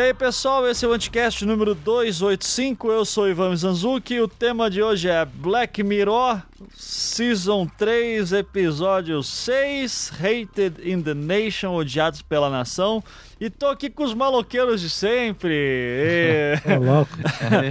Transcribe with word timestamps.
E 0.00 0.02
aí 0.02 0.14
pessoal, 0.14 0.66
esse 0.66 0.82
é 0.82 0.88
o 0.88 0.94
Anticast 0.94 1.44
número 1.44 1.74
285, 1.74 2.90
eu 2.90 3.04
sou 3.04 3.28
Ivan 3.28 3.50
Mizanzuki 3.50 4.14
e 4.14 4.20
o 4.22 4.26
tema 4.26 4.70
de 4.70 4.82
hoje 4.82 5.10
é 5.10 5.26
Black 5.26 5.82
Mirror, 5.82 6.40
Season 6.74 7.66
3, 7.76 8.32
Episódio 8.32 9.22
6, 9.22 10.12
Hated 10.14 10.90
in 10.90 11.02
the 11.02 11.12
Nation, 11.12 11.74
Odiados 11.74 12.22
pela 12.22 12.48
Nação. 12.48 13.04
E 13.38 13.50
tô 13.50 13.66
aqui 13.66 13.90
com 13.90 14.02
os 14.02 14.14
maloqueiros 14.14 14.80
de 14.80 14.88
sempre. 14.88 15.52
E... 15.54 16.54
Ô, 16.72 16.82
louco. 16.82 17.18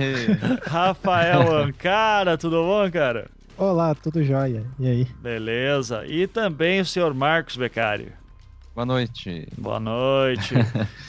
Rafael 0.70 1.64
Ancara, 1.64 2.38
tudo 2.38 2.57
bom, 2.57 2.91
cara? 2.91 3.25
Olá, 3.57 3.96
tudo 3.96 4.24
jóia. 4.24 4.68
E 4.80 4.88
aí? 4.88 5.07
Beleza. 5.19 6.05
E 6.05 6.27
também 6.27 6.80
o 6.80 6.86
senhor 6.86 7.11
Marcos 7.11 7.57
Beccari. 7.57 8.19
Boa 8.79 8.86
noite. 8.86 9.46
Boa 9.57 9.78
noite. 9.78 10.56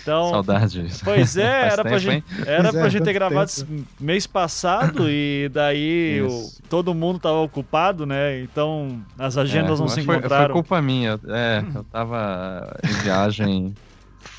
Então, 0.03 0.31
Saudades. 0.43 1.01
Pois 1.05 1.37
é, 1.37 1.61
Faz 1.61 1.73
era 1.75 1.83
pra 1.83 1.85
tempo, 1.85 1.99
gente, 2.01 2.15
hein? 2.15 2.25
era 2.45 2.63
Pois 2.65 2.75
é, 2.75 2.81
pra 2.81 2.89
gente 2.89 3.05
ter 3.05 3.13
gravado 3.13 3.49
tempo. 3.49 3.73
esse 3.73 3.87
mês 4.01 4.27
passado 4.27 5.09
e 5.09 5.49
daí 5.53 6.21
o- 6.21 6.51
todo 6.69 6.93
mundo 6.93 7.21
tava 7.21 7.37
ocupado, 7.37 8.05
né? 8.05 8.41
Então 8.41 9.01
as 9.17 9.39
agendas 9.39 9.79
É, 9.79 9.83
não 9.83 9.89
se 9.89 9.95
foi- 10.03 10.05
Foi 10.05 10.17
encontraram. 10.17 10.53
culpa 10.53 10.83
minha. 10.83 11.21
É, 11.29 11.63
eu 11.73 11.85
tava 11.93 12.77
em 12.83 13.03
viagem, 13.05 13.73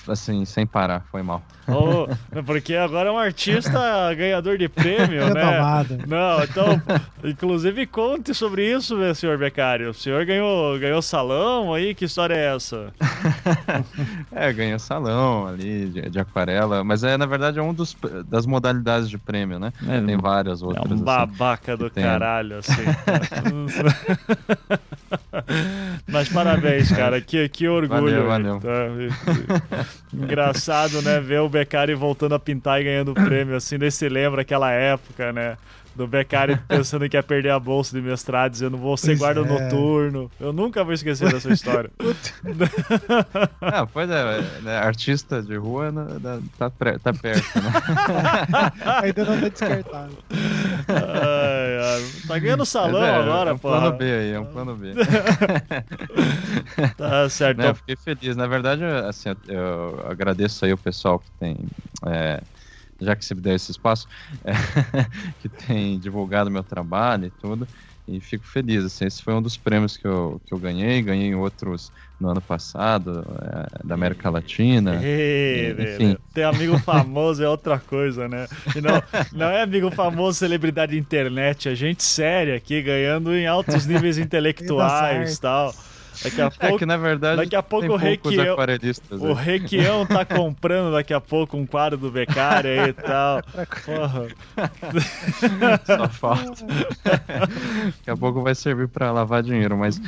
assim, 0.10 0.44
sem 0.44 0.68
parar. 0.68 1.06
Foi 1.10 1.22
mal. 1.24 1.42
Oh, 1.72 2.08
porque 2.44 2.76
agora 2.76 3.10
é 3.10 3.12
um 3.12 3.18
artista 3.18 4.14
ganhador 4.16 4.58
de 4.58 4.68
prêmio, 4.68 5.34
né? 5.34 5.44
Renomado. 5.44 5.98
Não, 6.08 6.44
então, 6.44 6.82
inclusive 7.24 7.86
conte 7.86 8.34
sobre 8.34 8.70
isso, 8.72 8.98
meu 8.98 9.14
senhor 9.16 9.38
Beccari. 9.38 9.86
O 9.86 9.94
senhor 9.94 10.26
ganhou, 10.26 10.78
ganhou 10.80 11.02
salão 11.02 11.74
aí? 11.74 11.94
Que 11.96 12.06
história 12.06 12.34
é 12.36 12.56
essa? 12.56 12.88
É, 14.34 14.52
ganhei 14.54 14.78
salão 14.80 15.48
ali 15.48 15.86
de, 15.88 16.10
de 16.10 16.20
aquarela. 16.20 16.84
Mas 16.84 17.04
é, 17.04 17.18
na 17.18 17.26
verdade, 17.26 17.60
é 17.60 17.62
um 17.62 17.74
dos, 17.74 17.96
das 18.28 18.46
modalidades 18.46 19.10
de 19.10 19.18
prêmio, 19.18 19.60
né? 19.60 19.72
É, 19.88 20.00
Tem 20.02 20.18
várias 20.18 20.62
É 20.62 20.66
outras. 20.66 20.92
um 20.92 20.96
assim. 20.96 21.04
babaca 21.04 21.78
do 21.78 21.90
que 21.90 21.96
tem. 21.96 22.04
caralho, 22.04 22.58
assim. 22.58 22.82
Mas 26.08 26.30
parabéns, 26.30 26.92
cara. 26.92 27.22
Que, 27.22 27.48
que 27.50 27.68
orgulho. 27.68 28.26
Valeu, 28.26 28.28
valeu. 28.28 28.60
Tá? 28.60 29.86
Engraçado, 30.14 31.02
né? 31.02 31.20
Ver 31.20 31.42
o 31.42 31.50
Beccari 31.62 31.94
voltando 31.94 32.34
a 32.34 32.40
pintar 32.40 32.82
e 32.82 32.86
ganhando 32.86 33.14
prêmio, 33.14 33.56
assim. 33.56 33.78
Daí 33.78 33.92
se 33.92 34.10
lembra 34.10 34.42
aquela 34.42 34.72
época, 34.72 35.32
né? 35.32 35.58
Do 35.94 36.08
Beccari 36.08 36.58
pensando 36.68 37.08
que 37.10 37.18
ia 37.18 37.24
perder 37.24 37.50
a 37.52 37.60
bolsa 37.60 37.96
de 37.96 38.02
mestrado, 38.02 38.52
dizendo 38.52 38.78
vou 38.78 38.96
ser 38.96 39.08
Pois 39.08 39.20
guarda 39.20 39.42
é. 39.42 39.44
noturno. 39.46 40.32
Eu 40.40 40.54
nunca 40.54 40.84
vou 40.84 40.94
esquecer 40.94 41.32
dessa 41.32 41.50
história. 41.52 41.90
Ah, 43.62 43.86
pois 43.86 44.10
é, 44.10 44.42
né, 44.62 44.78
artista 44.78 45.42
de 45.42 45.56
rua 45.56 45.92
né, 45.92 46.06
da- 46.20 46.40
tá, 46.58 46.70
pré- 46.70 46.98
tá 46.98 47.14
perto, 47.14 47.46
né? 47.60 47.72
Ainda 49.04 49.26
não 49.26 49.40
tá 49.42 49.48
descartado. 49.50 50.18
Ai, 50.88 51.78
ai. 51.96 52.06
Tá 52.28 52.40
ganhando 52.40 52.66
salão 52.66 53.04
é, 53.04 53.16
agora, 53.16 53.52
é 53.52 53.54
um 53.54 53.58
pô. 53.58 53.70
plano 53.70 53.92
B 53.98 54.04
aí, 54.12 54.32
é 54.34 54.40
um 54.40 54.46
plano 54.46 54.76
B. 54.76 54.94
Tá 56.98 57.30
certo. 57.30 57.58
Né, 57.60 57.70
eu 57.70 57.76
fiquei 57.76 57.96
feliz. 57.96 58.36
Na 58.36 58.48
verdade, 58.48 58.84
assim, 59.08 59.30
eu, 59.30 59.36
eu 59.58 60.06
agradeço 60.10 60.66
aí 60.66 60.74
o 60.74 60.78
pessoal 60.78 61.20
que 61.20 61.30
tem, 61.40 61.58
é, 62.08 62.42
já 63.02 63.16
que 63.16 63.26
você 63.26 63.34
me 63.34 63.42
deu 63.42 63.56
esse 63.56 63.72
espaço, 63.72 64.08
é, 64.46 64.54
que 65.42 65.50
tem 65.50 66.00
divulgado 66.00 66.52
meu 66.52 66.64
trabalho 66.64 67.26
e 67.26 67.32
tudo. 67.32 67.68
E 68.08 68.20
fico 68.20 68.46
feliz. 68.46 68.84
Assim, 68.84 69.06
esse 69.06 69.24
foi 69.24 69.34
um 69.34 69.42
dos 69.42 69.58
prêmios 69.58 69.96
que 69.96 70.06
eu, 70.06 70.42
que 70.46 70.54
eu 70.54 70.60
ganhei. 70.60 71.02
Ganhei 71.02 71.34
outros 71.34 71.92
no 72.20 72.30
ano 72.30 72.42
passado, 72.42 73.24
é, 73.42 73.88
da 73.88 73.96
América 73.96 74.30
Latina. 74.30 75.00
Ei, 75.04 75.72
Enfim. 75.72 76.08
velho, 76.08 76.20
Ter 76.34 76.44
amigo 76.44 76.78
famoso 76.80 77.44
é 77.44 77.50
outra 77.50 77.80
coisa, 77.80 78.28
né? 78.28 78.48
E 78.76 78.82
não, 78.82 79.02
não 79.32 79.46
é 79.48 79.62
amigo 79.62 79.90
famoso, 79.92 80.40
celebridade 80.40 80.92
de 80.92 81.00
internet, 81.00 81.70
é 81.70 81.76
gente 81.76 82.04
séria 82.04 82.56
aqui 82.56 82.82
ganhando 82.82 83.34
em 83.34 83.48
altos 83.48 83.86
níveis 83.86 84.18
intelectuais 84.20 85.36
e 85.36 85.42
tal. 85.42 85.74
Daqui 86.24 86.42
a 86.42 86.46
É 86.46 86.50
pouco, 86.50 86.78
que 86.78 86.86
na 86.86 86.98
verdade 86.98 87.38
daqui 87.42 87.56
a 87.56 87.64
pouco 87.64 87.88
tem 87.88 87.96
o 87.96 87.98
Requião- 87.98 88.56
o 89.20 89.28
né? 89.36 89.42
Requião 89.42 90.06
tá 90.06 90.24
comprando 90.26 90.92
daqui 90.92 91.14
a 91.14 91.22
pouco 91.22 91.58
um 91.58 91.66
quadro 91.66 91.98
do 91.98 92.12
Beccari 92.12 92.68
aí 92.68 92.90
e 92.90 92.94
tal. 92.94 93.42
Porra. 93.86 94.28
Só 95.86 96.10
falta. 96.10 96.66
Daqui 97.06 98.10
a 98.10 98.18
pouco 98.18 98.42
vai 98.42 98.54
servir 98.56 98.88
pra 98.88 99.12
lavar 99.12 99.42
dinheiro, 99.44 99.78
mas 99.78 100.00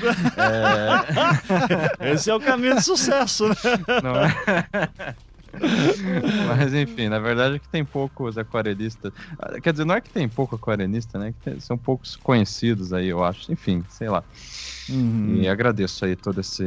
é, 2.01 2.11
Esse 2.13 2.29
é 2.29 2.35
o 2.35 2.39
caminho 2.39 2.75
do 2.75 2.81
sucesso, 2.81 3.47
né? 3.47 3.55
não 4.03 4.15
é. 4.15 5.15
Mas 6.47 6.73
enfim, 6.73 7.09
na 7.09 7.19
verdade 7.19 7.57
é 7.57 7.59
que 7.59 7.67
tem 7.67 7.85
poucos 7.85 8.39
aquarelistas. 8.39 9.13
Ah, 9.37 9.59
Quer 9.61 9.71
dizer, 9.71 9.85
não 9.85 9.93
é 9.93 10.01
que 10.01 10.09
tem 10.09 10.27
pouco 10.27 10.55
aquarelista, 10.55 11.19
né? 11.19 11.31
Que 11.43 11.51
tem- 11.51 11.59
são 11.59 11.77
poucos 11.77 12.15
conhecidos 12.15 12.91
aí, 12.91 13.07
eu 13.07 13.23
acho. 13.23 13.51
Enfim, 13.51 13.83
sei 13.87 14.09
lá. 14.09 14.23
Uhum. 14.87 15.43
E 15.43 15.47
agradeço 15.47 16.03
aí 16.05 16.15
todo 16.15 16.39
esse, 16.41 16.63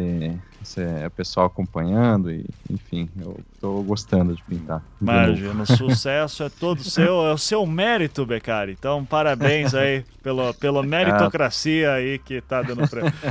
esse 0.62 0.80
pessoal 1.16 1.46
acompanhando 1.46 2.30
e, 2.30 2.44
enfim, 2.70 3.08
eu 3.20 3.38
tô 3.60 3.82
gostando 3.82 4.34
de 4.34 4.42
pintar. 4.42 4.78
de. 4.78 4.84
Imagina, 5.00 5.62
o 5.62 5.66
sucesso 5.66 6.42
é 6.42 6.48
todo 6.48 6.82
seu, 6.82 7.26
é 7.26 7.32
o 7.32 7.38
seu 7.38 7.64
mérito, 7.66 8.26
Beccari. 8.26 8.72
Então, 8.72 9.04
parabéns 9.04 9.74
aí 9.74 10.04
pela, 10.22 10.52
pela 10.54 10.82
meritocracia 10.84 11.92
aí 11.92 12.18
que 12.18 12.40
tá 12.40 12.62
dando 12.62 12.88
prêmio. 12.88 13.12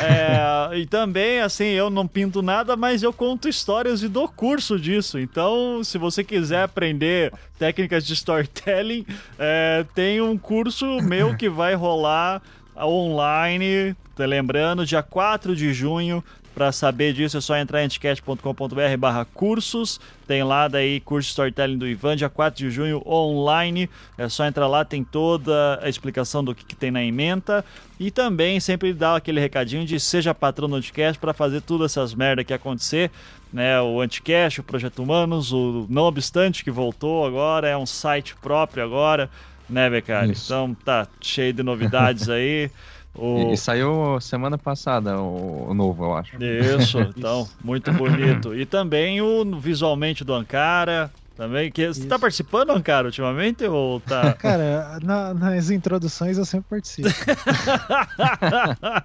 É, 0.00 0.78
e 0.78 0.86
também, 0.86 1.40
assim, 1.40 1.64
eu 1.64 1.90
não 1.90 2.06
pinto 2.06 2.40
nada, 2.40 2.76
mas 2.76 3.02
eu 3.02 3.12
conto 3.12 3.48
histórias 3.48 4.02
e 4.02 4.08
dou 4.08 4.28
curso 4.28 4.78
disso. 4.78 5.18
Então, 5.18 5.82
se 5.84 5.98
você 5.98 6.24
quiser 6.24 6.62
aprender 6.62 7.32
técnicas 7.58 8.06
de 8.06 8.14
storytelling, 8.14 9.04
é, 9.38 9.84
tem 9.94 10.20
um 10.20 10.38
curso 10.38 10.86
meu 11.02 11.36
que 11.36 11.48
vai 11.48 11.74
rolar 11.74 12.40
online. 12.76 13.94
Lembrando, 14.26 14.86
dia 14.86 15.02
4 15.02 15.54
de 15.54 15.72
junho. 15.72 16.22
Para 16.54 16.72
saber 16.72 17.12
disso 17.12 17.38
é 17.38 17.40
só 17.40 17.56
entrar 17.56 17.80
em 17.80 17.84
anticast.com.br 17.84 18.96
barra 18.98 19.24
cursos. 19.24 20.00
Tem 20.26 20.42
lá 20.42 20.66
daí 20.66 21.00
curso 21.00 21.28
de 21.28 21.30
storytelling 21.30 21.78
do 21.78 21.86
Ivan, 21.86 22.16
dia 22.16 22.28
4 22.28 22.58
de 22.58 22.70
junho, 22.70 23.02
online. 23.06 23.88
É 24.18 24.28
só 24.28 24.44
entrar 24.44 24.66
lá, 24.66 24.84
tem 24.84 25.04
toda 25.04 25.78
a 25.80 25.88
explicação 25.88 26.42
do 26.42 26.54
que, 26.54 26.64
que 26.64 26.74
tem 26.74 26.90
na 26.90 27.04
ementa. 27.04 27.64
E 28.00 28.10
também 28.10 28.58
sempre 28.58 28.92
dá 28.92 29.16
aquele 29.16 29.40
recadinho 29.40 29.86
de 29.86 30.00
seja 30.00 30.34
patrão 30.34 30.68
do 30.68 30.76
Anticast 30.76 31.20
para 31.20 31.32
fazer 31.32 31.60
todas 31.60 31.92
essas 31.92 32.14
merda 32.14 32.42
que 32.42 32.52
acontecer. 32.52 33.10
Né, 33.52 33.80
o 33.80 34.00
Anticast, 34.00 34.60
o 34.60 34.64
Projeto 34.64 35.02
Humanos, 35.02 35.52
o 35.52 35.86
Não 35.88 36.02
Obstante 36.02 36.62
que 36.62 36.70
voltou 36.70 37.26
agora, 37.26 37.68
é 37.68 37.76
um 37.76 37.86
site 37.86 38.36
próprio 38.36 38.84
agora, 38.84 39.28
né, 39.68 39.90
Becari? 39.90 40.32
Então 40.32 40.72
tá 40.84 41.08
cheio 41.20 41.52
de 41.52 41.62
novidades 41.62 42.28
aí. 42.30 42.70
O... 43.14 43.50
E, 43.50 43.54
e 43.54 43.56
saiu 43.56 44.20
semana 44.20 44.56
passada 44.56 45.20
o, 45.20 45.70
o 45.70 45.74
novo, 45.74 46.04
eu 46.04 46.14
acho. 46.14 46.36
Isso, 46.42 47.00
então, 47.16 47.48
muito 47.62 47.92
bonito. 47.92 48.54
E 48.54 48.64
também 48.64 49.20
o 49.20 49.58
visualmente 49.58 50.24
do 50.24 50.32
Ankara, 50.32 51.10
também. 51.36 51.72
Que, 51.72 51.88
você 51.88 52.06
tá 52.06 52.18
participando, 52.18 52.70
Ankara, 52.70 53.06
ultimamente? 53.06 53.64
Ou 53.64 53.98
tá. 53.98 54.34
Cara, 54.38 54.98
na- 55.02 55.32
nas 55.32 55.70
introduções 55.70 56.36
eu 56.36 56.44
sempre 56.44 56.66
participo. 56.68 57.08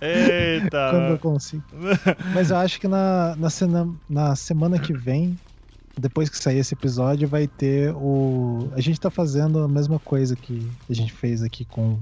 Eita! 0.00 0.90
quando 0.90 1.10
eu 1.12 1.18
consigo. 1.18 1.64
Mas 2.34 2.50
eu 2.50 2.56
acho 2.58 2.78
que 2.78 2.86
na, 2.86 3.34
na, 3.36 3.50
cena- 3.50 3.88
na 4.08 4.36
semana 4.36 4.78
que 4.78 4.92
vem, 4.92 5.38
depois 5.98 6.28
que 6.28 6.38
sair 6.38 6.58
esse 6.58 6.74
episódio, 6.74 7.28
vai 7.28 7.46
ter 7.46 7.92
o. 7.96 8.70
A 8.74 8.80
gente 8.80 9.00
tá 9.00 9.10
fazendo 9.10 9.60
a 9.60 9.68
mesma 9.68 9.98
coisa 9.98 10.36
que 10.36 10.70
a 10.88 10.92
gente 10.92 11.12
fez 11.12 11.42
aqui 11.42 11.64
com 11.64 11.98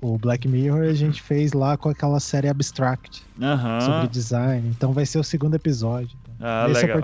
o 0.00 0.16
Black 0.16 0.46
Mirror, 0.46 0.88
a 0.88 0.94
gente 0.94 1.20
fez 1.20 1.52
lá 1.52 1.76
com 1.76 1.88
aquela 1.88 2.20
série 2.20 2.48
Abstract 2.48 3.22
Aham. 3.40 3.80
sobre 3.80 4.08
design. 4.08 4.68
Então 4.68 4.92
vai 4.92 5.04
ser 5.04 5.18
o 5.18 5.24
segundo 5.24 5.54
episódio. 5.54 6.16
Ah, 6.40 6.66
legal. 6.66 7.02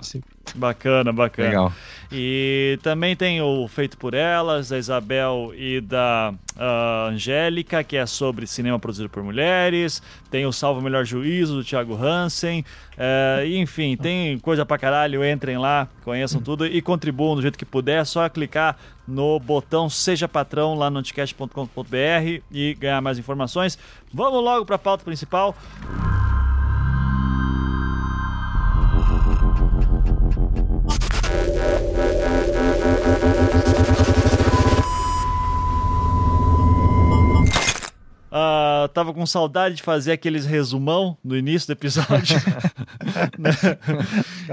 Bacana, 0.54 1.12
bacana. 1.12 1.48
Legal. 1.48 1.72
E 2.12 2.78
também 2.82 3.16
tem 3.16 3.40
o 3.40 3.66
Feito 3.66 3.98
por 3.98 4.14
Elas, 4.14 4.68
da 4.68 4.78
Isabel 4.78 5.52
e 5.56 5.80
da 5.80 6.32
ah, 6.56 7.08
Angélica, 7.10 7.82
que 7.82 7.96
é 7.96 8.06
sobre 8.06 8.46
cinema 8.46 8.78
produzido 8.78 9.08
por 9.08 9.22
mulheres. 9.24 10.00
Tem 10.30 10.46
o 10.46 10.52
Salvo 10.52 10.80
o 10.80 10.82
Melhor 10.82 11.04
Juízo, 11.04 11.56
do 11.56 11.64
Thiago 11.64 11.96
Hansen. 11.96 12.64
E, 13.44 13.56
enfim, 13.56 13.96
tem 13.96 14.38
coisa 14.38 14.64
pra 14.64 14.78
caralho. 14.78 15.24
Entrem 15.24 15.58
lá, 15.58 15.88
conheçam 16.04 16.40
tudo 16.40 16.66
e 16.66 16.80
contribuam 16.80 17.34
do 17.34 17.42
jeito 17.42 17.58
que 17.58 17.64
puder. 17.64 18.02
É 18.02 18.04
só 18.04 18.28
clicar 18.28 18.76
no 19.06 19.40
botão 19.40 19.88
Seja 19.88 20.28
Patrão 20.28 20.74
lá 20.74 20.90
no 20.90 20.98
anticast.com.br 20.98 22.42
e 22.52 22.74
ganhar 22.74 23.00
mais 23.00 23.18
informações. 23.18 23.76
Vamos 24.12 24.42
logo 24.42 24.64
pra 24.64 24.78
pauta 24.78 25.04
principal. 25.04 25.56
Ah, 38.36 38.90
tava 38.92 39.14
com 39.14 39.24
saudade 39.24 39.76
de 39.76 39.82
fazer 39.84 40.10
aqueles 40.10 40.44
resumão 40.44 41.16
no 41.22 41.36
início 41.36 41.68
do 41.68 41.72
episódio. 41.78 42.36
Né? 43.38 43.50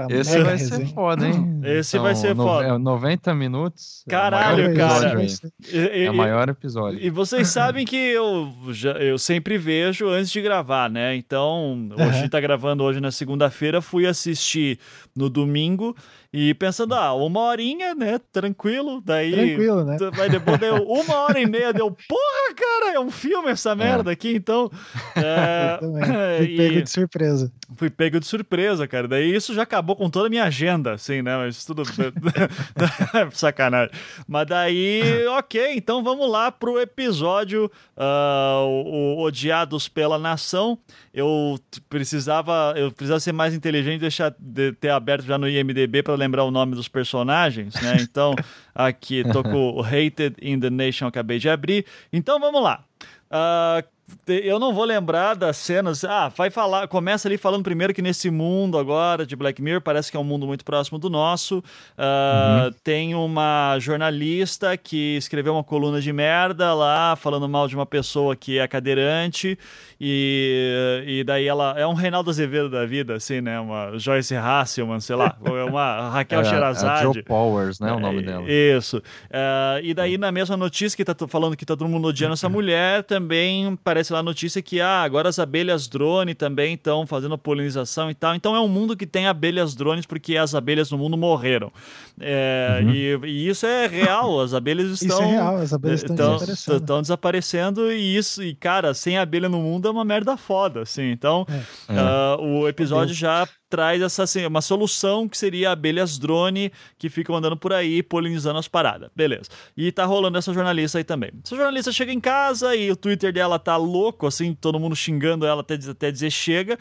Esse 0.20 0.40
vai 0.40 0.56
ser 0.56 0.86
foda, 0.94 1.26
hein? 1.26 1.60
Esse 1.64 1.98
vai 1.98 2.14
ser 2.14 2.32
no- 2.32 2.44
foda. 2.44 2.68
é 2.68 2.78
90 2.78 3.34
minutos. 3.34 4.04
Caralho, 4.08 4.66
é 4.66 4.68
o 4.68 4.76
maior 4.76 5.00
cara. 5.00 5.22
E- 5.24 5.76
e- 5.76 6.04
É 6.04 6.10
o 6.10 6.14
maior 6.14 6.48
episódio. 6.48 7.00
E 7.02 7.10
vocês 7.10 7.48
sabem 7.48 7.84
que 7.84 7.96
eu, 7.96 8.52
já, 8.70 8.92
eu 8.92 9.18
sempre 9.18 9.58
vejo 9.58 10.08
antes 10.08 10.30
de 10.30 10.40
gravar, 10.40 10.88
né? 10.88 11.16
Então, 11.16 11.88
hoje 11.98 12.20
Aham. 12.20 12.28
tá 12.28 12.40
gravando 12.40 12.84
hoje 12.84 13.00
na 13.00 13.10
segunda-feira, 13.10 13.82
fui 13.82 14.06
assistir 14.06 14.78
no 15.14 15.28
domingo 15.28 15.96
e 16.32 16.54
pensando, 16.54 16.94
ah, 16.94 17.12
uma 17.14 17.40
horinha, 17.40 17.94
né? 17.94 18.18
Tranquilo. 18.32 19.02
Daí. 19.04 19.32
Tranquilo, 19.32 19.84
né? 19.84 19.96
Mas 20.16 20.30
depois 20.30 20.58
deu 20.58 20.76
uma 20.88 21.14
hora 21.24 21.38
e 21.38 21.46
meia, 21.46 21.72
deu, 21.72 21.90
porra, 21.90 22.54
cara, 22.56 22.94
é 22.94 22.98
um 23.00 23.10
filme 23.10 23.50
essa 23.50 23.74
merda 23.76 24.10
aqui, 24.10 24.34
então. 24.34 24.70
É, 25.14 25.74
Eu 25.74 25.78
também. 25.80 26.04
Fui 26.38 26.46
e- 26.46 26.56
pego 26.56 26.82
de 26.82 26.90
surpresa. 26.90 27.52
Fui 27.76 27.90
pego 27.90 28.18
de 28.20 28.26
surpresa, 28.26 28.86
cara. 28.86 29.06
Daí 29.08 29.34
isso 29.34 29.54
já 29.54 29.62
acabou 29.62 29.96
com 29.96 30.08
toda 30.10 30.26
a 30.26 30.30
minha 30.30 30.44
agenda, 30.44 30.92
assim, 30.92 31.22
né? 31.22 31.36
Mas 31.36 31.64
tudo. 31.64 31.82
Sacanagem. 33.32 33.90
Mas 34.26 34.46
daí, 34.46 35.26
ok, 35.28 35.74
então 35.74 36.02
vamos 36.02 36.30
lá 36.30 36.50
pro 36.50 36.80
episódio 36.80 37.70
ah, 37.96 38.60
o, 38.64 39.16
o 39.16 39.22
Odiados 39.22 39.88
pela 39.88 40.18
Nação. 40.18 40.78
Eu 41.12 41.58
precisava, 41.88 42.74
eu 42.76 42.90
precisava 42.90 43.20
ser 43.20 43.32
mais 43.32 43.54
inteligente 43.54 43.96
e 43.96 44.00
deixar 44.00 44.34
de 44.38 44.72
ter 44.72 44.90
aberto 44.90 45.24
já 45.24 45.36
no 45.38 45.48
IMDB 45.48 46.02
para 46.02 46.14
lembrar 46.14 46.44
o 46.44 46.50
nome 46.50 46.74
dos 46.74 46.88
personagens, 46.88 47.74
né? 47.82 47.96
Então, 48.00 48.34
aqui 48.74 49.22
tô 49.30 49.42
com 49.42 49.72
o 49.72 49.80
Hated 49.82 50.36
in 50.40 50.58
the 50.58 50.70
Nation, 50.70 51.06
acabei 51.06 51.38
de 51.38 51.48
abrir. 51.48 51.84
Então 52.12 52.40
vamos 52.40 52.62
lá. 52.62 52.84
Te- 53.30 53.88
eu 54.26 54.58
não 54.58 54.74
vou 54.74 54.84
lembrar 54.84 55.34
das 55.34 55.56
cenas. 55.56 56.04
Ah, 56.04 56.28
vai 56.28 56.50
falar. 56.50 56.86
Começa 56.88 57.26
ali 57.28 57.38
falando 57.38 57.62
primeiro 57.64 57.94
que 57.94 58.02
nesse 58.02 58.30
mundo 58.30 58.76
agora 58.78 59.24
de 59.24 59.34
Black 59.34 59.60
Mirror 59.62 59.80
parece 59.80 60.10
que 60.10 60.16
é 60.16 60.20
um 60.20 60.24
mundo 60.24 60.46
muito 60.46 60.64
próximo 60.64 60.98
do 60.98 61.08
nosso. 61.08 61.62
Ah, 61.96 62.70
Tem 62.84 63.14
uma 63.14 63.76
jornalista 63.80 64.76
que 64.76 65.16
escreveu 65.16 65.54
uma 65.54 65.64
coluna 65.64 66.00
de 66.00 66.12
merda 66.12 66.74
lá, 66.74 67.16
falando 67.16 67.48
mal 67.48 67.66
de 67.68 67.74
uma 67.74 67.86
pessoa 67.86 68.36
que 68.36 68.58
é 68.58 68.66
cadeirante. 68.68 69.58
E, 70.00 71.04
e 71.06 71.24
daí 71.24 71.46
ela 71.46 71.74
é 71.78 71.86
um 71.86 71.94
Reinaldo 71.94 72.28
Azevedo 72.28 72.68
da 72.68 72.84
vida, 72.84 73.14
assim, 73.14 73.40
né? 73.40 73.58
Uma 73.60 73.96
Joyce 73.98 74.34
Hasselman, 74.34 75.00
sei 75.00 75.14
lá, 75.16 75.36
é 75.44 75.64
uma 75.64 76.10
Raquel 76.10 76.40
É 76.40 76.42
a- 76.44 76.46
a 76.46 76.50
Sherazade. 76.50 77.02
Joe 77.04 77.22
Powers, 77.22 77.78
né? 77.80 77.92
O 77.92 78.00
nome 78.00 78.18
É, 78.18 78.22
dela. 78.22 78.44
Isso. 78.48 79.00
É, 79.30 79.80
e 79.82 79.94
daí, 79.94 80.18
na 80.18 80.32
mesma 80.32 80.56
notícia 80.56 80.96
que 80.96 81.04
tá 81.04 81.14
falando 81.28 81.56
que 81.56 81.64
tá 81.64 81.76
todo 81.76 81.88
mundo 81.88 82.08
odiando 82.08 82.34
essa 82.34 82.48
mulher, 82.48 83.04
também 83.04 83.76
aparece 83.92 84.12
lá 84.12 84.20
a 84.20 84.22
notícia 84.22 84.62
que 84.62 84.80
ah, 84.80 85.02
agora 85.02 85.28
as 85.28 85.38
abelhas 85.38 85.86
drone 85.86 86.34
também 86.34 86.74
estão 86.74 87.06
fazendo 87.06 87.36
polinização 87.36 88.10
e 88.10 88.14
tal. 88.14 88.34
Então 88.34 88.56
é 88.56 88.60
um 88.60 88.68
mundo 88.68 88.96
que 88.96 89.06
tem 89.06 89.26
abelhas 89.26 89.74
drones 89.74 90.06
porque 90.06 90.36
as 90.36 90.54
abelhas 90.54 90.90
no 90.90 90.96
mundo 90.96 91.16
morreram. 91.16 91.70
É, 92.18 92.82
e, 92.86 93.18
e 93.24 93.48
isso 93.48 93.66
é 93.66 93.86
real, 93.86 94.40
as 94.40 94.54
abelhas 94.54 94.90
estão. 95.02 95.18
Isso 95.18 95.22
é 95.22 95.30
real, 95.30 95.56
as 95.58 95.72
abelhas 95.72 96.00
estão 96.02 96.14
Estão 96.14 96.32
desaparecendo. 96.36 96.76
estão 96.78 97.02
desaparecendo 97.02 97.92
e 97.92 98.16
isso, 98.16 98.42
e 98.42 98.54
cara, 98.54 98.94
sem 98.94 99.18
abelha 99.18 99.48
no 99.48 99.58
mundo 99.58 99.86
é 99.86 99.90
uma 99.90 100.04
merda 100.04 100.36
foda, 100.36 100.82
assim. 100.82 101.10
Então, 101.10 101.46
É. 101.48 101.98
ah, 101.98 102.36
o 102.40 102.66
episódio 102.66 103.14
já 103.14 103.46
traz 103.72 104.02
essa 104.02 104.24
assim, 104.24 104.44
uma 104.44 104.60
solução 104.60 105.26
que 105.26 105.38
seria 105.38 105.70
abelhas 105.70 106.18
drone 106.18 106.70
que 106.98 107.08
ficam 107.08 107.34
andando 107.34 107.56
por 107.56 107.72
aí 107.72 108.02
polinizando 108.02 108.58
as 108.58 108.68
paradas. 108.68 109.08
Beleza. 109.16 109.48
E 109.74 109.90
tá 109.90 110.04
rolando 110.04 110.36
essa 110.36 110.52
jornalista 110.52 110.98
aí 110.98 111.04
também. 111.04 111.30
Essa 111.42 111.56
jornalista 111.56 111.90
chega 111.90 112.12
em 112.12 112.20
casa 112.20 112.76
e 112.76 112.90
o 112.90 112.96
Twitter 112.96 113.32
dela 113.32 113.58
tá 113.58 113.74
louco, 113.78 114.26
assim, 114.26 114.52
todo 114.52 114.78
mundo 114.78 114.94
xingando 114.94 115.46
ela 115.46 115.62
até, 115.62 115.76
até 115.88 116.10
dizer 116.10 116.30
chega. 116.30 116.78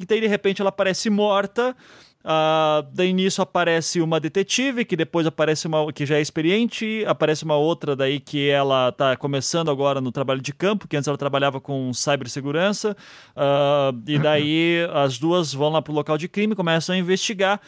E 0.00 0.04
daí, 0.04 0.20
de 0.20 0.26
repente, 0.26 0.60
ela 0.60 0.70
aparece 0.70 1.08
morta. 1.08 1.76
Ah, 2.24 2.84
daí 2.92 3.12
nisso 3.12 3.42
aparece 3.42 4.00
uma 4.00 4.20
detetive, 4.20 4.84
que 4.84 4.96
depois 4.96 5.26
aparece 5.26 5.66
uma 5.66 5.92
que 5.92 6.06
já 6.06 6.16
é 6.16 6.20
experiente, 6.20 7.04
aparece 7.06 7.44
uma 7.44 7.56
outra 7.56 7.96
daí 7.96 8.20
que 8.20 8.48
ela 8.48 8.92
tá 8.92 9.16
começando 9.16 9.70
agora 9.70 10.00
no 10.00 10.12
trabalho 10.12 10.40
de 10.40 10.52
campo, 10.52 10.86
que 10.86 10.96
antes 10.96 11.08
ela 11.08 11.18
trabalhava 11.18 11.60
com 11.60 11.92
cibersegurança, 11.92 12.96
Ah, 13.34 13.92
e 14.06 14.18
daí 14.18 14.86
as 14.94 15.18
duas 15.18 15.52
vão 15.52 15.70
lá 15.70 15.82
pro 15.82 15.92
local 15.92 16.16
de 16.16 16.28
crime, 16.28 16.54
começam 16.54 16.94
a 16.94 16.98
investigar. 16.98 17.60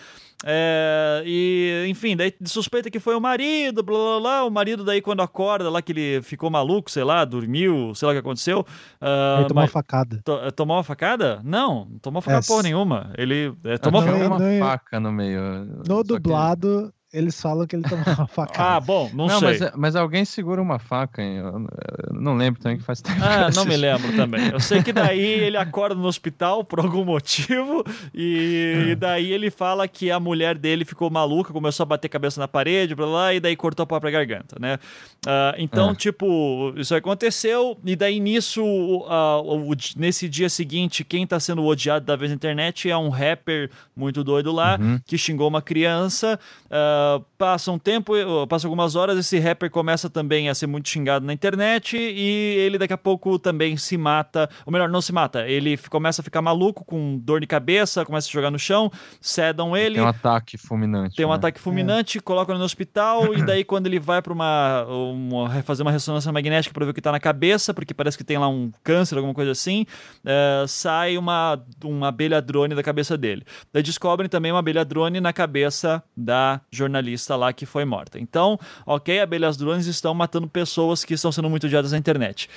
É, 0.46 1.22
e, 1.24 1.86
enfim, 1.88 2.14
daí 2.16 2.34
suspeita 2.44 2.90
que 2.90 3.00
foi 3.00 3.14
o 3.14 3.20
marido, 3.20 3.82
blá 3.82 3.98
blá 3.98 4.20
blá. 4.20 4.44
O 4.44 4.50
marido, 4.50 4.84
daí, 4.84 5.00
quando 5.00 5.22
acorda 5.22 5.70
lá, 5.70 5.80
que 5.80 5.92
ele 5.92 6.22
ficou 6.22 6.50
maluco, 6.50 6.90
sei 6.90 7.02
lá, 7.02 7.24
dormiu, 7.24 7.94
sei 7.94 8.06
lá 8.06 8.12
o 8.12 8.14
que 8.14 8.20
aconteceu. 8.20 8.66
ah, 9.00 9.36
Ele 9.38 9.48
tomou 9.48 9.62
mas- 9.62 9.70
uma 9.70 9.72
facada. 9.72 10.20
To- 10.24 10.52
tomou 10.52 10.76
uma 10.76 10.84
facada? 10.84 11.40
Não, 11.42 11.86
não 11.90 11.98
tomou 11.98 12.20
facada 12.20 12.44
É, 12.44 12.46
porra 12.46 12.62
nenhuma. 12.62 13.10
Ele 13.16 13.54
é, 13.64 13.78
tomou 13.78 14.00
não, 14.02 14.08
facada. 14.08 14.28
não, 14.28 14.36
uma 14.36 14.38
não, 14.52 14.58
faca 14.66 15.00
no 15.00 15.12
meio. 15.12 15.40
No 15.64 15.84
só 15.86 16.02
que- 16.02 16.08
dublado, 16.08 16.92
eles 17.14 17.40
falam 17.40 17.66
que 17.66 17.76
ele 17.76 17.84
tomou 17.88 18.04
uma 18.04 18.26
facada. 18.28 18.76
Ah, 18.76 18.80
bom, 18.80 19.08
não, 19.14 19.26
Não, 19.28 19.38
sei. 19.38 19.48
mas, 19.60 19.72
mas 19.76 19.96
alguém 19.96 20.24
segura 20.24 20.60
uma 20.60 20.78
faca, 20.78 21.22
hein? 21.22 21.36
Eu, 21.36 21.46
eu 22.12 22.20
não 22.20 22.36
lembro 22.36 22.60
também 22.60 22.76
que 22.78 22.82
faz 22.84 23.00
tempo. 23.00 23.18
Ah, 23.22 23.48
não 23.54 23.64
me 23.64 23.76
lembro 23.76 24.14
também. 24.16 24.48
Eu 24.48 24.60
sei 24.60 24.82
que 24.82 24.92
daí 24.92 25.20
ele 25.46 25.56
acorda 25.56 25.94
no 25.94 26.06
hospital 26.06 26.64
por 26.64 26.80
algum 26.80 27.04
motivo 27.04 27.84
e, 28.12 28.88
e 28.90 28.94
daí 28.94 29.32
ele 29.32 29.50
fala 29.50 29.86
que 29.88 30.10
a 30.10 30.18
mulher 30.18 30.58
dele 30.58 30.84
ficou 30.84 31.08
maluca, 31.08 31.52
começou 31.52 31.84
a 31.84 31.86
bater 31.86 32.08
cabeça 32.08 32.40
na 32.40 32.48
parede, 32.48 32.94
blá, 32.94 33.06
blá, 33.06 33.34
e 33.34 33.40
daí 33.40 33.56
cortou 33.56 33.84
a 33.84 33.86
própria 33.86 34.10
garganta, 34.10 34.56
né? 34.60 34.78
Ah, 35.26 35.54
então, 35.58 35.90
Ah. 35.90 35.94
tipo, 35.94 36.72
isso 36.76 36.94
aconteceu 36.94 37.78
e 37.84 37.94
daí 37.96 38.18
nisso, 38.20 38.62
ah, 39.08 39.40
o- 39.40 39.70
o- 39.72 39.76
nesse 39.96 40.28
dia 40.28 40.48
seguinte, 40.48 41.04
quem 41.04 41.26
tá 41.26 41.38
sendo 41.38 41.64
odiado 41.64 42.04
da 42.04 42.16
vez 42.16 42.30
na 42.30 42.34
internet 42.34 42.90
é 42.90 42.96
um 42.96 43.08
rapper 43.08 43.70
muito 43.96 44.24
doido 44.24 44.50
lá 44.52 44.76
Uhum. 44.80 44.98
que 45.06 45.16
xingou 45.16 45.48
uma 45.48 45.62
criança. 45.62 46.38
Passa 47.38 47.70
um 47.70 47.78
tempo, 47.78 48.16
eh, 48.16 48.24
passa 48.48 48.66
algumas 48.66 48.96
horas, 48.96 49.18
esse 49.18 49.38
rapper 49.38 49.70
começa 49.70 50.08
também 50.08 50.48
a 50.48 50.54
ser 50.54 50.66
muito 50.66 50.88
xingado 50.88 51.26
na 51.26 51.32
internet 51.32 51.96
e 51.96 52.56
ele 52.58 52.78
daqui 52.78 52.92
a 52.94 52.98
pouco 52.98 53.38
também 53.38 53.76
se 53.76 53.96
mata. 53.98 54.48
Ou 54.64 54.72
melhor, 54.72 54.88
não 54.88 55.00
se 55.00 55.12
mata, 55.12 55.46
ele 55.46 55.76
começa 55.90 56.22
a 56.22 56.24
ficar 56.24 56.40
maluco, 56.40 56.84
com 56.84 57.18
dor 57.18 57.40
de 57.40 57.46
cabeça, 57.46 58.04
começa 58.04 58.28
a 58.28 58.32
jogar 58.32 58.50
no 58.50 58.58
chão, 58.58 58.90
cedam 59.20 59.76
ele. 59.76 59.96
Tem 59.96 60.04
um 60.04 60.08
ataque 60.08 60.56
fulminante. 60.56 61.16
Tem 61.16 61.26
um 61.26 61.28
né? 61.28 61.34
ataque 61.34 61.60
fulminante, 61.60 62.18
colocam 62.18 62.54
ele 62.54 62.60
no 62.60 62.64
hospital, 62.64 63.34
e 63.34 63.42
daí 63.44 63.62
quando 63.64 63.86
ele 63.86 64.00
vai 64.00 64.22
para 64.22 64.32
uma, 64.32 64.84
uma- 64.84 65.62
fazer 65.62 65.82
uma 65.82 65.92
ressonância 65.92 66.32
magnética 66.32 66.72
para 66.72 66.84
ver 66.86 66.92
o 66.92 66.94
que 66.94 67.02
tá 67.02 67.12
na 67.12 67.20
cabeça, 67.20 67.74
porque 67.74 67.92
parece 67.92 68.16
que 68.16 68.24
tem 68.24 68.38
lá 68.38 68.48
um 68.48 68.72
câncer, 68.82 69.16
alguma 69.16 69.34
coisa 69.34 69.50
assim, 69.50 69.84
eh, 70.24 70.64
sai 70.66 71.18
uma, 71.18 71.62
uma 71.84 72.08
abelha 72.08 72.40
drone 72.40 72.74
da 72.74 72.82
cabeça 72.82 73.18
dele. 73.18 73.44
Daí 73.72 73.82
descobrem 73.82 74.28
também 74.28 74.50
uma 74.50 74.60
abelha 74.60 74.84
drone 74.84 75.20
na 75.20 75.32
cabeça 75.32 76.02
da 76.16 76.60
jornalista 76.70 76.93
lá 77.36 77.52
que 77.52 77.66
foi 77.66 77.84
morta. 77.84 78.18
Então, 78.18 78.58
ok, 78.86 79.20
abelhas 79.20 79.56
drones 79.56 79.86
estão 79.86 80.14
matando 80.14 80.48
pessoas 80.48 81.04
que 81.04 81.14
estão 81.14 81.32
sendo 81.32 81.50
muito 81.50 81.66
odiadas 81.66 81.92
na 81.92 81.98
internet. 81.98 82.48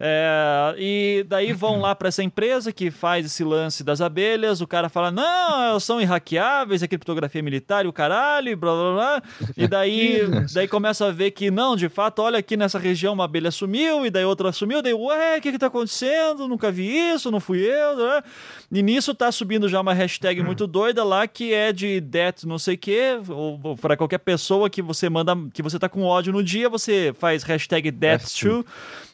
É, 0.00 0.74
e 0.78 1.24
daí 1.28 1.52
vão 1.52 1.80
lá 1.80 1.94
para 1.94 2.08
essa 2.08 2.22
empresa 2.22 2.72
que 2.72 2.90
faz 2.90 3.26
esse 3.26 3.42
lance 3.42 3.82
das 3.82 4.00
abelhas. 4.00 4.60
O 4.60 4.66
cara 4.66 4.88
fala: 4.88 5.10
Não, 5.10 5.62
elas 5.62 5.82
são 5.82 6.00
irraqueáveis, 6.00 6.82
é 6.82 6.88
criptografia 6.88 7.42
militar 7.42 7.84
e 7.84 7.88
o 7.88 7.92
caralho, 7.92 8.48
e 8.50 8.56
blá 8.56 8.72
blá 8.72 8.92
blá. 8.92 9.22
E 9.56 9.66
daí, 9.66 10.20
daí 10.54 10.68
começa 10.68 11.06
a 11.06 11.10
ver 11.10 11.32
que 11.32 11.50
não, 11.50 11.74
de 11.74 11.88
fato, 11.88 12.22
olha 12.22 12.38
aqui 12.38 12.56
nessa 12.56 12.78
região 12.78 13.14
uma 13.14 13.24
abelha 13.24 13.50
sumiu, 13.50 14.06
e 14.06 14.10
daí 14.10 14.24
outra 14.24 14.52
sumiu. 14.52 14.80
Daí, 14.82 14.94
ué, 14.94 15.38
o 15.38 15.40
que 15.40 15.52
que 15.52 15.58
tá 15.58 15.66
acontecendo? 15.66 16.46
Nunca 16.46 16.70
vi 16.70 16.86
isso, 16.86 17.30
não 17.30 17.40
fui 17.40 17.58
eu. 17.58 17.96
Né? 17.96 18.22
E 18.70 18.82
nisso 18.82 19.14
tá 19.14 19.32
subindo 19.32 19.68
já 19.68 19.80
uma 19.80 19.92
hashtag 19.92 20.42
muito 20.42 20.66
doida 20.66 21.02
lá 21.02 21.26
que 21.26 21.52
é 21.52 21.72
de 21.72 22.00
death 22.00 22.44
não 22.44 22.58
sei 22.58 22.74
o 22.74 22.78
que, 22.78 23.20
ou 23.28 23.67
para 23.76 23.96
qualquer 23.96 24.18
pessoa 24.18 24.68
que 24.68 24.82
você 24.82 25.08
manda, 25.08 25.34
que 25.52 25.62
você 25.62 25.78
tá 25.78 25.88
com 25.88 26.02
ódio 26.02 26.32
no 26.32 26.42
dia, 26.42 26.68
você 26.68 27.12
faz 27.18 27.42
hashtag 27.42 27.90
death 27.90 28.18
Death 28.18 28.40
to 28.40 28.64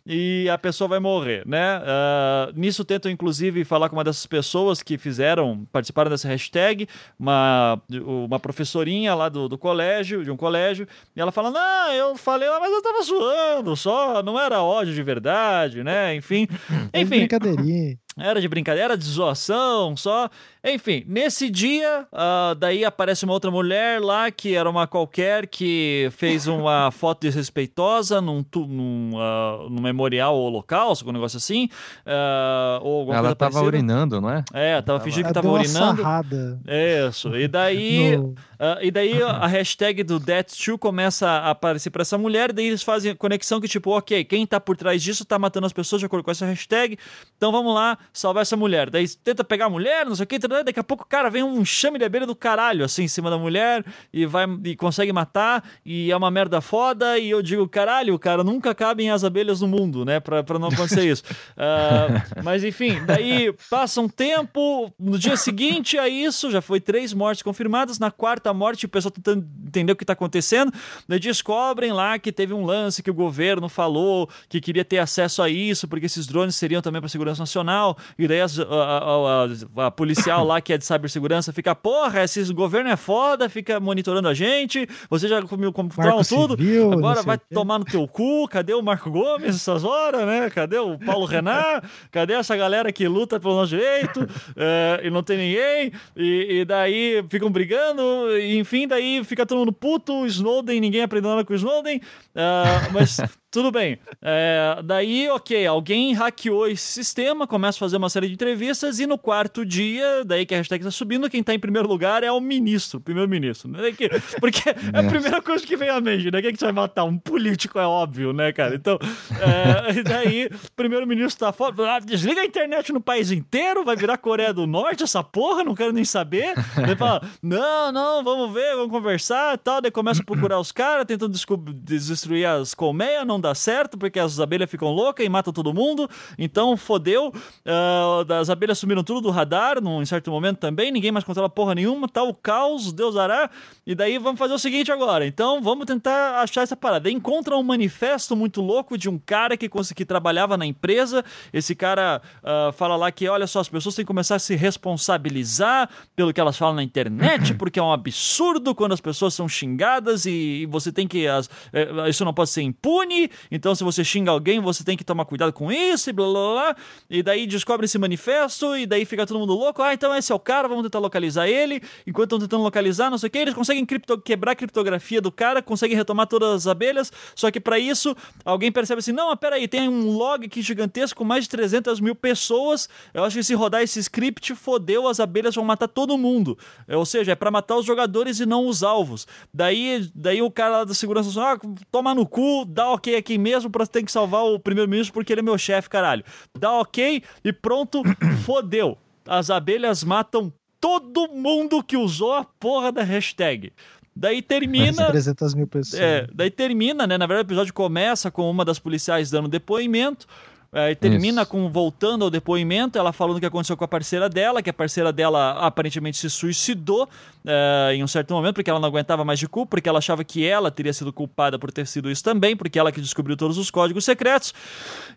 e 0.06 0.48
a 0.50 0.58
pessoa 0.58 0.86
vai 0.86 1.00
morrer, 1.00 1.42
né? 1.46 1.80
Ah, 1.82 2.50
nisso 2.54 2.84
tento 2.84 3.08
inclusive 3.08 3.64
falar 3.64 3.88
com 3.88 3.96
uma 3.96 4.04
dessas 4.04 4.26
pessoas 4.26 4.82
que 4.82 4.98
fizeram, 4.98 5.66
participaram 5.72 6.10
dessa 6.10 6.28
hashtag, 6.28 6.86
uma, 7.18 7.80
uma 8.26 8.38
professorinha 8.38 9.14
lá 9.14 9.28
do, 9.30 9.48
do 9.48 9.56
colégio, 9.56 10.22
de 10.22 10.30
um 10.30 10.36
colégio, 10.36 10.86
e 11.16 11.20
ela 11.20 11.32
fala: 11.32 11.50
Não, 11.50 11.92
eu 11.92 12.16
falei 12.16 12.48
lá, 12.48 12.60
mas 12.60 12.70
eu 12.70 12.82
tava 12.82 13.02
zoando 13.02 13.74
só, 13.76 14.22
não 14.22 14.38
era 14.38 14.62
ódio 14.62 14.92
de 14.92 15.02
verdade, 15.02 15.82
né? 15.82 16.14
Enfim, 16.14 16.46
enfim. 16.92 17.20
brincadeirinha. 17.20 17.98
Era 18.16 18.40
de 18.40 18.46
brincadeira, 18.46 18.92
era 18.92 18.98
de 18.98 19.04
zoação, 19.04 19.96
só. 19.96 20.30
Enfim, 20.66 21.04
nesse 21.06 21.50
dia, 21.50 22.06
uh, 22.10 22.54
daí 22.54 22.84
aparece 22.86 23.24
uma 23.24 23.34
outra 23.34 23.50
mulher 23.50 24.00
lá 24.00 24.30
que 24.30 24.54
era 24.54 24.68
uma 24.70 24.86
qualquer 24.86 25.46
que 25.46 26.08
fez 26.16 26.46
uma 26.46 26.90
foto 26.96 27.20
desrespeitosa 27.20 28.20
num, 28.20 28.42
num, 28.56 29.10
uh, 29.14 29.68
num 29.68 29.82
memorial 29.82 30.34
holocausto, 30.36 31.06
um 31.08 31.12
negócio 31.12 31.36
assim. 31.36 31.68
Uh, 32.06 32.80
ou 32.82 32.98
alguma 33.00 33.14
Ela 33.16 33.22
coisa 33.28 33.36
tava 33.36 33.52
parecida. 33.52 33.66
urinando, 33.76 34.20
não 34.22 34.30
é? 34.30 34.44
É, 34.54 34.80
tava 34.80 35.00
fingindo 35.00 35.24
que 35.24 35.26
Ela 35.26 35.34
tava 35.34 35.42
deu 35.48 35.52
uma 35.52 35.60
urinando. 35.60 36.02
sarrada 36.02 36.60
Isso. 37.08 37.36
E 37.36 37.46
daí. 37.46 38.16
no- 38.16 38.34
Ah, 38.58 38.78
e 38.80 38.90
daí 38.90 39.20
a 39.20 39.46
hashtag 39.48 40.02
do 40.04 40.18
Death2 40.20 40.78
começa 40.78 41.28
a 41.28 41.50
aparecer 41.50 41.90
pra 41.90 42.02
essa 42.02 42.16
mulher, 42.16 42.52
daí 42.52 42.68
eles 42.68 42.84
fazem 42.84 43.10
a 43.10 43.14
conexão 43.14 43.60
que, 43.60 43.66
tipo, 43.68 43.90
ok, 43.90 44.24
quem 44.24 44.46
tá 44.46 44.60
por 44.60 44.76
trás 44.76 45.02
disso 45.02 45.24
tá 45.24 45.36
matando 45.38 45.66
as 45.66 45.72
pessoas 45.72 45.98
de 46.00 46.06
acordo 46.06 46.22
com 46.24 46.30
essa 46.30 46.46
hashtag, 46.46 46.96
então 47.36 47.50
vamos 47.50 47.74
lá 47.74 47.98
salvar 48.12 48.42
essa 48.42 48.56
mulher. 48.56 48.88
Daí 48.90 49.06
tenta 49.08 49.42
pegar 49.42 49.66
a 49.66 49.68
mulher, 49.70 50.06
não 50.06 50.14
sei 50.14 50.22
o 50.22 50.26
que, 50.26 50.38
daqui 50.62 50.78
a 50.78 50.84
pouco, 50.84 51.06
cara, 51.08 51.28
vem 51.30 51.42
um 51.42 51.64
chame 51.64 51.98
de 51.98 52.04
abelha 52.04 52.26
do 52.26 52.36
caralho, 52.36 52.84
assim, 52.84 53.04
em 53.04 53.08
cima 53.08 53.30
da 53.30 53.38
mulher, 53.38 53.84
e 54.12 54.26
vai 54.26 54.44
e 54.64 54.76
consegue 54.76 55.12
matar, 55.12 55.64
e 55.84 56.10
é 56.12 56.16
uma 56.16 56.30
merda 56.30 56.60
foda, 56.60 57.18
e 57.18 57.30
eu 57.30 57.42
digo, 57.42 57.66
caralho, 57.68 58.18
cara, 58.18 58.44
nunca 58.44 58.74
cabem 58.74 59.10
as 59.10 59.24
abelhas 59.24 59.60
no 59.60 59.68
mundo, 59.68 60.04
né, 60.04 60.20
pra, 60.20 60.42
pra 60.44 60.58
não 60.58 60.68
acontecer 60.68 61.04
isso. 61.10 61.22
Ah, 61.56 62.24
mas 62.42 62.62
enfim, 62.64 63.04
daí 63.06 63.52
passa 63.70 64.00
um 64.00 64.08
tempo, 64.08 64.92
no 64.98 65.18
dia 65.18 65.36
seguinte 65.36 65.96
a 65.98 66.08
isso, 66.08 66.50
já 66.50 66.60
foi 66.60 66.80
três 66.80 67.12
mortes 67.14 67.42
confirmadas, 67.42 67.98
na 67.98 68.10
quarta 68.10 68.52
morte 68.52 68.86
o 68.86 68.88
pessoal 68.88 69.10
tentando 69.12 69.46
entender 69.66 69.92
o 69.92 69.96
que 69.96 70.04
tá 70.04 70.12
acontecendo, 70.12 70.72
daí 71.08 71.18
descobrem 71.18 71.92
lá 71.92 72.18
que 72.18 72.32
teve 72.32 72.52
um 72.52 72.64
lance 72.64 73.02
que 73.02 73.10
o 73.10 73.14
governo 73.14 73.68
falou 73.68 74.28
que 74.48 74.60
queria 74.60 74.84
ter 74.84 74.98
acesso 74.98 75.42
a 75.42 75.48
isso, 75.48 75.86
porque 75.88 76.06
esses 76.06 76.26
drones 76.26 76.54
seriam 76.56 76.82
também 76.82 77.00
para 77.00 77.08
segurança 77.08 77.40
nacional, 77.42 77.96
e 78.18 78.26
daí 78.26 78.40
a, 78.40 78.46
a- 78.46 79.46
a- 79.82 79.86
a 79.86 79.90
policial 79.90 80.43
lá 80.44 80.60
que 80.60 80.72
é 80.72 80.78
de 80.78 80.84
cibersegurança 80.84 81.52
fica, 81.52 81.74
porra, 81.74 82.22
esse 82.22 82.52
governo 82.52 82.90
é 82.90 82.96
foda, 82.96 83.48
fica 83.48 83.80
monitorando 83.80 84.28
a 84.28 84.34
gente, 84.34 84.88
você 85.08 85.28
já 85.28 85.42
comiu 85.42 85.72
computaram 85.72 86.22
tudo, 86.22 86.56
Civil, 86.56 86.92
agora 86.92 87.22
vai 87.22 87.38
tomar 87.38 87.78
no 87.78 87.84
teu 87.84 88.06
cu, 88.06 88.46
cadê 88.48 88.74
o 88.74 88.82
Marco 88.82 89.10
Gomes 89.10 89.56
essas 89.56 89.84
horas, 89.84 90.26
né? 90.26 90.50
Cadê 90.50 90.78
o 90.78 90.98
Paulo 90.98 91.26
Renan? 91.26 91.80
Cadê 92.10 92.34
essa 92.34 92.56
galera 92.56 92.92
que 92.92 93.06
luta 93.08 93.40
pelo 93.40 93.54
nosso 93.54 93.70
direito? 93.70 94.28
É, 94.56 95.00
e 95.04 95.10
não 95.10 95.22
tem 95.22 95.36
ninguém, 95.36 95.92
e, 96.16 96.60
e 96.60 96.64
daí 96.64 97.24
ficam 97.28 97.50
brigando, 97.50 98.02
e 98.38 98.58
enfim, 98.58 98.86
daí 98.86 99.22
fica 99.24 99.46
todo 99.46 99.58
mundo 99.58 99.72
puto, 99.72 100.26
Snowden, 100.26 100.80
ninguém 100.80 101.02
aprendeu 101.02 101.30
nada 101.30 101.44
com 101.44 101.52
o 101.52 101.56
Snowden, 101.56 102.00
ah, 102.34 102.88
mas 102.92 103.20
tudo 103.54 103.70
bem. 103.70 103.98
É, 104.20 104.80
daí, 104.84 105.28
ok, 105.30 105.66
alguém 105.66 106.12
hackeou 106.12 106.66
esse 106.68 106.84
sistema, 106.92 107.46
começa 107.46 107.78
a 107.78 107.80
fazer 107.80 107.96
uma 107.96 108.10
série 108.10 108.26
de 108.28 108.34
entrevistas, 108.34 108.98
e 109.00 109.06
no 109.06 109.16
quarto 109.16 109.64
dia, 109.64 110.24
daí 110.24 110.44
que 110.44 110.54
a 110.54 110.58
hashtag 110.58 110.84
tá 110.84 110.90
subindo, 110.90 111.30
quem 111.30 111.42
tá 111.42 111.54
em 111.54 111.58
primeiro 111.58 111.88
lugar 111.88 112.22
é 112.22 112.30
o 112.30 112.40
ministro, 112.40 113.00
primeiro-ministro. 113.00 113.70
né? 113.70 113.92
Que- 113.92 114.10
Porque 114.40 114.68
é 114.70 114.98
a 114.98 115.02
primeira 115.04 115.40
coisa 115.40 115.66
que 115.66 115.76
vem 115.76 115.88
à 115.88 116.00
mente, 116.00 116.30
né? 116.30 116.42
Quem 116.42 116.52
que 116.52 116.58
você 116.58 116.64
vai 116.66 116.74
matar? 116.74 117.04
Um 117.04 117.16
político, 117.18 117.78
é 117.78 117.86
óbvio, 117.86 118.32
né, 118.32 118.52
cara? 118.52 118.74
Então, 118.74 118.98
é, 119.40 119.98
e 119.98 120.02
daí, 120.02 120.46
o 120.46 120.72
primeiro-ministro 120.76 121.46
tá 121.46 121.52
fora, 121.52 121.74
ah, 121.94 121.98
desliga 122.00 122.40
a 122.40 122.44
internet 122.44 122.92
no 122.92 123.00
país 123.00 123.30
inteiro, 123.30 123.84
vai 123.84 123.96
virar 123.96 124.18
Coreia 124.18 124.52
do 124.52 124.66
Norte, 124.66 125.02
essa 125.04 125.22
porra, 125.22 125.62
não 125.64 125.74
quero 125.74 125.92
nem 125.92 126.04
saber. 126.04 126.54
Daí 126.76 126.96
fala, 126.96 127.22
não, 127.42 127.92
não, 127.92 128.24
vamos 128.24 128.52
ver, 128.52 128.74
vamos 128.76 128.90
conversar 128.90 129.54
e 129.54 129.58
tal. 129.58 129.80
Daí 129.80 129.90
começa 129.90 130.22
a 130.22 130.24
procurar 130.24 130.58
os 130.58 130.72
caras, 130.72 131.04
tentando 131.06 131.34
destruir 131.72 132.46
as 132.46 132.74
colmeias, 132.74 133.26
não 133.26 133.40
dá 133.44 133.54
certo, 133.54 133.96
porque 133.96 134.18
as 134.18 134.40
abelhas 134.40 134.70
ficam 134.70 134.90
loucas 134.90 135.24
e 135.24 135.28
matam 135.28 135.52
todo 135.52 135.72
mundo. 135.72 136.08
Então, 136.38 136.76
fodeu. 136.76 137.32
Ah, 137.64 138.24
as 138.40 138.50
abelhas 138.50 138.78
sumiram 138.78 139.02
tudo 139.04 139.20
do 139.20 139.30
radar, 139.30 139.80
num 139.80 140.02
em 140.02 140.06
certo 140.06 140.30
momento 140.30 140.58
também, 140.58 140.90
ninguém 140.92 141.12
mais 141.12 141.24
controla 141.24 141.48
porra 141.48 141.74
nenhuma, 141.74 142.08
tá 142.08 142.22
o 142.22 142.34
caos, 142.34 142.92
Deus 142.92 143.14
dará. 143.14 143.50
E 143.86 143.94
daí 143.94 144.18
vamos 144.18 144.38
fazer 144.38 144.54
o 144.54 144.58
seguinte 144.58 144.90
agora. 144.90 145.26
Então, 145.26 145.60
vamos 145.62 145.86
tentar 145.86 146.40
achar 146.42 146.62
essa 146.62 146.76
parada. 146.76 147.10
Encontra 147.10 147.56
um 147.56 147.62
manifesto 147.62 148.34
muito 148.34 148.60
louco 148.60 148.98
de 148.98 149.08
um 149.08 149.18
cara 149.18 149.56
que, 149.56 149.68
que 149.94 150.04
trabalhava 150.04 150.56
na 150.56 150.66
empresa. 150.66 151.24
Esse 151.52 151.74
cara 151.74 152.20
ah, 152.42 152.70
fala 152.74 152.96
lá 152.96 153.10
que, 153.12 153.28
olha 153.28 153.46
só, 153.46 153.60
as 153.60 153.68
pessoas 153.68 153.94
têm 153.94 154.04
que 154.04 154.08
começar 154.08 154.36
a 154.36 154.38
se 154.38 154.54
responsabilizar 154.56 155.88
pelo 156.16 156.32
que 156.32 156.40
elas 156.40 156.56
falam 156.56 156.74
na 156.74 156.82
internet, 156.82 157.54
porque 157.58 157.78
é 157.78 157.82
um 157.82 157.92
absurdo 157.92 158.74
quando 158.74 158.92
as 158.92 159.00
pessoas 159.00 159.34
são 159.34 159.48
xingadas 159.48 160.24
e, 160.26 160.62
e 160.62 160.66
você 160.66 160.90
tem 160.92 161.06
que. 161.06 161.26
as- 161.26 161.48
eh, 161.72 162.08
isso 162.08 162.24
não 162.24 162.32
pode 162.34 162.50
ser 162.50 162.62
impune. 162.62 163.30
Então, 163.50 163.74
se 163.74 163.82
você 163.84 164.04
xinga 164.04 164.30
alguém, 164.30 164.60
você 164.60 164.84
tem 164.84 164.96
que 164.96 165.04
tomar 165.04 165.24
cuidado 165.24 165.52
com 165.52 165.70
isso 165.70 166.10
e 166.10 166.12
blá 166.12 166.26
blá 166.26 166.52
blá. 166.52 166.76
E 167.08 167.22
daí 167.22 167.46
descobre 167.46 167.84
esse 167.86 167.98
manifesto 167.98 168.76
e 168.76 168.86
daí 168.86 169.04
fica 169.04 169.26
todo 169.26 169.38
mundo 169.38 169.54
louco. 169.54 169.82
Ah, 169.82 169.92
então 169.94 170.14
esse 170.14 170.32
é 170.32 170.34
o 170.34 170.38
cara, 170.38 170.68
vamos 170.68 170.82
tentar 170.84 170.98
localizar 170.98 171.48
ele. 171.48 171.82
Enquanto 172.06 172.24
estão 172.34 172.38
tentando 172.38 172.62
localizar, 172.62 173.10
não 173.10 173.18
sei 173.18 173.28
o 173.28 173.30
que, 173.30 173.38
eles 173.38 173.54
conseguem 173.54 173.84
cripto- 173.84 174.18
quebrar 174.18 174.52
a 174.52 174.54
criptografia 174.54 175.20
do 175.20 175.30
cara, 175.32 175.62
conseguem 175.62 175.96
retomar 175.96 176.26
todas 176.26 176.50
as 176.54 176.66
abelhas. 176.66 177.12
Só 177.34 177.50
que 177.50 177.60
para 177.60 177.78
isso, 177.78 178.16
alguém 178.44 178.70
percebe 178.70 178.98
assim: 179.00 179.12
não, 179.12 179.28
mas 179.30 179.38
peraí, 179.38 179.66
tem 179.68 179.88
um 179.88 180.10
log 180.12 180.46
aqui 180.46 180.62
gigantesco 180.62 181.18
com 181.18 181.24
mais 181.24 181.44
de 181.44 181.50
300 181.50 182.00
mil 182.00 182.14
pessoas. 182.14 182.88
Eu 183.12 183.24
acho 183.24 183.36
que 183.36 183.42
se 183.42 183.54
rodar 183.54 183.82
esse 183.82 183.98
script, 184.00 184.54
fodeu, 184.54 185.08
as 185.08 185.20
abelhas 185.20 185.54
vão 185.54 185.64
matar 185.64 185.88
todo 185.88 186.16
mundo. 186.18 186.58
É, 186.86 186.96
Ou 186.96 187.06
seja, 187.06 187.32
é 187.32 187.34
para 187.34 187.50
matar 187.50 187.76
os 187.76 187.86
jogadores 187.86 188.40
e 188.40 188.46
não 188.46 188.66
os 188.66 188.82
alvos. 188.82 189.26
Daí, 189.52 190.10
daí 190.14 190.42
o 190.42 190.50
cara 190.50 190.78
lá 190.78 190.84
da 190.84 190.94
segurança 190.94 191.28
assim, 191.30 191.40
ah, 191.40 191.58
toma 191.90 192.14
no 192.14 192.26
cu, 192.26 192.64
dá 192.66 192.90
ok 192.90 193.16
aqui 193.16 193.23
mesmo, 193.38 193.70
pra 193.70 193.86
ter 193.86 194.02
que 194.02 194.12
salvar 194.12 194.44
o 194.44 194.58
primeiro-ministro 194.58 195.12
porque 195.12 195.32
ele 195.32 195.40
é 195.40 195.42
meu 195.42 195.58
chefe, 195.58 195.88
caralho. 195.88 196.24
Dá 196.58 196.72
ok 196.72 197.22
e 197.44 197.52
pronto, 197.52 198.02
fodeu. 198.44 198.98
As 199.26 199.50
abelhas 199.50 200.04
matam 200.04 200.52
todo 200.80 201.28
mundo 201.28 201.82
que 201.82 201.96
usou 201.96 202.34
a 202.34 202.44
porra 202.44 202.92
da 202.92 203.02
hashtag. 203.02 203.72
Daí 204.14 204.40
termina. 204.42 205.06
300 205.06 205.54
mil 205.54 205.66
pessoas. 205.66 206.00
É, 206.00 206.26
daí 206.32 206.50
termina, 206.50 207.06
né? 207.06 207.18
Na 207.18 207.26
verdade, 207.26 207.46
o 207.46 207.48
episódio 207.48 207.74
começa 207.74 208.30
com 208.30 208.48
uma 208.48 208.64
das 208.64 208.78
policiais 208.78 209.30
dando 209.30 209.48
depoimento. 209.48 210.26
É, 210.74 210.90
e 210.90 210.94
termina 210.96 211.42
Isso. 211.42 211.50
com 211.52 211.70
voltando 211.70 212.24
ao 212.24 212.30
depoimento, 212.30 212.98
ela 212.98 213.12
falando 213.12 213.36
o 213.36 213.40
que 213.40 213.46
aconteceu 213.46 213.76
com 213.76 213.84
a 213.84 213.88
parceira 213.88 214.28
dela, 214.28 214.60
que 214.60 214.68
a 214.68 214.72
parceira 214.72 215.12
dela 215.12 215.52
aparentemente 215.52 216.18
se 216.18 216.28
suicidou 216.28 217.08
é, 217.46 217.92
em 217.94 218.02
um 218.02 218.08
certo 218.08 218.34
momento, 218.34 218.56
porque 218.56 218.68
ela 218.68 218.80
não 218.80 218.88
aguentava 218.88 219.24
mais 219.24 219.38
de 219.38 219.46
culpa, 219.46 219.70
porque 219.70 219.88
ela 219.88 219.98
achava 219.98 220.24
que 220.24 220.44
ela 220.44 220.72
teria 220.72 220.92
sido 220.92 221.12
culpada 221.12 221.60
por 221.60 221.70
ter 221.70 221.86
sido 221.86 222.10
isso 222.10 222.24
também, 222.24 222.56
porque 222.56 222.76
ela 222.76 222.90
que 222.90 223.00
descobriu 223.00 223.36
todos 223.36 223.56
os 223.56 223.70
códigos 223.70 224.04
secretos. 224.04 224.52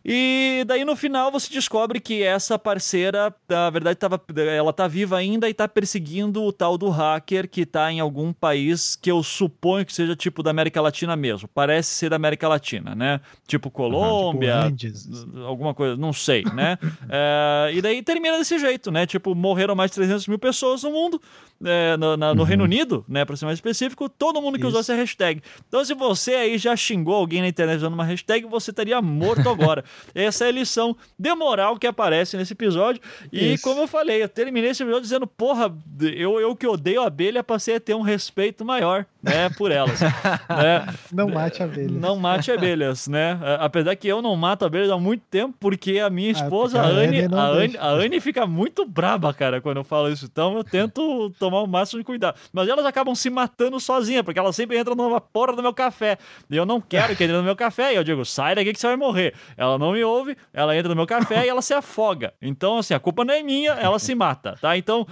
E 0.06 0.64
daí 0.68 0.86
no 0.86 0.96
final 0.96 1.32
você 1.32 1.52
descobre 1.52 2.00
que 2.00 2.22
essa 2.22 2.60
parceira, 2.60 3.34
na 3.50 3.70
verdade, 3.72 3.98
tava, 3.98 4.22
ela 4.56 4.72
tá 4.72 4.88
viva 4.88 5.18
ainda 5.18 5.50
e 5.50 5.54
tá 5.56 5.68
perseguindo 5.68 6.44
o 6.44 6.52
tal 6.52 6.78
do 6.78 6.90
hacker 6.90 7.50
que 7.50 7.66
tá 7.66 7.92
em 7.92 8.00
algum 8.00 8.32
país 8.32 8.96
que 8.96 9.10
eu 9.10 9.24
suponho 9.24 9.86
que 9.86 9.94
seja 9.94 10.16
tipo 10.16 10.44
da 10.44 10.52
América 10.52 10.82
Latina 10.82 11.16
mesmo. 11.16 11.48
Parece 11.48 11.90
ser 11.90 12.10
da 12.12 12.16
América 12.16 12.48
Latina, 12.48 12.94
né? 12.94 13.20
Tipo 13.48 13.72
Colômbia, 13.72 14.54
Tipo 14.54 14.68
Andes. 14.68 15.08
Alguma 15.48 15.74
coisa, 15.74 15.96
não 15.98 16.12
sei, 16.13 16.44
né? 16.54 16.77
É, 17.10 17.72
e 17.74 17.82
daí 17.82 18.01
termina 18.04 18.38
desse 18.38 18.60
jeito, 18.60 18.92
né? 18.92 19.06
Tipo, 19.06 19.34
morreram 19.34 19.75
mais 19.75 19.92
de 19.92 19.96
300 19.96 20.27
mil 20.27 20.38
pessoas 20.38 20.84
no 20.84 20.92
mundo, 20.92 21.22
é, 21.63 21.96
no, 21.98 22.18
na- 22.18 22.36
no 22.36 22.44
Reino 22.44 22.63
Unido, 22.63 23.06
né? 23.08 23.24
Pra 23.24 23.36
ser 23.36 23.46
mais 23.46 23.58
específico, 23.58 24.10
todo 24.10 24.42
mundo 24.42 24.58
que 24.60 24.66
usou 24.66 24.82
Isso. 24.82 24.92
essa 24.92 25.00
hashtag. 25.00 25.42
Então, 25.68 25.84
se 25.86 25.94
você 25.94 26.34
aí 26.36 26.58
já 26.58 26.75
xingou 26.75 27.16
alguém 27.16 27.42
na 27.42 27.48
internet 27.48 27.77
usando 27.77 27.94
uma 27.94 28.04
hashtag, 28.04 28.46
você 28.46 28.72
estaria 28.72 29.01
morto 29.01 29.50
agora. 29.50 29.84
Essa 30.13 30.46
é 30.46 30.48
a 30.50 30.51
lição 30.51 30.96
de 31.18 31.34
moral 31.34 31.77
que 31.77 31.88
aparece 31.88 32.36
nesse 32.38 32.54
episódio. 32.54 33.01
E 33.32 33.54
Isso. 33.54 33.63
como 33.63 33.82
eu 33.82 33.88
falei, 33.88 34.22
eu 34.22 34.30
terminei 34.30 34.72
esse 34.72 34.84
episódio 34.84 35.04
dizendo, 35.04 35.25
porra, 35.27 35.74
eu, 36.01 36.39
eu 36.39 36.56
que 36.56 36.68
odeio 36.68 37.01
abelha 37.01 37.44
passei 37.44 37.75
a 37.75 37.80
ter 37.80 37.96
um 37.96 38.01
respeito 38.01 38.66
maior, 38.66 39.06
né? 39.22 39.50
Por 39.58 39.72
elas. 39.72 40.00
né? 40.02 40.86
Não 41.12 41.28
mate 41.30 41.62
a 41.62 41.66
abelha. 41.66 41.92
Não 41.92 42.16
mate 42.18 42.52
abelhas, 42.52 43.08
né? 43.08 43.40
Apesar 43.60 43.96
que 43.96 44.08
eu 44.08 44.22
não 44.22 44.36
mato 44.36 44.66
abelhas 44.66 44.90
há 44.90 44.98
muito 44.98 45.24
tempo, 45.30 45.56
porque 45.60 46.00
a 46.00 46.10
minha 46.10 46.30
Ah, 46.30 46.32
esposa, 46.32 46.82
porque 46.82 46.96
a 46.96 47.00
Anne, 47.00 47.28
a 47.34 47.46
Anne, 47.48 47.78
a 47.78 47.88
Anne 47.90 48.20
fica 48.20 48.46
muito 48.46 48.86
braba, 48.86 49.34
cara, 49.34 49.60
quando 49.62 49.78
eu 49.78 49.84
falo 49.84 50.10
isso. 50.10 50.26
Então 50.26 50.56
eu 50.58 50.64
tento 50.64 51.32
tomar 51.40 51.62
o 51.62 51.68
máximo 51.68 52.00
de 52.00 52.06
cuidado. 52.06 52.38
Mas 52.54 52.68
elas 52.68 52.86
acabam 52.86 53.16
se 53.16 53.30
matando 53.30 53.80
sozinhas, 53.80 54.24
porque 54.24 54.40
elas 54.40 54.56
sempre 54.56 54.78
entram 54.80 54.96
numa 54.96 55.20
porra 55.22 55.54
do 55.56 55.62
meu 55.62 55.74
café. 55.74 56.18
E 56.50 56.56
eu 56.56 56.66
não 56.66 56.80
quero 56.82 57.16
que 57.16 57.24
entre 57.24 57.36
no 57.36 57.44
meu 57.44 57.56
café. 57.56 57.94
E 57.94 57.96
eu 57.96 58.04
digo, 58.04 58.24
sai 58.26 58.56
daqui 58.56 58.74
que 58.74 58.80
você 58.80 58.88
vai 58.88 58.96
morrer. 58.98 59.34
Ela 59.56 59.78
não 59.78 59.92
me 59.94 60.04
ouve, 60.04 60.38
ela 60.54 60.76
entra 60.76 60.90
no 60.90 60.96
meu 60.96 61.06
café 61.08 61.46
e 61.46 61.50
ela 61.50 61.62
se 61.62 61.74
afoga. 61.74 62.34
Então, 62.42 62.78
assim, 62.78 62.94
a 62.94 63.00
culpa 63.00 63.24
não 63.26 63.34
é 63.34 63.42
minha, 63.44 63.72
ela 63.72 64.00
se 64.00 64.14
mata, 64.16 64.56
tá? 64.62 64.78
Então, 64.78 65.06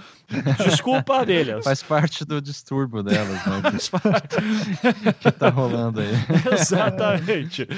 desculpa, 0.64 1.20
abelhas. 1.20 1.64
Faz 1.64 1.82
parte 1.82 2.24
do 2.24 2.40
distúrbio 2.40 3.02
delas, 3.02 3.44
né? 3.46 3.62
Faz 3.80 3.88
que 5.20 5.30
tá 5.32 5.48
rolando 5.48 6.00
aí. 6.00 6.08
Exatamente. 6.52 7.68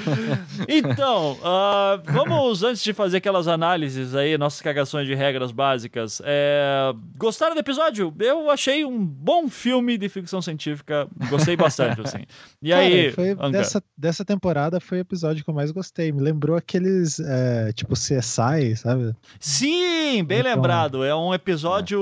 Então, 0.67 1.33
uh, 1.33 2.01
vamos, 2.05 2.63
antes 2.63 2.83
de 2.83 2.93
fazer 2.93 3.17
aquelas 3.17 3.47
análises 3.47 4.15
aí, 4.15 4.37
nossas 4.37 4.61
cagações 4.61 5.07
de 5.07 5.13
regras 5.13 5.51
básicas, 5.51 6.21
é... 6.25 6.93
gostaram 7.17 7.53
do 7.53 7.59
episódio? 7.59 8.13
Eu 8.19 8.49
achei 8.49 8.85
um 8.85 9.05
bom 9.05 9.47
filme 9.49 9.97
de 9.97 10.09
ficção 10.09 10.41
científica, 10.41 11.07
gostei 11.29 11.55
bastante, 11.55 12.01
assim. 12.01 12.23
E 12.61 12.69
Cara, 12.71 12.81
aí, 12.81 13.11
foi 13.11 13.35
dessa, 13.51 13.83
dessa 13.97 14.25
temporada 14.25 14.79
foi 14.79 14.99
o 14.99 15.01
episódio 15.01 15.43
que 15.43 15.49
eu 15.49 15.53
mais 15.53 15.71
gostei. 15.71 16.11
Me 16.11 16.21
lembrou 16.21 16.55
aqueles, 16.55 17.19
é, 17.19 17.71
tipo, 17.73 17.93
CSI, 17.93 18.75
sabe? 18.75 19.15
Sim, 19.39 20.23
bem 20.23 20.39
então, 20.39 20.53
lembrado. 20.53 21.03
É 21.03 21.15
um 21.15 21.33
episódio 21.33 22.01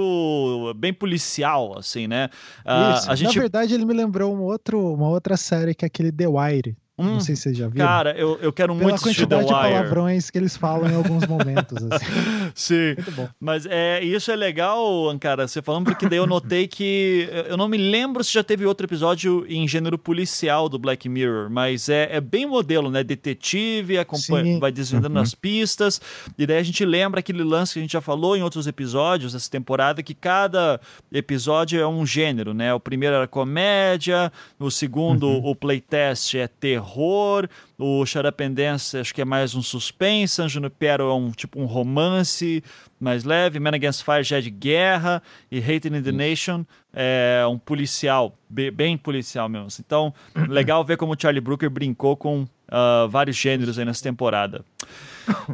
é. 0.69 0.73
bem 0.73 0.93
policial, 0.93 1.77
assim, 1.77 2.07
né? 2.07 2.29
Uh, 2.65 3.09
a 3.09 3.15
gente... 3.15 3.35
Na 3.35 3.41
verdade, 3.41 3.73
ele 3.73 3.85
me 3.85 3.93
lembrou 3.93 4.06
um 4.33 4.41
outro, 4.41 4.93
uma 4.93 5.09
outra 5.09 5.37
série 5.37 5.75
que 5.75 5.85
é 5.85 5.87
aquele 5.87 6.11
The 6.11 6.27
Wire. 6.27 6.77
Hum, 6.99 7.13
não 7.13 7.19
sei 7.19 7.35
se 7.35 7.43
vocês 7.43 7.57
já 7.57 7.67
viram. 7.67 7.85
Cara, 7.85 8.17
eu, 8.17 8.39
eu 8.41 8.51
quero 8.51 8.73
Pela 8.73 8.89
muito 8.89 8.95
assistir 8.95 9.27
The 9.27 9.35
Wire. 9.35 9.47
quantidade 9.47 9.67
de 9.67 9.79
palavrões 9.79 10.29
que 10.31 10.37
eles 10.39 10.57
falam 10.57 10.89
em 10.89 10.95
alguns 10.95 11.27
momentos. 11.27 11.77
Assim. 11.91 12.05
Sim. 12.55 12.95
Muito 12.95 13.11
bom. 13.11 13.29
Mas 13.39 13.67
é, 13.67 14.03
isso 14.03 14.31
é 14.31 14.35
legal, 14.35 14.83
cara, 15.19 15.47
você 15.47 15.61
falando, 15.61 15.85
porque 15.85 16.09
daí 16.09 16.17
eu 16.17 16.25
notei 16.25 16.67
que. 16.67 17.29
Eu 17.47 17.55
não 17.55 17.67
me 17.67 17.77
lembro 17.77 18.23
se 18.23 18.33
já 18.33 18.43
teve 18.43 18.65
outro 18.65 18.87
episódio 18.87 19.45
em 19.47 19.67
gênero 19.67 19.95
policial 19.95 20.67
do 20.67 20.79
Black 20.79 21.07
Mirror, 21.07 21.51
mas 21.51 21.87
é, 21.87 22.09
é 22.15 22.19
bem 22.19 22.47
modelo, 22.47 22.89
né? 22.89 23.03
Detetive, 23.03 23.99
acompanha, 23.99 24.59
vai 24.59 24.71
desvendando 24.71 25.17
uhum. 25.17 25.21
as 25.21 25.35
pistas. 25.35 26.01
E 26.35 26.47
daí 26.47 26.57
a 26.57 26.63
gente 26.63 26.83
lembra 26.83 27.19
aquele 27.19 27.43
lance 27.43 27.73
que 27.73 27.79
a 27.79 27.81
gente 27.83 27.93
já 27.93 28.01
falou 28.01 28.35
em 28.35 28.41
outros 28.41 28.65
episódios 28.65 29.33
dessa 29.33 29.51
temporada, 29.51 30.01
que 30.01 30.15
cada 30.15 30.81
episódio 31.11 31.79
é 31.79 31.87
um 31.87 32.07
gênero, 32.07 32.55
né? 32.55 32.73
O 32.73 32.79
primeiro 32.79 33.15
era 33.15 33.27
comédia, 33.27 34.31
o 34.59 34.71
segundo, 34.71 35.27
uhum. 35.27 35.51
o 35.51 35.55
playtest 35.55 36.33
é 36.33 36.47
terror 36.47 36.86
terror, 36.87 37.49
o 37.77 38.05
Charapendence 38.05 38.97
acho 38.97 39.13
que 39.13 39.21
é 39.21 39.25
mais 39.25 39.53
um 39.53 39.61
suspense, 39.61 40.35
San 40.35 40.47
Junipero 40.47 41.03
é 41.09 41.13
um 41.13 41.31
tipo 41.31 41.59
um 41.59 41.65
romance 41.65 42.63
mais 42.99 43.23
leve, 43.23 43.59
Man 43.59 43.75
Against 43.75 44.03
Fire 44.03 44.23
já 44.23 44.37
é 44.37 44.41
de 44.41 44.49
guerra, 44.49 45.21
e 45.51 45.59
Hating 45.59 45.95
in 45.95 46.01
the 46.01 46.11
Nation 46.11 46.65
é 46.93 47.45
um 47.47 47.57
policial, 47.57 48.35
bem 48.49 48.97
policial 48.97 49.47
mesmo. 49.47 49.67
Então, 49.79 50.13
legal 50.49 50.83
ver 50.83 50.97
como 50.97 51.13
o 51.13 51.17
Charlie 51.19 51.41
Brooker 51.41 51.69
brincou 51.69 52.15
com 52.15 52.43
uh, 52.43 53.07
vários 53.09 53.35
gêneros 53.35 53.77
aí 53.77 53.85
nessa 53.85 54.01
temporada. 54.01 54.63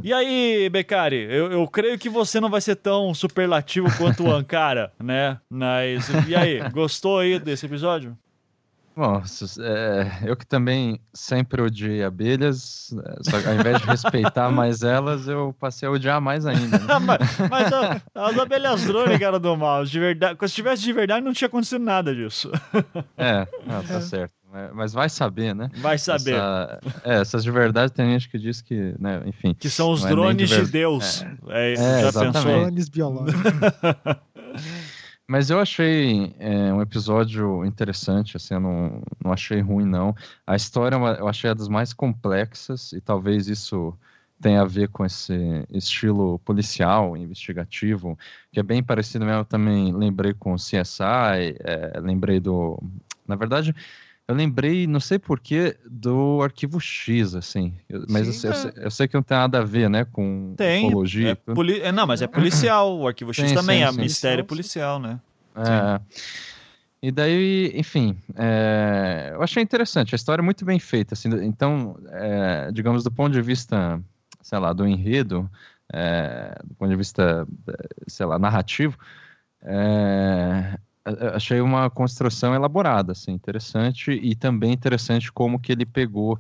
E 0.04 0.14
aí, 0.14 0.70
Becari, 0.70 1.28
eu, 1.30 1.52
eu, 1.52 1.68
creio 1.68 1.98
que 1.98 2.08
você 2.08 2.40
não 2.40 2.50
vai 2.50 2.62
ser 2.62 2.76
tão 2.76 3.12
superlativo 3.14 3.88
quanto 3.98 4.24
o 4.24 4.32
Ankara, 4.32 4.94
né? 5.00 5.40
Mas, 5.50 6.08
e 6.28 6.36
aí, 6.36 6.60
gostou 6.70 7.20
aí 7.20 7.40
desse 7.40 7.66
episódio? 7.66 8.16
Bom, 8.96 9.24
é, 9.60 10.30
eu 10.30 10.36
que 10.36 10.46
também 10.46 11.00
sempre 11.12 11.62
odiei 11.62 12.04
abelhas, 12.04 12.94
é, 12.94 13.24
só 13.24 13.50
ao 13.50 13.56
invés 13.56 13.82
de 13.82 13.88
respeitar 13.88 14.50
mais 14.54 14.84
elas, 14.84 15.28
eu 15.28 15.56
passei 15.60 15.88
a 15.88 15.92
odiar 15.92 16.22
mais 16.22 16.46
ainda. 16.46 16.78
Né? 16.78 16.86
mas, 17.02 17.20
mas 17.50 17.74
as 18.14 18.38
abelhas 18.38 18.86
drone, 18.86 19.18
cara 19.18 19.40
do 19.40 19.58
mal, 19.58 19.84
de 19.84 20.00
verdade, 20.00 20.38
se 20.48 20.54
tivesse 20.54 20.84
de 20.84 20.94
verdade 20.94 21.26
não 21.26 21.34
tinha 21.34 21.48
acontecido 21.48 21.84
nada 21.84 22.14
disso. 22.14 22.52
É, 23.18 23.48
não, 23.66 23.84
tá 23.84 23.96
é. 23.96 24.02
certo. 24.02 24.34
Mas 24.76 24.94
vai 24.94 25.10
saber, 25.10 25.56
né? 25.56 25.68
Vai 25.78 25.98
saber. 25.98 26.36
Essa, 26.36 26.80
é, 27.04 27.22
essas 27.22 27.44
de 27.44 27.50
verdade 27.50 27.92
tem 27.92 28.12
gente 28.12 28.30
que 28.30 28.38
diz 28.38 28.62
que, 28.62 28.94
né, 29.00 29.24
enfim. 29.26 29.56
Que 29.56 29.68
são 29.68 29.92
os 29.92 30.04
drones 30.04 30.48
de, 30.48 30.66
de, 30.66 30.72
Deus. 30.72 31.26
É, 31.50 31.74
é, 31.74 31.76
já 31.76 32.08
exatamente. 32.10 32.34
pensou? 32.34 32.60
Drones 32.60 32.90
biológicos. 32.90 33.42
Mas 35.28 35.50
eu 35.50 35.60
achei 35.60 36.36
é, 36.38 36.74
um 36.74 36.82
episódio 36.82 37.66
interessante, 37.66 38.36
assim, 38.36 38.56
eu 38.56 38.60
não, 38.60 39.02
não 39.24 39.32
achei 39.32 39.62
ruim, 39.62 39.86
não. 39.86 40.14
A 40.46 40.56
história 40.56 40.96
eu 40.96 41.28
achei 41.28 41.50
a 41.50 41.54
das 41.54 41.70
mais 41.70 41.94
complexas, 41.94 42.92
e 42.92 43.00
talvez 43.00 43.48
isso 43.48 43.98
tenha 44.42 44.62
a 44.62 44.66
ver 44.66 44.90
com 44.90 45.06
esse 45.06 45.34
estilo 45.72 46.38
policial, 46.40 47.16
investigativo, 47.16 48.20
que 48.52 48.60
é 48.60 48.64
bem 48.64 48.84
parecido 48.84 49.26
mesmo. 49.26 49.40
Eu 49.42 49.46
também 49.46 49.94
lembrei 49.94 50.34
com 50.34 50.54
o 50.54 50.58
CSI, 50.58 51.56
é, 51.64 52.00
lembrei 52.02 52.40
do. 52.42 52.78
Na 53.26 53.38
verdade, 53.38 53.74
eu 54.28 54.36
lembrei, 54.36 54.88
não 54.88 55.00
sei 55.00 55.20
porquê, 55.20 55.76
do 55.86 56.42
arquivo 56.42 56.80
X, 56.80 57.36
assim. 57.36 57.74
Mas 58.10 58.28
Sim, 58.28 58.48
eu, 58.48 58.54
é. 58.54 58.58
eu, 58.58 58.84
eu, 58.84 58.92
sei 58.92 59.08
que 59.08 59.16
não 59.16 59.24
tem 59.24 59.38
nada 59.38 59.60
a 59.60 59.64
ver, 59.64 59.90
né, 59.90 60.06
com 60.06 60.54
tem, 60.56 60.88
ufologia. 60.88 61.32
É 61.32 61.36
poli... 61.36 61.82
É, 61.82 61.92
não, 61.92 62.08
mas 62.08 62.22
é 62.22 62.28
policial. 62.28 62.98
O 62.98 63.08
arquivo 63.08 63.34
X 63.34 63.52
também 63.52 63.80
sim, 63.80 63.84
é 63.84 63.92
sim. 63.92 64.00
mistério 64.00 64.46
policial, 64.46 65.00
né? 65.00 65.20
É. 65.56 66.00
E 67.02 67.12
daí, 67.12 67.74
enfim, 67.76 68.18
é, 68.38 69.32
eu 69.34 69.44
achei 69.44 69.62
interessante. 69.62 70.16
A 70.16 70.18
história 70.18 70.42
é 70.42 70.46
muito 70.46 70.64
bem 70.64 70.80
feita. 70.80 71.16
Assim, 71.16 71.30
então, 71.44 71.98
é, 72.10 72.72
digamos, 72.72 73.04
do 73.04 73.12
ponto 73.12 73.34
de 73.34 73.42
vista, 73.42 74.02
sei 74.42 74.58
lá, 74.58 74.72
do 74.72 74.88
enredo, 74.88 75.50
é, 75.92 76.58
do 76.64 76.74
ponto 76.76 76.90
de 76.90 76.96
vista, 76.96 77.46
sei 78.08 78.26
lá, 78.26 78.40
narrativo, 78.40 78.98
é, 79.62 80.80
achei 81.34 81.60
uma 81.62 81.90
construção 81.90 82.56
elaborada, 82.56 83.12
assim, 83.12 83.32
interessante 83.32 84.12
e 84.12 84.36
também 84.36 84.72
interessante 84.72 85.32
como 85.32 85.60
que 85.60 85.72
ele 85.72 85.86
pegou 85.86 86.40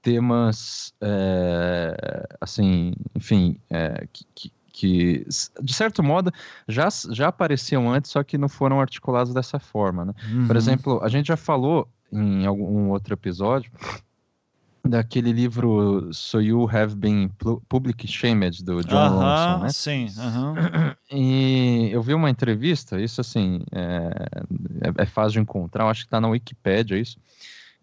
temas, 0.00 0.92
é, 1.00 2.26
assim, 2.40 2.92
enfim, 3.14 3.58
é, 3.70 4.06
que, 4.12 4.52
que, 4.72 5.26
de 5.62 5.72
certo 5.72 6.02
modo, 6.02 6.32
já, 6.68 6.88
já 7.10 7.28
apareciam 7.28 7.90
antes, 7.90 8.10
só 8.10 8.22
que 8.22 8.36
não 8.36 8.48
foram 8.48 8.80
articulados 8.80 9.32
dessa 9.32 9.58
forma, 9.58 10.04
né? 10.04 10.14
Uhum. 10.30 10.46
Por 10.46 10.56
exemplo, 10.56 11.00
a 11.02 11.08
gente 11.08 11.28
já 11.28 11.36
falou 11.36 11.88
em 12.12 12.44
algum 12.44 12.90
outro 12.90 13.14
episódio 13.14 13.70
daquele 14.86 15.32
livro 15.32 16.12
So 16.12 16.40
You 16.40 16.68
Have 16.70 16.94
Been 16.94 17.30
Public 17.68 18.06
Shamed, 18.06 18.62
do 18.62 18.82
John 18.82 18.96
uh 18.96 19.22
-huh, 19.22 19.52
Ronson, 19.54 19.62
né? 19.62 19.68
Sim, 19.70 20.04
uh 20.06 20.54
-huh. 20.54 20.96
E 21.10 21.88
eu 21.90 22.02
vi 22.02 22.12
uma 22.12 22.28
entrevista, 22.28 23.00
isso 23.00 23.20
assim, 23.20 23.62
é, 23.72 24.28
é, 24.82 25.02
é 25.02 25.06
fácil 25.06 25.32
de 25.32 25.40
encontrar, 25.40 25.88
acho 25.88 26.02
que 26.02 26.06
está 26.06 26.20
na 26.20 26.28
Wikipedia 26.28 26.98
isso, 26.98 27.18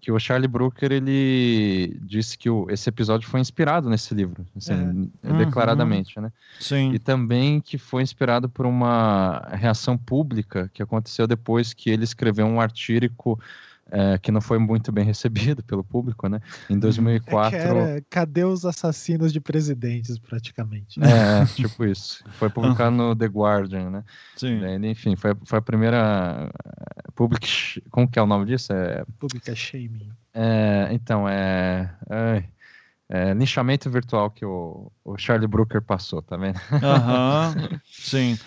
que 0.02 0.12
o 0.12 0.20
Charlie 0.20 0.48
Brooker, 0.48 0.92
ele 0.92 1.96
disse 2.02 2.36
que 2.36 2.50
o, 2.50 2.68
esse 2.70 2.90
episódio 2.90 3.30
foi 3.30 3.40
inspirado 3.40 3.88
nesse 3.88 4.16
livro, 4.16 4.46
assim, 4.56 5.12
é. 5.24 5.34
declaradamente, 5.34 6.18
uhum. 6.18 6.24
né? 6.26 6.32
Sim. 6.60 6.92
E 6.92 7.00
também 7.00 7.62
que 7.62 7.78
foi 7.78 8.02
inspirado 8.02 8.50
por 8.50 8.66
uma 8.66 9.48
reação 9.52 9.96
pública 9.96 10.70
que 10.74 10.82
aconteceu 10.82 11.28
depois 11.28 11.74
que 11.74 11.92
ele 11.92 12.04
escreveu 12.04 12.48
um 12.48 12.60
artírico 12.60 13.40
é, 13.92 14.18
que 14.18 14.32
não 14.32 14.40
foi 14.40 14.58
muito 14.58 14.92
bem 14.92 15.04
recebido 15.06 15.62
pelo 15.64 15.84
público, 15.84 16.28
né? 16.28 16.40
Em 16.70 16.80
2004. 16.80 17.58
É 17.58 17.62
era, 17.62 18.04
cadê 18.10 18.44
os 18.44 18.66
assassinos 18.66 19.34
de 19.34 19.40
presidentes, 19.40 20.18
praticamente? 20.18 21.00
É, 21.04 21.46
tipo 21.54 21.86
isso. 21.86 22.24
Foi 22.32 22.50
publicado 22.50 22.96
no 22.96 23.16
The 23.16 23.26
Guardian, 23.26 23.90
né? 23.90 24.04
Sim. 24.36 24.62
enfim, 24.86 25.16
foi, 25.16 25.36
foi 25.46 25.60
a 25.60 25.62
primeira. 25.62 26.50
Eh, 26.66 27.12
public. 27.14 27.84
Como 27.92 28.10
que 28.10 28.18
é 28.18 28.22
o 28.22 28.26
nome 28.26 28.46
disso? 28.46 28.72
É... 28.72 29.04
Public 29.20 29.54
Shaming. 29.56 30.12
É, 30.34 30.88
então, 30.92 31.28
é. 31.28 31.94
é 32.10 32.44
é, 33.14 33.34
linchamento 33.34 33.90
virtual 33.90 34.32
que 34.32 34.46
o, 34.46 34.90
o, 35.04 35.18
Charlie 35.18 35.46
Brooker 35.46 35.82
passou, 35.82 36.22
tá 36.22 36.38
vendo? 36.38 36.58
Aham, 36.82 37.54
uhum, 37.58 37.80
sim. 37.92 38.40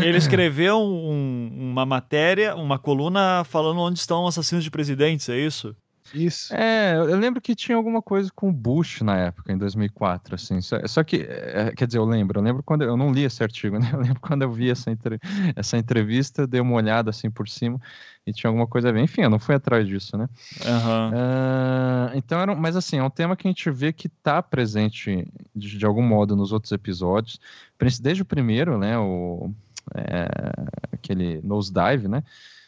Ele 0.00 0.16
escreveu 0.16 0.78
um, 0.78 1.50
uma 1.52 1.84
matéria, 1.84 2.54
uma 2.54 2.78
coluna 2.78 3.42
falando 3.42 3.80
onde 3.80 3.98
estão 3.98 4.24
assassinos 4.24 4.62
de 4.62 4.70
presidentes, 4.70 5.28
é 5.28 5.36
isso? 5.36 5.74
Isso. 6.14 6.54
É, 6.54 6.94
eu 6.96 7.16
lembro 7.16 7.40
que 7.40 7.54
tinha 7.54 7.76
alguma 7.76 8.02
coisa 8.02 8.30
com 8.34 8.48
o 8.48 8.52
Bush 8.52 9.00
na 9.02 9.16
época, 9.16 9.52
em 9.52 9.58
2004, 9.58 10.34
assim. 10.34 10.60
Só, 10.60 10.78
só 10.86 11.02
que, 11.02 11.26
é, 11.28 11.72
quer 11.76 11.86
dizer, 11.86 11.98
eu 11.98 12.04
lembro, 12.04 12.38
eu 12.38 12.44
lembro 12.44 12.62
quando 12.62 12.82
eu 12.82 12.96
não 12.96 13.12
li 13.12 13.24
esse 13.24 13.42
artigo, 13.42 13.78
né? 13.80 13.90
Eu 13.92 14.00
lembro 14.00 14.20
quando 14.20 14.42
eu 14.42 14.50
vi 14.50 14.70
essa, 14.70 14.90
entre, 14.90 15.18
essa 15.56 15.76
entrevista, 15.76 16.46
dei 16.46 16.60
uma 16.60 16.74
olhada 16.74 17.10
assim 17.10 17.30
por 17.30 17.48
cima 17.48 17.80
e 18.26 18.32
tinha 18.32 18.48
alguma 18.48 18.66
coisa 18.66 18.88
a 18.88 18.92
ver. 18.92 19.00
Enfim, 19.00 19.22
eu 19.22 19.30
não 19.30 19.38
fui 19.38 19.54
atrás 19.54 19.86
disso, 19.86 20.16
né? 20.16 20.28
Uhum. 20.64 21.10
Uh, 21.10 22.16
então, 22.16 22.40
era, 22.40 22.54
mas 22.54 22.76
assim, 22.76 22.98
é 22.98 23.02
um 23.02 23.10
tema 23.10 23.36
que 23.36 23.46
a 23.46 23.50
gente 23.50 23.70
vê 23.70 23.92
que 23.92 24.06
está 24.06 24.42
presente 24.42 25.26
de, 25.54 25.78
de, 25.78 25.86
algum 25.86 26.02
modo 26.02 26.36
nos 26.36 26.52
outros 26.52 26.72
episódios, 26.72 27.40
desde 28.00 28.22
o 28.22 28.26
primeiro, 28.26 28.78
né? 28.78 28.98
O, 28.98 29.50
é, 29.94 30.28
aquele 30.92 31.40
Nosedive, 31.42 32.08
né? 32.08 32.22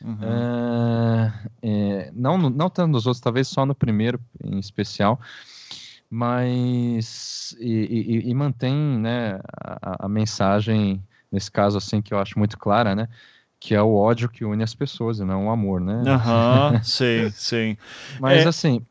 Uhum. 0.05 0.17
Uh, 0.17 1.33
é, 1.63 2.11
não, 2.15 2.37
não 2.37 2.69
tanto 2.69 2.93
nos 2.93 3.07
outros, 3.07 3.23
talvez 3.23 3.49
só 3.49 3.65
no 3.65 3.75
primeiro 3.75 4.21
em 4.45 4.59
especial, 4.59 5.19
mas 6.11 7.57
e, 7.59 8.23
e, 8.27 8.31
e 8.31 8.35
mantém 8.35 8.75
né, 8.75 9.41
a, 9.59 10.05
a, 10.05 10.09
mensagem 10.09 11.03
nesse 11.33 11.51
caso 11.51 11.79
assim 11.79 12.03
que 12.03 12.13
eu 12.13 12.19
acho 12.19 12.39
muito 12.39 12.59
clara, 12.59 12.95
né? 12.95 13.09
Que 13.59 13.75
é 13.75 13.81
o 13.81 13.95
ódio 13.95 14.29
que 14.29 14.45
une 14.45 14.63
as 14.63 14.75
pessoas 14.75 15.21
e 15.21 15.25
não 15.25 15.47
o 15.47 15.51
amor, 15.51 15.81
né? 15.81 16.03
Aham, 16.07 16.73
uhum, 16.73 16.83
sim, 16.85 17.31
sim. 17.31 17.77
Mas 18.21 18.45
é... 18.45 18.49
assim, 18.49 18.85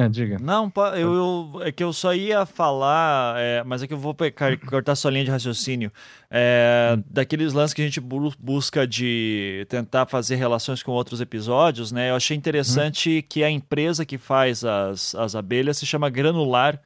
É, 0.00 0.08
diga. 0.08 0.38
Não, 0.40 0.72
eu, 0.96 1.14
eu, 1.14 1.62
é 1.62 1.72
que 1.72 1.84
eu 1.84 1.92
só 1.92 2.14
ia 2.14 2.46
falar, 2.46 3.34
é, 3.38 3.62
mas 3.64 3.82
é 3.82 3.86
que 3.86 3.92
eu 3.92 3.98
vou 3.98 4.14
pecar, 4.14 4.58
cortar 4.58 4.94
sua 4.94 5.10
linha 5.10 5.24
de 5.24 5.30
raciocínio. 5.30 5.92
É, 6.30 6.98
daqueles 7.10 7.52
lances 7.52 7.74
que 7.74 7.82
a 7.82 7.84
gente 7.84 8.00
busca 8.00 8.86
de 8.86 9.66
tentar 9.68 10.06
fazer 10.06 10.36
relações 10.36 10.82
com 10.82 10.92
outros 10.92 11.20
episódios, 11.20 11.92
né? 11.92 12.10
Eu 12.10 12.16
achei 12.16 12.36
interessante 12.36 13.18
hum. 13.18 13.26
que 13.28 13.44
a 13.44 13.50
empresa 13.50 14.06
que 14.06 14.16
faz 14.16 14.64
as, 14.64 15.14
as 15.14 15.34
abelhas 15.34 15.76
se 15.78 15.86
chama 15.86 16.08
Granular 16.08 16.80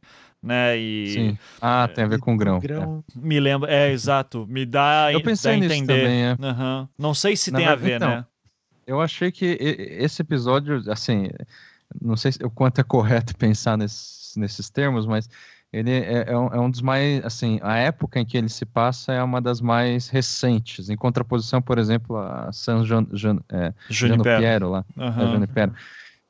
né? 0.44 0.76
E 0.76 1.08
Sim. 1.08 1.38
Ah, 1.60 1.88
tem 1.88 2.04
a 2.04 2.06
ver 2.06 2.20
com 2.20 2.36
grão. 2.36 2.60
grão. 2.60 3.02
É. 3.16 3.18
Me 3.18 3.40
lembra, 3.40 3.72
é 3.72 3.90
exato. 3.90 4.46
Me 4.46 4.66
dá, 4.66 5.10
eu 5.10 5.22
pensei 5.22 5.58
dá 5.58 5.64
entender. 5.64 6.02
Também, 6.02 6.24
é. 6.26 6.36
uhum. 6.38 6.88
Não 6.98 7.14
sei 7.14 7.34
se 7.34 7.50
Na 7.50 7.58
tem 7.58 7.66
verdade, 7.66 7.82
a 7.82 7.88
ver, 7.88 7.96
então, 7.96 8.08
né? 8.10 8.26
Eu 8.86 9.00
achei 9.00 9.32
que 9.32 9.56
esse 9.58 10.20
episódio, 10.20 10.82
assim, 10.88 11.30
não 12.00 12.16
sei 12.16 12.32
o 12.42 12.50
quanto 12.50 12.80
é 12.80 12.84
correto 12.84 13.34
pensar 13.38 13.76
nesses, 13.76 14.34
nesses 14.36 14.70
termos, 14.70 15.06
mas 15.06 15.28
ele 15.72 15.90
é, 15.90 16.24
é, 16.28 16.38
um, 16.38 16.46
é, 16.46 16.60
um, 16.60 16.70
dos 16.70 16.80
mais, 16.80 17.24
assim, 17.24 17.58
a 17.60 17.76
época 17.76 18.20
em 18.20 18.24
que 18.24 18.36
ele 18.36 18.48
se 18.48 18.64
passa 18.64 19.12
é 19.12 19.22
uma 19.22 19.40
das 19.40 19.60
mais 19.60 20.08
recentes, 20.08 20.88
em 20.88 20.96
contraposição, 20.96 21.60
por 21.60 21.78
exemplo, 21.78 22.16
a 22.16 22.52
San 22.52 22.84
Jan, 22.84 23.04
é, 23.48 23.74
Piero 24.38 24.70
lá, 24.70 24.84
uhum. 24.96 25.42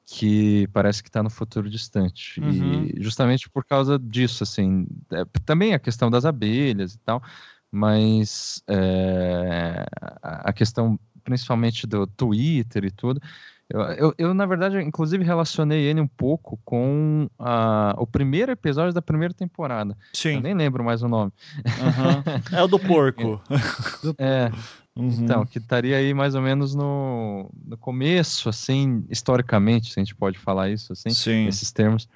Que 0.07 0.67
parece 0.73 1.03
que 1.03 1.11
está 1.11 1.23
no 1.23 1.29
futuro 1.29 1.69
distante. 1.69 2.41
Uhum. 2.41 2.87
E 2.87 3.03
justamente 3.03 3.49
por 3.51 3.65
causa 3.65 3.99
disso, 3.99 4.43
assim, 4.43 4.87
é, 5.13 5.25
também 5.45 5.75
a 5.75 5.79
questão 5.79 6.11
das 6.11 6.25
abelhas 6.25 6.95
e 6.95 6.99
tal, 7.01 7.23
mas 7.71 8.63
é, 8.67 9.85
a 10.23 10.53
questão 10.55 10.99
principalmente 11.25 11.87
do 11.87 12.07
Twitter 12.07 12.85
e 12.85 12.91
tudo, 12.91 13.21
eu, 13.71 13.81
eu, 13.81 14.15
eu, 14.19 14.35
na 14.35 14.45
verdade, 14.45 14.81
inclusive 14.81 15.25
relacionei 15.25 15.83
ele 15.83 16.01
um 16.01 16.07
pouco 16.07 16.59
com 16.65 17.29
a, 17.39 17.95
o 17.99 18.07
primeiro 18.07 18.53
episódio 18.53 18.93
da 18.93 19.01
primeira 19.01 19.33
temporada. 19.33 19.97
Sim. 20.13 20.35
Eu 20.35 20.41
nem 20.41 20.55
lembro 20.55 20.85
mais 20.85 21.03
o 21.03 21.09
nome. 21.09 21.33
Uhum. 21.65 22.59
É 22.59 22.63
o 22.63 22.69
do 22.69 22.79
porco. 22.79 23.41
é. 24.19 24.51
Uhum. 24.97 25.09
Então, 25.09 25.45
que 25.45 25.59
estaria 25.59 25.97
aí 25.97 26.15
mais 26.15 26.35
ou 26.35 26.43
menos 26.43 26.75
no, 26.75 27.51
no 27.67 27.77
começo, 27.77 28.49
assim, 28.49 29.05
historicamente, 29.11 29.93
se 29.93 29.99
a 29.99 30.05
gente 30.05 30.15
pode 30.15 30.39
falar 30.39 30.71
isso, 30.71 30.93
assim, 30.93 31.11
Sim. 31.11 31.47
nesses 31.47 31.73
termos 31.73 32.09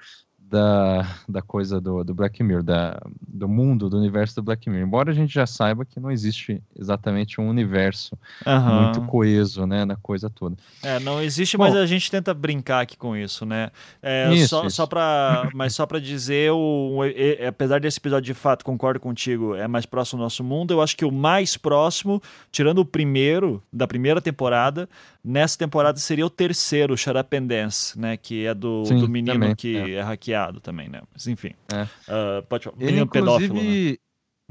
da, 0.49 1.05
da 1.27 1.41
coisa 1.41 1.79
do, 1.79 2.03
do 2.03 2.13
Black 2.13 2.41
Mirror, 2.41 2.63
da, 2.63 2.99
do 3.21 3.47
mundo, 3.47 3.87
do 3.87 3.97
universo 3.97 4.35
do 4.35 4.41
Black 4.41 4.67
Mirror. 4.67 4.87
Embora 4.87 5.11
a 5.11 5.13
gente 5.13 5.31
já 5.31 5.45
saiba 5.45 5.85
que 5.85 5.99
não 5.99 6.09
existe 6.09 6.61
exatamente 6.77 7.39
um 7.39 7.47
universo 7.47 8.17
uhum. 8.45 8.81
muito 8.81 9.01
coeso, 9.03 9.67
né, 9.67 9.85
na 9.85 9.95
coisa 9.95 10.29
toda. 10.29 10.55
É, 10.81 10.99
não 10.99 11.21
existe, 11.21 11.55
Bom, 11.55 11.65
mas 11.65 11.75
a 11.75 11.85
gente 11.85 12.09
tenta 12.09 12.33
brincar 12.33 12.81
aqui 12.81 12.97
com 12.97 13.15
isso, 13.15 13.45
né? 13.45 13.69
É, 14.01 14.33
isso, 14.33 14.49
só, 14.49 14.65
isso. 14.65 14.75
só 14.75 14.87
para, 14.87 15.49
mas 15.53 15.75
só 15.75 15.85
para 15.85 15.99
dizer, 15.99 16.51
o, 16.51 16.97
o, 16.97 17.47
apesar 17.47 17.79
desse 17.79 17.99
episódio 17.99 18.25
de 18.25 18.33
fato, 18.33 18.65
concordo 18.65 18.99
contigo, 18.99 19.53
é 19.55 19.67
mais 19.67 19.85
próximo 19.85 20.17
do 20.19 20.23
nosso 20.23 20.43
mundo, 20.43 20.73
eu 20.73 20.81
acho 20.81 20.97
que 20.97 21.05
o 21.05 21.11
mais 21.11 21.57
próximo, 21.57 22.21
tirando 22.51 22.79
o 22.79 22.85
primeiro, 22.85 23.61
da 23.71 23.87
primeira 23.87 24.19
temporada, 24.19 24.89
nessa 25.23 25.57
temporada 25.57 25.99
seria 25.99 26.25
o 26.25 26.29
terceiro, 26.29 26.97
Shut 26.97 27.15
Up 27.15 27.37
and 27.37 27.45
Dance, 27.45 27.99
né, 27.99 28.17
que 28.17 28.45
é 28.45 28.53
do, 28.53 28.85
Sim, 28.85 28.99
do 28.99 29.07
menino 29.07 29.33
também, 29.33 29.55
que 29.55 29.77
é. 29.77 29.91
é 29.91 30.01
hackeado 30.01 30.38
também, 30.61 30.89
né? 30.89 31.01
Mas 31.11 31.27
enfim. 31.27 31.53
É. 31.73 31.83
Uh, 31.83 32.43
pode 32.47 32.65
falar. 32.65 32.77
Menino 32.77 33.07
pedófilo. 33.07 33.55
Né? 33.55 33.97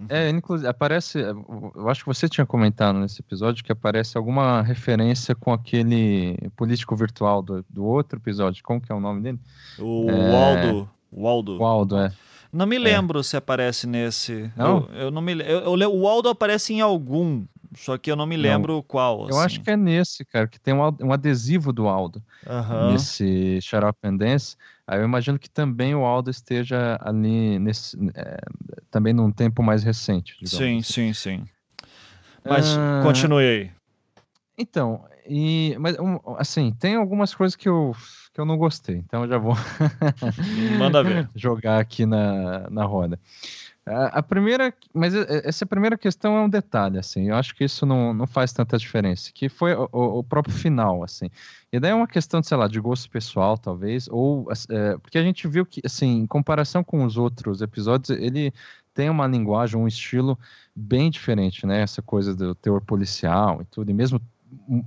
É, 0.09 0.29
inclusive, 0.31 0.69
aparece. 0.69 1.19
Eu 1.19 1.89
acho 1.89 2.03
que 2.03 2.07
você 2.07 2.29
tinha 2.29 2.47
comentado 2.47 2.99
nesse 2.99 3.21
episódio 3.21 3.65
que 3.65 3.73
aparece 3.73 4.17
alguma 4.17 4.63
referência 4.63 5.35
com 5.35 5.53
aquele 5.53 6.37
político 6.55 6.95
virtual 6.95 7.43
do, 7.43 7.65
do 7.69 7.85
outro 7.85 8.19
episódio. 8.19 8.63
Como 8.63 8.81
que 8.81 8.93
é 8.93 8.95
o 8.95 9.01
nome 9.01 9.23
dele? 9.23 9.41
O 9.79 10.09
é... 10.09 10.31
Waldo. 10.31 10.89
Waldo. 11.11 11.59
Waldo, 11.59 11.99
é. 11.99 12.13
Não 12.53 12.67
me 12.67 12.77
é. 12.77 12.79
lembro 12.79 13.21
é. 13.21 13.23
se 13.23 13.37
aparece 13.37 13.87
nesse. 13.87 14.51
Não? 14.57 14.89
Eu, 14.93 15.01
eu 15.01 15.11
não 15.11 15.21
me 15.21 15.33
eu, 15.33 15.77
eu, 15.77 15.93
O 15.93 16.03
Waldo 16.03 16.29
aparece 16.29 16.73
em 16.73 16.81
algum, 16.81 17.45
só 17.77 17.99
que 17.99 18.11
eu 18.11 18.17
não 18.17 18.27
me 18.27 18.37
lembro 18.37 18.75
não, 18.75 18.83
qual. 18.83 19.25
Assim. 19.25 19.33
Eu 19.33 19.41
acho 19.41 19.61
que 19.61 19.71
é 19.71 19.77
nesse, 19.77 20.25
cara, 20.25 20.47
que 20.47 20.59
tem 20.59 20.75
um, 20.75 20.97
um 21.01 21.13
adesivo 21.13 21.73
do 21.73 21.89
Aldo. 21.89 22.23
Uhum. 22.47 22.93
Nesse 22.93 23.61
Xarope 23.61 23.99
and 24.05 24.17
Dance. 24.17 24.57
Aí 24.87 25.01
eu 25.01 25.05
imagino 25.05 25.39
que 25.39 25.51
também 25.51 25.95
o 25.95 26.05
Aldo 26.05 26.31
esteja 26.31 26.99
ali 27.01 27.59
nesse. 27.59 27.97
É, 28.15 28.39
também 28.91 29.13
num 29.13 29.31
tempo 29.31 29.63
mais 29.63 29.83
recente. 29.83 30.37
Sim, 30.45 30.79
assim. 30.79 30.83
sim, 30.83 31.13
sim. 31.13 31.45
Mas 32.45 32.75
uh... 32.75 33.03
continue 33.03 33.45
aí. 33.45 33.71
Então, 34.57 35.05
e, 35.29 35.77
mas 35.79 35.97
assim, 36.39 36.75
tem 36.81 36.97
algumas 36.97 37.35
coisas 37.35 37.55
que 37.55 37.69
eu, 37.69 37.95
que 38.33 38.41
eu 38.41 38.47
não 38.47 38.57
gostei, 38.57 38.97
então 38.97 39.23
eu 39.23 39.29
já 39.29 39.39
vou 39.39 39.55
Manda 40.79 41.03
ver. 41.05 41.29
jogar 41.37 41.79
aqui 41.79 42.07
na, 42.07 42.69
na 42.71 42.85
roda. 42.85 43.21
A, 43.89 44.23
primeira, 44.23 44.73
mas 44.93 45.15
essa 45.15 45.65
primeira 45.65 45.97
questão 45.97 46.37
é 46.37 46.41
um 46.41 46.49
detalhe, 46.49 46.99
assim, 46.99 47.29
eu 47.29 47.37
acho 47.37 47.55
que 47.55 47.65
isso 47.65 47.87
não, 47.87 48.13
não 48.13 48.27
faz 48.27 48.53
tanta 48.53 48.77
diferença, 48.77 49.31
que 49.33 49.49
foi 49.49 49.75
o, 49.75 49.89
o 49.93 50.25
próprio 50.25 50.55
final, 50.55 51.03
assim. 51.03 51.31
E 51.73 51.79
daí 51.79 51.91
é 51.91 51.95
uma 51.95 52.07
questão, 52.07 52.43
sei 52.43 52.57
lá, 52.57 52.67
de 52.69 52.81
gosto 52.81 53.11
pessoal, 53.11 53.57
talvez, 53.57 54.09
ou, 54.11 54.49
é, 54.71 54.97
porque 54.99 55.19
a 55.19 55.23
gente 55.23 55.47
viu 55.47 55.65
que, 55.65 55.81
assim, 55.85 56.19
em 56.19 56.27
comparação 56.27 56.83
com 56.83 57.05
os 57.05 57.17
outros 57.17 57.63
episódios, 57.63 58.11
ele 58.11 58.53
tem 58.95 59.09
uma 59.09 59.27
linguagem, 59.27 59.79
um 59.79 59.87
estilo 59.87 60.39
bem 60.75 61.11
diferente, 61.11 61.67
né, 61.67 61.81
essa 61.81 62.03
coisa 62.03 62.35
do 62.35 62.55
teor 62.55 62.81
policial 62.81 63.63
e 63.63 63.65
tudo, 63.67 63.91
e 63.91 63.95
mesmo 63.95 64.21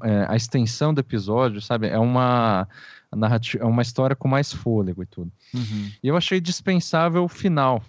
é, 0.04 0.26
a 0.28 0.36
extensão 0.36 0.94
do 0.94 1.00
episódio, 1.00 1.62
sabe, 1.62 1.88
é 1.88 2.00
uma 2.00 2.68
narrativa, 3.16 3.64
é 3.64 3.68
uma 3.68 3.82
história 3.82 4.16
com 4.16 4.28
mais 4.28 4.52
fôlego 4.52 5.04
e 5.04 5.06
tudo. 5.06 5.32
Uhum. 5.54 5.92
E 6.02 6.08
eu 6.08 6.18
achei 6.18 6.40
dispensável 6.40 7.24
o 7.24 7.28
final, 7.28 7.84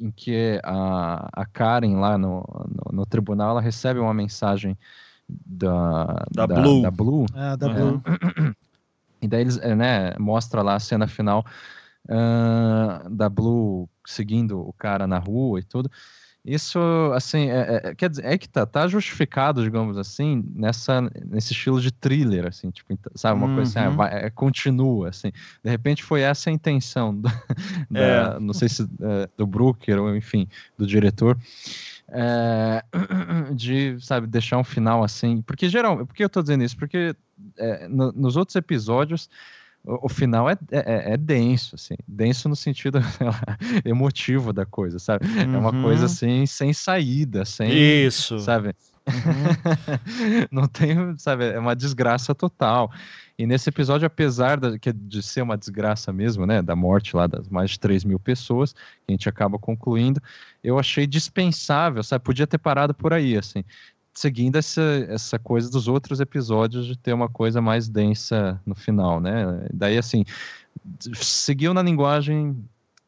em 0.00 0.10
que 0.10 0.60
a, 0.64 1.28
a 1.32 1.46
Karen 1.46 1.96
lá 1.96 2.16
no, 2.18 2.44
no, 2.68 2.96
no, 2.98 3.06
tribunal 3.06 3.50
ela 3.50 3.60
recebe 3.60 4.00
uma 4.00 4.14
mensagem 4.14 4.76
da, 5.28 6.24
da, 6.30 6.46
da 6.46 6.60
Blue. 6.60 6.82
Da 6.82 6.90
Blue. 6.90 7.26
Ah, 7.34 7.56
da 7.56 7.68
Blue. 7.68 8.02
E 9.22 9.28
daí 9.28 9.42
eles, 9.42 9.56
é, 9.58 9.72
né, 9.76 10.14
mostra 10.18 10.62
lá 10.62 10.74
a 10.74 10.80
cena 10.80 11.06
final 11.06 11.46
uh, 12.08 13.08
da 13.08 13.28
Blue 13.28 13.88
seguindo 14.04 14.58
o 14.60 14.72
cara 14.72 15.06
na 15.06 15.18
rua 15.18 15.60
e 15.60 15.62
tudo. 15.62 15.88
Isso, 16.44 16.80
assim, 17.14 17.50
é, 17.50 17.80
é, 17.84 17.94
quer 17.94 18.10
dizer, 18.10 18.24
é 18.24 18.36
que 18.36 18.48
tá, 18.48 18.66
tá 18.66 18.88
justificado, 18.88 19.62
digamos 19.62 19.96
assim, 19.96 20.44
nessa, 20.56 21.00
nesse 21.24 21.52
estilo 21.52 21.80
de 21.80 21.92
thriller, 21.92 22.48
assim, 22.48 22.68
tipo, 22.70 22.98
sabe, 23.14 23.38
uma 23.38 23.46
uhum. 23.46 23.54
coisa 23.54 23.70
assim, 23.70 23.86
ah, 23.86 23.90
uhum. 23.90 23.96
vai, 23.96 24.24
é, 24.24 24.30
continua, 24.30 25.10
assim. 25.10 25.30
De 25.62 25.70
repente 25.70 26.02
foi 26.02 26.22
essa 26.22 26.50
a 26.50 26.52
intenção, 26.52 27.14
do, 27.14 27.28
da, 27.88 28.00
é. 28.00 28.40
não 28.40 28.52
sei 28.52 28.68
se 28.68 28.82
é, 28.82 29.28
do 29.36 29.46
Brooker 29.46 30.00
ou, 30.00 30.16
enfim, 30.16 30.48
do 30.76 30.84
diretor, 30.84 31.38
é, 32.08 32.84
de, 33.54 33.96
sabe, 34.00 34.26
deixar 34.26 34.58
um 34.58 34.64
final 34.64 35.04
assim, 35.04 35.42
porque 35.42 35.68
geral, 35.68 36.04
por 36.04 36.12
que 36.12 36.24
eu 36.24 36.28
tô 36.28 36.42
dizendo 36.42 36.64
isso? 36.64 36.76
Porque 36.76 37.14
no, 37.88 38.12
nos 38.12 38.36
outros 38.36 38.56
episódios 38.56 39.28
o, 39.84 40.08
final 40.08 40.48
é, 40.48 40.56
é, 40.70 41.12
é, 41.14 41.16
denso, 41.16 41.74
assim, 41.74 41.94
denso 42.06 42.48
no 42.48 42.54
sentido 42.54 42.98
lá, 43.20 43.58
emotivo 43.84 44.52
da 44.52 44.64
coisa, 44.64 44.98
sabe? 44.98 45.26
Uhum. 45.26 45.54
É 45.54 45.58
uma 45.58 45.82
coisa 45.82 46.02
uhum. 46.02 46.06
assim, 46.06 46.46
sem 46.46 46.72
saída, 46.72 47.44
sem. 47.44 47.72
Isso. 47.72 48.38
Sabe? 48.38 48.68
Uhum. 49.08 50.46
Não 50.52 50.68
tem, 50.68 51.18
sabe? 51.18 51.46
É 51.46 51.58
uma 51.58 51.74
desgraça 51.74 52.32
total. 52.34 52.92
E 53.36 53.44
nesse 53.44 53.68
episódio, 53.68 54.06
apesar 54.06 54.60
de, 54.60 54.78
de 54.92 55.22
ser 55.22 55.42
uma 55.42 55.58
desgraça 55.58 56.12
mesmo, 56.12 56.46
né, 56.46 56.62
da 56.62 56.76
morte 56.76 57.16
lá 57.16 57.26
das 57.26 57.48
mais 57.48 57.72
de 57.72 57.80
3 57.80 58.04
mil 58.04 58.20
pessoas, 58.20 58.72
que 58.72 59.08
a 59.08 59.12
gente 59.12 59.28
acaba 59.28 59.58
concluindo, 59.58 60.22
eu 60.62 60.78
achei 60.78 61.08
dispensável, 61.08 62.04
sabe? 62.04 62.24
Podia 62.24 62.46
ter 62.46 62.58
parado 62.58 62.94
por 62.94 63.12
aí, 63.12 63.36
assim 63.36 63.64
seguindo 64.12 64.56
essa, 64.56 64.82
essa 65.08 65.38
coisa 65.38 65.70
dos 65.70 65.88
outros 65.88 66.20
episódios 66.20 66.86
de 66.86 66.96
ter 66.96 67.12
uma 67.12 67.28
coisa 67.28 67.60
mais 67.60 67.88
densa 67.88 68.60
no 68.66 68.74
final, 68.74 69.20
né? 69.20 69.66
Daí, 69.72 69.96
assim, 69.96 70.24
seguiu 71.14 71.72
na 71.72 71.82
linguagem 71.82 72.56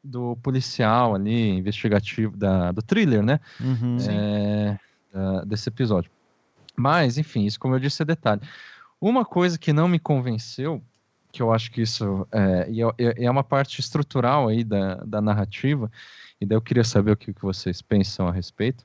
do 0.03 0.37
policial 0.37 1.15
ali, 1.15 1.51
investigativo, 1.51 2.37
da, 2.37 2.73
do 2.73 2.83
thriller, 2.83 3.23
né? 3.23 3.41
Uhum, 3.61 3.97
é, 4.09 4.79
da, 5.13 5.45
desse 5.45 5.69
episódio. 5.69 6.11
Mas, 6.77 7.19
enfim, 7.19 7.45
isso, 7.45 7.61
como 7.61 7.75
eu 7.75 7.81
disse, 7.81 8.03
é 8.03 8.05
detalhe. 8.05 8.41
Uma 9.01 9.25
coisa 9.25 9.59
que 9.59 9.73
não 9.73 9.87
me 9.87 9.99
convenceu, 9.99 10.83
que 11.31 11.43
eu 11.43 11.53
acho 11.53 11.71
que 11.71 11.83
isso 11.83 12.27
é, 12.33 12.69
é, 12.99 13.25
é 13.25 13.31
uma 13.31 13.45
parte 13.45 13.81
estrutural 13.81 14.49
aí 14.49 14.65
da, 14.65 14.97
da 14.97 15.21
narrativa, 15.21 15.91
e 16.41 16.47
daí 16.47 16.57
eu 16.57 16.63
queria 16.63 16.85
saber 16.85 17.13
o 17.13 17.17
que, 17.17 17.33
que 17.33 17.43
vocês 17.43 17.83
pensam 17.83 18.27
a 18.27 18.33
respeito, 18.33 18.85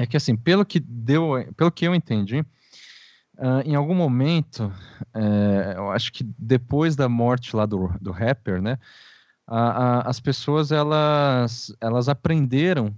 é 0.00 0.06
que 0.06 0.16
assim, 0.16 0.34
pelo 0.34 0.64
que 0.64 0.80
deu, 0.80 1.32
pelo 1.54 1.70
que 1.70 1.86
eu 1.86 1.94
entendi, 1.94 2.40
uh, 3.36 3.60
em 3.66 3.74
algum 3.74 3.94
momento, 3.94 4.72
uh, 5.14 5.72
eu 5.76 5.90
acho 5.90 6.10
que 6.10 6.24
depois 6.38 6.96
da 6.96 7.06
morte 7.06 7.54
lá 7.54 7.66
do, 7.66 7.92
do 8.00 8.10
rapper, 8.10 8.62
né, 8.62 8.78
a, 9.46 9.58
a, 9.58 10.00
as 10.08 10.18
pessoas 10.18 10.72
elas, 10.72 11.70
elas 11.82 12.08
aprenderam 12.08 12.96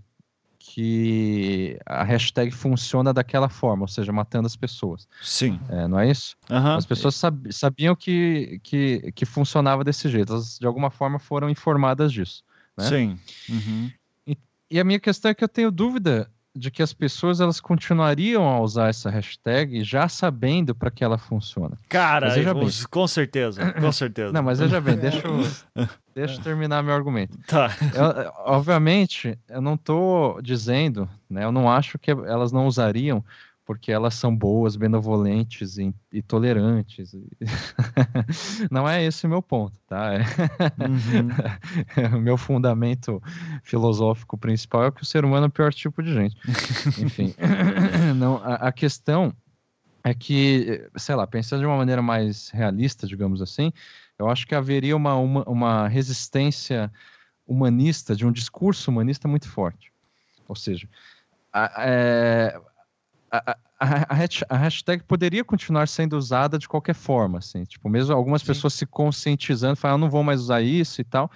que 0.60 1.76
a 1.84 2.04
hashtag 2.04 2.52
funciona 2.52 3.12
daquela 3.12 3.48
forma, 3.48 3.82
ou 3.82 3.88
seja, 3.88 4.12
matando 4.12 4.46
as 4.46 4.54
pessoas. 4.54 5.08
Sim. 5.20 5.58
É, 5.68 5.88
não 5.88 5.98
é 5.98 6.08
isso? 6.08 6.36
Uhum. 6.48 6.76
As 6.76 6.86
pessoas 6.86 7.16
sab 7.16 7.52
sabiam 7.52 7.96
que, 7.96 8.60
que, 8.62 9.10
que 9.10 9.26
funcionava 9.26 9.82
desse 9.82 10.08
jeito, 10.08 10.34
elas 10.34 10.56
de 10.56 10.66
alguma 10.68 10.88
forma 10.88 11.18
foram 11.18 11.50
informadas 11.50 12.12
disso. 12.12 12.44
Né? 12.78 12.88
Sim. 12.88 13.18
Uhum. 13.48 13.90
E, 14.24 14.38
e 14.70 14.78
a 14.78 14.84
minha 14.84 15.00
questão 15.00 15.32
é 15.32 15.34
que 15.34 15.42
eu 15.42 15.48
tenho 15.48 15.72
dúvida 15.72 16.30
de 16.54 16.70
que 16.70 16.82
as 16.82 16.92
pessoas 16.92 17.40
elas 17.40 17.60
continuariam 17.60 18.46
a 18.46 18.60
usar 18.60 18.88
essa 18.88 19.10
hashtag 19.10 19.82
já 19.82 20.08
sabendo 20.08 20.74
para 20.74 20.90
que 20.90 21.02
ela 21.02 21.16
funciona. 21.16 21.78
Cara, 21.88 22.30
bem, 22.34 22.68
com 22.90 23.06
certeza, 23.06 23.72
com 23.72 23.90
certeza. 23.92 24.32
Não, 24.32 24.42
mas 24.42 24.58
veja 24.58 24.80
bem, 24.80 24.96
deixa 24.96 25.26
eu, 25.26 25.86
deixa 26.14 26.34
eu 26.34 26.42
terminar 26.42 26.82
meu 26.82 26.94
argumento. 26.94 27.38
Tá. 27.46 27.70
Eu, 27.94 28.32
obviamente, 28.54 29.38
eu 29.48 29.60
não 29.62 29.74
estou 29.74 30.42
dizendo, 30.42 31.08
né, 31.28 31.44
eu 31.44 31.52
não 31.52 31.70
acho 31.70 31.98
que 31.98 32.10
elas 32.10 32.52
não 32.52 32.66
usariam 32.66 33.24
porque 33.64 33.92
elas 33.92 34.14
são 34.14 34.34
boas, 34.34 34.74
benevolentes 34.74 35.78
e, 35.78 35.94
e 36.12 36.20
tolerantes. 36.20 37.14
Não 38.70 38.88
é 38.88 39.04
esse 39.04 39.26
o 39.26 39.30
meu 39.30 39.40
ponto, 39.40 39.76
tá? 39.86 40.12
Uhum. 40.80 42.16
o 42.16 42.20
meu 42.20 42.36
fundamento 42.36 43.22
filosófico 43.62 44.36
principal 44.36 44.86
é 44.86 44.90
que 44.90 45.02
o 45.02 45.06
ser 45.06 45.24
humano 45.24 45.46
é 45.46 45.48
o 45.48 45.52
pior 45.52 45.72
tipo 45.72 46.02
de 46.02 46.12
gente. 46.12 46.36
Enfim, 47.00 47.34
não, 48.16 48.36
a, 48.38 48.54
a 48.54 48.72
questão 48.72 49.32
é 50.02 50.12
que, 50.12 50.88
sei 50.96 51.14
lá, 51.14 51.26
pensando 51.26 51.60
de 51.60 51.66
uma 51.66 51.76
maneira 51.76 52.02
mais 52.02 52.48
realista, 52.50 53.06
digamos 53.06 53.40
assim, 53.40 53.72
eu 54.18 54.28
acho 54.28 54.46
que 54.46 54.54
haveria 54.54 54.96
uma, 54.96 55.14
uma, 55.14 55.44
uma 55.44 55.88
resistência 55.88 56.92
humanista, 57.46 58.16
de 58.16 58.26
um 58.26 58.32
discurso 58.32 58.90
humanista 58.90 59.28
muito 59.28 59.48
forte. 59.48 59.92
Ou 60.48 60.56
seja, 60.56 60.88
a, 61.52 61.72
é, 61.78 62.60
a, 63.32 63.56
a, 63.80 64.14
a, 64.50 64.56
hashtag 64.56 65.02
poderia 65.04 65.42
continuar 65.42 65.88
sendo 65.88 66.16
usada 66.18 66.58
de 66.58 66.68
qualquer 66.68 66.94
forma, 66.94 67.38
assim, 67.38 67.64
tipo, 67.64 67.88
mesmo 67.88 68.14
algumas 68.14 68.42
Sim. 68.42 68.48
pessoas 68.48 68.74
se 68.74 68.84
conscientizando, 68.84 69.76
falando, 69.76 70.00
eu 70.00 70.00
não 70.02 70.10
vou 70.10 70.22
mais 70.22 70.40
usar 70.40 70.60
isso 70.60 71.00
e 71.00 71.04
tal, 71.04 71.30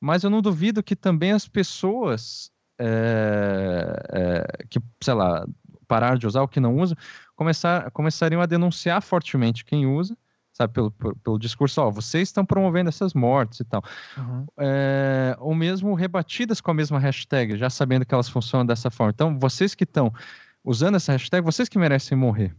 mas 0.00 0.24
eu 0.24 0.30
não 0.30 0.42
duvido 0.42 0.82
que 0.82 0.96
também 0.96 1.30
as 1.30 1.46
pessoas 1.46 2.50
é, 2.80 4.06
é, 4.10 4.66
que, 4.68 4.80
sei 5.00 5.14
lá, 5.14 5.46
parar 5.86 6.18
de 6.18 6.26
usar 6.26 6.42
ou 6.42 6.48
que 6.48 6.58
não 6.58 6.76
usam, 6.76 6.96
começar, 7.36 7.88
começariam 7.92 8.40
a 8.40 8.46
denunciar 8.46 9.00
fortemente 9.00 9.64
quem 9.64 9.86
usa, 9.86 10.16
sabe, 10.52 10.72
pelo, 10.72 10.90
pelo, 10.90 11.16
pelo 11.16 11.38
discurso, 11.38 11.80
ó, 11.80 11.88
vocês 11.88 12.28
estão 12.28 12.44
promovendo 12.44 12.88
essas 12.88 13.14
mortes 13.14 13.60
e 13.60 13.64
tal. 13.64 13.82
Uhum. 14.16 14.46
É, 14.58 15.36
ou 15.38 15.54
mesmo 15.54 15.94
rebatidas 15.94 16.60
com 16.60 16.72
a 16.72 16.74
mesma 16.74 16.98
hashtag, 16.98 17.56
já 17.56 17.70
sabendo 17.70 18.04
que 18.04 18.12
elas 18.12 18.28
funcionam 18.28 18.66
dessa 18.66 18.90
forma. 18.90 19.12
Então, 19.14 19.38
vocês 19.38 19.76
que 19.76 19.84
estão 19.84 20.12
usando 20.64 20.96
essa 20.96 21.12
hashtag, 21.12 21.44
vocês 21.44 21.68
que 21.68 21.78
merecem 21.78 22.16
morrer. 22.16 22.54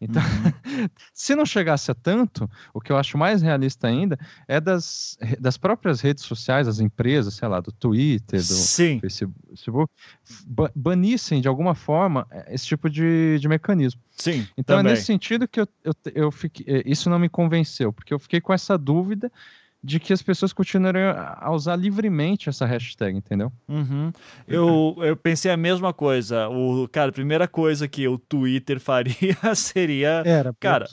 Então, 0.00 0.22
uhum. 0.22 0.88
se 1.12 1.34
não 1.34 1.44
chegasse 1.44 1.90
a 1.90 1.94
tanto, 1.94 2.48
o 2.72 2.80
que 2.80 2.90
eu 2.90 2.96
acho 2.96 3.16
mais 3.18 3.42
realista 3.42 3.86
ainda 3.88 4.18
é 4.46 4.60
das, 4.60 5.18
das 5.38 5.56
próprias 5.56 6.00
redes 6.00 6.24
sociais, 6.24 6.68
as 6.68 6.80
empresas, 6.80 7.34
sei 7.34 7.48
lá, 7.48 7.60
do 7.60 7.72
Twitter, 7.72 8.40
do 8.40 8.44
Sim. 8.44 9.00
Facebook, 9.00 9.92
banissem 10.74 11.40
de 11.40 11.48
alguma 11.48 11.74
forma 11.74 12.26
eh, 12.30 12.54
esse 12.54 12.66
tipo 12.66 12.88
de, 12.88 13.38
de 13.38 13.48
mecanismo. 13.48 14.00
Sim. 14.16 14.46
Então 14.56 14.78
também. 14.78 14.92
é 14.92 14.94
nesse 14.94 15.06
sentido 15.06 15.46
que 15.48 15.60
eu, 15.60 15.68
eu, 15.84 15.92
eu 16.14 16.30
fiquei, 16.30 16.76
eh, 16.76 16.82
isso 16.86 17.10
não 17.10 17.18
me 17.18 17.28
convenceu, 17.28 17.92
porque 17.92 18.12
eu 18.12 18.18
fiquei 18.18 18.40
com 18.40 18.52
essa 18.52 18.76
dúvida 18.78 19.30
de 19.86 20.00
que 20.00 20.12
as 20.12 20.20
pessoas 20.20 20.52
continuariam 20.52 21.14
a 21.16 21.52
usar 21.52 21.76
livremente 21.76 22.48
essa 22.48 22.66
hashtag, 22.66 23.16
entendeu? 23.16 23.52
Uhum. 23.68 24.10
Eu, 24.48 24.96
eu 24.98 25.16
pensei 25.16 25.48
a 25.48 25.56
mesma 25.56 25.92
coisa. 25.92 26.48
O, 26.48 26.88
cara, 26.88 27.10
a 27.10 27.12
primeira 27.12 27.46
coisa 27.46 27.86
que 27.86 28.08
o 28.08 28.18
Twitter 28.18 28.80
faria 28.80 29.36
seria. 29.54 30.24
Era, 30.26 30.52
cara, 30.58 30.88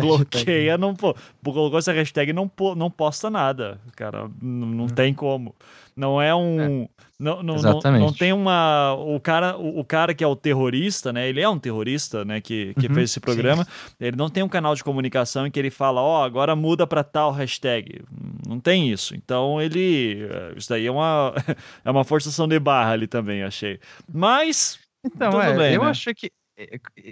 bloqueia, 0.00 0.78
não. 0.78 0.94
Pô, 0.94 1.12
colocou 1.42 1.76
essa 1.76 1.92
hashtag 1.92 2.32
não, 2.32 2.48
não 2.76 2.88
posta 2.88 3.28
nada. 3.28 3.80
Cara, 3.96 4.30
não, 4.40 4.66
não 4.68 4.84
uhum. 4.84 4.88
tem 4.90 5.12
como. 5.12 5.52
Não 5.96 6.22
é 6.22 6.32
um. 6.32 6.82
É. 6.82 6.88
Não, 7.18 7.42
não, 7.42 7.54
Exatamente. 7.54 8.00
Não, 8.00 8.06
não, 8.08 8.12
tem 8.12 8.32
uma. 8.32 8.94
O 8.94 9.18
cara, 9.18 9.56
o, 9.56 9.80
o, 9.80 9.84
cara 9.84 10.14
que 10.14 10.22
é 10.22 10.26
o 10.26 10.36
terrorista, 10.36 11.14
né? 11.14 11.26
Ele 11.28 11.40
é 11.40 11.48
um 11.48 11.58
terrorista, 11.58 12.26
né? 12.26 12.42
Que, 12.42 12.74
que 12.74 12.88
uhum, 12.88 12.94
fez 12.94 13.10
esse 13.10 13.20
programa. 13.20 13.64
Sim. 13.64 13.70
Ele 13.98 14.16
não 14.16 14.28
tem 14.28 14.42
um 14.42 14.48
canal 14.48 14.74
de 14.74 14.84
comunicação 14.84 15.46
em 15.46 15.50
que 15.50 15.58
ele 15.58 15.70
fala, 15.70 16.02
ó, 16.02 16.20
oh, 16.20 16.24
agora 16.24 16.54
muda 16.54 16.86
para 16.86 17.02
tal 17.02 17.32
hashtag. 17.32 18.02
Não 18.46 18.60
tem 18.60 18.90
isso. 18.90 19.14
Então 19.14 19.60
ele. 19.62 20.28
Isso 20.56 20.68
daí 20.68 20.86
é 20.86 20.90
uma, 20.90 21.32
é 21.84 21.90
uma 21.90 22.04
forçação 22.04 22.46
de 22.46 22.58
barra 22.58 22.92
ali 22.92 23.06
também, 23.06 23.42
achei. 23.42 23.80
Mas. 24.12 24.78
Então, 25.04 25.40
é, 25.40 25.56
bem, 25.56 25.74
eu 25.74 25.84
né? 25.84 25.90
achei 25.90 26.12
que 26.12 26.30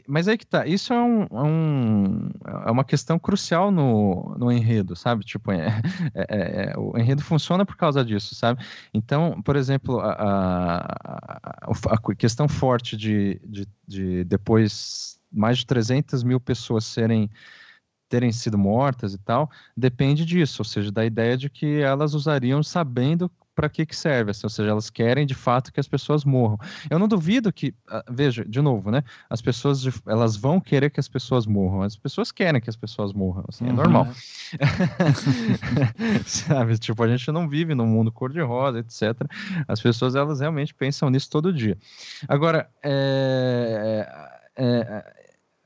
mas 0.08 0.26
aí 0.26 0.38
que 0.38 0.46
tá, 0.46 0.66
isso 0.66 0.92
é, 0.92 1.02
um, 1.02 1.22
é 1.24 1.42
um, 1.42 2.30
é 2.66 2.70
uma 2.70 2.84
questão 2.84 3.18
crucial 3.18 3.70
no, 3.70 4.34
no 4.38 4.50
enredo, 4.50 4.96
sabe? 4.96 5.24
Tipo, 5.24 5.52
é, 5.52 5.80
é, 6.14 6.72
é, 6.72 6.78
o 6.78 6.96
enredo 6.96 7.22
funciona 7.22 7.66
por 7.66 7.76
causa 7.76 8.04
disso, 8.04 8.34
sabe? 8.34 8.64
Então, 8.92 9.42
por 9.42 9.56
exemplo, 9.56 10.00
a, 10.00 10.12
a, 10.12 11.62
a 11.62 12.14
questão 12.16 12.48
forte 12.48 12.96
de, 12.96 13.40
de, 13.44 13.68
de, 13.86 14.24
depois 14.24 15.20
mais 15.30 15.58
de 15.58 15.66
300 15.66 16.22
mil 16.22 16.40
pessoas 16.40 16.84
serem 16.84 17.30
terem 18.08 18.30
sido 18.30 18.56
mortas 18.56 19.12
e 19.14 19.18
tal, 19.18 19.50
depende 19.76 20.24
disso, 20.24 20.60
ou 20.60 20.64
seja, 20.64 20.92
da 20.92 21.04
ideia 21.04 21.36
de 21.36 21.50
que 21.50 21.80
elas 21.80 22.14
usariam 22.14 22.62
sabendo 22.62 23.30
para 23.54 23.68
que, 23.68 23.86
que 23.86 23.94
serve, 23.94 24.30
assim, 24.30 24.42
ou 24.44 24.50
seja, 24.50 24.70
elas 24.70 24.90
querem 24.90 25.26
de 25.26 25.34
fato 25.34 25.72
que 25.72 25.80
as 25.80 25.88
pessoas 25.88 26.24
morram. 26.24 26.58
Eu 26.90 26.98
não 26.98 27.06
duvido 27.06 27.52
que, 27.52 27.74
ah, 27.88 28.04
veja, 28.10 28.44
de 28.44 28.60
novo, 28.60 28.90
né? 28.90 29.02
As 29.30 29.40
pessoas, 29.40 29.84
elas 30.06 30.36
vão 30.36 30.60
querer 30.60 30.90
que 30.90 31.00
as 31.00 31.08
pessoas 31.08 31.46
morram, 31.46 31.82
as 31.82 31.96
pessoas 31.96 32.32
querem 32.32 32.60
que 32.60 32.70
as 32.70 32.76
pessoas 32.76 33.12
morram, 33.12 33.44
assim, 33.48 33.66
é 33.66 33.70
uhum. 33.70 33.76
normal. 33.76 34.08
Sabe, 36.26 36.78
tipo, 36.78 37.02
a 37.02 37.08
gente 37.08 37.30
não 37.30 37.48
vive 37.48 37.74
num 37.74 37.86
mundo 37.86 38.10
cor-de-rosa, 38.10 38.78
etc. 38.80 39.14
As 39.68 39.80
pessoas, 39.80 40.14
elas 40.14 40.40
realmente 40.40 40.74
pensam 40.74 41.10
nisso 41.10 41.30
todo 41.30 41.52
dia. 41.52 41.78
Agora, 42.28 42.68
é, 42.82 44.06
é, 44.56 45.23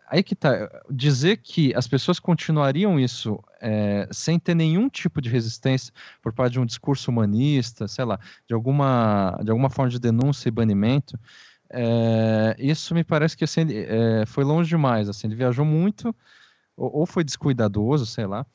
aí 0.08 0.22
que 0.22 0.34
tá. 0.34 0.68
Dizer 0.90 1.38
que 1.38 1.74
as 1.74 1.86
pessoas 1.86 2.18
continuariam 2.18 2.98
isso 2.98 3.38
é, 3.60 4.08
sem 4.10 4.38
ter 4.38 4.54
nenhum 4.54 4.88
tipo 4.88 5.20
de 5.20 5.28
resistência 5.28 5.92
por 6.22 6.32
parte 6.32 6.54
de 6.54 6.60
um 6.60 6.66
discurso 6.66 7.10
humanista, 7.10 7.86
sei 7.86 8.04
lá, 8.04 8.18
de 8.46 8.54
alguma, 8.54 9.38
de 9.42 9.50
alguma 9.50 9.70
forma 9.70 9.90
de 9.90 9.98
denúncia 9.98 10.48
e 10.48 10.52
banimento, 10.52 11.18
é, 11.70 12.56
isso 12.58 12.94
me 12.94 13.04
parece 13.04 13.36
que 13.36 13.44
assim, 13.44 13.66
é, 13.70 14.24
foi 14.26 14.44
longe 14.44 14.68
demais. 14.68 15.08
Assim, 15.08 15.26
ele 15.26 15.36
viajou 15.36 15.64
muito, 15.64 16.14
ou, 16.76 17.00
ou 17.00 17.06
foi 17.06 17.24
descuidadoso, 17.24 18.06
sei 18.06 18.26
lá. 18.26 18.46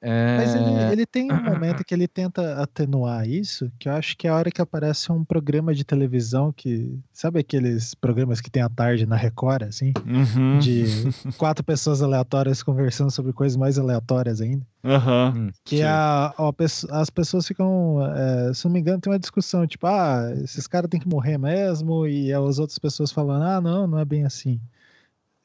É... 0.00 0.36
Mas 0.36 0.54
ele, 0.54 0.92
ele, 0.92 1.06
tem 1.06 1.32
um 1.32 1.42
momento 1.42 1.82
que 1.84 1.92
ele 1.92 2.06
tenta 2.06 2.62
atenuar 2.62 3.28
isso, 3.28 3.70
que 3.78 3.88
eu 3.88 3.92
acho 3.92 4.16
que 4.16 4.28
é 4.28 4.30
a 4.30 4.34
hora 4.34 4.50
que 4.50 4.62
aparece 4.62 5.10
um 5.10 5.24
programa 5.24 5.74
de 5.74 5.84
televisão 5.84 6.52
que. 6.52 6.98
Sabe 7.12 7.40
aqueles 7.40 7.94
programas 7.94 8.40
que 8.40 8.50
tem 8.50 8.62
à 8.62 8.68
tarde 8.68 9.06
na 9.06 9.16
Record, 9.16 9.64
assim? 9.64 9.92
Uhum. 10.06 10.58
De 10.60 10.84
quatro 11.36 11.64
pessoas 11.64 12.00
aleatórias 12.00 12.62
conversando 12.62 13.10
sobre 13.10 13.32
coisas 13.32 13.56
mais 13.56 13.78
aleatórias 13.78 14.40
ainda. 14.40 14.64
Uhum. 14.84 15.50
Que 15.64 15.82
a, 15.82 16.32
a, 16.36 17.00
as 17.00 17.10
pessoas 17.10 17.46
ficam. 17.46 17.98
É, 18.14 18.54
se 18.54 18.64
não 18.64 18.72
me 18.72 18.80
engano, 18.80 19.00
tem 19.00 19.12
uma 19.12 19.18
discussão, 19.18 19.66
tipo, 19.66 19.86
ah, 19.86 20.32
esses 20.44 20.68
caras 20.68 20.88
têm 20.88 21.00
que 21.00 21.08
morrer 21.08 21.38
mesmo, 21.38 22.06
e 22.06 22.32
as 22.32 22.58
outras 22.60 22.78
pessoas 22.78 23.10
falando, 23.10 23.42
ah, 23.42 23.60
não, 23.60 23.86
não 23.88 23.98
é 23.98 24.04
bem 24.04 24.24
assim. 24.24 24.60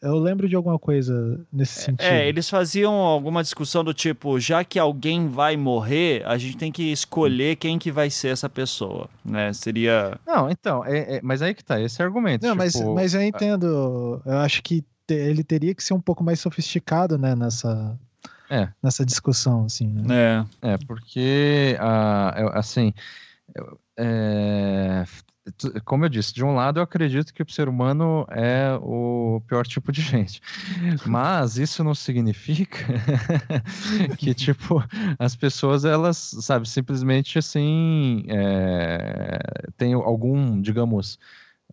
Eu 0.04 0.20
lembro 0.20 0.50
de 0.50 0.56
alguma 0.56 0.78
coisa 0.78 1.40
nesse 1.52 1.80
é, 1.80 1.82
sentido. 1.84 2.06
É, 2.06 2.28
eles 2.28 2.50
faziam 2.50 2.94
alguma 2.94 3.42
discussão 3.42 3.86
do 3.86 3.94
tipo, 3.94 4.38
já 4.38 4.62
que 4.64 4.78
alguém 4.78 5.30
vai 5.30 5.56
morrer, 5.56 6.24
a 6.26 6.38
gente 6.38 6.58
tem 6.58 6.74
que 6.74 6.92
escolher 6.92 7.56
quem 7.56 7.80
que 7.80 7.90
vai 7.90 8.10
ser 8.10 8.28
essa 8.28 8.50
pessoa, 8.50 9.10
né? 9.24 9.54
Seria... 9.54 10.20
Não, 10.28 10.50
então, 10.50 10.84
é, 10.86 11.16
é 11.16 11.22
mas 11.24 11.42
aí 11.42 11.54
que 11.54 11.64
tá, 11.64 11.80
esse 11.80 12.02
é 12.02 12.06
argumento. 12.06 12.44
Não, 12.46 12.52
tipo... 12.52 12.58
mas, 12.58 12.82
mas 12.82 13.14
eu 13.14 13.24
entendo, 13.24 14.22
eu 14.26 14.38
acho 14.40 14.62
que 14.62 14.84
te, 15.08 15.14
ele 15.14 15.42
teria 15.42 15.74
que 15.74 15.82
ser 15.82 15.94
um 15.94 16.02
pouco 16.02 16.22
mais 16.22 16.40
sofisticado, 16.40 17.18
né, 17.18 17.34
nessa... 17.34 17.98
É. 18.50 18.68
Nessa 18.84 19.06
discussão, 19.06 19.66
assim. 19.66 19.88
Né? 19.88 20.46
É. 20.62 20.74
É, 20.74 20.78
porque, 20.86 21.78
uh, 21.80 22.50
assim, 22.54 22.94
é, 23.98 25.06
como 25.84 26.06
eu 26.06 26.10
disse, 26.10 26.34
de 26.34 26.44
um 26.44 26.56
lado 26.56 26.80
eu 26.80 26.84
acredito 26.84 27.34
que 27.34 27.44
o 27.44 27.52
ser 27.52 27.68
humano 27.68 28.26
é 28.30 28.78
o 28.82 29.42
pior 29.48 29.66
tipo 29.66 29.92
de 29.92 30.00
gente, 30.02 30.42
mas 31.06 31.58
isso 31.58 31.84
não 31.84 31.94
significa 31.94 32.80
que 34.18 34.34
tipo 34.34 34.84
as 35.20 35.36
pessoas 35.36 35.84
elas 35.84 36.18
sabe 36.18 36.68
simplesmente 36.68 37.38
assim 37.38 38.26
é, 38.30 39.40
tem 39.76 39.94
algum 39.94 40.62
digamos 40.62 41.20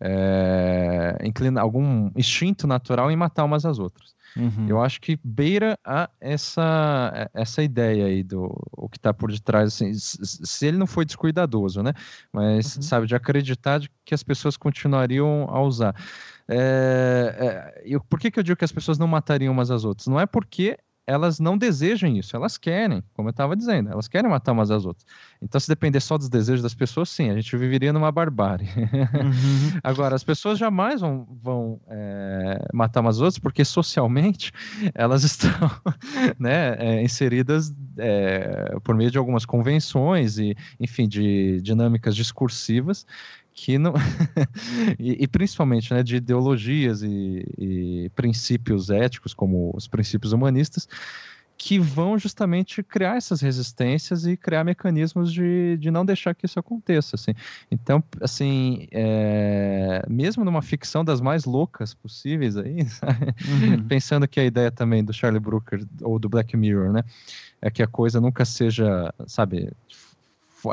é, 0.00 1.18
inclina 1.22 1.60
algum 1.60 2.10
instinto 2.16 2.66
natural 2.66 3.10
em 3.10 3.16
matar 3.16 3.44
umas 3.44 3.64
às 3.64 3.78
outras. 3.78 4.14
Uhum. 4.36 4.66
Eu 4.68 4.80
acho 4.80 5.00
que 5.00 5.18
beira 5.24 5.78
a 5.84 6.08
essa, 6.20 7.30
essa 7.34 7.62
ideia 7.62 8.06
aí 8.06 8.22
do 8.22 8.52
o 8.72 8.88
que 8.88 8.96
está 8.96 9.12
por 9.12 9.30
detrás, 9.30 9.74
assim, 9.74 9.92
se 9.94 10.66
ele 10.66 10.76
não 10.76 10.86
foi 10.86 11.04
descuidadoso, 11.04 11.82
né? 11.82 11.92
Mas, 12.32 12.76
uhum. 12.76 12.82
sabe, 12.82 13.06
de 13.06 13.14
acreditar 13.14 13.78
de 13.78 13.90
que 14.04 14.14
as 14.14 14.22
pessoas 14.22 14.56
continuariam 14.56 15.46
a 15.50 15.60
usar. 15.62 15.94
É, 16.48 17.74
é, 17.78 17.82
eu, 17.84 18.00
por 18.00 18.18
que, 18.18 18.30
que 18.30 18.38
eu 18.38 18.42
digo 18.42 18.56
que 18.56 18.64
as 18.64 18.72
pessoas 18.72 18.98
não 18.98 19.06
matariam 19.06 19.52
umas 19.52 19.70
às 19.70 19.84
outras? 19.84 20.06
Não 20.06 20.18
é 20.18 20.26
porque 20.26 20.78
elas 21.10 21.40
não 21.40 21.58
desejam 21.58 22.08
isso, 22.08 22.36
elas 22.36 22.56
querem, 22.56 23.02
como 23.14 23.28
eu 23.28 23.30
estava 23.30 23.56
dizendo, 23.56 23.90
elas 23.90 24.06
querem 24.06 24.30
matar 24.30 24.52
umas 24.52 24.70
às 24.70 24.84
outras. 24.84 25.04
Então, 25.42 25.60
se 25.60 25.66
depender 25.66 25.98
só 25.98 26.16
dos 26.16 26.28
desejos 26.28 26.62
das 26.62 26.72
pessoas, 26.72 27.08
sim, 27.08 27.30
a 27.30 27.34
gente 27.34 27.56
viveria 27.56 27.92
numa 27.92 28.12
barbárie. 28.12 28.68
Uhum. 28.76 29.78
Agora, 29.82 30.14
as 30.14 30.22
pessoas 30.22 30.56
jamais 30.56 31.00
vão, 31.00 31.26
vão 31.42 31.80
é, 31.88 32.64
matar 32.72 33.00
umas 33.00 33.16
às 33.16 33.22
outras, 33.22 33.38
porque 33.40 33.64
socialmente 33.64 34.52
elas 34.94 35.24
estão 35.24 35.50
né, 36.38 36.76
é, 36.78 37.02
inseridas 37.02 37.74
é, 37.98 38.76
por 38.84 38.94
meio 38.94 39.10
de 39.10 39.18
algumas 39.18 39.44
convenções 39.44 40.38
e, 40.38 40.56
enfim, 40.78 41.08
de 41.08 41.60
dinâmicas 41.60 42.14
discursivas 42.14 43.04
que 43.62 43.78
não 43.78 43.92
e, 44.98 45.22
e, 45.22 45.28
principalmente 45.28 45.92
né, 45.92 46.02
de 46.02 46.16
ideologias 46.16 47.02
e, 47.02 47.44
e, 47.58 48.10
princípios 48.14 48.88
éticos 48.88 49.34
como 49.34 49.70
os 49.76 49.86
princípios 49.86 50.32
humanistas 50.32 50.88
que 51.58 51.78
vão 51.78 52.18
justamente 52.18 52.82
criar 52.82 53.18
essas 53.18 53.42
resistências 53.42 54.24
e 54.24 54.34
criar 54.34 54.64
mecanismos 54.64 55.30
de, 55.30 55.76
de 55.76 55.90
não 55.90 56.06
deixar 56.06 56.34
que 56.34 56.46
isso 56.46 56.58
aconteça 56.58 57.16
assim 57.16 57.34
então 57.70 58.02
assim 58.22 58.88
é, 58.90 60.06
mesmo 60.08 60.42
numa 60.42 60.62
ficção 60.62 61.04
das 61.04 61.20
mais 61.20 61.44
loucas 61.44 61.92
possíveis 61.92 62.56
aí 62.56 62.78
uhum. 63.46 63.86
pensando 63.86 64.26
que 64.26 64.40
a 64.40 64.44
ideia 64.44 64.70
também 64.70 65.04
do 65.04 65.12
Charlie 65.12 65.38
Brooker 65.38 65.84
ou 66.00 66.18
do 66.18 66.30
Black 66.30 66.56
Mirror 66.56 66.92
né 66.92 67.04
é 67.60 67.70
que 67.70 67.82
a 67.82 67.86
coisa 67.86 68.22
nunca 68.22 68.46
seja 68.46 69.12
sabe 69.26 69.70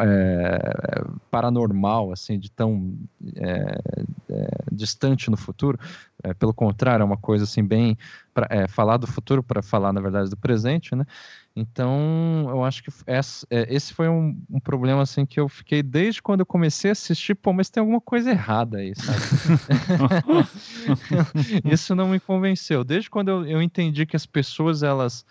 é, 0.02 1.04
paranormal, 1.32 2.12
assim, 2.12 2.40
de 2.40 2.52
tão 2.52 2.98
é, 3.36 3.80
é, 4.30 4.48
distante 4.72 5.30
no 5.30 5.38
futuro. 5.38 5.80
É, 6.24 6.34
pelo 6.34 6.54
contrário, 6.54 7.04
é 7.04 7.06
uma 7.06 7.18
coisa 7.18 7.44
assim 7.44 7.64
bem 7.64 7.98
pra, 8.34 8.48
é, 8.50 8.68
falar 8.68 8.98
do 8.98 9.08
futuro 9.08 9.44
para 9.44 9.62
falar 9.62 9.94
na 9.94 10.02
verdade 10.02 10.30
do 10.30 10.38
presente, 10.38 10.96
né? 10.96 11.06
Então, 11.56 12.46
eu 12.50 12.64
acho 12.64 12.84
que 12.84 12.92
essa, 13.08 13.46
é, 13.50 13.74
esse 13.74 13.94
foi 13.94 14.08
um, 14.08 14.40
um, 14.50 14.60
problema 14.60 15.02
assim 15.02 15.26
que 15.26 15.40
eu 15.40 15.50
fiquei 15.50 15.82
desde 15.82 16.22
quando 16.22 16.42
eu 16.42 16.46
comecei 16.46 16.92
a 16.92 16.94
assistir, 16.94 17.34
pô, 17.34 17.52
mas 17.52 17.70
tem 17.70 17.82
alguma 17.82 18.00
coisa 18.00 18.30
errada 18.30 18.78
aí, 18.78 18.94
sabe? 18.96 19.20
Isso 21.66 21.96
não 21.96 22.10
me 22.10 22.20
convenceu. 22.20 22.84
Desde 22.84 23.10
quando 23.10 23.30
eu, 23.30 23.46
eu 23.46 23.62
entendi 23.62 24.06
que 24.06 24.16
as 24.16 24.26
pessoas 24.26 24.84
elas 24.84 25.26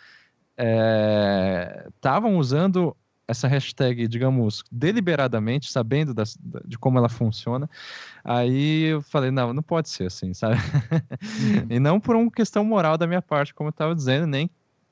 estavam 1.95 2.39
usando 2.39 2.97
essa 3.29 3.49
hashtag, 3.49 4.07
digamos, 4.07 4.63
deliberadamente, 4.71 5.71
sabendo 5.71 6.15
das, 6.15 6.39
de 6.65 6.79
como 6.79 6.99
ela 6.99 7.09
funciona, 7.09 7.69
aí 8.25 8.85
eu 8.85 9.03
falei, 9.03 9.31
não, 9.31 9.53
não 9.53 9.63
pode 9.63 9.89
ser 9.89 10.07
assim, 10.07 10.33
sabe? 10.33 10.57
Uhum. 10.57 11.67
e 11.71 11.81
não 11.81 11.99
por 11.99 12.15
uma 12.15 12.31
questão 12.31 12.65
moral 12.65 12.97
da 12.97 13.07
minha 13.07 13.23
parte, 13.23 13.53
como 13.53 13.69
eu 13.69 13.73
estava 13.73 13.95
dizendo, 13.95 14.27
nem 14.27 14.49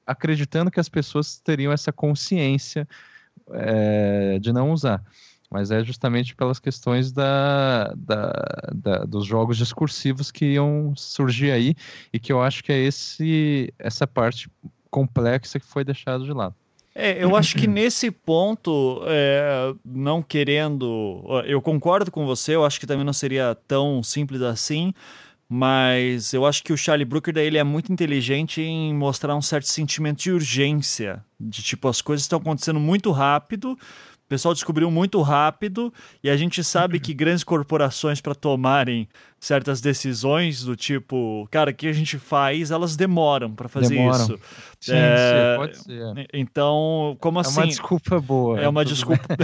acreditando 0.06 0.70
que 0.70 0.80
as 0.80 0.88
pessoas 0.88 1.38
teriam 1.38 1.72
essa 1.72 1.92
consciência 1.92 2.88
é, 3.52 4.38
de 4.38 4.52
não 4.52 4.72
usar. 4.72 5.02
Mas 5.50 5.70
é 5.70 5.84
justamente 5.84 6.34
pelas 6.34 6.58
questões 6.58 7.12
da, 7.12 7.94
da, 7.96 8.32
da, 8.74 8.98
dos 9.04 9.24
jogos 9.24 9.56
discursivos 9.56 10.32
que 10.32 10.54
iam 10.54 10.92
surgir 10.96 11.52
aí 11.52 11.76
e 12.12 12.18
que 12.18 12.32
eu 12.32 12.42
acho 12.42 12.64
que 12.64 12.72
é 12.72 12.78
esse, 12.78 13.72
essa 13.78 14.06
parte 14.06 14.50
complexa 14.90 15.60
que 15.60 15.66
foi 15.66 15.84
deixada 15.84 16.24
de 16.24 16.32
lado. 16.32 16.56
É, 16.94 17.22
eu 17.22 17.34
acho 17.34 17.56
que 17.56 17.66
nesse 17.66 18.10
ponto, 18.10 19.02
é, 19.06 19.74
não 19.84 20.22
querendo. 20.22 21.24
Eu 21.44 21.60
concordo 21.60 22.10
com 22.10 22.24
você, 22.24 22.54
eu 22.54 22.64
acho 22.64 22.78
que 22.78 22.86
também 22.86 23.04
não 23.04 23.12
seria 23.12 23.56
tão 23.66 24.00
simples 24.00 24.40
assim, 24.42 24.94
mas 25.48 26.32
eu 26.32 26.46
acho 26.46 26.62
que 26.62 26.72
o 26.72 26.76
Charlie 26.76 27.04
Brooker 27.04 27.34
daí, 27.34 27.46
ele 27.46 27.58
é 27.58 27.64
muito 27.64 27.92
inteligente 27.92 28.62
em 28.62 28.94
mostrar 28.94 29.34
um 29.34 29.42
certo 29.42 29.66
sentimento 29.66 30.22
de 30.22 30.30
urgência. 30.30 31.24
De 31.38 31.62
tipo, 31.64 31.88
as 31.88 32.00
coisas 32.00 32.22
estão 32.22 32.38
acontecendo 32.38 32.78
muito 32.78 33.10
rápido, 33.10 33.72
o 33.72 34.28
pessoal 34.28 34.54
descobriu 34.54 34.90
muito 34.90 35.20
rápido 35.20 35.92
e 36.22 36.30
a 36.30 36.36
gente 36.36 36.64
sabe 36.64 36.98
que 36.98 37.12
grandes 37.12 37.44
corporações 37.44 38.20
para 38.20 38.34
tomarem 38.34 39.08
certas 39.44 39.80
decisões 39.80 40.64
do 40.64 40.74
tipo, 40.74 41.46
cara, 41.50 41.70
o 41.70 41.74
que 41.74 41.86
a 41.86 41.92
gente 41.92 42.18
faz, 42.18 42.70
elas 42.70 42.96
demoram 42.96 43.54
para 43.54 43.68
fazer 43.68 43.94
demoram. 43.94 44.24
isso. 44.24 44.38
Sim, 44.80 44.94
é, 44.94 45.16
sim, 45.16 45.58
pode 45.58 45.76
ser. 45.78 46.28
Então, 46.32 47.16
como 47.20 47.38
assim? 47.38 47.50
É 47.50 47.52
uma 47.52 47.62
assim? 47.62 47.68
desculpa 47.68 48.20
boa. 48.20 48.60
É 48.60 48.68
uma 48.68 48.84
desculpa. 48.84 49.22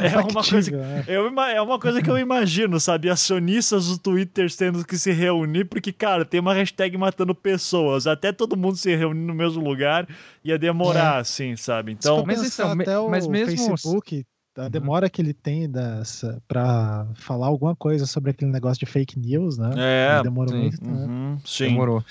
é, 0.00 0.06
é, 0.06 0.14
é 0.14 0.18
uma 0.22 0.44
coisa. 0.44 0.70
Que, 0.70 1.10
eu, 1.10 1.40
é 1.40 1.60
uma 1.60 1.78
coisa 1.78 2.00
que 2.00 2.10
eu 2.10 2.16
imagino, 2.16 2.78
sabe? 2.78 3.10
Acionistas 3.10 3.88
do 3.88 3.98
Twitter 3.98 4.48
tendo 4.56 4.84
que 4.84 4.96
se 4.96 5.10
reunir, 5.10 5.64
porque, 5.64 5.92
cara, 5.92 6.24
tem 6.24 6.38
uma 6.38 6.54
hashtag 6.54 6.96
matando 6.96 7.34
pessoas. 7.34 8.06
Até 8.06 8.30
todo 8.30 8.56
mundo 8.56 8.76
se 8.76 8.94
reunir 8.94 9.26
no 9.26 9.34
mesmo 9.34 9.62
lugar 9.62 10.06
ia 10.44 10.58
demorar, 10.58 11.16
é. 11.16 11.20
assim, 11.20 11.56
sabe? 11.56 11.92
Então. 11.92 12.24
Mas, 12.24 12.42
então, 12.42 12.72
até 12.72 12.96
o 12.96 13.08
mas 13.08 13.26
mesmo 13.26 13.50
Facebook 13.50 14.24
a 14.56 14.62
uhum. 14.62 14.70
demora 14.70 15.10
que 15.10 15.20
ele 15.20 15.34
tem 15.34 15.70
para 16.46 17.06
falar 17.14 17.46
alguma 17.46 17.74
coisa 17.74 18.06
sobre 18.06 18.30
aquele 18.30 18.50
negócio 18.50 18.78
de 18.78 18.90
fake 18.90 19.18
news, 19.18 19.58
né? 19.58 19.70
É, 19.76 20.22
demorou 20.22 20.54
sim. 20.54 20.60
muito. 20.60 20.84
Né? 20.84 21.06
Uhum, 21.06 21.38
sim. 21.44 21.68
Demorou. 21.68 22.04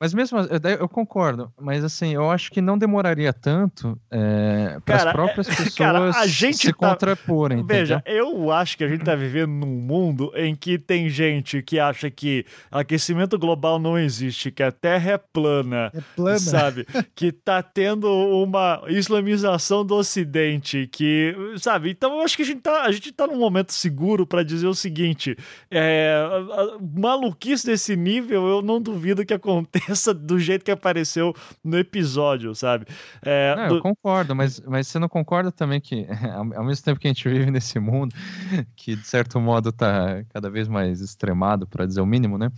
Mas 0.00 0.14
mesmo 0.14 0.38
eu 0.78 0.88
concordo, 0.88 1.52
mas 1.60 1.82
assim, 1.82 2.14
eu 2.14 2.30
acho 2.30 2.52
que 2.52 2.60
não 2.60 2.78
demoraria 2.78 3.32
tanto 3.32 3.98
é, 4.08 4.78
para 4.84 4.96
as 4.96 5.12
próprias 5.12 5.46
pessoas 5.50 5.74
cara, 5.74 6.10
a 6.10 6.26
gente 6.26 6.58
se 6.58 6.72
tá... 6.72 6.90
contraporem. 6.90 7.66
Veja, 7.66 8.00
eu 8.06 8.52
acho 8.52 8.78
que 8.78 8.84
a 8.84 8.88
gente 8.88 9.00
está 9.00 9.16
vivendo 9.16 9.50
num 9.50 9.66
mundo 9.66 10.30
em 10.36 10.54
que 10.54 10.78
tem 10.78 11.08
gente 11.08 11.62
que 11.62 11.80
acha 11.80 12.08
que 12.10 12.46
aquecimento 12.70 13.36
global 13.36 13.80
não 13.80 13.98
existe, 13.98 14.52
que 14.52 14.62
a 14.62 14.70
Terra 14.70 15.12
é 15.12 15.18
plana, 15.18 15.90
é 15.92 16.00
plana. 16.14 16.38
sabe? 16.38 16.86
que 17.16 17.32
tá 17.32 17.60
tendo 17.60 18.08
uma 18.08 18.82
islamização 18.86 19.84
do 19.84 19.96
Ocidente, 19.96 20.88
que, 20.92 21.34
sabe? 21.56 21.90
Então 21.90 22.14
eu 22.14 22.20
acho 22.20 22.36
que 22.36 22.42
a 22.42 22.46
gente 22.46 22.60
tá, 22.60 22.82
a 22.82 22.92
gente 22.92 23.10
tá 23.10 23.26
num 23.26 23.38
momento 23.38 23.72
seguro 23.72 24.24
para 24.24 24.44
dizer 24.44 24.68
o 24.68 24.74
seguinte: 24.74 25.36
é, 25.68 26.14
a, 26.16 26.62
a, 26.62 26.78
maluquice 26.80 27.66
desse 27.66 27.96
nível, 27.96 28.46
eu 28.46 28.62
não 28.62 28.80
duvido 28.80 29.26
que 29.26 29.34
aconteça 29.34 29.87
aconteça 29.88 30.12
do 30.12 30.38
jeito 30.38 30.64
que 30.64 30.70
apareceu 30.70 31.34
no 31.64 31.78
episódio, 31.78 32.54
sabe? 32.54 32.86
É, 33.22 33.54
não, 33.56 33.68
do... 33.68 33.74
Eu 33.76 33.82
concordo, 33.82 34.34
mas, 34.34 34.60
mas 34.60 34.86
você 34.86 34.98
não 34.98 35.08
concorda 35.08 35.50
também 35.50 35.80
que, 35.80 36.06
ao 36.34 36.64
mesmo 36.64 36.84
tempo 36.84 37.00
que 37.00 37.08
a 37.08 37.10
gente 37.10 37.28
vive 37.28 37.50
nesse 37.50 37.78
mundo, 37.78 38.14
que 38.76 38.94
de 38.94 39.06
certo 39.06 39.40
modo 39.40 39.70
está 39.70 40.22
cada 40.32 40.50
vez 40.50 40.68
mais 40.68 41.00
extremado, 41.00 41.66
para 41.66 41.86
dizer 41.86 42.00
o 42.00 42.06
mínimo, 42.06 42.36
né? 42.36 42.50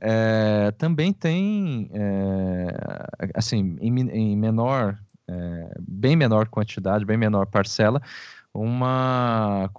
É, 0.00 0.72
também 0.78 1.12
tem, 1.12 1.90
é, 1.92 3.28
assim, 3.34 3.76
em, 3.80 4.00
em 4.10 4.36
menor, 4.36 4.98
é, 5.28 5.74
bem 5.80 6.16
menor 6.16 6.48
quantidade, 6.48 7.04
bem 7.04 7.16
menor 7.16 7.46
parcela, 7.46 8.00
uma 8.54 9.70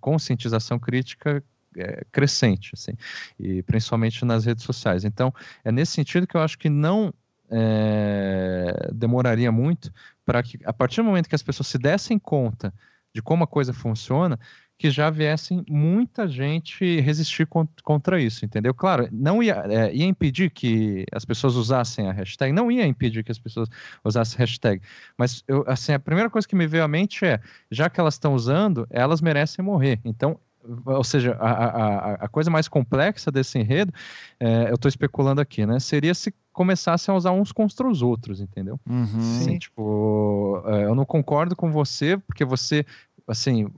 conscientização 0.00 0.78
crítica 0.78 1.42
é, 1.76 2.04
crescente, 2.10 2.70
assim, 2.74 2.92
e 3.38 3.62
principalmente 3.62 4.24
nas 4.24 4.44
redes 4.44 4.64
sociais. 4.64 5.04
Então, 5.04 5.32
é 5.64 5.70
nesse 5.70 5.92
sentido 5.92 6.26
que 6.26 6.36
eu 6.36 6.40
acho 6.40 6.58
que 6.58 6.68
não 6.68 7.12
é, 7.50 8.90
demoraria 8.92 9.52
muito 9.52 9.92
para 10.24 10.42
que, 10.42 10.58
a 10.64 10.72
partir 10.72 10.96
do 10.96 11.04
momento 11.04 11.28
que 11.28 11.34
as 11.34 11.42
pessoas 11.42 11.68
se 11.68 11.78
dessem 11.78 12.18
conta 12.18 12.72
de 13.14 13.22
como 13.22 13.44
a 13.44 13.46
coisa 13.46 13.72
funciona, 13.72 14.38
que 14.78 14.90
já 14.90 15.08
viessem 15.08 15.64
muita 15.68 16.28
gente 16.28 17.00
resistir 17.00 17.48
contra 17.82 18.20
isso, 18.20 18.44
entendeu? 18.44 18.74
Claro, 18.74 19.08
não 19.10 19.42
ia, 19.42 19.64
é, 19.68 19.94
ia 19.94 20.04
impedir 20.04 20.50
que 20.50 21.06
as 21.12 21.24
pessoas 21.24 21.54
usassem 21.54 22.08
a 22.08 22.12
hashtag, 22.12 22.52
não 22.52 22.70
ia 22.70 22.86
impedir 22.86 23.24
que 23.24 23.32
as 23.32 23.38
pessoas 23.38 23.70
usassem 24.04 24.36
a 24.36 24.40
hashtag, 24.40 24.82
mas 25.16 25.42
eu, 25.48 25.64
assim, 25.66 25.94
a 25.94 25.98
primeira 25.98 26.28
coisa 26.28 26.46
que 26.46 26.54
me 26.54 26.66
veio 26.66 26.84
à 26.84 26.88
mente 26.88 27.24
é, 27.24 27.40
já 27.70 27.88
que 27.88 27.98
elas 27.98 28.14
estão 28.14 28.34
usando, 28.34 28.86
elas 28.90 29.22
merecem 29.22 29.64
morrer. 29.64 29.98
Então, 30.04 30.38
ou 30.84 31.04
seja, 31.04 31.36
a, 31.40 31.50
a, 31.50 32.14
a 32.14 32.28
coisa 32.28 32.50
mais 32.50 32.68
complexa 32.68 33.30
desse 33.30 33.58
enredo, 33.58 33.92
é, 34.38 34.70
eu 34.70 34.74
estou 34.74 34.88
especulando 34.88 35.40
aqui, 35.40 35.66
né? 35.66 35.78
Seria 35.78 36.14
se 36.14 36.34
começassem 36.52 37.12
a 37.12 37.16
usar 37.16 37.32
uns 37.32 37.52
contra 37.52 37.88
os 37.88 38.02
outros, 38.02 38.40
entendeu? 38.40 38.80
Uhum. 38.88 39.20
Sim, 39.20 39.58
tipo, 39.58 40.62
é, 40.66 40.84
eu 40.84 40.94
não 40.94 41.04
concordo 41.04 41.54
com 41.54 41.70
você, 41.70 42.16
porque 42.16 42.44
você 42.44 42.84
assim, 43.28 43.68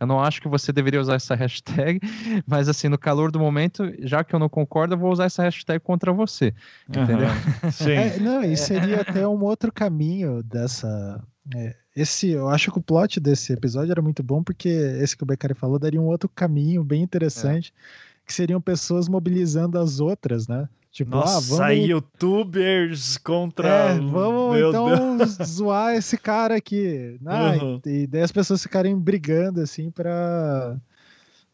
eu 0.00 0.06
não 0.06 0.20
acho 0.20 0.42
que 0.42 0.48
você 0.48 0.72
deveria 0.72 1.00
usar 1.00 1.14
essa 1.14 1.34
hashtag, 1.34 2.00
mas 2.46 2.68
assim, 2.68 2.88
no 2.88 2.98
calor 2.98 3.30
do 3.30 3.38
momento, 3.38 3.84
já 4.00 4.24
que 4.24 4.34
eu 4.34 4.38
não 4.38 4.48
concordo, 4.48 4.94
eu 4.94 4.98
vou 4.98 5.12
usar 5.12 5.26
essa 5.26 5.42
hashtag 5.42 5.78
contra 5.78 6.12
você, 6.12 6.52
entendeu? 6.88 7.28
Uhum. 7.28 7.70
Sim. 7.70 7.92
É, 7.92 8.18
não, 8.18 8.42
e 8.42 8.56
seria 8.56 9.02
até 9.02 9.26
um 9.26 9.42
outro 9.44 9.72
caminho 9.72 10.42
dessa 10.42 11.22
é, 11.54 11.76
esse, 12.00 12.30
eu 12.30 12.48
acho 12.48 12.70
que 12.70 12.78
o 12.78 12.82
plot 12.82 13.18
desse 13.20 13.52
episódio 13.52 13.90
era 13.92 14.02
muito 14.02 14.22
bom 14.22 14.42
porque 14.42 14.68
esse 14.68 15.16
que 15.16 15.22
o 15.22 15.26
Beccari 15.26 15.54
falou 15.54 15.78
daria 15.78 16.00
um 16.00 16.06
outro 16.06 16.28
caminho 16.28 16.82
bem 16.84 17.02
interessante, 17.02 17.72
é. 17.76 18.26
que 18.26 18.32
seriam 18.34 18.60
pessoas 18.60 19.08
mobilizando 19.08 19.78
as 19.78 20.00
outras, 20.00 20.46
né? 20.48 20.68
Tipo, 20.90 21.10
Nossa, 21.12 21.36
ah, 21.54 21.58
vamos. 21.70 21.86
youtubers 21.88 23.18
contra. 23.18 23.68
É, 23.68 23.98
vamos 24.00 24.56
Meu 24.56 24.68
então 24.70 25.16
Deus. 25.18 25.36
zoar 25.46 25.94
esse 25.94 26.16
cara 26.16 26.56
aqui. 26.56 27.18
Ah, 27.26 27.52
Uhum. 27.62 27.80
e, 27.86 27.90
e 28.02 28.06
daí 28.06 28.22
as 28.22 28.32
pessoas 28.32 28.62
ficarem 28.62 28.98
brigando 28.98 29.60
assim 29.60 29.90
pra 29.90 30.76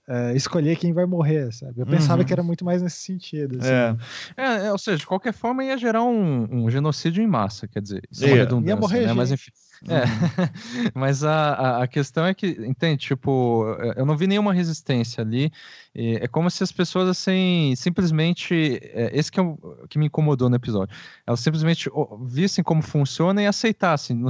é, 0.06 0.34
escolher 0.36 0.76
quem 0.76 0.92
vai 0.92 1.04
morrer, 1.04 1.52
sabe? 1.52 1.80
Eu 1.80 1.86
pensava 1.86 2.20
Uhum. 2.20 2.26
que 2.26 2.32
era 2.32 2.42
muito 2.42 2.64
mais 2.64 2.80
nesse 2.80 2.98
sentido. 2.98 3.58
assim. 3.60 3.70
É. 3.70 3.96
É, 4.36 4.66
é, 4.66 4.72
ou 4.72 4.78
seja, 4.78 4.98
de 4.98 5.06
qualquer 5.06 5.32
forma 5.32 5.64
ia 5.64 5.76
gerar 5.76 6.04
um, 6.04 6.46
um 6.64 6.70
genocídio 6.70 7.22
em 7.22 7.26
massa, 7.26 7.66
quer 7.66 7.82
dizer, 7.82 8.02
isso 8.10 8.24
é 8.24 8.28
Ia. 8.28 8.32
uma 8.32 8.36
Ia 8.38 8.44
redundância, 8.44 8.76
morrer 8.76 9.06
né? 9.06 9.12
Mas 9.14 9.28
gente. 9.30 9.40
enfim. 9.40 9.50
É, 9.88 10.04
mas 10.94 11.22
a, 11.24 11.82
a, 11.82 11.86
questão 11.86 12.24
é 12.26 12.34
que, 12.34 12.46
entende, 12.46 12.98
tipo, 13.06 13.64
eu 13.96 14.06
não 14.06 14.16
vi 14.16 14.26
nenhuma 14.26 14.52
resistência 14.52 15.22
ali. 15.22 15.52
É 15.94 16.26
como 16.26 16.50
se 16.50 16.62
as 16.64 16.72
pessoas, 16.72 17.08
assim, 17.08 17.72
simplesmente. 17.76 18.80
é, 18.82 19.10
Esse 19.16 19.30
que, 19.30 19.38
é 19.38 19.42
o, 19.42 19.56
que 19.88 19.96
me 19.98 20.06
incomodou 20.06 20.50
no 20.50 20.56
episódio. 20.56 20.94
Elas 21.24 21.38
simplesmente 21.38 21.88
vissem 22.26 22.64
como 22.64 22.82
funciona 22.82 23.40
e 23.42 23.46
aceitassem. 23.46 24.16
No, 24.16 24.28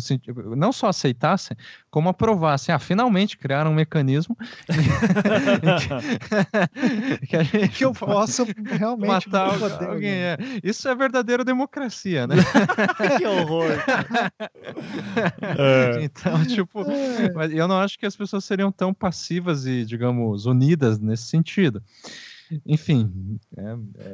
não 0.57 0.73
só 0.73 0.89
aceitassem, 0.89 1.57
como 1.91 2.11
aprovassem. 2.11 2.75
Ah, 2.75 2.79
finalmente 2.79 3.39
criaram 3.39 3.71
um 3.71 3.75
mecanismo 3.75 4.37
que, 7.19 7.27
que 7.27 7.45
gente 7.45 7.69
Que 7.69 7.85
eu 7.85 7.93
posso 7.93 8.47
realmente 8.67 9.29
matar 9.29 9.59
poder, 9.59 9.89
alguém. 9.89 10.11
né? 10.11 10.33
É. 10.35 10.39
Isso 10.63 10.89
é 10.89 10.95
verdadeira 10.95 11.45
democracia, 11.45 12.27
né? 12.27 12.37
que 13.19 13.27
horror. 13.27 13.69
É. 15.59 16.03
Então, 16.05 16.45
tipo, 16.47 16.83
É. 16.91 17.33
mas 17.33 17.53
eu 17.53 17.67
não 17.69 17.79
acho 17.79 17.99
que 17.99 18.07
as 18.07 18.17
pessoas 18.17 18.45
seriam 18.45 18.71
tão 18.73 18.93
passivas 18.95 19.67
e, 19.67 19.85
digamos, 19.85 20.47
unidas 20.47 20.99
nesse 20.99 21.25
sentido. 21.25 21.83
Enfim, 22.67 23.39
é, 23.57 23.63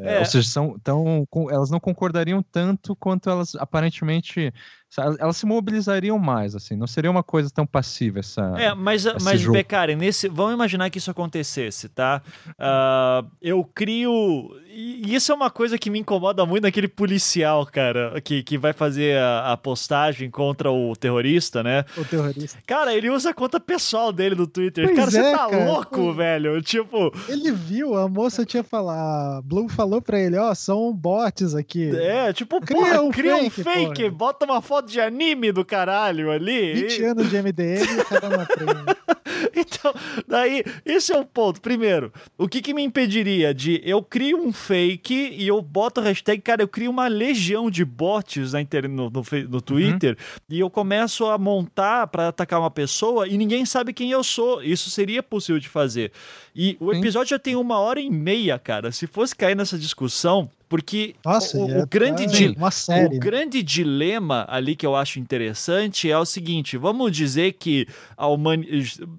é, 0.08 0.16
É. 0.16 0.18
ou 0.20 0.24
seja, 0.24 0.48
são 0.48 0.78
tão, 0.78 1.26
elas 1.50 1.68
não 1.70 1.80
concordariam 1.80 2.42
tanto 2.42 2.94
quanto 2.96 3.28
elas 3.28 3.54
aparentemente, 3.56 4.52
elas 4.98 5.36
se 5.36 5.46
mobilizariam 5.46 6.18
mais, 6.18 6.54
assim, 6.56 6.74
não 6.76 6.86
seria 6.86 7.10
uma 7.10 7.22
coisa 7.22 7.48
tão 7.50 7.64
passiva 7.66 8.18
essa. 8.18 8.54
É, 8.58 8.74
mas, 8.74 9.04
mas 9.22 9.40
jogo. 9.40 9.56
Becari, 9.56 9.94
nesse, 9.94 10.28
vamos 10.28 10.54
imaginar 10.54 10.90
que 10.90 10.98
isso 10.98 11.10
acontecesse, 11.10 11.88
tá? 11.88 12.20
Ah, 12.58 13.24
eu 13.40 13.62
crio. 13.64 14.50
E 14.72 15.14
isso 15.14 15.32
é 15.32 15.34
uma 15.34 15.50
coisa 15.50 15.76
que 15.78 15.90
me 15.90 15.98
incomoda 15.98 16.44
muito 16.46 16.62
naquele 16.64 16.88
policial, 16.88 17.66
cara, 17.66 18.20
que, 18.20 18.42
que 18.42 18.56
vai 18.56 18.72
fazer 18.72 19.18
a, 19.18 19.52
a 19.52 19.56
postagem 19.56 20.30
contra 20.30 20.70
o 20.70 20.94
terrorista, 20.96 21.62
né? 21.62 21.84
O 21.96 22.04
terrorista. 22.04 22.58
Cara, 22.66 22.94
ele 22.94 23.10
usa 23.10 23.30
a 23.30 23.34
conta 23.34 23.58
pessoal 23.60 24.12
dele 24.12 24.34
do 24.34 24.46
Twitter. 24.46 24.86
Pois 24.86 24.96
cara, 24.98 25.10
você 25.10 25.18
é, 25.20 25.30
tá 25.32 25.48
cara. 25.50 25.64
louco, 25.64 25.90
Pois- 25.96 26.16
velho? 26.16 26.62
Tipo, 26.62 27.12
Ele 27.28 27.50
viu, 27.52 27.96
a 27.96 28.08
moça 28.08 28.44
tinha 28.46 28.62
falado, 28.62 29.38
a 29.38 29.42
Blue 29.42 29.68
falou 29.68 30.00
pra 30.00 30.18
ele, 30.20 30.36
ó, 30.36 30.54
são 30.54 30.92
bots 30.94 31.54
aqui. 31.54 31.90
é, 31.96 32.32
tipo, 32.32 32.60
Cria 32.60 32.78
porra, 32.80 33.00
um 33.02 33.10
cria 33.10 33.36
um 33.36 33.50
fake, 33.50 33.62
fake, 33.64 33.94
porra. 34.02 34.10
bota 34.10 34.44
uma 34.44 34.60
foto 34.62 34.79
de 34.88 35.00
anime 35.00 35.52
do 35.52 35.64
caralho 35.64 36.30
ali. 36.30 36.74
20 36.74 36.98
e- 36.98 37.04
anos 37.04 37.30
de 37.30 37.36
MDM 37.36 37.84
e 37.84 38.00
o 38.00 38.04
cara 38.04 38.28
não. 38.28 38.99
Então, 39.54 39.92
daí, 40.28 40.62
esse 40.84 41.12
é 41.12 41.18
o 41.18 41.24
ponto. 41.24 41.60
Primeiro, 41.60 42.12
o 42.38 42.48
que, 42.48 42.60
que 42.60 42.72
me 42.74 42.82
impediria 42.82 43.52
de 43.54 43.80
eu 43.84 44.02
crio 44.02 44.38
um 44.38 44.52
fake 44.52 45.14
e 45.36 45.46
eu 45.46 45.60
boto 45.60 46.00
a 46.00 46.04
hashtag, 46.04 46.40
cara, 46.40 46.62
eu 46.62 46.68
crio 46.68 46.90
uma 46.90 47.08
legião 47.08 47.70
de 47.70 47.84
bots 47.84 48.52
na 48.52 48.60
inter... 48.60 48.88
no, 48.88 49.10
no, 49.10 49.22
no 49.48 49.60
Twitter 49.60 50.16
e 50.48 50.60
eu 50.60 50.70
começo 50.70 51.26
a 51.26 51.38
montar 51.38 52.06
pra 52.08 52.28
atacar 52.28 52.60
uma 52.60 52.70
pessoa 52.70 53.26
e 53.26 53.36
ninguém 53.36 53.64
sabe 53.64 53.92
quem 53.92 54.10
eu 54.10 54.22
sou. 54.22 54.62
Isso 54.62 54.90
seria 54.90 55.22
possível 55.22 55.60
de 55.60 55.68
fazer. 55.68 56.12
E 56.54 56.76
o 56.80 56.92
Sim. 56.92 56.98
episódio 56.98 57.30
já 57.30 57.38
tem 57.38 57.56
uma 57.56 57.78
hora 57.78 58.00
e 58.00 58.10
meia, 58.10 58.58
cara. 58.58 58.92
Se 58.92 59.06
fosse 59.06 59.34
cair 59.34 59.54
nessa 59.56 59.78
discussão, 59.78 60.50
porque 60.68 61.14
Nossa, 61.24 61.58
o, 61.58 61.80
o 61.82 61.86
grande 61.86 62.54
uma 62.56 62.70
série. 62.70 63.08
o 63.08 63.10
né? 63.14 63.18
grande 63.18 63.60
dilema 63.60 64.46
ali 64.48 64.76
que 64.76 64.86
eu 64.86 64.94
acho 64.94 65.18
interessante 65.18 66.08
é 66.08 66.16
o 66.16 66.24
seguinte: 66.24 66.76
vamos 66.76 67.10
dizer 67.10 67.54
que 67.54 67.88
a, 68.16 68.28
humani- 68.28 68.68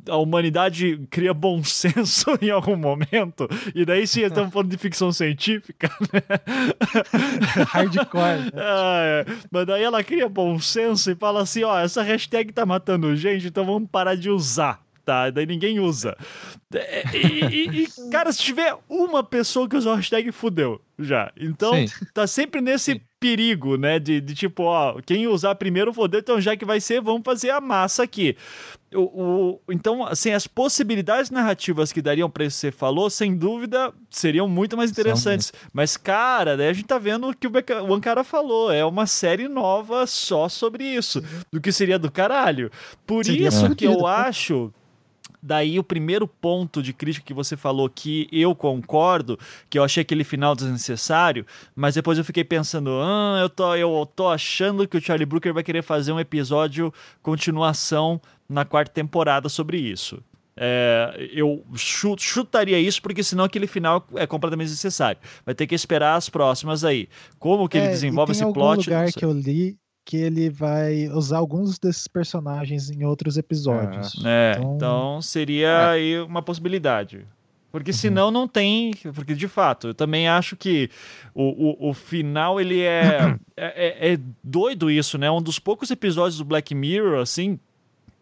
a 0.10 0.18
humanidade 0.18 0.98
cria 1.10 1.34
bom 1.34 1.64
senso 1.66 2.38
em 2.42 2.50
algum 2.50 2.76
momento, 2.76 3.48
e 3.74 3.84
daí 3.86 4.06
sim 4.08 4.22
estamos 4.22 4.52
falando 4.54 4.70
de 4.70 4.78
ficção 4.78 5.12
científica, 5.12 5.90
né? 6.14 6.22
Hardcore. 7.72 8.52
é. 8.56 9.26
Mas 9.52 9.66
daí 9.66 9.84
ela 9.84 10.04
cria 10.04 10.28
bom 10.30 10.60
senso 10.60 11.12
e 11.12 11.16
fala 11.16 11.42
assim: 11.42 11.64
ó, 11.64 11.78
essa 11.80 12.02
hashtag 12.02 12.52
tá 12.54 12.66
matando 12.66 13.16
gente, 13.16 13.48
então 13.48 13.66
vamos 13.66 13.90
parar 13.92 14.16
de 14.16 14.30
usar. 14.30 14.82
Tá, 15.04 15.32
daí 15.32 15.48
ninguém 15.48 15.80
usa. 15.80 16.16
É, 16.74 17.04
E, 17.18 17.46
e- 17.46 17.84
e, 17.84 18.10
cara, 18.12 18.32
se 18.32 18.38
tiver 18.40 18.76
uma 18.88 19.24
pessoa 19.24 19.68
que 19.68 19.76
usa 19.76 19.90
o 19.92 19.96
hashtag, 19.96 20.32
fudeu 20.32 20.80
já. 21.00 21.32
Então, 21.36 21.74
Sim. 21.88 22.06
tá 22.14 22.28
sempre 22.28 22.62
nesse 22.62 22.94
Sim. 22.94 23.02
Perigo, 23.22 23.78
né? 23.78 24.00
De, 24.00 24.20
de 24.20 24.34
tipo, 24.34 24.64
ó, 24.64 25.00
quem 25.06 25.28
usar 25.28 25.54
primeiro 25.56 25.94
fodeu, 25.94 26.20
então 26.20 26.42
já 26.42 26.58
que 26.58 26.66
vai 26.66 26.82
ser, 26.82 27.00
vamos 27.00 27.22
fazer 27.24 27.52
a 27.52 27.62
massa 27.62 28.02
aqui. 28.04 28.36
O, 28.94 29.02
o- 29.04 29.62
então, 29.70 30.04
assim, 30.06 30.32
as 30.34 30.48
possibilidades 30.48 31.30
narrativas 31.32 31.94
que 31.94 32.02
dariam 32.02 32.30
pra 32.30 32.44
isso 32.44 32.58
que 32.58 32.62
você 32.62 32.72
falou, 32.72 33.10
sem 33.10 33.38
dúvida, 33.38 33.94
seriam 34.10 34.50
muito 34.50 34.76
mais 34.76 34.90
interessantes. 34.92 35.54
Mas, 35.72 35.96
cara, 35.96 36.58
daí 36.58 36.68
a 36.68 36.74
gente 36.74 36.88
tá 36.88 36.98
vendo 36.98 37.30
o 37.30 37.34
que 37.38 37.48
o, 37.48 37.50
Beca- 37.52 37.84
o 37.84 37.94
Ankara 37.94 38.24
falou. 38.24 38.70
É 38.72 38.84
uma 38.84 39.06
série 39.06 39.48
nova 39.48 40.06
só 40.08 40.50
sobre 40.50 40.84
isso. 40.84 41.24
Do 41.54 41.62
que 41.62 41.72
seria 41.72 41.98
do 42.00 42.12
caralho. 42.12 42.70
Por 43.06 43.24
Seria 43.24 43.48
isso 43.48 43.74
que 43.76 43.86
eu 43.86 44.00
pô. 44.00 44.08
acho. 44.08 44.74
Daí 45.44 45.80
o 45.80 45.84
primeiro 45.84 46.28
ponto 46.28 46.84
de 46.84 46.94
crítica 46.94 47.26
que 47.26 47.34
você 47.34 47.58
falou 47.58 47.90
que 47.90 48.28
eu 48.32 48.54
concordo, 48.54 49.40
que 49.70 49.80
eu 49.80 49.84
achei 49.84 50.02
aquele 50.02 50.24
final 50.24 50.54
desnecessário, 50.56 51.46
mas 51.76 51.96
depois 51.96 52.18
eu 52.18 52.24
fiquei 52.24 52.44
pensando, 52.44 52.92
ah, 53.02 53.40
eu 53.42 53.50
tô, 53.50 53.76
eu 53.76 54.06
tô 54.16 54.28
achando 54.30 54.88
que 54.88 54.98
o 54.98 55.02
Charlie 55.02 55.26
Brooker 55.26 55.54
vai 55.54 55.64
querer 55.64 55.82
fazer 55.82 56.12
um 56.12 56.20
episódio 56.20 56.94
continuação 57.22 58.22
na 58.48 58.66
quarta 58.66 58.92
temporada 58.94 59.50
sobre 59.50 59.78
isso. 59.78 60.22
É, 60.56 61.30
eu 61.34 61.64
chu- 61.76 62.16
chutaria 62.20 62.78
isso 62.80 63.02
porque 63.02 63.24
senão 63.24 63.46
aquele 63.46 63.66
final 63.66 64.06
é 64.16 64.28
completamente 64.28 64.68
desnecessário. 64.68 65.20
Vai 65.46 65.56
ter 65.56 65.66
que 65.66 65.74
esperar 65.74 66.16
as 66.18 66.30
próximas 66.30 66.84
aí. 66.84 67.08
Como 67.40 67.68
que 67.70 67.78
ele 67.78 67.88
É, 67.88 67.90
e 67.90 67.92
desenvolve 67.94 68.32
tem 68.34 68.36
esse 68.36 68.44
algum 68.44 68.54
plot? 68.54 68.86
lugar 68.90 69.06
não 69.06 69.12
sei. 69.12 69.20
que 69.20 69.26
eu 69.26 69.32
li 69.32 69.78
que 70.12 70.18
ele 70.18 70.50
vai 70.50 71.08
usar 71.08 71.38
alguns 71.38 71.80
desses 71.80 72.06
personagens 72.06 72.90
em 72.92 73.06
outros 73.06 73.38
episódios. 73.38 74.14
É, 74.26 74.56
Então- 74.58 74.76
então 74.76 75.22
seria 75.22 75.68
É. 75.70 75.86
aí 75.86 76.20
uma 76.20 76.42
possibilidade. 76.42 77.26
Porque 77.72 77.94
senão 77.94 78.30
não 78.30 78.46
tem. 78.50 78.92
Porque 79.16 79.34
de 79.34 79.48
fato, 79.48 79.88
eu 79.88 79.94
também 79.94 80.28
acho 80.28 80.58
que 80.58 80.90
o, 81.34 81.86
o, 81.86 81.90
o 81.92 81.94
final 81.94 82.60
ele 82.60 82.82
é, 82.82 83.38
é. 83.56 84.10
é- 84.10 84.14
é 84.16 84.20
doido 84.44 84.92
isso, 84.92 85.18
né? 85.18 85.32
Um 85.32 85.42
dos 85.42 85.58
poucos 85.60 85.90
episódios 85.90 86.40
do 86.40 86.44
Black 86.44 86.76
Mirror, 86.76 87.22
assim. 87.22 87.58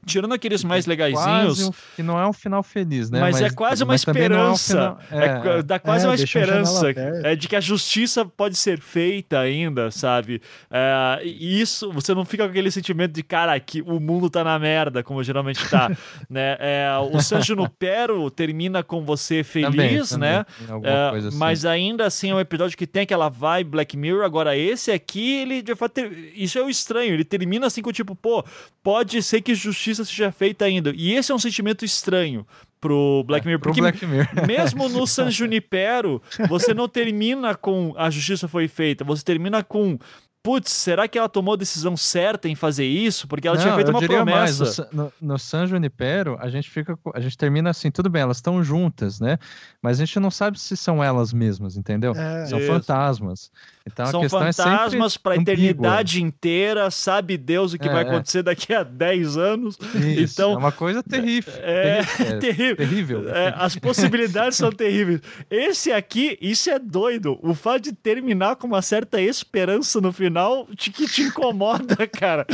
Tirando 0.05 0.33
aqueles 0.33 0.63
mais 0.63 0.85
legaisinhos. 0.85 1.23
Quase 1.59 1.65
um- 1.65 1.71
que 1.95 2.01
não 2.03 2.19
é 2.19 2.27
um 2.27 2.33
final 2.33 2.63
feliz, 2.63 3.09
né? 3.09 3.19
Mas, 3.19 3.41
é 3.41 3.49
quase 3.49 3.83
uma 3.83 3.93
mas 3.93 4.03
também 4.03 4.29
não 4.29 4.37
é 4.37 4.49
um 4.49 4.53
esperança. 4.53 4.97
final- 5.07 5.21
É, 5.21 5.59
é, 5.59 5.61
dá 5.63 5.77
quase 5.79 6.05
É, 6.05 6.07
uma 6.09 6.15
esperança 6.15 6.89
é, 7.23 7.35
de 7.35 7.47
que 7.47 7.55
a 7.55 7.59
justiça 7.59 8.25
pode 8.25 8.55
ser 8.55 8.79
feita 8.79 9.39
ainda, 9.39 9.91
sabe? 9.91 10.41
É, 10.71 11.19
e 11.23 11.59
isso, 11.59 11.91
você 11.91 12.13
não 12.13 12.23
fica 12.23 12.43
com 12.45 12.49
aquele 12.49 12.71
sentimento 12.71 13.11
de, 13.11 13.23
cara, 13.23 13.59
que 13.59 13.81
o 13.81 13.99
mundo 13.99 14.29
tá 14.29 14.43
na 14.43 14.57
merda, 14.57 15.03
como 15.03 15.21
geralmente 15.23 15.67
tá. 15.69 15.89
né? 16.29 16.55
É, 16.59 16.87
o 17.11 17.19
San 17.21 17.41
Junipero 17.41 18.29
termina 18.31 18.81
com 18.83 19.03
você 19.03 19.43
feliz, 19.43 20.09
Também, 20.09 20.19
né? 20.29 20.45
É, 20.83 21.17
assim. 21.17 21.37
Mas 21.37 21.65
ainda 21.65 22.05
assim 22.05 22.31
é 22.31 22.35
um 22.35 22.39
episódio 22.39 22.77
que 22.77 22.87
tem 22.87 23.03
aquela 23.03 23.29
vibe 23.29 23.71
Black 23.71 23.97
Mirror. 23.97 24.23
Agora, 24.23 24.55
esse 24.55 24.91
aqui, 24.91 25.39
ele 25.41 25.61
de 25.61 25.75
fato. 25.75 25.99
Isso 26.35 26.57
é 26.57 26.63
o 26.63 26.69
estranho. 26.69 27.13
Ele 27.13 27.25
termina 27.25 27.67
assim 27.67 27.81
com 27.81 27.91
tipo, 27.91 28.15
pô, 28.15 28.43
pode 28.81 29.21
ser 29.21 29.41
que 29.41 29.53
justiça 29.53 29.88
seja 29.95 30.31
feita 30.31 30.65
ainda. 30.65 30.91
E 30.95 31.13
esse 31.13 31.31
é 31.31 31.35
um 31.35 31.39
sentimento 31.39 31.83
estranho 31.85 32.45
pro 32.79 33.23
Black 33.27 33.45
Mirror. 33.45 33.59
Pro 33.59 33.69
Porque 33.71 33.81
Black 33.81 34.05
Mirror. 34.05 34.27
mesmo 34.47 34.87
no 34.89 35.05
San 35.05 35.29
Junipero, 35.31 36.21
você 36.47 36.73
não 36.73 36.87
termina 36.87 37.55
com 37.55 37.93
a 37.97 38.09
justiça 38.09 38.47
foi 38.47 38.67
feita. 38.67 39.03
Você 39.03 39.23
termina 39.23 39.63
com. 39.63 39.97
Putz, 40.41 40.71
será 40.71 41.05
que 41.05 41.17
ela 41.17 41.27
tomou 41.27 41.53
a 41.53 41.57
decisão 41.57 41.97
certa 41.97 42.47
em 42.47 42.55
fazer 42.55 42.85
isso? 42.85 43.27
Porque 43.27 43.45
ela 43.45 43.57
tinha 43.57 43.71
Não, 43.71 43.75
feito 43.75 43.89
eu 43.89 43.93
uma 43.93 43.99
diria 43.99 44.23
mais, 44.23 44.55
promessa. 44.55 44.89
no, 44.93 45.03
no, 45.03 45.13
no 45.33 45.37
San 45.37 45.67
Junipero, 45.67 46.37
a 46.39 46.47
gente 46.47 46.69
fica, 46.69 46.97
a 47.13 47.19
gente 47.19 47.37
termina 47.37 47.69
assim, 47.69 47.91
tudo 47.91 48.09
bem, 48.09 48.21
elas 48.21 48.37
estão 48.37 48.63
juntas, 48.63 49.19
né? 49.19 49.37
Mas 49.81 49.99
a 49.99 50.05
gente 50.05 50.17
não 50.17 50.31
sabe 50.31 50.57
se 50.57 50.77
são 50.77 51.03
elas 51.03 51.33
mesmas, 51.33 51.75
entendeu? 51.75 52.13
É, 52.15 52.45
São 52.45 52.57
Isso. 52.57 52.67
fantasmas. 52.67 53.51
Então 53.91 54.05
a 54.05 54.09
São 54.11 54.23
é 54.23 54.29
fantasmas 54.29 55.17
pra 55.17 55.33
ambígua. 55.35 55.53
eternidade 55.53 56.21
inteira, 56.23 56.89
sabe 56.91 57.37
Deus 57.37 57.73
o 57.73 57.77
que 57.79 57.87
É, 57.87 57.91
vai 57.91 58.03
é. 58.03 58.07
acontecer 58.07 58.43
daqui 58.43 58.73
a 58.73 58.83
10 58.83 59.37
anos. 59.37 59.77
Isso, 59.95 60.33
Então, 60.33 60.53
é 60.53 60.57
uma 60.57 60.71
coisa 60.71 61.01
terrível. 61.03 61.53
É, 61.57 62.01
terri- 62.03 62.39
terrível. 62.39 62.75
terrível. 62.77 63.29
É, 63.29 63.53
as 63.57 63.75
possibilidades 63.75 64.57
são 64.57 64.71
terríveis. 64.71 65.21
Esse 65.49 65.91
aqui, 65.91 66.37
isso 66.41 66.69
é 66.69 66.77
doido. 66.79 67.37
O 67.41 67.53
fato 67.53 67.83
de 67.83 67.93
terminar 67.93 68.55
com 68.55 68.67
uma 68.67 68.81
certa 68.81 69.19
esperança 69.21 69.99
no 70.01 70.11
final 70.13 70.67
te, 70.75 70.91
que 70.91 71.07
te 71.07 71.23
incomoda, 71.23 71.95
cara. 72.07 72.45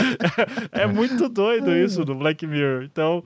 É, 0.72 0.82
é 0.84 0.88
muito 0.88 1.28
doido 1.30 1.76
isso 1.76 2.04
do 2.06 2.16
Black 2.16 2.46
Mirror. 2.48 2.84
Então, 2.84 3.24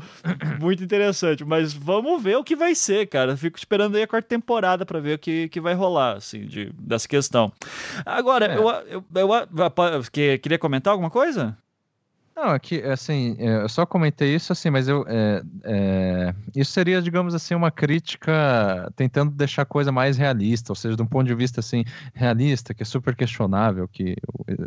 muito 0.60 0.84
interessante. 0.84 1.44
Mas 1.46 1.74
vamos 1.74 2.22
ver 2.22 2.38
o 2.38 2.44
que 2.44 2.56
vai 2.56 2.74
ser, 2.76 3.08
cara. 3.08 3.36
Fico 3.38 3.58
esperando 3.58 3.96
aí 3.96 4.04
a 4.04 4.08
quarta 4.08 4.28
temporada 4.28 4.86
para 4.86 5.00
ver 5.00 5.16
o 5.16 5.20
que, 5.20 5.48
que 5.50 5.60
vai 5.62 5.74
rolar, 5.74 6.18
assim, 6.18 6.46
de, 6.46 6.72
dessa 6.80 7.08
questão. 7.08 7.52
Agora, 8.06 8.54
é. 8.54 8.58
eu, 8.58 8.70
eu, 8.90 9.04
eu, 9.16 9.94
eu, 9.94 10.40
queria 10.40 10.60
comentar 10.60 10.92
alguma 10.92 11.10
coisa? 11.10 11.58
Não, 12.40 12.52
aqui, 12.52 12.82
assim, 12.84 13.36
é, 13.38 13.64
eu 13.64 13.68
só 13.68 13.86
comentei 13.86 14.34
isso, 14.34 14.54
assim, 14.54 14.70
mas 14.70 14.88
eu. 14.88 15.06
É, 15.10 15.44
é, 15.66 16.36
isso 16.56 16.72
seria, 16.72 17.02
digamos 17.02 17.36
assim, 17.36 17.54
uma 17.54 17.70
crítica 17.70 18.90
tentando 18.96 19.32
deixar 19.32 19.64
a 19.64 19.66
coisa 19.66 19.92
mais 19.92 20.18
realista, 20.18 20.72
ou 20.72 20.76
seja, 20.76 20.96
de 20.96 21.04
um 21.04 21.06
ponto 21.06 21.28
de 21.28 21.36
vista, 21.36 21.60
assim, 21.60 21.84
realista, 22.14 22.74
que 22.74 22.82
é 22.82 22.86
super 22.86 23.14
questionável, 23.14 23.90
que 23.90 24.16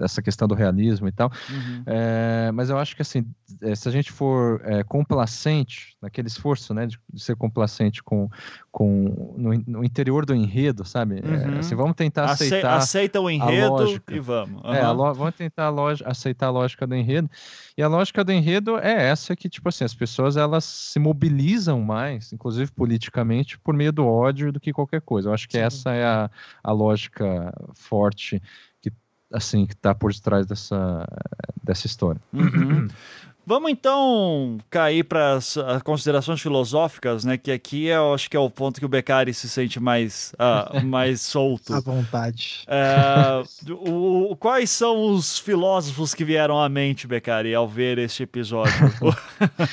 essa 0.02 0.20
questão 0.20 0.46
do 0.46 0.54
realismo 0.54 1.08
e 1.08 1.12
tal. 1.12 1.32
Uhum. 1.48 1.82
É, 1.86 2.50
mas 2.52 2.68
eu 2.68 2.76
acho 2.76 2.94
que, 2.94 3.00
assim, 3.00 3.24
é, 3.62 3.74
se 3.74 3.88
a 3.88 3.92
gente 3.92 4.12
for 4.12 4.60
é, 4.64 4.84
complacente, 4.84 5.96
naquele 6.02 6.28
esforço, 6.28 6.74
né, 6.74 6.86
de, 6.86 6.98
de, 7.10 7.22
ser 7.22 7.36
complacente 7.36 8.02
com. 8.02 8.28
Com 8.72 9.34
no, 9.36 9.52
no, 9.66 9.84
interior 9.84 10.24
do 10.24 10.34
enredo, 10.34 10.82
sabe? 10.82 11.16
Uhum. 11.16 11.58
assim, 11.58 11.74
vamos 11.74 11.94
tentar 11.94 12.24
aceitar. 12.24 12.78
Aceita 12.78 13.20
o 13.20 13.28
enredo 13.28 14.02
e 14.10 14.18
vamos. 14.18 14.64
Uhum. 14.64 14.74
É, 14.74 14.90
lo, 14.90 15.12
vamos 15.12 15.34
tentar 15.34 15.68
a 15.68 16.10
aceitar 16.10 16.46
a 16.46 16.50
lógica 16.50 16.86
do 16.86 16.94
enredo. 16.96 17.30
E 17.76 17.82
a 17.82 17.86
lógica 17.86 18.24
do 18.24 18.32
enredo 18.32 18.78
é 18.78 19.10
essa 19.10 19.36
que, 19.36 19.50
tipo 19.50 19.68
assim, 19.68 19.84
as 19.84 19.94
pessoas 19.94 20.38
elas 20.38 20.64
se 20.64 20.98
mobilizam 20.98 21.82
mais, 21.82 22.32
inclusive 22.32 22.72
politicamente, 22.72 23.58
por 23.58 23.74
meio 23.74 23.92
do 23.92 24.06
ódio 24.06 24.50
do 24.50 24.58
que 24.58 24.72
qualquer 24.72 25.02
coisa. 25.02 25.28
Eu 25.28 25.34
acho 25.34 25.46
que 25.46 25.58
Sim. 25.58 25.64
essa 25.64 25.92
é 25.92 26.06
a, 26.06 26.30
a 26.64 26.72
lógica 26.72 27.52
forte 27.74 28.42
que, 28.80 28.90
assim, 29.30 29.66
que 29.66 29.74
está 29.74 29.94
por 29.94 30.10
detrás 30.14 30.46
dessa, 30.46 31.06
dessa 31.62 31.86
história. 31.86 32.22
Uhum. 32.32 32.88
Vamos 33.44 33.72
então 33.72 34.58
cair 34.70 35.02
para 35.02 35.34
as 35.34 35.56
considerações 35.84 36.40
filosóficas, 36.40 37.24
né? 37.24 37.36
Que 37.36 37.50
aqui 37.50 37.86
eu 37.86 38.14
acho 38.14 38.30
que 38.30 38.36
é 38.36 38.40
o 38.40 38.48
ponto 38.48 38.78
que 38.78 38.86
o 38.86 38.88
Beccari 38.88 39.34
se 39.34 39.48
sente 39.48 39.80
mais, 39.80 40.32
uh, 40.34 40.80
mais 40.86 41.20
solto. 41.22 41.74
À 41.74 41.80
vontade. 41.80 42.64
É, 42.68 43.42
o, 43.68 44.36
quais 44.36 44.70
são 44.70 45.12
os 45.12 45.38
filósofos 45.40 46.14
que 46.14 46.24
vieram 46.24 46.60
à 46.60 46.68
mente, 46.68 47.06
Beccari, 47.06 47.52
ao 47.52 47.66
ver 47.66 47.98
este 47.98 48.22
episódio? 48.22 48.72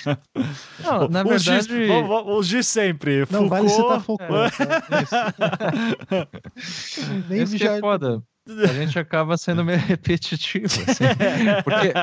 Não, 0.83 1.07
na 1.07 1.23
os 1.23 1.45
verdade... 1.45 1.67
De, 1.67 1.91
os 1.91 2.47
de 2.47 2.63
sempre. 2.63 3.19
Não 3.29 3.47
Foucault... 3.47 3.49
vale 3.49 3.69
citar 3.69 4.01
Foucault. 4.01 4.57
É, 6.11 6.27
Nem 7.29 7.41
Esse 7.43 7.57
já... 7.57 7.73
é 7.73 7.79
foda 7.79 8.23
a 8.63 8.73
gente 8.73 8.97
acaba 8.97 9.37
sendo 9.37 9.63
meio 9.63 9.79
repetitivo, 9.85 10.65
assim, 10.65 11.03
porque 11.63 11.93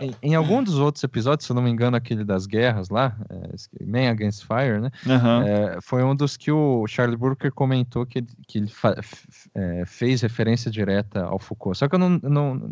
em, 0.00 0.30
em 0.30 0.34
algum 0.34 0.62
dos 0.62 0.78
outros 0.78 1.02
episódios, 1.04 1.46
se 1.46 1.52
eu 1.52 1.56
não 1.56 1.62
me 1.62 1.70
engano, 1.70 1.96
aquele 1.96 2.24
das 2.24 2.46
guerras 2.46 2.88
lá, 2.88 3.16
é, 3.30 3.84
Man 3.84 4.10
Against 4.10 4.44
Fire, 4.46 4.80
né, 4.80 4.90
uhum. 5.06 5.42
é, 5.42 5.78
foi 5.80 6.02
um 6.02 6.14
dos 6.14 6.36
que 6.36 6.50
o 6.50 6.86
Charlie 6.86 7.16
Brooker 7.16 7.52
comentou 7.52 8.04
que, 8.06 8.22
que 8.46 8.58
ele 8.58 8.72
é, 9.54 9.84
fez 9.86 10.22
referência 10.22 10.70
direta 10.70 11.24
ao 11.24 11.38
Foucault, 11.38 11.78
só 11.78 11.88
que 11.88 11.94
eu 11.94 11.98
não, 11.98 12.10
não, 12.22 12.70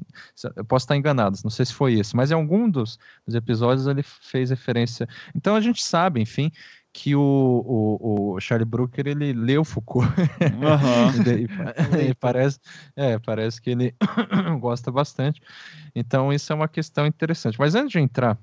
eu 0.57 0.65
posso 0.65 0.85
estar 0.85 0.97
enganado, 0.97 1.39
não 1.43 1.51
sei 1.51 1.65
se 1.67 1.73
foi 1.73 1.95
isso, 1.95 2.17
mas 2.17 2.31
em 2.31 2.35
algum 2.35 2.69
dos, 2.69 2.99
dos 3.27 3.35
episódios 3.35 3.87
ele 3.87 4.03
fez 4.03 4.51
referência, 4.51 5.09
então 5.35 5.55
a 5.55 5.61
gente 5.61 5.83
sabe, 5.83 6.21
enfim, 6.21 6.51
que 6.95 7.17
o, 7.17 7.21
o, 7.21 8.35
o, 8.35 8.41
Charlie 8.41 8.65
Brooker 8.65 9.05
ele 9.09 9.33
leu 9.33 9.65
Foucault 9.65 10.09
uhum. 10.09 11.25
e, 11.99 12.07
e, 12.11 12.15
parece 12.21 12.61
é, 12.95 13.19
parece 13.19 13.61
que 13.61 13.71
ele 13.71 13.95
gosta 14.61 14.93
bastante 14.93 15.43
então 15.93 16.33
isso 16.33 16.53
é 16.53 16.57
uma 16.57 16.69
questão 16.69 17.05
interessante 17.05 17.59
mas 17.59 17.75
antes 17.75 17.91
de 17.91 17.99
entrar 17.99 18.39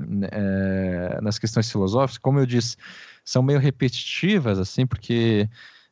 né, 0.00 0.26
é, 0.32 1.20
nas 1.20 1.38
questões 1.38 1.70
filosóficas 1.70 2.16
como 2.16 2.38
eu 2.38 2.46
disse 2.46 2.78
são 3.22 3.42
meio 3.42 3.58
repetitivas 3.58 4.58
assim 4.58 4.86
porque 4.86 5.46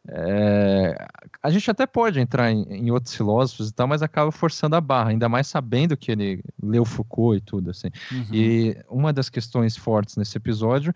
é, 0.09 1.07
a 1.43 1.51
gente 1.51 1.71
até 1.71 1.87
pode 1.87 2.19
entrar 2.19 2.51
em, 2.51 2.63
em, 2.71 2.91
outros 2.91 3.15
filósofos 3.15 3.71
e 3.71 3.73
tal, 3.73 3.89
mas 3.89 4.03
acaba 4.03 4.31
forçando 4.31 4.77
a 4.77 4.81
barra, 4.81 5.09
ainda 5.09 5.31
mais 5.31 5.47
sabendo 5.47 5.97
que 5.97 6.13
ele 6.13 6.45
leu 6.63 6.85
Foucault 6.85 7.39
e 7.39 7.41
tudo 7.41 7.71
assim. 7.71 7.89
Uhum. 8.13 8.27
E 8.31 8.77
uma 8.87 9.15
das 9.15 9.31
questões 9.31 9.79
fortes 9.79 10.17
nesse 10.17 10.37
episódio 10.37 10.95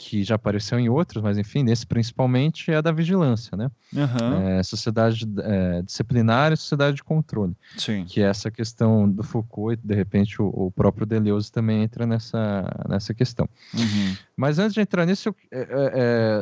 que 0.00 0.24
já 0.24 0.36
apareceu 0.36 0.80
em 0.80 0.88
outros, 0.88 1.22
mas 1.22 1.36
enfim, 1.36 1.62
nesse 1.62 1.86
principalmente 1.86 2.70
é 2.70 2.76
a 2.76 2.80
da 2.80 2.90
vigilância, 2.90 3.54
né? 3.54 3.70
Uhum. 3.94 4.48
É, 4.48 4.62
sociedade 4.62 5.26
é, 5.42 5.82
disciplinar 5.82 6.52
e 6.52 6.56
sociedade 6.56 6.96
de 6.96 7.04
controle. 7.04 7.54
Sim. 7.76 8.06
Que 8.06 8.22
é 8.22 8.24
essa 8.24 8.50
questão 8.50 9.06
do 9.08 9.22
Foucault 9.22 9.74
e, 9.74 9.86
de 9.86 9.94
repente, 9.94 10.40
o, 10.40 10.46
o 10.46 10.70
próprio 10.70 11.04
Deleuze 11.04 11.52
também 11.52 11.82
entra 11.82 12.06
nessa, 12.06 12.64
nessa 12.88 13.12
questão. 13.12 13.46
Uhum. 13.74 14.16
Mas 14.34 14.58
antes 14.58 14.72
de 14.72 14.80
entrar 14.80 15.04
nisso, 15.04 15.34
é, 15.52 15.60
é, 15.60 15.66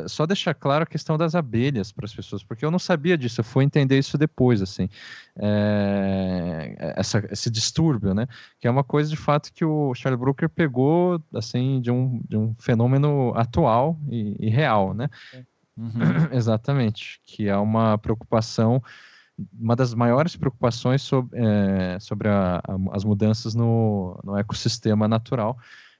é 0.03 0.07
só 0.07 0.25
deixar 0.25 0.53
claro 0.53 0.83
a 0.83 0.87
questão 0.87 1.17
das 1.17 1.35
abelhas 1.35 1.91
para 1.91 2.05
as 2.05 2.13
pessoas, 2.13 2.41
porque 2.41 2.63
eu 2.63 2.71
não 2.71 2.79
sabia 2.79 3.17
disso, 3.17 3.41
eu 3.41 3.45
fui 3.45 3.65
entender 3.65 3.99
isso 3.99 4.17
depois, 4.17 4.61
assim. 4.61 4.87
É, 5.37 6.93
essa, 6.95 7.27
esse 7.29 7.49
distúrbio, 7.49 8.13
né? 8.13 8.25
Que 8.59 8.67
é 8.67 8.71
uma 8.71 8.85
coisa, 8.85 9.09
de 9.09 9.17
fato, 9.17 9.51
que 9.53 9.65
o 9.65 9.93
Charles 9.93 10.19
Brooker 10.19 10.47
pegou, 10.47 11.21
assim, 11.33 11.81
de 11.81 11.91
um, 11.91 12.21
de 12.27 12.37
um 12.37 12.55
fenômeno 12.57 13.33
atual 13.49 13.99
e, 14.09 14.35
e 14.39 14.49
real, 14.49 14.93
né? 14.93 15.09
Uhum. 15.75 15.91
Exatamente, 16.31 17.19
que 17.25 17.47
é 17.47 17.57
uma 17.57 17.97
preocupação, 17.97 18.81
uma 19.59 19.75
das 19.75 19.93
maiores 19.93 20.35
preocupações 20.35 21.01
sobre, 21.01 21.39
é, 21.39 21.99
sobre 21.99 22.27
a, 22.27 22.57
a, 22.57 22.95
as 22.95 23.03
mudanças 23.03 23.55
no, 23.55 24.19
no 24.23 24.37
ecossistema 24.37 25.07
natural, 25.07 25.57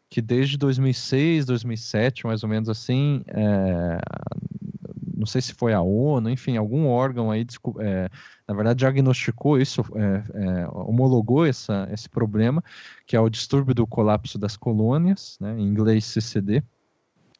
que 0.10 0.22
desde 0.22 0.58
2006, 0.58 1.45
2007, 1.45 2.26
mais 2.26 2.43
ou 2.43 2.50
menos 2.50 2.68
assim, 2.68 3.24
é, 3.28 4.00
não 5.20 5.26
sei 5.26 5.41
se 5.41 5.54
foi 5.54 5.74
a 5.74 5.82
ONU, 5.82 6.30
enfim, 6.30 6.56
algum 6.56 6.88
órgão 6.88 7.30
aí, 7.30 7.45
é, 7.80 8.10
na 8.47 8.56
verdade, 8.56 8.80
diagnosticou 8.80 9.60
isso, 9.60 9.84
é, 9.93 10.24
é, 10.34 10.68
homologou 10.72 11.45
essa, 11.45 11.88
esse 11.91 12.08
problema, 12.10 12.64
que 13.06 13.18
é 13.18 13.20
o 13.20 13.30
distúrbio 13.30 13.76
do 13.76 13.86
colapso 13.86 14.39
das 14.39 14.56
colônias, 14.56 15.38
né, 15.41 15.60
em 15.60 15.64
inglês 15.64 16.06
CCD, 16.06 16.64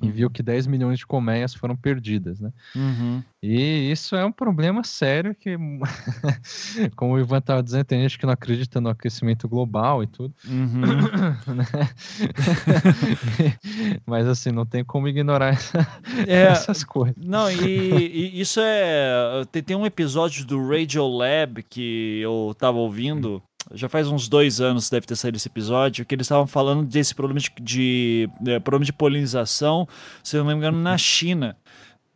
e 0.02 0.10
viu 0.10 0.30
que 0.30 0.42
10 0.42 0.68
milhões 0.68 1.00
de 1.00 1.06
colmeias 1.06 1.54
foram 1.54 1.76
perdidas, 1.76 2.40
né? 2.40 2.52
Uhum. 2.76 3.22
E 3.42 3.92
isso 3.92 4.16
é 4.16 4.26
um 4.26 4.32
problema 4.32 4.84
sério 4.84 5.36
que, 5.36 5.58
como 6.96 7.14
o 7.14 7.20
Ivan 7.20 7.40
estava 7.40 7.62
dizendo, 7.62 7.86
tem 7.86 8.02
gente 8.02 8.18
que 8.18 8.26
não 8.26 8.34
acredita 8.34 8.80
no 8.80 8.90
aquecimento 8.90 9.48
global 9.48 10.04
e 10.04 10.08
tudo. 10.08 10.34
Uhum. 10.48 10.80
Né? 11.50 11.66
Mas 14.06 14.28
assim, 14.28 14.52
não 14.52 14.66
tem 14.66 14.84
como 14.84 15.08
ignorar 15.08 15.54
essa, 15.54 15.80
é, 16.28 16.44
essas 16.44 16.84
coisas. 16.84 17.16
Não, 17.18 17.50
e, 17.52 17.66
e, 17.66 18.40
isso 18.40 18.60
é... 18.62 19.44
Tem, 19.52 19.64
tem 19.64 19.76
um 19.76 19.86
episódio 19.86 20.46
do 20.46 20.70
Radio 20.70 21.08
Lab 21.08 21.64
que 21.64 22.20
eu 22.22 22.52
estava 22.52 22.78
ouvindo 22.78 23.42
já 23.74 23.88
faz 23.88 24.08
uns 24.08 24.28
dois 24.28 24.60
anos 24.62 24.90
deve 24.90 25.06
ter 25.06 25.16
saído 25.16 25.38
esse 25.38 25.48
episódio, 25.48 26.06
que 26.06 26.16
eles 26.16 26.26
estavam 26.26 26.48
falando 26.48 26.86
desse 26.86 27.14
problema 27.14 27.40
de, 27.40 27.52
de, 27.62 28.30
de, 28.42 28.52
é, 28.52 28.60
problema 28.60 28.86
de 28.86 28.94
polinização, 28.94 29.88
se 30.24 30.38
não 30.38 30.46
me 30.46 30.54
engano, 30.54 30.80
na 30.80 30.98
China. 30.98 31.56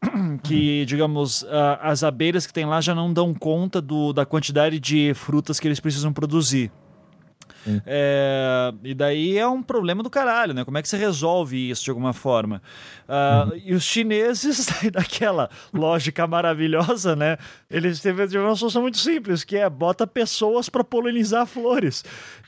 Que, 0.43 0.85
digamos, 0.85 1.45
as 1.79 2.03
abelhas 2.03 2.45
que 2.45 2.51
tem 2.51 2.65
lá 2.65 2.81
já 2.81 2.93
não 2.93 3.13
dão 3.13 3.33
conta 3.33 3.81
do, 3.81 4.11
da 4.11 4.25
quantidade 4.25 4.77
de 4.77 5.13
frutas 5.13 5.61
que 5.61 5.67
eles 5.67 5.79
precisam 5.79 6.11
produzir. 6.11 6.69
É, 7.85 8.73
e 8.83 8.93
daí 8.93 9.37
é 9.37 9.47
um 9.47 9.61
problema 9.61 10.03
do 10.03 10.09
caralho, 10.09 10.53
né? 10.53 10.65
Como 10.65 10.77
é 10.77 10.81
que 10.81 10.89
você 10.89 10.97
resolve 10.97 11.69
isso 11.69 11.83
de 11.83 11.89
alguma 11.89 12.13
forma? 12.13 12.61
Uh. 13.07 13.61
E 13.65 13.73
os 13.73 13.83
chineses, 13.83 14.67
daquela 14.91 15.49
lógica 15.73 16.25
maravilhosa, 16.27 17.15
né? 17.15 17.37
Eles 17.69 17.99
teve 17.99 18.37
uma 18.37 18.55
solução 18.55 18.81
muito 18.81 18.97
simples, 18.97 19.43
que 19.43 19.57
é 19.57 19.69
bota 19.69 20.05
pessoas 20.05 20.69
para 20.69 20.83
polinizar 20.83 21.45
flores. 21.45 22.03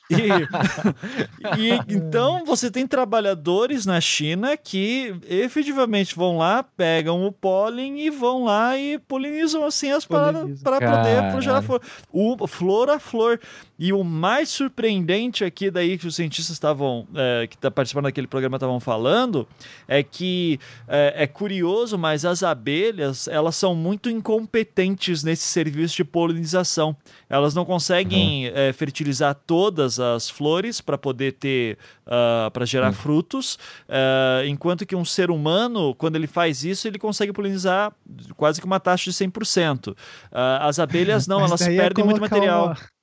E, 0.09 0.15
e, 1.57 1.95
então 1.95 2.45
você 2.45 2.69
tem 2.69 2.85
trabalhadores 2.85 3.85
na 3.85 3.99
China 3.99 4.55
que 4.55 5.15
efetivamente 5.27 6.15
vão 6.15 6.37
lá, 6.37 6.61
pegam 6.61 7.25
o 7.25 7.31
pólen 7.31 8.01
e 8.01 8.09
vão 8.09 8.45
lá 8.45 8.77
e 8.77 8.99
polinizam 8.99 9.65
assim 9.65 9.91
as 9.91 10.05
paradas 10.05 10.61
para 10.61 10.79
poder 10.79 11.41
gerar 11.41 11.61
flor. 11.61 11.81
O, 12.11 12.47
flor 12.47 12.89
a 12.89 12.99
flor. 12.99 13.39
E 13.77 13.91
o 13.91 14.03
mais 14.03 14.49
surpreendente 14.49 15.04
aqui 15.45 15.69
daí 15.69 15.97
que 15.97 16.07
os 16.07 16.15
cientistas 16.15 16.53
estavam, 16.53 17.07
é, 17.15 17.47
que 17.47 17.57
tá 17.57 17.69
participando 17.69 18.05
daquele 18.05 18.27
programa 18.27 18.57
estavam 18.57 18.79
falando, 18.79 19.47
é 19.87 20.01
que 20.01 20.59
é, 20.87 21.23
é, 21.23 21.27
curioso, 21.27 21.97
mas 21.97 22.25
as 22.25 22.43
abelhas 22.43 23.27
elas 23.27 23.55
são 23.55 23.75
muito 23.75 24.09
incompetentes 24.09 25.23
nesse 25.23 25.43
serviço 25.43 25.95
de 25.95 26.03
polinização. 26.03 26.95
Elas 27.29 27.53
não 27.53 27.65
conseguem 27.65 28.47
uhum. 28.47 28.53
é, 28.55 28.73
fertilizar 28.73 29.35
todas 29.45 29.99
as 29.99 30.29
flores 30.29 30.81
para 30.81 30.97
poder 30.97 31.33
ter, 31.33 31.77
uh, 32.05 32.45
ah, 32.47 32.51
para 32.51 32.65
gerar 32.65 32.87
uhum. 32.87 32.93
frutos, 32.93 33.55
uh, 33.89 34.45
enquanto 34.45 34.85
que 34.85 34.95
um 34.95 35.05
ser 35.05 35.29
humano, 35.29 35.93
quando 35.95 36.15
ele 36.15 36.27
faz 36.27 36.63
isso, 36.63 36.87
ele 36.87 36.97
consegue 36.97 37.33
polinizar 37.33 37.93
quase 38.35 38.59
que 38.59 38.65
uma 38.65 38.79
taxa 38.79 39.09
de 39.09 39.15
100%. 39.15 39.91
Uh, 39.91 39.95
ah, 40.31 40.67
as 40.67 40.79
abelhas 40.79 41.27
não, 41.27 41.41
elas 41.45 41.61
perdem 41.65 42.05
muito 42.05 42.21
material. 42.21 42.67
Uma 42.67 42.94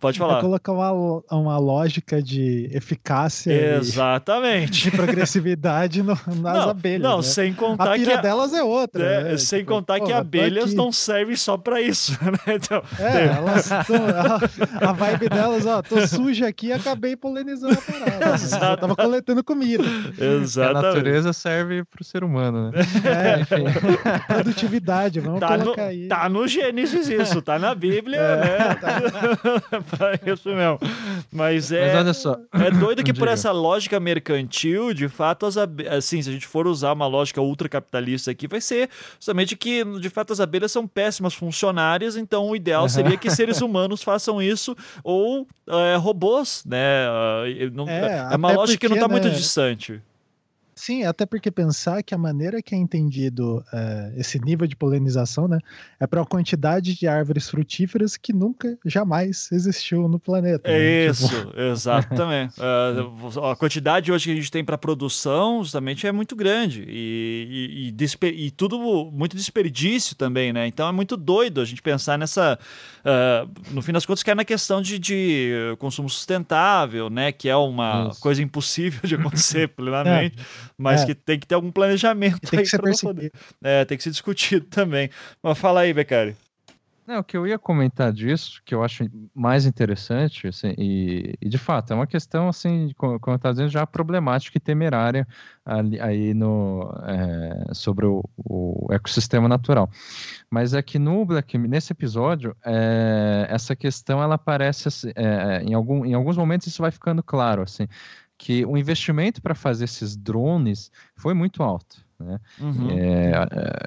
Pode 0.00 0.18
falar. 0.18 0.40
colocar 0.40 0.72
uma, 0.72 1.22
uma 1.30 1.58
lógica 1.58 2.22
de 2.22 2.68
eficácia 2.72 3.52
Exatamente. 3.76 4.88
e 4.88 4.90
de 4.90 4.96
progressividade 4.96 6.02
no, 6.02 6.14
nas 6.26 6.56
não, 6.56 6.70
abelhas. 6.70 7.02
Não, 7.02 7.16
né? 7.18 7.22
sem 7.22 7.52
contar 7.52 7.92
a 7.92 7.96
pira 7.96 8.12
que. 8.12 8.16
A... 8.18 8.20
delas 8.22 8.54
é 8.54 8.62
outra. 8.62 9.04
É, 9.04 9.22
né? 9.24 9.36
sem 9.36 9.58
tipo, 9.60 9.72
contar 9.72 9.98
pô, 9.98 10.06
que 10.06 10.12
abelhas 10.12 10.72
não 10.74 10.90
servem 10.90 11.36
só 11.36 11.56
pra 11.58 11.80
isso, 11.80 12.12
né? 12.24 12.54
Então, 12.56 12.82
É, 12.98 13.12
tem- 13.12 13.36
elas 13.36 13.68
tão, 13.68 14.06
a, 14.86 14.88
a 14.90 14.92
vibe 14.92 15.28
delas, 15.28 15.66
ó, 15.66 15.82
tô 15.82 16.06
suja 16.06 16.48
aqui 16.48 16.68
e 16.68 16.72
acabei 16.72 17.14
polinizando 17.14 17.74
a 17.74 17.92
parada. 17.92 18.26
né? 18.28 18.34
Exato. 18.34 18.80
Tava 18.80 18.96
coletando 18.96 19.44
comida. 19.44 19.84
A 19.84 20.24
Exatamente. 20.42 20.82
natureza 20.86 21.32
serve 21.32 21.84
pro 21.84 22.02
ser 22.02 22.24
humano, 22.24 22.70
né? 22.70 22.80
É, 23.04 23.40
Enfim. 23.40 23.64
produtividade, 24.26 25.20
vamos 25.20 25.40
Tá 25.40 25.56
no, 25.56 25.64
colocar 25.64 25.84
aí. 25.84 26.08
tá 26.08 26.28
no 26.28 26.46
Gênesis 26.48 27.08
isso, 27.08 27.42
tá 27.42 27.58
na 27.58 27.74
Bíblia, 27.74 28.16
É, 28.18 28.36
né? 28.68 28.76
Pra 29.90 30.14
isso 30.32 30.48
mesmo. 30.48 30.78
Mas 31.32 31.70
é. 31.72 31.86
Mas 31.88 31.96
olha 31.96 32.14
só. 32.14 32.38
É 32.52 32.70
doido 32.70 33.02
que 33.02 33.12
por 33.12 33.28
essa 33.28 33.50
lógica 33.52 33.98
mercantil, 34.00 34.92
de 34.94 35.08
fato, 35.08 35.46
as 35.46 35.56
abe- 35.56 35.88
assim, 35.88 36.20
se 36.22 36.28
a 36.30 36.32
gente 36.32 36.46
for 36.46 36.66
usar 36.66 36.92
uma 36.92 37.06
lógica 37.06 37.40
ultracapitalista 37.40 38.30
aqui, 38.30 38.46
vai 38.46 38.60
ser 38.60 38.88
justamente 39.18 39.56
que, 39.56 39.84
de 40.00 40.08
fato, 40.10 40.32
as 40.32 40.40
abelhas 40.40 40.72
são 40.72 40.86
péssimas 40.86 41.34
funcionárias, 41.34 42.16
então 42.16 42.48
o 42.48 42.56
ideal 42.56 42.88
seria 42.88 43.16
que 43.16 43.30
seres 43.30 43.60
humanos 43.60 44.02
façam 44.02 44.40
isso, 44.40 44.76
ou 45.02 45.46
é, 45.68 45.96
robôs, 45.96 46.62
né? 46.66 47.06
Não- 47.72 47.88
É, 47.88 48.28
é 48.32 48.36
uma 48.36 48.52
lógica 48.52 48.78
que 48.78 48.88
não 48.88 48.96
tá 48.96 49.02
porque, 49.08 49.12
muito 49.12 49.28
né, 49.28 49.34
distante. 49.34 50.00
Sim, 50.78 51.04
até 51.04 51.24
porque 51.24 51.50
pensar 51.50 52.02
que 52.02 52.14
a 52.14 52.18
maneira 52.18 52.60
que 52.60 52.74
é 52.74 52.78
entendido 52.78 53.64
é, 53.72 54.12
esse 54.18 54.38
nível 54.38 54.66
de 54.66 54.76
polinização, 54.76 55.48
né, 55.48 55.58
é 55.98 56.06
para 56.06 56.20
uma 56.20 56.26
quantidade 56.26 56.94
de 56.94 57.08
árvores 57.08 57.48
frutíferas 57.48 58.16
que 58.16 58.32
nunca, 58.32 58.76
jamais 58.84 59.50
existiu 59.50 60.06
no 60.06 60.18
planeta. 60.18 60.70
né? 60.70 60.76
É 60.78 61.12
Tipo, 61.12 61.24
isso, 61.24 61.52
exatamente. 61.56 62.54
Ah, 62.66 63.52
a 63.52 63.56
quantidade 63.56 64.10
hoje 64.12 64.26
que 64.26 64.32
a 64.32 64.34
gente 64.34 64.50
tem 64.50 64.64
para 64.64 64.76
produção 64.76 65.62
justamente 65.62 66.06
é 66.06 66.12
muito 66.12 66.34
grande 66.36 66.84
e, 66.88 67.90
e, 67.90 67.94
e 67.94 68.46
e 68.46 68.50
tudo 68.50 68.78
muito 69.12 69.36
desperdício 69.36 70.14
também, 70.16 70.52
né? 70.52 70.66
Então 70.66 70.88
é 70.88 70.92
muito 70.92 71.16
doido 71.16 71.60
a 71.60 71.64
gente 71.64 71.80
pensar 71.80 72.18
nessa. 72.18 72.58
ah, 73.04 73.46
no 73.70 73.80
fim 73.82 73.92
das 73.92 74.04
contas, 74.04 74.22
que 74.22 74.30
é 74.30 74.34
na 74.34 74.44
questão 74.44 74.82
de, 74.82 74.98
de 74.98 75.52
consumo 75.78 76.08
sustentável, 76.10 77.08
né? 77.08 77.32
Que 77.32 77.48
é 77.48 77.56
uma 77.56 78.10
coisa 78.20 78.42
impossível 78.42 79.00
de 79.04 79.14
acontecer 79.14 79.68
plenamente, 79.76 80.36
mas 80.78 81.02
É. 81.02 81.06
que 81.06 81.14
tem 81.14 81.38
que 81.38 81.46
ter 81.46 81.54
algum 81.54 81.70
planejamento 81.72 82.40
tem 82.50 82.58
aí 82.60 82.64
que 82.64 82.70
ser 82.70 82.80
poder. 83.02 83.32
É, 83.62 83.84
tem 83.84 83.96
que 83.96 84.02
ser 84.04 84.10
discutido 84.10 84.66
também. 84.70 85.10
Mas 85.42 85.58
fala 85.58 85.80
aí, 85.80 85.92
Becari. 85.92 86.36
Não, 87.06 87.20
o 87.20 87.24
que 87.24 87.36
eu 87.36 87.46
ia 87.46 87.56
comentar 87.56 88.12
disso, 88.12 88.60
que 88.64 88.74
eu 88.74 88.82
acho 88.82 89.08
mais 89.32 89.64
interessante, 89.64 90.48
assim, 90.48 90.74
e, 90.76 91.34
e 91.40 91.48
de 91.48 91.56
fato, 91.56 91.92
é 91.92 91.94
uma 91.94 92.04
questão, 92.06 92.48
assim, 92.48 92.90
co- 92.96 93.20
como 93.20 93.34
eu 93.34 93.36
estava 93.36 93.52
dizendo, 93.54 93.70
já 93.70 93.86
problemática 93.86 94.58
e 94.58 94.60
temerária 94.60 95.24
ali, 95.64 96.00
aí 96.00 96.34
no, 96.34 96.92
é, 97.06 97.72
sobre 97.74 98.06
o, 98.06 98.24
o 98.36 98.88
ecossistema 98.92 99.46
natural. 99.48 99.88
Mas 100.50 100.74
é 100.74 100.82
que 100.82 100.98
no 100.98 101.24
Black, 101.24 101.56
nesse 101.56 101.92
episódio, 101.92 102.56
é, 102.66 103.46
essa 103.50 103.76
questão, 103.76 104.20
ela 104.20 104.34
aparece, 104.34 104.88
assim, 104.88 105.12
é, 105.14 105.62
em, 105.62 105.74
algum, 105.74 106.04
em 106.04 106.14
alguns 106.14 106.36
momentos 106.36 106.66
isso 106.66 106.82
vai 106.82 106.90
ficando 106.90 107.22
claro, 107.22 107.62
assim, 107.62 107.86
que 108.38 108.64
o 108.66 108.76
investimento 108.76 109.40
para 109.40 109.54
fazer 109.54 109.84
esses 109.84 110.16
drones 110.16 110.90
foi 111.16 111.32
muito 111.32 111.62
alto, 111.62 112.04
né? 112.20 112.38
Uhum. 112.60 112.90
É, 112.90 113.32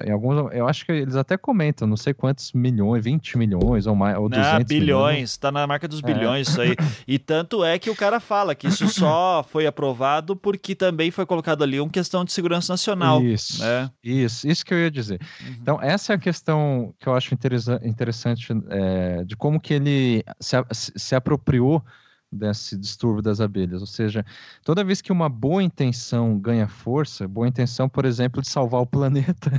é, 0.04 0.08
em 0.08 0.12
alguns, 0.12 0.52
eu 0.52 0.66
acho 0.68 0.84
que 0.84 0.90
eles 0.92 1.14
até 1.14 1.36
comentam, 1.36 1.86
não 1.86 1.96
sei 1.96 2.12
quantos 2.12 2.52
milhões, 2.52 3.04
20 3.04 3.38
milhões 3.38 3.86
ou 3.86 3.94
mais, 3.94 4.16
ou 4.18 4.28
200 4.28 4.48
Ah, 4.52 4.58
milhões. 4.58 4.68
bilhões, 4.68 5.36
tá 5.36 5.52
na 5.52 5.66
marca 5.68 5.86
dos 5.86 6.00
É. 6.00 6.02
bilhões 6.02 6.48
isso 6.48 6.60
aí. 6.60 6.74
E 7.06 7.16
tanto 7.18 7.64
é 7.64 7.78
que 7.78 7.90
o 7.90 7.94
cara 7.96 8.18
fala 8.18 8.54
que 8.54 8.66
isso 8.66 8.88
só 8.88 9.42
foi 9.48 9.66
aprovado 9.66 10.34
porque 10.34 10.74
também 10.74 11.10
foi 11.12 11.24
colocado 11.26 11.62
ali 11.62 11.80
uma 11.80 11.88
questão 11.90 12.24
de 12.24 12.32
segurança 12.32 12.72
nacional. 12.72 13.22
Isso, 13.22 13.62
né? 13.62 13.88
isso, 14.02 14.48
isso 14.48 14.64
que 14.64 14.74
eu 14.74 14.78
ia 14.78 14.90
dizer. 14.90 15.20
Uhum. 15.46 15.56
Então, 15.62 15.78
essa 15.82 16.12
é 16.12 16.16
a 16.16 16.18
questão 16.18 16.92
que 16.98 17.08
eu 17.08 17.14
acho 17.14 17.32
interessa- 17.34 17.80
interessante 17.84 18.48
é, 18.68 19.22
de 19.24 19.36
como 19.36 19.60
que 19.60 19.74
ele 19.74 20.24
se 20.40 20.56
se 20.96 21.14
apropriou 21.14 21.84
desse 22.30 22.76
distúrbio 22.76 23.22
das 23.22 23.40
abelhas. 23.40 23.80
Ou 23.80 23.86
seja, 23.86 24.24
toda 24.64 24.84
vez 24.84 25.00
que 25.00 25.10
uma 25.10 25.28
boa 25.28 25.62
intenção 25.62 26.38
ganha 26.38 26.68
força, 26.68 27.26
boa 27.26 27.48
intenção, 27.48 27.88
por 27.88 28.04
exemplo, 28.04 28.40
de 28.40 28.48
salvar 28.48 28.80
o 28.80 28.86
planeta, 28.86 29.50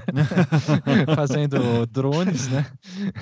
fazendo 1.16 1.86
drones, 1.88 2.48
né? 2.48 2.66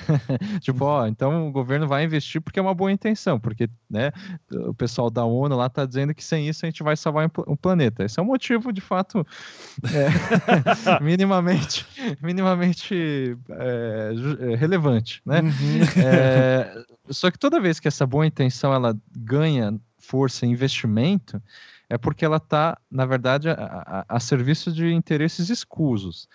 tipo, 0.60 0.84
ó, 0.84 1.06
então 1.06 1.48
o 1.48 1.52
governo 1.52 1.88
vai 1.88 2.04
investir 2.04 2.40
porque 2.40 2.58
é 2.58 2.62
uma 2.62 2.74
boa 2.74 2.92
intenção, 2.92 3.40
porque, 3.40 3.68
né, 3.88 4.12
o 4.50 4.74
pessoal 4.74 5.10
da 5.10 5.24
ONU 5.24 5.56
lá 5.56 5.68
tá 5.68 5.84
dizendo 5.84 6.14
que 6.14 6.22
sem 6.24 6.48
isso 6.48 6.64
a 6.64 6.68
gente 6.68 6.82
vai 6.82 6.96
salvar 6.96 7.26
o 7.26 7.30
pla- 7.30 7.44
o 7.46 7.56
planeta. 7.56 8.04
Esse 8.04 8.20
é 8.20 8.22
um 8.22 8.26
motivo, 8.26 8.72
de 8.72 8.80
fato, 8.80 9.26
é, 9.92 11.00
minimamente, 11.02 11.86
minimamente 12.22 13.36
é, 13.50 14.12
é, 14.52 14.54
relevante, 14.54 15.20
né? 15.26 15.40
Uhum. 15.40 16.02
É, 16.04 16.84
só 17.08 17.30
que 17.30 17.38
toda 17.38 17.60
vez 17.60 17.80
que 17.80 17.88
essa 17.88 18.06
boa 18.06 18.26
intenção 18.26 18.72
ela 18.72 18.96
ganha 19.16 19.39
força 19.98 20.46
e 20.46 20.48
investimento, 20.48 21.42
é 21.88 21.98
porque 21.98 22.24
ela 22.24 22.36
está, 22.38 22.78
na 22.90 23.04
verdade, 23.04 23.48
a, 23.50 23.54
a- 23.54 24.04
a 24.08 24.20
serviço 24.20 24.72
de 24.72 24.92
interesses 24.92 25.48
escusos. 25.50 26.28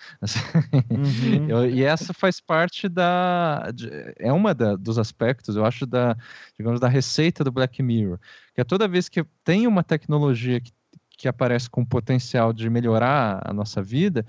Uhum. 0.92 1.66
E 1.72 1.84
essa 1.84 2.14
faz 2.14 2.40
parte 2.40 2.88
da. 2.90 3.72
de- 3.74 3.90
é 4.20 4.32
uma 4.32 4.54
da- 4.54 4.76
dos 4.76 4.98
aspectos, 5.00 5.56
eu 5.56 5.66
acho, 5.66 5.86
da, 5.86 6.16
digamos, 6.58 6.80
da 6.80 6.88
receita 6.88 7.44
do 7.44 7.52
Black 7.52 7.82
Mirror. 7.82 8.20
Que 8.54 8.62
é 8.62 8.64
toda 8.64 8.88
vez 8.88 9.10
que 9.10 9.24
tem 9.44 9.66
uma 9.68 9.84
tecnologia 9.84 10.60
que, 10.60 10.72
que 11.18 11.28
aparece 11.28 11.70
com 11.70 11.86
potencial 11.86 12.52
de 12.54 12.70
melhorar 12.70 13.42
a 13.46 13.54
nossa 13.54 13.82
vida, 13.82 14.26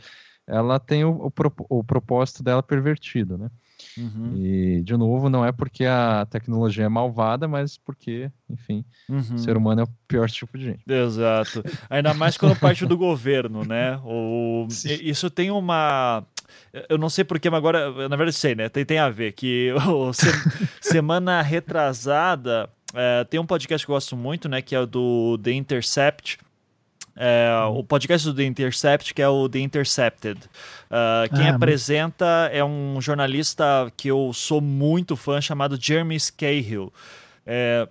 ela 0.47 0.79
tem 0.79 1.05
o, 1.05 1.11
o, 1.27 1.31
propo- 1.31 1.66
o 1.68 1.83
propósito 1.83 2.43
dela 2.43 2.62
pervertido, 2.62 3.37
né? 3.37 3.51
Uhum. 3.99 4.33
E, 4.37 4.83
de 4.83 4.97
novo, 4.97 5.29
não 5.29 5.45
é 5.45 5.53
porque 5.53 5.85
a 5.85 6.27
tecnologia 6.31 6.85
é 6.85 6.89
malvada, 6.89 7.47
mas 7.49 7.77
porque, 7.79 8.31
enfim, 8.49 8.85
Uhum. 9.09 9.35
o 9.35 9.39
ser 9.39 9.57
humano 9.57 9.83
é 9.83 9.85
o 9.85 9.89
pior 10.09 10.29
tipo 10.29 10.57
de 10.59 10.64
gente. 10.64 10.81
Exato. 10.91 11.62
Ainda 11.89 12.12
mais 12.14 12.37
quando 12.37 12.59
parte 12.59 12.85
do 12.87 12.97
governo, 12.97 13.64
né? 13.64 14.01
O, 14.05 14.66
isso 15.03 15.29
tem 15.31 15.51
uma. 15.51 16.24
Eu 16.89 16.99
não 16.99 17.09
sei 17.11 17.24
porquê, 17.24 17.51
mas 17.51 17.59
agora, 17.59 18.09
na 18.09 18.16
verdade, 18.16 18.33
sei, 18.37 18.55
né? 18.55 18.68
Tem, 18.68 18.85
tem 18.85 18.99
a 18.99 19.09
ver. 19.11 19.33
Que 19.33 19.72
o, 19.89 20.11
semana 20.81 21.43
retrasada 21.43 22.68
é, 22.95 23.24
tem 23.24 23.39
um 23.41 23.47
podcast 23.47 23.85
que 23.85 23.91
eu 23.91 23.95
gosto 23.95 24.16
muito, 24.16 24.49
né? 24.49 24.62
Que 24.62 24.74
é 24.74 24.81
o 24.81 24.87
do 24.87 25.39
The 25.43 25.53
Intercept. 25.53 26.39
É, 27.17 27.49
o 27.71 27.83
podcast 27.83 28.27
do 28.27 28.35
The 28.35 28.45
Intercept, 28.45 29.14
que 29.14 29.23
é 29.23 29.29
o 29.29 29.49
The 29.49 29.59
Intercepted. 29.61 30.39
Ah, 30.91 31.25
quem 31.35 31.49
Ah, 31.49 31.55
apresenta 31.55 32.51
é 32.53 32.62
um 32.62 33.01
jornalista 33.01 33.91
que 33.97 34.09
eu 34.09 34.33
sou 34.35 34.61
muito 34.61 35.17
fã, 35.17 35.41
chamado 35.41 35.79
Jeremy 35.81 36.19
Scahill. 36.21 36.93
É, 37.47 37.89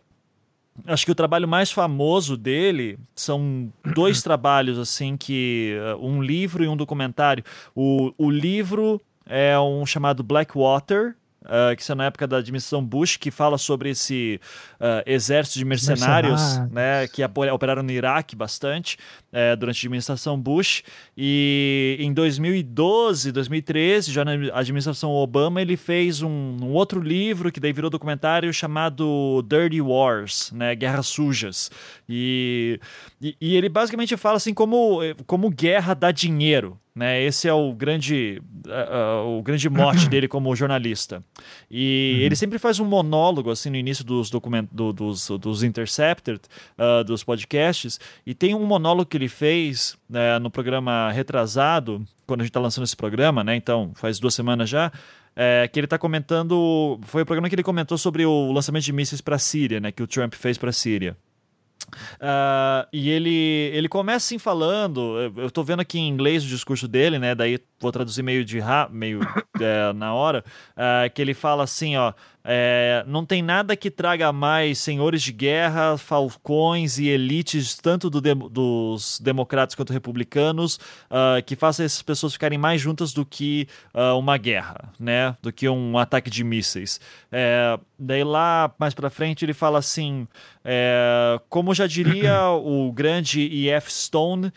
Acho 0.86 1.06
que 1.06 1.12
o 1.12 1.16
trabalho 1.16 1.48
mais 1.48 1.72
famoso 1.72 2.36
dele 2.36 3.00
são 3.16 3.72
dois 3.94 4.22
trabalhos, 4.24 4.78
assim, 4.78 5.16
que. 5.16 5.74
uh, 5.96 6.06
um 6.06 6.22
livro 6.22 6.66
e 6.66 6.68
um 6.68 6.76
documentário. 6.76 7.46
O, 7.74 8.12
o 8.18 8.30
livro 8.30 9.02
é 9.26 9.58
um 9.58 9.86
chamado 9.86 10.22
Blackwater. 10.22 11.16
Uh, 11.46 11.76
que 11.76 11.84
saiu 11.84 11.98
na 11.98 12.06
época 12.06 12.26
da 12.26 12.38
administração 12.38 12.84
Bush, 12.84 13.18
que 13.18 13.30
fala 13.30 13.58
sobre 13.60 13.91
esse 13.91 14.41
uh, 14.80 15.04
exército 15.06 15.60
de 15.60 15.66
mercenários, 15.66 16.41
mercenários. 16.41 16.74
né, 16.74 17.08
que 17.08 17.24
operaram 17.52 17.84
no 17.84 17.91
Iraque 17.91 18.36
bastante 18.36 18.98
eh, 19.32 19.56
durante 19.56 19.78
a 19.78 19.80
administração 19.82 20.39
Bush. 20.39 20.82
E 21.16 21.98
em 22.00 22.12
2012, 22.14 23.32
2013, 23.32 24.12
já 24.12 24.26
na 24.26 24.32
administração 24.58 25.12
Obama, 25.12 25.62
ele 25.62 25.78
fez 25.78 26.22
um, 26.22 26.58
um 26.62 26.72
outro 26.72 27.00
livro 27.00 27.52
que 27.52 27.60
daí 27.60 27.74
virou 27.74 27.91
documentário 27.91 28.52
chamado 28.54 29.46
Dirty 29.48 29.82
Wars, 29.82 30.52
né, 30.52 30.74
Guerras 30.74 31.08
Sujas. 31.08 31.70
E, 32.10 32.80
e, 33.22 33.36
e 33.39 33.56
ele 33.56 33.70
basicamente 33.70 34.18
fala 34.18 34.38
assim 34.38 34.54
como, 34.54 35.00
como 35.28 35.50
guerra 35.50 35.93
dá 35.93 36.12
dinheiro. 36.12 36.80
Né, 36.96 37.22
esse 37.22 37.46
é 37.46 37.54
o 37.54 37.74
grande, 37.74 38.41
uh, 38.66 39.26
uh, 39.28 39.38
o 39.38 39.43
grande 39.43 39.70
mote 39.70 40.08
dele 40.10 40.30
como 40.30 40.56
jornalista. 40.56 41.22
E 41.70 42.22
ele 42.22 42.38
sempre 42.38 42.58
faz 42.58 42.80
um 42.80 42.86
monólogo 42.86 43.52
assim 43.52 43.70
no 43.70 43.76
início 43.76 44.06
dos 44.06 44.30
documentos 44.30 44.74
do, 44.74 44.93
dos, 44.93 45.28
dos 45.28 45.62
Intercepted, 45.62 46.39
uh, 46.80 47.04
dos 47.04 47.22
podcasts, 47.22 48.00
e 48.26 48.34
tem 48.34 48.56
um 48.56 48.66
monólogo 48.66 49.10
que 49.10 49.18
ele 49.18 49.28
fez 49.28 49.98
né, 50.10 50.39
no 50.39 50.50
programa 50.50 51.12
retrasado, 51.12 52.06
quando 52.26 52.39
a 52.39 52.43
gente 52.43 52.52
está 52.52 52.62
lançando 52.62 52.86
esse 52.86 52.96
programa, 52.96 53.43
né? 53.43 53.58
Então 53.58 53.91
faz 53.96 54.18
duas 54.18 54.34
semanas 54.34 54.70
já. 54.70 54.89
É, 55.36 55.68
que 55.68 55.78
ele 55.78 55.86
está 55.86 55.98
comentando. 55.98 56.98
Foi 57.04 57.24
o 57.24 57.26
programa 57.26 57.50
que 57.50 57.56
ele 57.56 57.64
comentou 57.64 57.98
sobre 57.98 58.26
o 58.26 58.54
lançamento 58.54 58.86
de 58.86 58.93
mísseis 58.93 59.20
para 59.20 59.36
a 59.36 59.39
Síria, 59.39 59.82
né? 59.82 59.91
Que 59.91 60.02
o 60.02 60.08
Trump 60.08 60.34
fez 60.34 60.58
para 60.58 60.70
a 60.70 60.74
Síria. 60.74 61.18
Uh, 62.16 62.88
e 62.92 63.10
ele, 63.10 63.70
ele 63.74 63.88
começa 63.88 64.26
assim 64.26 64.38
falando, 64.40 65.18
eu- 65.38 65.52
tô 65.52 65.64
vendo 65.64 65.80
aqui 65.82 65.98
em 66.00 66.10
inglês 66.10 66.44
o 66.44 66.48
discurso 66.48 66.88
dele, 66.88 67.20
né? 67.20 67.34
Daí 67.36 67.58
vou 67.80 67.92
traduzir 67.92 68.24
meio 68.24 68.46
de 68.46 68.60
ra- 68.60 68.90
meio 68.90 69.20
é, 69.60 69.94
na 69.94 70.14
hora, 70.14 70.44
uh, 70.72 71.12
que 71.14 71.22
ele 71.22 71.34
fala 71.34 71.64
assim, 71.64 71.96
ó. 71.96 72.14
É, 72.48 73.04
não 73.08 73.26
tem 73.26 73.42
nada 73.42 73.76
que 73.76 73.90
traga 73.90 74.32
mais 74.32 74.78
senhores 74.78 75.24
de 75.24 75.32
guerra, 75.32 75.98
falcões 75.98 77.00
e 77.00 77.08
elites, 77.08 77.76
tanto 77.76 78.08
do 78.08 78.22
de, 78.22 78.36
dos 78.36 79.20
democratas 79.20 79.74
quanto 79.74 79.92
republicanos, 79.92 80.76
uh, 81.10 81.42
que 81.44 81.56
faça 81.56 81.84
essas 81.84 82.04
pessoas 82.04 82.34
ficarem 82.34 82.60
mais 82.60 82.80
juntas 82.80 83.14
do 83.14 83.26
que 83.26 83.68
uh, 83.96 84.16
uma 84.16 84.38
guerra, 84.38 84.94
né? 85.00 85.36
Do 85.42 85.52
que 85.52 85.68
um 85.68 85.98
ataque 85.98 86.30
de 86.30 86.44
mísseis. 86.44 87.00
É, 87.32 87.80
daí 87.98 88.24
lá 88.24 88.72
mais 88.78 88.94
para 88.94 89.10
frente 89.10 89.44
ele 89.44 89.54
fala 89.54 89.80
assim, 89.80 90.28
é, 90.64 91.40
como 91.50 91.74
já 91.74 91.88
diria 91.88 92.50
o 92.52 92.92
grande 92.92 93.42
E.F. 93.42 93.92
Stone, 93.92 94.54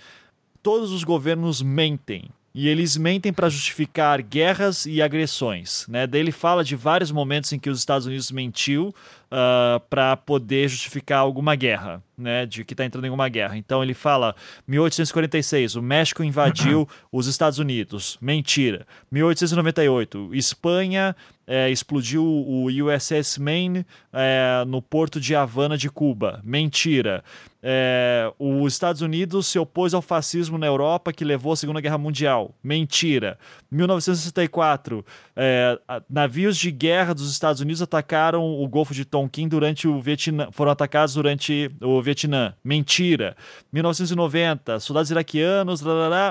todos 0.63 0.93
os 0.93 1.05
governos 1.05 1.63
mentem 1.63 2.29
e 2.61 2.67
eles 2.67 2.97
mentem 2.97 3.33
para 3.33 3.49
justificar 3.49 4.21
guerras 4.21 4.85
e 4.85 5.01
agressões. 5.01 5.87
Né? 5.87 6.09
Daí 6.09 6.21
ele 6.21 6.33
fala 6.33 6.65
de 6.65 6.75
vários 6.75 7.13
momentos 7.13 7.53
em 7.53 7.59
que 7.59 7.71
os 7.71 7.79
Estados 7.79 8.05
Unidos 8.05 8.33
mentiu 8.33 8.89
uh, 8.89 8.95
ah, 9.31 9.81
para 9.89 10.17
poder 10.17 10.69
justificar 10.69 11.21
alguma 11.21 11.55
guerra, 11.55 12.03
né? 12.19 12.47
de 12.47 12.65
que 12.65 12.75
está 12.75 12.85
entrando 12.85 13.05
em 13.05 13.11
alguma 13.11 13.29
guerra. 13.29 13.57
Então 13.57 13.81
ele 13.81 13.95
fala: 13.95 14.35
1846, 14.67 15.77
o 15.77 15.83
México 15.83 16.25
invadiu 16.25 16.89
os 17.13 17.29
Estados 17.29 17.61
Unidos. 17.61 18.19
Mentira. 18.21 18.85
1898, 19.13 20.35
Espanha 20.35 21.15
é, 21.47 21.71
explodiu 21.71 22.25
o 22.25 22.67
USS 22.67 23.39
Maine 23.39 23.87
é, 24.13 24.65
no 24.67 24.83
porto 24.83 25.21
de 25.21 25.37
Havana 25.37 25.79
de 25.79 25.89
Cuba. 25.89 26.41
Mentira. 26.43 27.23
É, 27.61 28.33
os 28.39 28.73
Estados 28.73 29.03
Unidos 29.03 29.49
se 29.49 29.59
opôs 29.59 29.93
ao 29.93 30.01
fascismo 30.01 30.57
na 30.57 30.67
Europa 30.67 31.13
que 31.13 31.25
levou 31.25 31.53
à 31.53 31.57
Segunda 31.57 31.81
Guerra 31.81 31.99
Mundial. 31.99 32.55
Mentira. 32.63 33.39
1964, 33.71 35.05
é, 35.35 35.79
navios 36.09 36.57
de 36.57 36.71
guerra 36.71 37.15
dos 37.15 37.31
Estados 37.31 37.61
Unidos 37.61 37.83
atacaram 37.83 38.45
o 38.45 38.69
Golfo 38.69 38.95
de 38.95 39.05
Tonkin 39.05 39.49
durante 39.49 39.89
o 39.89 40.01
Vietnã, 40.01 40.49
foram 40.53 40.71
atacados 40.71 41.15
durante 41.15 41.71
o 41.83 42.01
Vietnã. 42.01 42.55
Mentira. 42.63 43.37
1990, 43.73 44.79
soldados 44.81 45.11
iraquianos, 45.11 45.83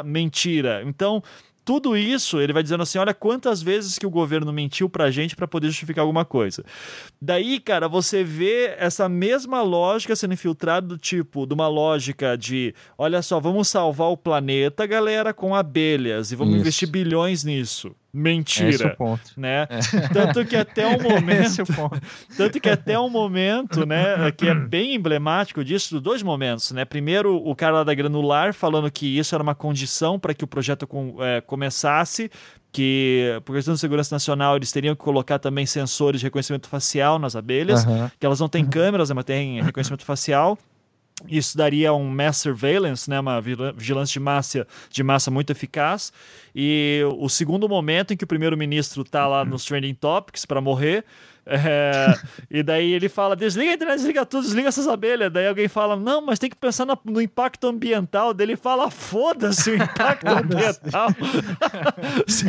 mentira. 0.05 0.81
Então, 0.85 1.21
tudo 1.67 1.97
isso, 1.97 2.39
ele 2.39 2.53
vai 2.53 2.63
dizendo 2.63 2.83
assim: 2.83 2.97
olha 2.97 3.13
quantas 3.13 3.61
vezes 3.61 3.99
que 3.99 4.05
o 4.05 4.09
governo 4.09 4.53
mentiu 4.53 4.89
pra 4.89 5.11
gente 5.11 5.35
para 5.35 5.45
poder 5.45 5.67
justificar 5.67 6.01
alguma 6.01 6.23
coisa. 6.23 6.63
Daí, 7.21 7.59
cara, 7.59 7.89
você 7.89 8.23
vê 8.23 8.73
essa 8.77 9.09
mesma 9.09 9.61
lógica 9.61 10.15
sendo 10.15 10.33
infiltrada 10.33 10.87
do 10.87 10.97
tipo, 10.97 11.45
de 11.45 11.53
uma 11.53 11.67
lógica 11.67 12.37
de: 12.37 12.73
olha 12.97 13.21
só, 13.21 13.37
vamos 13.37 13.67
salvar 13.67 14.07
o 14.07 14.15
planeta, 14.15 14.85
galera, 14.85 15.33
com 15.33 15.53
abelhas, 15.53 16.31
e 16.31 16.37
vamos 16.37 16.53
isso. 16.53 16.61
investir 16.61 16.89
bilhões 16.89 17.43
nisso 17.43 17.93
mentira. 18.17 18.69
Esse 18.69 18.83
é 18.83 18.87
o 18.87 18.95
ponto. 18.95 19.31
Né? 19.37 19.67
É. 19.69 20.07
Tanto 20.13 20.45
que 20.45 20.55
até 20.55 20.87
um 20.87 20.97
momento. 21.03 21.61
É 21.61 22.35
tanto 22.35 22.59
que 22.59 22.69
até 22.69 22.99
um 22.99 23.09
momento, 23.09 23.85
né, 23.85 24.31
que 24.31 24.47
é 24.47 24.55
bem 24.55 24.95
emblemático 24.95 25.63
disso, 25.63 26.01
dois 26.01 26.23
momentos, 26.23 26.71
né? 26.71 26.85
Primeiro, 26.85 27.35
o 27.35 27.55
cara 27.55 27.75
lá 27.75 27.83
da 27.83 27.93
Granular 27.93 28.53
falando 28.53 28.89
que 28.91 29.17
isso 29.17 29.35
era 29.35 29.43
uma 29.43 29.55
condição 29.55 30.19
para 30.19 30.33
que 30.33 30.43
o 30.43 30.47
projeto 30.47 30.87
com, 30.87 31.15
é, 31.23 31.41
começasse, 31.41 32.31
que 32.71 33.39
por 33.45 33.55
questão 33.55 33.73
de 33.73 33.79
segurança 33.79 34.13
nacional 34.13 34.55
eles 34.55 34.71
teriam 34.71 34.95
que 34.95 35.01
colocar 35.01 35.39
também 35.39 35.65
sensores 35.65 36.19
de 36.19 36.25
reconhecimento 36.25 36.67
facial 36.67 37.19
nas 37.19 37.35
abelhas, 37.35 37.85
uhum. 37.85 38.09
que 38.19 38.25
elas 38.25 38.39
não 38.39 38.49
têm 38.49 38.65
câmeras, 38.65 39.09
né, 39.09 39.15
mas 39.15 39.25
têm 39.25 39.61
reconhecimento 39.61 40.03
facial. 40.03 40.57
Isso 41.27 41.57
daria 41.57 41.93
um 41.93 42.07
mass 42.07 42.37
surveillance, 42.37 43.09
né, 43.09 43.19
uma 43.19 43.41
vigilância 43.41 44.13
de 44.13 44.19
massa, 44.19 44.67
de 44.89 45.03
massa 45.03 45.31
muito 45.31 45.49
eficaz. 45.49 46.13
E 46.55 47.01
o 47.17 47.27
segundo 47.27 47.67
momento 47.67 48.13
em 48.13 48.17
que 48.17 48.23
o 48.23 48.27
primeiro-ministro 48.27 49.01
está 49.01 49.25
lá 49.25 49.43
nos 49.43 49.65
trending 49.65 49.95
topics 49.95 50.45
para 50.45 50.61
morrer, 50.61 51.03
é, 51.49 52.13
e 52.51 52.61
daí 52.61 52.91
ele 52.91 53.07
fala: 53.07 53.35
desliga 53.35 53.71
a 53.71 53.73
internet, 53.75 53.97
desliga 53.97 54.25
tudo, 54.25 54.43
desliga 54.43 54.67
essas 54.67 54.87
abelhas. 54.87 55.31
Daí 55.31 55.47
alguém 55.47 55.69
fala: 55.69 55.95
não, 55.95 56.21
mas 56.21 56.39
tem 56.39 56.49
que 56.49 56.57
pensar 56.57 56.85
no, 56.85 56.99
no 57.05 57.21
impacto 57.21 57.67
ambiental. 57.67 58.33
Daí 58.33 58.47
ele 58.47 58.57
fala: 58.57 58.91
foda-se 58.91 59.71
o 59.71 59.75
impacto 59.75 60.27
ambiental. 60.27 61.09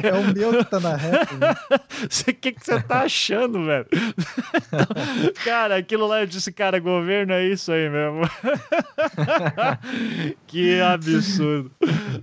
é 0.03 0.13
o 0.13 0.35
meu 0.35 0.59
que 0.59 0.71
tá 0.71 0.81
na 0.81 0.97
reta. 0.97 1.35
Né? 1.37 1.55
O 2.29 2.35
que, 2.41 2.53
que 2.53 2.65
você 2.65 2.81
tá 2.81 3.03
achando, 3.03 3.65
velho? 3.65 3.87
Então, 3.93 4.87
cara, 5.45 5.77
aquilo 5.77 6.07
lá 6.07 6.21
eu 6.21 6.27
disse: 6.27 6.53
cara, 6.53 6.79
governo 6.79 7.33
é 7.33 7.47
isso 7.47 7.73
aí 7.73 7.89
mesmo. 7.89 8.23
que 10.47 10.81
absurdo. 10.81 11.71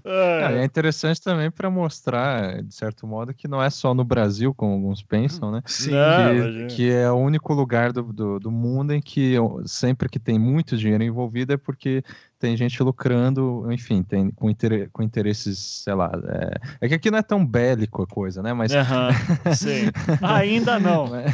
É, 0.03 0.59
é 0.61 0.63
interessante 0.63 1.21
também 1.21 1.51
para 1.51 1.69
mostrar, 1.69 2.61
de 2.63 2.73
certo 2.73 3.05
modo, 3.05 3.34
que 3.34 3.47
não 3.47 3.61
é 3.61 3.69
só 3.69 3.93
no 3.93 4.03
Brasil, 4.03 4.53
como 4.53 4.73
alguns 4.73 5.01
pensam, 5.03 5.51
né? 5.51 5.61
Sim. 5.65 5.91
Que, 5.91 6.64
que 6.68 6.89
é 6.89 7.11
o 7.11 7.16
único 7.16 7.53
lugar 7.53 7.91
do, 7.91 8.03
do, 8.03 8.39
do, 8.39 8.51
mundo 8.51 8.93
em 8.93 9.01
que 9.01 9.36
sempre 9.66 10.09
que 10.09 10.20
tem 10.20 10.39
muito 10.39 10.78
dinheiro 10.78 11.03
envolvido 11.03 11.53
é 11.53 11.57
porque 11.57 12.03
tem 12.39 12.55
gente 12.57 12.81
lucrando, 12.83 13.71
enfim, 13.71 14.03
tem 14.03 14.29
com, 14.31 14.49
inter, 14.49 14.89
com 14.91 15.01
interesses, 15.01 15.57
sei 15.83 15.93
lá. 15.93 16.11
É, 16.27 16.86
é, 16.86 16.88
que 16.88 16.93
aqui 16.95 17.11
não 17.11 17.17
é 17.17 17.23
tão 17.23 17.45
bélico 17.45 18.03
a 18.03 18.07
coisa, 18.07 18.41
né? 18.41 18.53
Mas. 18.53 18.71
Uhum, 18.71 19.53
sim. 19.53 19.89
Ainda 20.21 20.79
não. 20.79 21.07
né? 21.07 21.25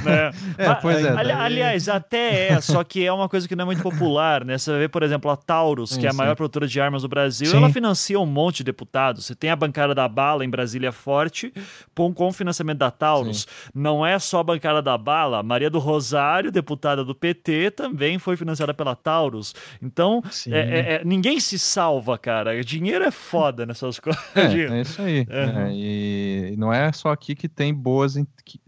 É, 0.58 0.74
pois 0.76 1.04
é, 1.04 1.10
ali. 1.10 1.32
Aliás, 1.32 1.90
até 1.90 2.50
é, 2.50 2.62
só 2.62 2.84
que 2.84 3.06
é 3.06 3.12
uma 3.12 3.28
coisa 3.28 3.48
que 3.48 3.56
não 3.56 3.64
é 3.64 3.66
muito 3.66 3.82
popular, 3.82 4.46
né? 4.46 4.58
Você 4.58 4.78
vê, 4.78 4.88
por 4.88 5.04
exemplo, 5.04 5.30
a 5.32 5.36
Taurus, 5.36 5.92
sim, 5.92 6.00
que 6.00 6.06
é 6.06 6.10
a 6.10 6.12
sim. 6.12 6.18
maior 6.18 6.36
produtora 6.36 6.68
de 6.68 6.80
armas 6.80 7.02
do 7.02 7.08
Brasil, 7.08 7.48
sim. 7.48 7.58
ela 7.58 7.70
financia 7.70 8.20
um 8.20 8.26
monte 8.26 8.58
de 8.58 8.66
deputados. 8.66 9.26
Você 9.26 9.36
tem 9.36 9.50
a 9.50 9.56
bancada 9.56 9.96
da 9.96 10.08
bala 10.08 10.46
em 10.46 10.50
Brasília 10.50 10.92
forte, 10.92 11.54
com 11.96 12.28
o 12.28 12.32
financiamento 12.32 12.80
da 12.80 12.92
Taurus. 12.92 13.48
Não 13.74 14.06
é 14.06 14.20
só 14.20 14.40
a 14.40 14.44
bancada 14.44 14.82
da 14.82 14.98
bala, 14.98 15.42
Maria 15.42 15.70
do 15.70 15.80
Rosário, 15.80 16.52
deputada 16.52 17.04
do 17.04 17.16
PT, 17.16 17.72
também 17.72 18.20
foi 18.20 18.36
financiada 18.38 18.74
pela 18.74 18.96
Taurus. 18.96 19.54
Então, 19.82 20.22
é, 20.48 20.91
é 20.92 21.06
ninguém 21.06 21.40
se 21.40 21.58
salva, 21.58 22.18
cara. 22.18 22.64
Dinheiro 22.64 23.04
é 23.04 23.12
foda 23.12 23.66
nessas 23.66 24.00
coisas. 24.00 24.22
É, 24.36 24.78
é 24.78 24.82
isso 24.82 25.02
aí. 25.02 25.26
É, 25.30 25.72
e 25.72 26.56
não 26.58 26.72
é 26.72 26.92
só 26.92 27.12
aqui 27.12 27.36
que 27.36 27.48
tem 27.48 27.74
boas, 27.74 28.16
que 28.46 28.60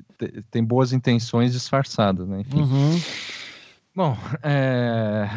tem 0.52 0.64
boas 0.64 0.94
intenções 0.94 1.52
disfarçadas, 1.54 2.28
né? 2.28 2.42
Enfim. 2.42 2.62
Uhum. 2.62 3.02
Bom, 3.96 4.18
é, 4.42 5.30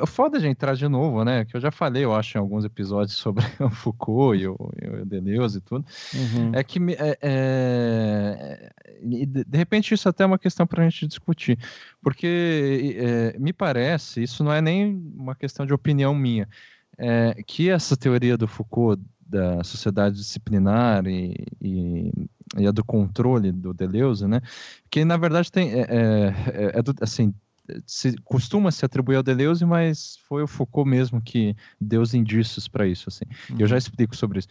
é, 0.00 0.06
foda 0.06 0.40
de 0.40 0.46
entrar 0.46 0.74
de 0.74 0.88
novo, 0.88 1.22
né? 1.24 1.44
Que 1.44 1.54
eu 1.54 1.60
já 1.60 1.70
falei, 1.70 2.02
eu 2.02 2.14
acho, 2.14 2.38
em 2.38 2.40
alguns 2.40 2.64
episódios 2.64 3.18
sobre 3.18 3.44
o 3.60 3.68
Foucault 3.68 4.40
e 4.40 4.48
o, 4.48 4.56
e 4.80 4.88
o 4.88 5.04
Deleuze 5.04 5.58
e 5.58 5.60
tudo. 5.60 5.84
Uhum. 6.14 6.52
É 6.54 6.64
que, 6.64 6.78
é, 6.94 7.18
é, 7.20 8.72
de 9.02 9.58
repente, 9.58 9.92
isso 9.92 10.08
até 10.08 10.24
é 10.24 10.26
uma 10.26 10.38
questão 10.38 10.66
para 10.66 10.82
a 10.82 10.88
gente 10.88 11.06
discutir. 11.06 11.58
Porque 12.00 12.96
é, 12.98 13.38
me 13.38 13.52
parece, 13.52 14.22
isso 14.22 14.42
não 14.42 14.52
é 14.52 14.62
nem 14.62 14.94
uma 15.14 15.34
questão 15.34 15.66
de 15.66 15.74
opinião 15.74 16.14
minha, 16.14 16.48
é, 16.96 17.42
que 17.46 17.68
essa 17.68 17.94
teoria 17.94 18.38
do 18.38 18.48
Foucault 18.48 19.02
da 19.20 19.62
sociedade 19.64 20.16
disciplinar 20.16 21.06
e, 21.06 21.34
e, 21.60 22.12
e, 22.56 22.66
a 22.66 22.70
do 22.70 22.84
controle 22.84 23.52
do 23.52 23.74
Deleuze, 23.74 24.26
né? 24.26 24.40
Que 24.90 25.04
na 25.04 25.18
verdade 25.18 25.52
tem 25.52 25.72
é, 25.72 25.82
é, 25.82 26.78
é 26.78 26.82
do, 26.82 26.94
assim 27.02 27.34
se, 27.86 28.16
costuma 28.24 28.70
se 28.70 28.84
atribuir 28.84 29.16
ao 29.16 29.22
Deleuze, 29.22 29.64
mas 29.64 30.18
foi 30.28 30.42
o 30.42 30.46
Foucault 30.46 30.88
mesmo 30.88 31.20
que 31.20 31.56
deu 31.80 32.02
os 32.02 32.14
indícios 32.14 32.68
para 32.68 32.86
isso. 32.86 33.08
Assim. 33.08 33.24
Uhum. 33.50 33.56
Eu 33.58 33.66
já 33.66 33.74
uhum. 33.74 33.78
explico 33.78 34.16
sobre 34.16 34.38
isso. 34.40 34.48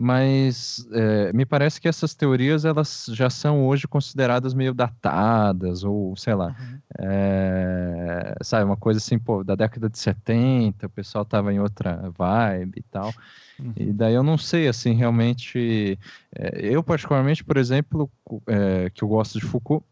Mas 0.00 0.86
é, 0.92 1.32
me 1.32 1.44
parece 1.44 1.80
que 1.80 1.88
essas 1.88 2.14
teorias 2.14 2.64
elas 2.64 3.06
já 3.08 3.28
são 3.28 3.66
hoje 3.66 3.88
consideradas 3.88 4.54
meio 4.54 4.72
datadas, 4.72 5.82
ou 5.82 6.16
sei 6.16 6.34
lá, 6.34 6.54
uhum. 6.56 6.78
é, 7.00 8.36
sabe, 8.40 8.64
uma 8.64 8.76
coisa 8.76 8.98
assim, 8.98 9.18
pô, 9.18 9.42
da 9.42 9.56
década 9.56 9.90
de 9.90 9.98
70, 9.98 10.86
o 10.86 10.90
pessoal 10.90 11.24
tava 11.24 11.52
em 11.52 11.58
outra 11.58 12.12
vibe 12.16 12.78
e 12.78 12.82
tal. 12.82 13.12
Uhum. 13.58 13.72
E 13.76 13.92
daí 13.92 14.14
eu 14.14 14.22
não 14.22 14.38
sei, 14.38 14.68
assim, 14.68 14.94
realmente. 14.94 15.98
É, 16.32 16.60
eu, 16.62 16.80
particularmente, 16.80 17.42
por 17.42 17.56
exemplo, 17.56 18.08
é, 18.46 18.90
que 18.90 19.02
eu 19.02 19.08
gosto 19.08 19.40
de 19.40 19.44
Foucault, 19.44 19.84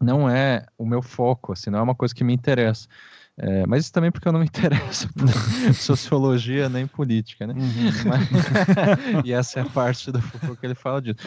não 0.00 0.28
é 0.28 0.66
o 0.76 0.86
meu 0.86 1.02
foco, 1.02 1.52
assim, 1.52 1.70
não 1.70 1.78
é 1.78 1.82
uma 1.82 1.94
coisa 1.94 2.14
que 2.14 2.24
me 2.24 2.34
interessa. 2.34 2.88
É, 3.36 3.66
mas 3.66 3.84
isso 3.84 3.92
também 3.92 4.12
porque 4.12 4.28
eu 4.28 4.32
não 4.32 4.38
me 4.38 4.46
interesso 4.46 5.12
por 5.12 5.28
sociologia 5.74 6.68
nem 6.68 6.86
política, 6.86 7.46
né? 7.46 7.54
Uhum. 7.54 7.90
Mas, 8.06 8.28
e 9.26 9.32
essa 9.32 9.58
é 9.58 9.62
a 9.62 9.66
parte 9.68 10.12
do 10.12 10.22
Foucault 10.22 10.60
que 10.60 10.66
ele 10.66 10.74
fala 10.74 11.02
disso. 11.02 11.18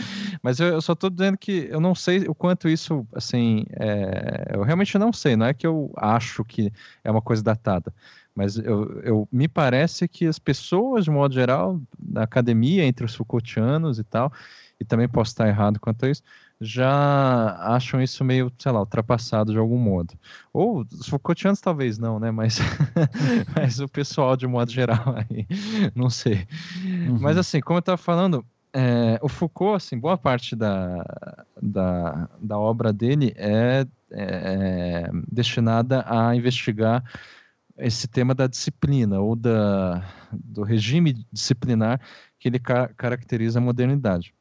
Mas 0.41 0.59
eu, 0.59 0.67
eu 0.67 0.81
só 0.81 0.93
estou 0.93 1.09
dizendo 1.09 1.37
que 1.37 1.67
eu 1.69 1.81
não 1.81 1.93
sei 1.93 2.19
o 2.27 2.33
quanto 2.33 2.69
isso, 2.69 3.05
assim, 3.13 3.65
é, 3.73 4.51
eu 4.53 4.63
realmente 4.63 4.97
não 4.97 5.11
sei. 5.11 5.35
Não 5.35 5.47
é 5.47 5.53
que 5.53 5.67
eu 5.67 5.91
acho 5.97 6.45
que 6.45 6.71
é 7.03 7.11
uma 7.11 7.21
coisa 7.21 7.43
datada, 7.43 7.93
mas 8.33 8.57
eu, 8.57 9.01
eu 9.01 9.27
me 9.31 9.47
parece 9.47 10.07
que 10.07 10.25
as 10.25 10.39
pessoas, 10.39 11.03
de 11.03 11.11
modo 11.11 11.33
geral, 11.33 11.81
na 11.99 12.23
academia, 12.23 12.85
entre 12.85 13.05
os 13.05 13.15
Foucaultianos 13.15 13.99
e 13.99 14.03
tal, 14.03 14.31
e 14.79 14.85
também 14.85 15.09
posso 15.09 15.31
estar 15.31 15.47
errado 15.47 15.79
quanto 15.79 16.05
a 16.05 16.09
isso, 16.09 16.23
já 16.59 17.55
acham 17.75 18.01
isso 18.01 18.23
meio, 18.23 18.51
sei 18.57 18.71
lá, 18.71 18.79
ultrapassado 18.79 19.51
de 19.51 19.57
algum 19.59 19.77
modo. 19.77 20.13
Ou 20.51 20.85
os 20.91 21.07
Foucaultianos 21.07 21.61
talvez 21.61 21.97
não, 21.97 22.19
né? 22.19 22.31
Mas, 22.31 22.59
mas 23.55 23.79
o 23.79 23.87
pessoal 23.87 24.35
de 24.35 24.47
modo 24.47 24.71
geral 24.71 25.15
aí, 25.29 25.45
não 25.93 26.09
sei. 26.09 26.47
Uhum. 26.83 27.19
Mas 27.19 27.37
assim, 27.37 27.61
como 27.61 27.77
eu 27.77 27.81
estava 27.81 27.97
falando, 27.97 28.43
é, 28.73 29.19
o 29.21 29.29
Foucault, 29.29 29.75
assim, 29.75 29.97
boa 29.97 30.17
parte 30.17 30.55
da, 30.55 31.03
da, 31.61 32.29
da 32.39 32.57
obra 32.57 32.91
dele 32.91 33.33
é, 33.35 33.85
é, 34.11 35.09
destinada 35.31 36.03
a 36.07 36.35
investigar 36.35 37.03
esse 37.77 38.07
tema 38.07 38.33
da 38.33 38.47
disciplina 38.47 39.19
ou 39.19 39.35
da, 39.35 40.03
do 40.31 40.63
regime 40.63 41.25
disciplinar 41.31 42.01
que 42.39 42.47
ele 42.47 42.59
ca 42.59 42.87
caracteriza 42.89 43.59
a 43.59 43.61
modernidade. 43.61 44.33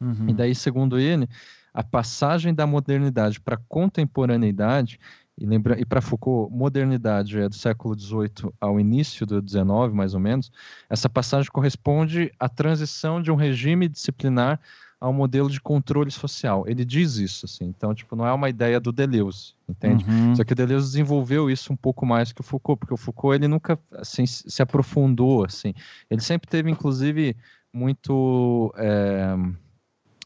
Uhum. 0.00 0.28
E 0.28 0.34
daí, 0.34 0.54
segundo 0.54 0.98
ele, 0.98 1.28
a 1.74 1.82
passagem 1.82 2.54
da 2.54 2.66
modernidade 2.66 3.40
para 3.40 3.56
a 3.56 3.60
contemporaneidade 3.68 4.98
e, 5.36 5.44
lembra, 5.44 5.78
e 5.80 5.84
para 5.84 6.00
Foucault, 6.00 6.54
modernidade 6.54 7.40
é 7.40 7.48
do 7.48 7.56
século 7.56 7.98
XVIII 7.98 8.52
ao 8.60 8.78
início 8.78 9.26
do 9.26 9.46
XIX, 9.46 9.92
mais 9.92 10.14
ou 10.14 10.20
menos. 10.20 10.50
Essa 10.88 11.08
passagem 11.08 11.50
corresponde 11.50 12.32
à 12.38 12.48
transição 12.48 13.20
de 13.20 13.32
um 13.32 13.34
regime 13.34 13.88
disciplinar 13.88 14.60
ao 15.00 15.12
modelo 15.12 15.50
de 15.50 15.60
controle 15.60 16.10
social. 16.10 16.64
Ele 16.66 16.84
diz 16.84 17.16
isso, 17.16 17.44
assim. 17.46 17.64
Então, 17.64 17.92
tipo, 17.94 18.14
não 18.14 18.24
é 18.26 18.32
uma 18.32 18.48
ideia 18.48 18.78
do 18.78 18.92
Deleuze, 18.92 19.54
entende? 19.68 20.04
Uhum. 20.08 20.36
Só 20.36 20.44
que 20.44 20.52
o 20.52 20.56
Deleuze 20.56 20.86
desenvolveu 20.86 21.50
isso 21.50 21.72
um 21.72 21.76
pouco 21.76 22.06
mais 22.06 22.32
que 22.32 22.40
o 22.40 22.44
Foucault, 22.44 22.78
porque 22.78 22.94
o 22.94 22.96
Foucault 22.96 23.34
ele 23.34 23.48
nunca 23.48 23.78
assim 23.92 24.24
se 24.24 24.62
aprofundou, 24.62 25.44
assim. 25.44 25.74
Ele 26.08 26.20
sempre 26.20 26.48
teve, 26.48 26.70
inclusive, 26.70 27.36
muito 27.72 28.72
é, 28.78 29.34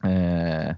é, 0.05 0.77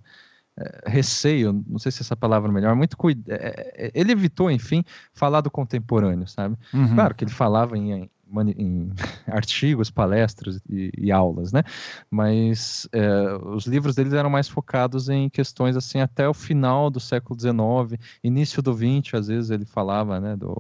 receio, 0.87 1.65
não 1.67 1.79
sei 1.79 1.93
se 1.93 2.03
essa 2.03 2.17
palavra 2.17 2.51
é 2.51 2.53
melhor, 2.53 2.75
muito 2.75 2.97
cuidado. 2.97 3.31
É, 3.31 3.73
é, 3.75 3.91
ele 3.95 4.13
evitou, 4.13 4.51
enfim, 4.51 4.85
falar 5.13 5.41
do 5.41 5.51
contemporâneo, 5.51 6.27
sabe? 6.27 6.57
Uhum. 6.73 6.95
Claro 6.95 7.15
que 7.15 7.25
ele 7.25 7.31
falava 7.31 7.77
em, 7.77 8.11
em 8.57 8.93
artigos, 9.27 9.91
palestras 9.91 10.61
e, 10.69 10.91
e, 10.97 11.13
aulas, 11.13 11.53
né? 11.53 11.63
Mas 12.11 12.89
é, 12.93 13.09
os 13.47 13.67
livros 13.67 13.95
dele 13.95 14.17
eram 14.17 14.31
mais 14.31 14.49
focados 14.49 15.09
em 15.09 15.29
questões 15.29 15.77
assim 15.77 16.01
até 16.01 16.29
o 16.29 16.35
final 16.35 16.91
do 16.91 17.01
século 17.01 17.39
XIX, 17.39 18.01
início 18.23 18.63
do 18.63 18.75
XX, 18.75 19.15
às 19.15 19.27
vezes 19.29 19.51
ele 19.51 19.65
falava, 19.65 20.21
né, 20.21 20.37
do, 20.37 20.55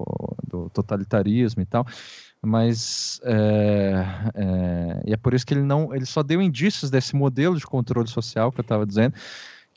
do 0.46 0.70
totalitarismo 0.70 1.62
e 1.62 1.66
tal. 1.66 1.86
Mas 2.42 3.20
é, 3.22 3.92
é, 4.34 5.03
e 5.09 5.12
é 5.12 5.16
por 5.16 5.34
isso 5.34 5.44
que 5.44 5.53
ele 5.53 5.62
não, 5.62 5.94
ele 5.94 6.07
só 6.07 6.22
deu 6.22 6.40
indícios 6.40 6.90
desse 6.90 7.14
modelo 7.14 7.59
de 7.59 7.66
controle 7.66 8.09
social 8.09 8.51
que 8.51 8.61
eu 8.61 8.62
estava 8.62 8.86
dizendo 8.86 9.14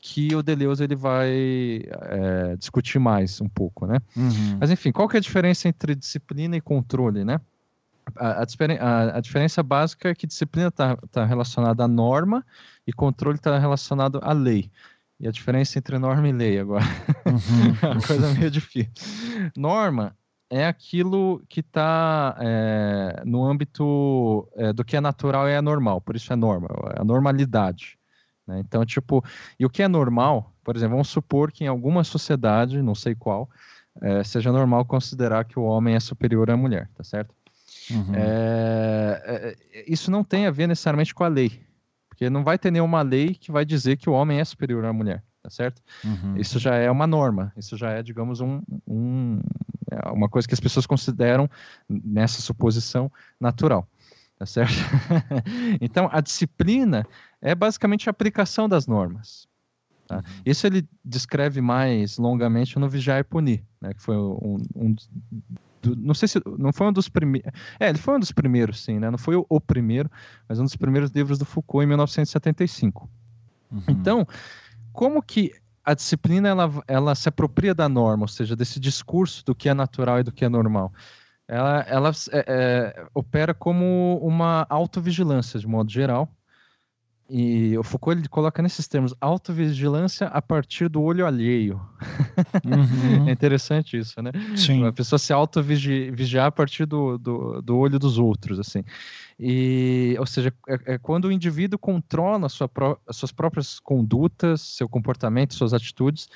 que 0.06 0.34
o 0.36 0.42
Deleuze 0.42 0.84
ele 0.84 0.94
vai 0.94 1.80
é, 1.88 2.56
discutir 2.58 2.98
mais 2.98 3.40
um 3.40 3.48
pouco, 3.48 3.86
né? 3.86 4.02
Uhum. 4.14 4.58
Mas 4.60 4.70
enfim, 4.70 4.92
qual 4.92 5.08
que 5.08 5.16
é 5.16 5.18
a 5.18 5.22
diferença 5.22 5.66
entre 5.66 5.94
disciplina 5.94 6.54
e 6.54 6.60
controle, 6.60 7.24
né? 7.24 7.40
A, 8.14 8.42
a, 8.42 8.42
a, 8.42 9.16
a 9.16 9.20
diferença 9.20 9.62
básica 9.62 10.10
é 10.10 10.14
que 10.14 10.26
disciplina 10.26 10.68
está 10.68 10.98
tá 11.10 11.24
relacionada 11.24 11.84
à 11.84 11.88
norma 11.88 12.44
e 12.86 12.92
controle 12.92 13.38
está 13.38 13.58
relacionado 13.58 14.20
à 14.22 14.34
lei. 14.34 14.70
E 15.18 15.26
a 15.26 15.30
diferença 15.30 15.78
entre 15.78 15.98
norma 15.98 16.28
e 16.28 16.32
lei 16.32 16.58
agora 16.58 16.84
uhum. 17.24 17.74
é 17.80 17.92
uma 17.92 18.06
coisa 18.06 18.30
meio 18.34 18.50
difícil. 18.50 18.90
Norma 19.56 20.14
é 20.50 20.66
aquilo 20.66 21.42
que 21.48 21.60
está 21.60 22.36
é, 22.40 23.22
no 23.24 23.42
âmbito 23.42 24.46
é, 24.54 24.70
do 24.70 24.84
que 24.84 24.98
é 24.98 25.00
natural 25.00 25.48
e 25.48 25.52
é 25.52 25.62
normal, 25.62 25.98
por 26.02 26.14
isso 26.14 26.30
é 26.30 26.36
norma, 26.36 26.68
é 26.94 27.00
a 27.00 27.04
normalidade. 27.04 27.98
Né? 28.46 28.60
Então, 28.60 28.84
tipo, 28.84 29.24
e 29.58 29.64
o 29.64 29.70
que 29.70 29.82
é 29.82 29.88
normal, 29.88 30.52
por 30.62 30.76
exemplo, 30.76 30.92
vamos 30.92 31.08
supor 31.08 31.50
que 31.50 31.64
em 31.64 31.66
alguma 31.66 32.04
sociedade, 32.04 32.80
não 32.82 32.94
sei 32.94 33.14
qual, 33.14 33.48
é, 34.00 34.22
seja 34.24 34.52
normal 34.52 34.84
considerar 34.84 35.44
que 35.44 35.58
o 35.58 35.62
homem 35.62 35.94
é 35.94 36.00
superior 36.00 36.50
à 36.50 36.56
mulher, 36.56 36.88
tá 36.94 37.04
certo? 37.04 37.34
Uhum. 37.90 38.14
É, 38.14 39.56
é, 39.72 39.84
isso 39.86 40.10
não 40.10 40.24
tem 40.24 40.46
a 40.46 40.50
ver 40.50 40.66
necessariamente 40.66 41.14
com 41.14 41.24
a 41.24 41.28
lei, 41.28 41.60
porque 42.08 42.28
não 42.28 42.42
vai 42.42 42.58
ter 42.58 42.70
nenhuma 42.70 43.02
lei 43.02 43.34
que 43.34 43.52
vai 43.52 43.64
dizer 43.64 43.96
que 43.96 44.08
o 44.08 44.12
homem 44.12 44.40
é 44.40 44.44
superior 44.44 44.84
à 44.84 44.92
mulher, 44.92 45.22
tá 45.42 45.50
certo? 45.50 45.82
Uhum. 46.04 46.36
Isso 46.36 46.58
já 46.58 46.74
é 46.74 46.90
uma 46.90 47.06
norma, 47.06 47.52
isso 47.56 47.76
já 47.76 47.90
é, 47.90 48.02
digamos, 48.02 48.40
um, 48.40 48.60
um, 48.86 49.40
é 49.90 50.10
uma 50.10 50.28
coisa 50.28 50.48
que 50.48 50.54
as 50.54 50.60
pessoas 50.60 50.86
consideram, 50.86 51.48
nessa 51.88 52.40
suposição, 52.40 53.10
natural 53.40 53.88
tá 54.38 54.46
certo? 54.46 54.74
então, 55.80 56.08
a 56.12 56.20
disciplina 56.20 57.06
é 57.40 57.54
basicamente 57.54 58.08
a 58.08 58.10
aplicação 58.10 58.68
das 58.68 58.86
normas. 58.86 59.46
Tá? 60.06 60.16
Uhum. 60.16 60.22
Isso 60.44 60.66
ele 60.66 60.86
descreve 61.04 61.60
mais 61.60 62.18
longamente 62.18 62.78
no 62.78 62.88
Vigiar 62.88 63.20
e 63.20 63.24
Punir, 63.24 63.64
né, 63.80 63.94
que 63.94 64.02
foi 64.02 64.16
um, 64.16 64.58
um 64.76 64.94
do, 65.84 65.96
não 65.96 66.14
sei 66.14 66.26
se 66.26 66.40
não 66.58 66.72
foi 66.72 66.86
um 66.88 66.92
dos 66.92 67.08
primeiros, 67.08 67.52
é, 67.78 67.88
ele 67.88 67.98
foi 67.98 68.16
um 68.16 68.20
dos 68.20 68.32
primeiros, 68.32 68.82
sim, 68.82 68.98
né? 68.98 69.10
Não 69.10 69.18
foi 69.18 69.36
o, 69.36 69.44
o, 69.48 69.60
primeiro, 69.60 70.10
mas 70.48 70.58
um 70.58 70.64
dos 70.64 70.76
primeiros 70.76 71.10
livros 71.10 71.38
do 71.38 71.44
Foucault 71.44 71.84
em 71.84 71.88
1975. 71.88 73.08
Uhum. 73.70 73.82
Então, 73.88 74.26
como 74.92 75.22
que 75.22 75.52
a 75.84 75.92
disciplina 75.92 76.48
ela, 76.48 76.70
ela 76.88 77.14
se 77.14 77.28
apropria 77.28 77.74
da 77.74 77.88
norma, 77.88 78.24
ou 78.24 78.28
seja, 78.28 78.56
desse 78.56 78.80
discurso 78.80 79.44
do 79.44 79.54
que 79.54 79.68
é 79.68 79.74
natural 79.74 80.20
e 80.20 80.22
do 80.22 80.32
que 80.32 80.44
é 80.44 80.48
normal? 80.48 80.92
Ela, 81.46 81.80
ela 81.82 82.12
é, 82.32 82.44
é, 82.46 83.06
opera 83.14 83.52
como 83.52 84.18
uma 84.22 84.66
autovigilância, 84.68 85.58
de 85.58 85.66
modo 85.66 85.90
geral. 85.90 86.30
E 87.28 87.76
o 87.78 87.82
Foucault 87.82 88.20
ele 88.20 88.28
coloca 88.28 88.62
nesses 88.62 88.86
termos 88.86 89.14
autovigilância 89.18 90.26
a 90.26 90.42
partir 90.42 90.88
do 90.88 91.00
olho 91.02 91.26
alheio. 91.26 91.80
Uhum. 92.64 93.28
é 93.28 93.32
interessante 93.32 93.96
isso, 93.96 94.20
né? 94.20 94.30
Sim. 94.54 94.86
A 94.86 94.92
pessoa 94.92 95.18
se 95.18 95.32
autovigiar 95.32 96.46
a 96.46 96.52
partir 96.52 96.84
do, 96.84 97.16
do, 97.16 97.62
do, 97.62 97.78
olho 97.78 97.98
dos 97.98 98.18
outros, 98.18 98.58
assim. 98.58 98.84
E, 99.40 100.14
ou 100.18 100.26
seja, 100.26 100.52
é, 100.68 100.94
é 100.94 100.98
quando 100.98 101.24
o 101.24 101.32
indivíduo 101.32 101.78
controla 101.78 102.48
sua 102.50 102.70
as 103.08 103.16
suas 103.16 103.32
próprias 103.32 103.80
condutas, 103.80 104.60
seu 104.60 104.88
comportamento, 104.88 105.54
suas 105.54 105.72
atitudes, 105.72 106.28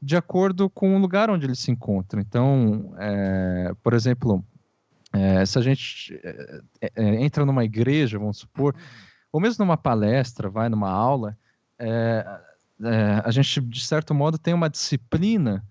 de 0.00 0.16
acordo 0.16 0.70
com 0.70 0.96
o 0.96 0.98
lugar 0.98 1.28
onde 1.28 1.44
ele 1.44 1.54
se 1.54 1.70
encontra. 1.70 2.18
Então, 2.18 2.94
é, 2.98 3.74
por 3.82 3.92
exemplo, 3.92 4.42
é, 5.12 5.44
se 5.44 5.58
a 5.58 5.62
gente 5.62 6.20
é, 6.22 6.60
é, 6.80 6.90
é, 6.94 7.24
entra 7.24 7.44
numa 7.44 7.64
igreja, 7.64 8.18
vamos 8.18 8.38
supor, 8.38 8.74
ou 9.32 9.40
mesmo 9.40 9.64
numa 9.64 9.76
palestra, 9.76 10.48
vai 10.48 10.68
numa 10.68 10.90
aula, 10.90 11.36
é, 11.78 12.24
é, 12.82 13.22
a 13.24 13.30
gente, 13.30 13.60
de 13.60 13.84
certo 13.84 14.14
modo, 14.14 14.38
tem 14.38 14.54
uma 14.54 14.70
disciplina 14.70 15.64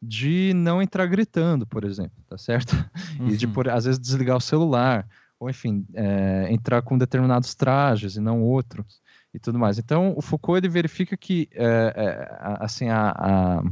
de 0.00 0.52
não 0.54 0.82
entrar 0.82 1.06
gritando, 1.06 1.66
por 1.66 1.84
exemplo, 1.84 2.22
tá 2.28 2.38
certo? 2.38 2.72
Uhum. 3.18 3.28
E 3.34 3.36
de, 3.36 3.46
uhum. 3.46 3.52
por, 3.52 3.68
às 3.68 3.84
vezes, 3.84 3.98
desligar 3.98 4.36
o 4.36 4.40
celular, 4.40 5.06
ou 5.38 5.50
enfim, 5.50 5.86
entrar 6.48 6.82
com 6.82 6.96
determinados 6.96 7.54
trajes 7.54 8.16
e 8.16 8.20
não 8.20 8.42
outros, 8.42 9.00
e 9.32 9.38
tudo 9.38 9.58
mais. 9.58 9.78
Então, 9.78 10.14
o 10.16 10.22
Foucault, 10.22 10.58
ele 10.58 10.68
verifica 10.68 11.16
que, 11.16 11.48
assim, 12.60 12.88
a, 12.88 13.10
a, 13.10 13.62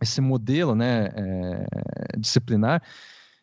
esse 0.00 0.20
modelo, 0.20 0.74
né, 0.74 1.08
disciplinar, 2.18 2.82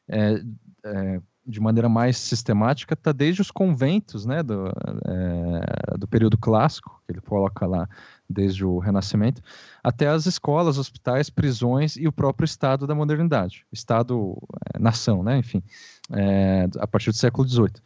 é, 0.07 0.41
é, 0.83 1.21
de 1.47 1.61
maneira 1.61 1.87
mais 1.87 2.17
sistemática 2.17 2.93
está 2.93 3.13
desde 3.13 3.41
os 3.41 3.49
conventos 3.49 4.25
né, 4.25 4.43
do, 4.43 4.67
é, 4.67 5.97
do 5.97 6.07
período 6.07 6.37
clássico, 6.37 7.01
que 7.05 7.13
ele 7.13 7.21
coloca 7.21 7.65
lá 7.65 7.87
desde 8.29 8.65
o 8.65 8.79
Renascimento, 8.79 9.41
até 9.81 10.07
as 10.07 10.25
escolas, 10.25 10.77
hospitais, 10.77 11.29
prisões 11.29 11.95
e 11.95 12.05
o 12.05 12.11
próprio 12.11 12.45
Estado 12.45 12.85
da 12.85 12.93
modernidade, 12.93 13.65
Estado-nação, 13.71 15.21
é, 15.21 15.23
né, 15.23 15.37
enfim, 15.37 15.63
é, 16.11 16.67
a 16.79 16.85
partir 16.85 17.11
do 17.11 17.15
século 17.15 17.47
XVIII. 17.47 17.81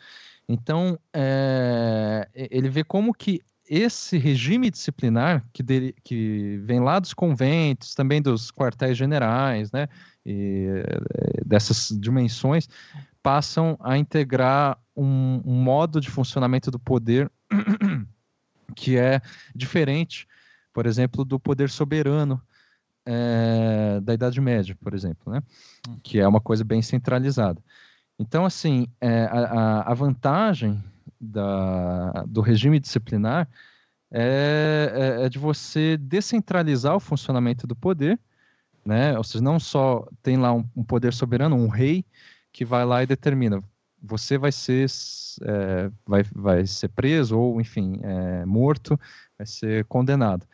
Então, 0.50 0.98
é, 1.14 2.28
ele 2.34 2.68
vê 2.68 2.84
como 2.84 3.14
que 3.14 3.42
esse 3.70 4.18
regime 4.18 4.72
disciplinar 4.72 5.46
que, 5.54 5.62
dele, 5.62 5.96
que 6.04 6.60
vem 6.66 6.80
lá 6.80 7.00
dos 7.00 7.14
conventos, 7.14 7.94
também 7.94 8.22
dos 8.22 8.52
quartéis 8.52 8.98
generais, 8.98 9.72
né, 9.72 9.88
e, 10.26 10.68
eh, 10.86 11.42
dessas 11.46 11.90
dimensões, 12.00 12.68
passam 13.22 13.78
a 13.80 13.98
integrar 13.98 14.78
um, 14.96 15.42
um 15.46 15.56
modo 15.56 16.00
de 16.00 16.10
funcionamento 16.10 16.70
do 16.72 16.80
poder 16.80 17.32
que 18.76 18.98
é 18.98 19.22
diferente, 19.56 20.28
por 20.74 20.86
exemplo, 20.86 21.24
do 21.26 21.40
poder 21.40 21.70
soberano 21.70 22.42
é, 23.06 24.00
da 24.02 24.14
Idade 24.14 24.40
Média, 24.40 24.78
por 24.80 24.94
exemplo, 24.94 25.32
né? 25.32 25.42
Hum. 25.88 25.98
que 26.04 26.20
é 26.20 26.28
uma 26.28 26.40
coisa 26.42 26.64
bem 26.64 26.82
centralizada. 26.82 27.62
Então, 28.20 28.46
assim, 28.46 28.88
é, 29.00 29.24
a, 29.24 29.82
a, 29.82 29.94
vantagem 29.94 30.82
da, 31.20 32.24
do 32.28 32.42
regime 32.42 32.80
disciplinar 32.80 33.50
é, 34.12 35.18
é, 35.22 35.26
é 35.26 35.30
de 35.30 35.40
você 35.40 35.98
descentralizar 35.98 36.96
o 36.96 37.00
funcionamento 37.00 37.66
do 37.66 37.76
poder 37.76 38.20
né? 38.86 39.18
Ou 39.18 39.24
seja, 39.24 39.44
não 39.44 39.60
só 39.60 40.08
tem 40.24 40.38
lá 40.38 40.54
um, 40.54 40.68
um 40.76 40.84
poder 40.84 41.14
soberano, 41.14 41.56
um 41.56 41.68
rei, 41.68 42.06
que 42.52 42.66
vai 42.66 42.86
lá 42.86 43.04
e 43.04 43.08
determina 43.08 43.62
você 44.04 44.36
vai 44.36 44.52
ser 44.52 44.88
é, 45.44 45.92
vai, 46.08 46.24
vai 46.24 46.66
ser 46.66 46.88
preso 46.90 47.38
ou 47.38 47.62
enfim 47.62 48.00
é, 48.02 48.44
morto 48.46 49.00
vai 49.38 49.46
ser 49.46 49.86
condenado 49.86 50.48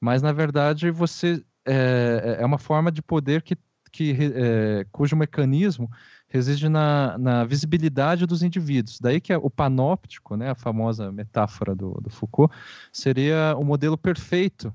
mas 0.00 0.20
na 0.20 0.32
verdade 0.32 0.90
você 0.90 1.42
é, 1.64 2.38
é 2.40 2.46
uma 2.46 2.58
forma 2.58 2.90
de 2.90 3.02
poder 3.02 3.42
que, 3.42 3.56
que 3.92 4.16
é, 4.34 4.86
cujo 4.90 5.16
mecanismo 5.16 5.90
reside 6.28 6.68
na, 6.68 7.16
na 7.18 7.44
visibilidade 7.44 8.26
dos 8.26 8.42
indivíduos. 8.42 9.00
Daí 9.00 9.20
que 9.20 9.32
é 9.32 9.36
o 9.38 9.50
panóptico, 9.50 10.36
né, 10.36 10.50
a 10.50 10.54
famosa 10.54 11.10
metáfora 11.10 11.74
do, 11.74 11.92
do 12.02 12.10
Foucault, 12.10 12.54
seria 12.92 13.54
o 13.56 13.64
modelo 13.64 13.96
perfeito 13.96 14.74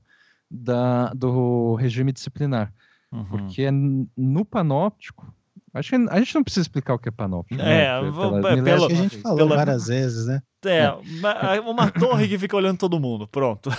da, 0.50 1.14
do 1.14 1.76
regime 1.76 2.12
disciplinar. 2.12 2.74
Uhum. 3.14 3.26
Porque 3.26 3.70
no 4.18 4.44
panóptico 4.44 5.32
Acho 5.74 5.90
que 5.90 5.96
a 5.96 6.20
gente 6.20 6.36
não 6.36 6.44
precisa 6.44 6.62
explicar 6.62 6.94
o 6.94 7.00
que 7.00 7.10
é 7.10 7.12
panóptico. 7.12 7.60
É, 7.60 8.00
né? 8.00 8.12
pela, 8.12 8.64
pelo, 8.64 8.88
que 8.88 8.94
a 8.94 8.96
gente 8.96 9.18
falou 9.18 9.38
pela, 9.38 9.56
várias 9.56 9.88
vezes, 9.88 10.28
né? 10.28 10.40
É, 10.66 10.92
uma, 10.92 11.60
uma 11.62 11.92
torre 11.92 12.28
que 12.28 12.38
fica 12.38 12.56
olhando 12.56 12.78
todo 12.78 13.00
mundo. 13.00 13.28
Pronto. 13.28 13.72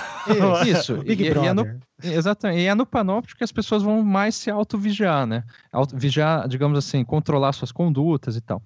Isso. 0.66 0.97
Big 1.07 1.24
e, 1.24 1.30
Brother. 1.30 1.45
E 1.45 1.49
é 1.49 1.55
no, 1.55 1.80
exatamente. 2.03 2.61
E 2.61 2.66
é 2.66 2.74
no 2.74 2.84
panóptico 2.84 3.38
que 3.38 3.45
as 3.45 3.53
pessoas 3.53 3.82
vão 3.84 4.03
mais 4.03 4.34
se 4.34 4.51
auto-vigiar, 4.51 5.24
né? 5.24 5.45
Auto, 5.72 5.97
vigiar, 5.97 6.49
digamos 6.49 6.76
assim, 6.76 7.05
controlar 7.05 7.53
suas 7.53 7.70
condutas 7.70 8.36
e 8.36 8.40
tal. 8.40 8.61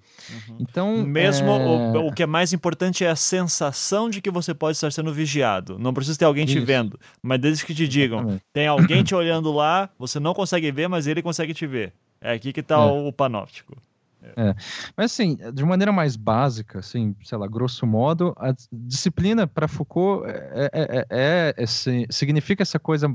Uhum. 0.49 0.57
Então. 0.59 0.97
Mesmo 1.03 1.51
é... 1.51 1.99
o, 1.99 2.07
o 2.07 2.11
que 2.11 2.23
é 2.23 2.27
mais 2.27 2.51
importante 2.51 3.05
é 3.05 3.11
a 3.11 3.15
sensação 3.15 4.09
de 4.09 4.21
que 4.21 4.31
você 4.31 4.55
pode 4.55 4.75
estar 4.75 4.91
sendo 4.91 5.13
vigiado. 5.13 5.77
Não 5.77 5.93
precisa 5.93 6.17
ter 6.17 6.25
alguém 6.25 6.45
Isso. 6.45 6.55
te 6.55 6.59
vendo. 6.59 6.99
Mas 7.21 7.39
desde 7.39 7.63
que 7.63 7.75
te 7.75 7.87
digam, 7.87 8.19
exatamente. 8.21 8.43
tem 8.51 8.65
alguém 8.65 9.03
te 9.03 9.13
olhando 9.13 9.51
lá, 9.51 9.87
você 9.99 10.19
não 10.19 10.33
consegue 10.33 10.71
ver, 10.71 10.89
mas 10.89 11.05
ele 11.05 11.21
consegue 11.21 11.53
te 11.53 11.67
ver. 11.67 11.93
É 12.21 12.33
aqui 12.33 12.51
que 12.51 12.59
está 12.59 12.75
é. 12.75 12.91
o 12.91 13.11
panóptico. 13.11 13.77
É. 14.21 14.53
Mas 14.97 15.13
assim, 15.13 15.37
de 15.53 15.63
maneira 15.63 15.91
mais 15.91 16.15
básica, 16.15 16.79
assim, 16.79 17.15
sei 17.23 17.37
lá, 17.37 17.47
grosso 17.47 17.87
modo, 17.87 18.35
a 18.37 18.53
disciplina 18.71 19.47
para 19.47 19.67
Foucault 19.67 20.29
é, 20.29 20.69
é, 20.73 21.05
é, 21.09 21.55
é 21.57 21.65
significa 22.09 22.61
essa 22.61 22.77
coisa 22.77 23.07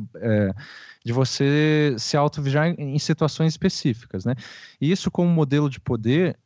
de 1.04 1.12
você 1.12 1.94
se 1.98 2.16
autovigiar 2.16 2.68
em 2.78 2.98
situações 2.98 3.52
específicas, 3.52 4.24
né? 4.24 4.34
E 4.80 4.90
isso 4.90 5.10
como 5.10 5.28
modelo 5.28 5.68
de 5.68 5.78
poder 5.78 6.38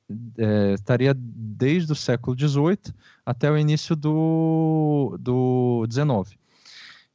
estaria 0.75 1.15
desde 1.17 1.93
o 1.93 1.95
século 1.95 2.37
XVIII 2.37 2.93
até 3.25 3.49
o 3.49 3.57
início 3.57 3.95
do, 3.95 5.17
do 5.21 5.87
XIX. 5.89 6.37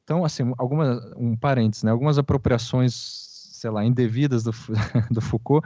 Então, 0.06 0.24
assim, 0.24 0.54
algumas, 0.58 1.12
um 1.18 1.36
parênteses, 1.36 1.84
né? 1.84 1.91
Algumas 1.91 2.18
apropriações 2.18 3.32
sei 3.64 3.72
lá, 3.72 3.86
indevidas 3.86 4.43
do, 4.43 4.51
do 5.09 5.22
Foucault, 5.22 5.66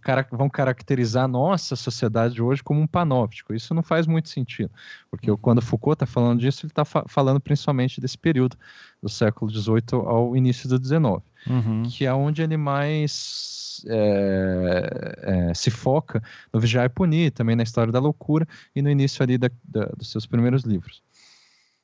cara, 0.00 0.26
vão 0.32 0.50
caracterizar 0.50 1.24
a 1.24 1.28
nossa 1.28 1.76
sociedade 1.76 2.42
hoje 2.42 2.64
como 2.64 2.80
um 2.80 2.86
panóptico. 2.86 3.54
Isso 3.54 3.72
não 3.72 3.82
faz 3.82 4.08
muito 4.08 4.28
sentido, 4.28 4.72
porque 5.08 5.30
uhum. 5.30 5.36
quando 5.36 5.62
Foucault 5.62 5.94
está 5.94 6.04
falando 6.04 6.40
disso, 6.40 6.66
ele 6.66 6.72
está 6.72 6.84
fa 6.84 7.04
falando 7.06 7.38
principalmente 7.38 8.00
desse 8.00 8.18
período 8.18 8.56
do 9.00 9.08
século 9.08 9.48
XVIII 9.48 9.82
ao 10.04 10.36
início 10.36 10.68
do 10.68 10.84
XIX, 10.84 11.22
uhum. 11.46 11.84
que 11.88 12.04
é 12.04 12.12
onde 12.12 12.42
ele 12.42 12.56
mais 12.56 13.84
é, 13.86 15.50
é, 15.50 15.54
se 15.54 15.70
foca 15.70 16.20
no 16.52 16.58
Vigiar 16.58 16.86
e 16.86 16.88
Punir, 16.88 17.30
também 17.30 17.54
na 17.54 17.62
história 17.62 17.92
da 17.92 18.00
loucura 18.00 18.48
e 18.74 18.82
no 18.82 18.90
início 18.90 19.22
ali 19.22 19.38
da, 19.38 19.48
da, 19.62 19.84
dos 19.96 20.10
seus 20.10 20.26
primeiros 20.26 20.64
livros. 20.64 21.04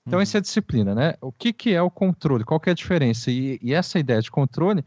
Então, 0.06 0.18
uhum. 0.18 0.22
essa 0.22 0.36
é 0.36 0.40
a 0.40 0.42
disciplina, 0.42 0.94
né? 0.94 1.14
O 1.20 1.32
que, 1.32 1.52
que 1.52 1.72
é 1.72 1.80
o 1.80 1.90
controle? 1.90 2.44
Qual 2.44 2.60
que 2.60 2.68
é 2.68 2.72
a 2.72 2.74
diferença? 2.74 3.30
E, 3.30 3.58
e 3.62 3.72
essa 3.72 3.98
ideia 3.98 4.20
de 4.20 4.30
controle 4.30 4.84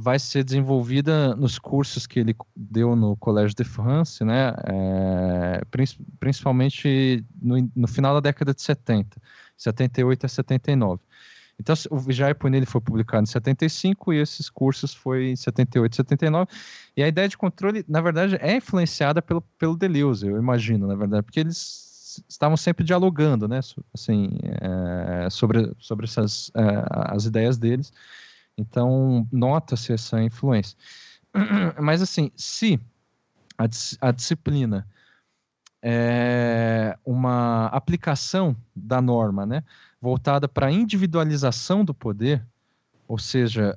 vai 0.00 0.18
ser 0.18 0.42
desenvolvida 0.42 1.36
nos 1.36 1.58
cursos 1.58 2.06
que 2.06 2.20
ele 2.20 2.34
deu 2.56 2.96
no 2.96 3.14
Collège 3.16 3.54
de 3.54 3.64
France, 3.64 4.24
né, 4.24 4.54
é, 4.64 5.60
principalmente 6.18 7.22
no, 7.40 7.70
no, 7.76 7.86
final 7.86 8.14
da 8.14 8.20
década 8.20 8.54
de 8.54 8.62
70, 8.62 9.20
78 9.58 10.24
a 10.24 10.28
79. 10.28 11.02
Então, 11.58 11.74
o 11.90 11.98
Vigiar 11.98 12.30
e 12.30 12.34
Punir 12.34 12.64
foi 12.64 12.80
publicado 12.80 13.24
em 13.24 13.26
75 13.26 14.14
e 14.14 14.18
esses 14.18 14.48
cursos 14.48 14.94
foi 14.94 15.32
em 15.32 15.36
78 15.36 15.92
e 15.92 15.96
79. 15.96 16.50
E 16.96 17.02
a 17.02 17.08
ideia 17.08 17.28
de 17.28 17.36
controle, 17.36 17.84
na 17.86 18.00
verdade, 18.00 18.38
é 18.40 18.56
influenciada 18.56 19.20
pelo, 19.20 19.42
pelo 19.58 19.76
Deleuze, 19.76 20.26
eu 20.26 20.38
imagino, 20.38 20.86
na 20.86 20.94
verdade, 20.94 21.22
porque 21.22 21.40
eles 21.40 22.24
estavam 22.26 22.56
sempre 22.56 22.82
dialogando, 22.82 23.46
né, 23.46 23.60
assim, 23.92 24.30
é, 24.62 25.28
sobre, 25.28 25.70
sobre 25.78 26.06
essas, 26.06 26.50
é, 26.54 26.62
as 27.14 27.26
ideias 27.26 27.58
deles. 27.58 27.92
Então, 28.56 29.26
nota-se 29.32 29.92
essa 29.92 30.22
influência. 30.22 30.76
Mas, 31.80 32.02
assim, 32.02 32.30
se 32.36 32.80
a, 33.56 33.64
a 34.08 34.12
disciplina 34.12 34.86
é 35.82 36.98
uma 37.04 37.66
aplicação 37.66 38.54
da 38.76 39.00
norma, 39.00 39.46
né, 39.46 39.64
voltada 40.00 40.46
para 40.46 40.66
a 40.66 40.72
individualização 40.72 41.84
do 41.84 41.94
poder, 41.94 42.44
ou 43.08 43.18
seja, 43.18 43.76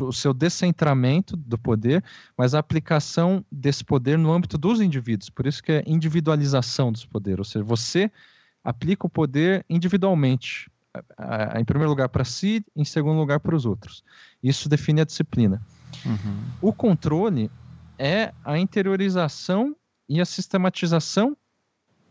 o 0.00 0.12
seu 0.12 0.34
descentramento 0.34 1.36
do 1.36 1.56
poder, 1.56 2.02
mas 2.36 2.54
a 2.54 2.58
aplicação 2.58 3.44
desse 3.50 3.84
poder 3.84 4.18
no 4.18 4.32
âmbito 4.32 4.58
dos 4.58 4.80
indivíduos. 4.80 5.30
Por 5.30 5.46
isso 5.46 5.62
que 5.62 5.72
é 5.72 5.84
individualização 5.86 6.90
dos 6.90 7.06
poderes, 7.06 7.38
ou 7.38 7.44
seja, 7.44 7.64
você 7.64 8.10
aplica 8.64 9.06
o 9.06 9.10
poder 9.10 9.64
individualmente 9.70 10.68
em 11.58 11.64
primeiro 11.64 11.90
lugar 11.90 12.08
para 12.08 12.24
si, 12.24 12.64
em 12.74 12.84
segundo 12.84 13.18
lugar 13.18 13.40
para 13.40 13.54
os 13.54 13.66
outros. 13.66 14.02
Isso 14.42 14.68
define 14.68 15.00
a 15.00 15.04
disciplina. 15.04 15.62
Uhum. 16.04 16.44
O 16.60 16.72
controle 16.72 17.50
é 17.98 18.32
a 18.44 18.58
interiorização 18.58 19.74
e 20.08 20.20
a 20.20 20.24
sistematização 20.24 21.36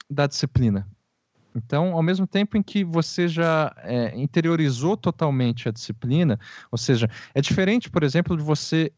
da 0.10 0.28
disciplina. 0.28 0.88
Então, 1.56 1.94
ao 1.94 2.04
mesmo 2.04 2.28
tempo 2.28 2.56
em 2.56 2.62
que 2.62 2.84
você 2.84 3.28
já 3.28 3.76
é, 3.78 4.16
interiorizou 4.16 4.96
totalmente 4.96 5.68
a 5.68 5.72
disciplina, 5.72 6.40
ou 6.72 6.78
seja, 6.78 7.10
é 7.34 7.42
diferente, 7.42 7.90
por 7.90 8.04
exemplo, 8.04 8.38
de 8.38 8.44
você 8.44 8.92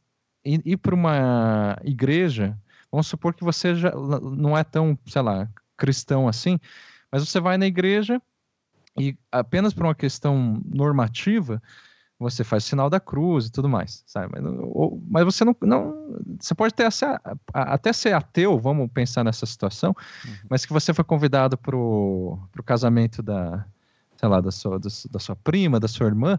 ir, 0.43 0.61
ir 0.65 0.77
para 0.77 0.93
uma 0.93 1.77
igreja. 1.85 2.57
Vamos 2.91 3.07
supor 3.07 3.33
que 3.33 3.45
você 3.45 3.75
já 3.75 3.91
não 3.91 4.57
é 4.57 4.63
tão, 4.63 4.97
sei 5.05 5.21
lá, 5.21 5.47
cristão 5.77 6.27
assim, 6.27 6.59
mas 7.09 7.25
você 7.27 7.39
vai 7.39 7.57
na 7.57 7.65
igreja 7.65 8.21
e 8.97 9.17
apenas 9.31 9.73
por 9.73 9.85
uma 9.85 9.95
questão 9.95 10.61
normativa, 10.65 11.61
você 12.19 12.43
faz 12.43 12.65
sinal 12.65 12.89
da 12.89 12.99
cruz 12.99 13.45
e 13.45 13.51
tudo 13.51 13.69
mais, 13.69 14.03
sabe? 14.05 14.33
Mas, 14.33 14.43
ou, 14.61 15.01
mas 15.09 15.23
você 15.23 15.45
não, 15.45 15.55
não, 15.61 16.19
Você 16.39 16.53
pode 16.53 16.73
ter 16.73 16.83
essa, 16.83 17.19
até 17.53 17.93
ser 17.93 18.13
ateu, 18.13 18.59
vamos 18.59 18.91
pensar 18.91 19.23
nessa 19.23 19.45
situação, 19.45 19.95
uhum. 20.25 20.35
mas 20.49 20.65
que 20.65 20.73
você 20.73 20.93
foi 20.93 21.05
convidado 21.05 21.57
para 21.57 21.77
o 21.77 22.37
casamento 22.65 23.23
da, 23.23 23.65
sei 24.17 24.27
lá, 24.27 24.41
da 24.41 24.51
sua, 24.51 24.77
da, 24.77 24.89
da 25.09 25.19
sua 25.19 25.35
prima, 25.37 25.79
da 25.79 25.87
sua 25.87 26.07
irmã, 26.07 26.37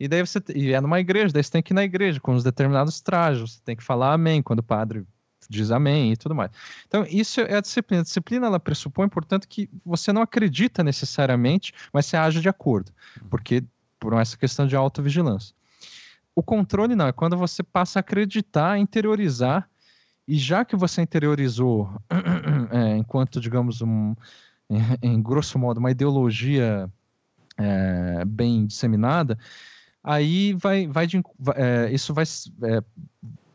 e 0.00 0.08
daí 0.08 0.20
você 0.26 0.42
e 0.52 0.72
é 0.72 0.80
numa 0.80 0.98
igreja, 0.98 1.32
daí 1.32 1.44
você 1.44 1.52
tem 1.52 1.62
que 1.62 1.72
ir 1.72 1.76
na 1.76 1.84
igreja 1.84 2.18
com 2.18 2.34
os 2.34 2.42
determinados 2.42 3.00
trajes, 3.00 3.52
você 3.52 3.60
tem 3.64 3.76
que 3.76 3.84
falar 3.84 4.12
amém 4.12 4.42
quando 4.42 4.58
o 4.58 4.64
padre 4.64 5.06
diz 5.48 5.70
amém 5.70 6.12
e 6.12 6.16
tudo 6.16 6.34
mais. 6.34 6.50
Então, 6.86 7.04
isso 7.08 7.40
é 7.40 7.56
a 7.56 7.60
disciplina. 7.60 8.02
A 8.02 8.04
disciplina, 8.04 8.46
ela 8.46 8.60
pressupõe, 8.60 9.08
portanto, 9.08 9.48
que 9.48 9.68
você 9.84 10.12
não 10.12 10.22
acredita 10.22 10.82
necessariamente, 10.82 11.72
mas 11.92 12.06
você 12.06 12.16
age 12.16 12.40
de 12.40 12.48
acordo, 12.48 12.92
porque 13.30 13.64
por 13.98 14.14
essa 14.14 14.36
questão 14.36 14.66
de 14.66 14.74
autovigilância. 14.74 15.54
O 16.34 16.42
controle 16.42 16.96
não, 16.96 17.06
é 17.06 17.12
quando 17.12 17.36
você 17.36 17.62
passa 17.62 17.98
a 17.98 18.00
acreditar, 18.00 18.78
interiorizar, 18.78 19.68
e 20.26 20.36
já 20.36 20.64
que 20.64 20.74
você 20.74 21.02
interiorizou, 21.02 21.88
é, 22.70 22.96
enquanto, 22.96 23.40
digamos, 23.40 23.82
um, 23.82 24.14
em, 24.68 24.80
em, 25.02 25.22
grosso 25.22 25.58
modo, 25.58 25.78
uma 25.78 25.90
ideologia 25.90 26.90
é, 27.58 28.24
bem 28.24 28.66
disseminada, 28.66 29.38
aí 30.02 30.54
vai, 30.54 30.86
vai 30.86 31.06
de, 31.06 31.22
é, 31.54 31.90
isso 31.92 32.14
vai, 32.14 32.24
é, 32.24 32.82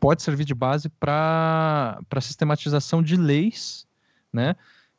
pode 0.00 0.22
servir 0.22 0.44
de 0.44 0.54
base 0.54 0.88
para 0.88 1.98
a 2.10 2.20
sistematização 2.20 3.02
de 3.02 3.16
leis, 3.16 3.86
né, 4.32 4.54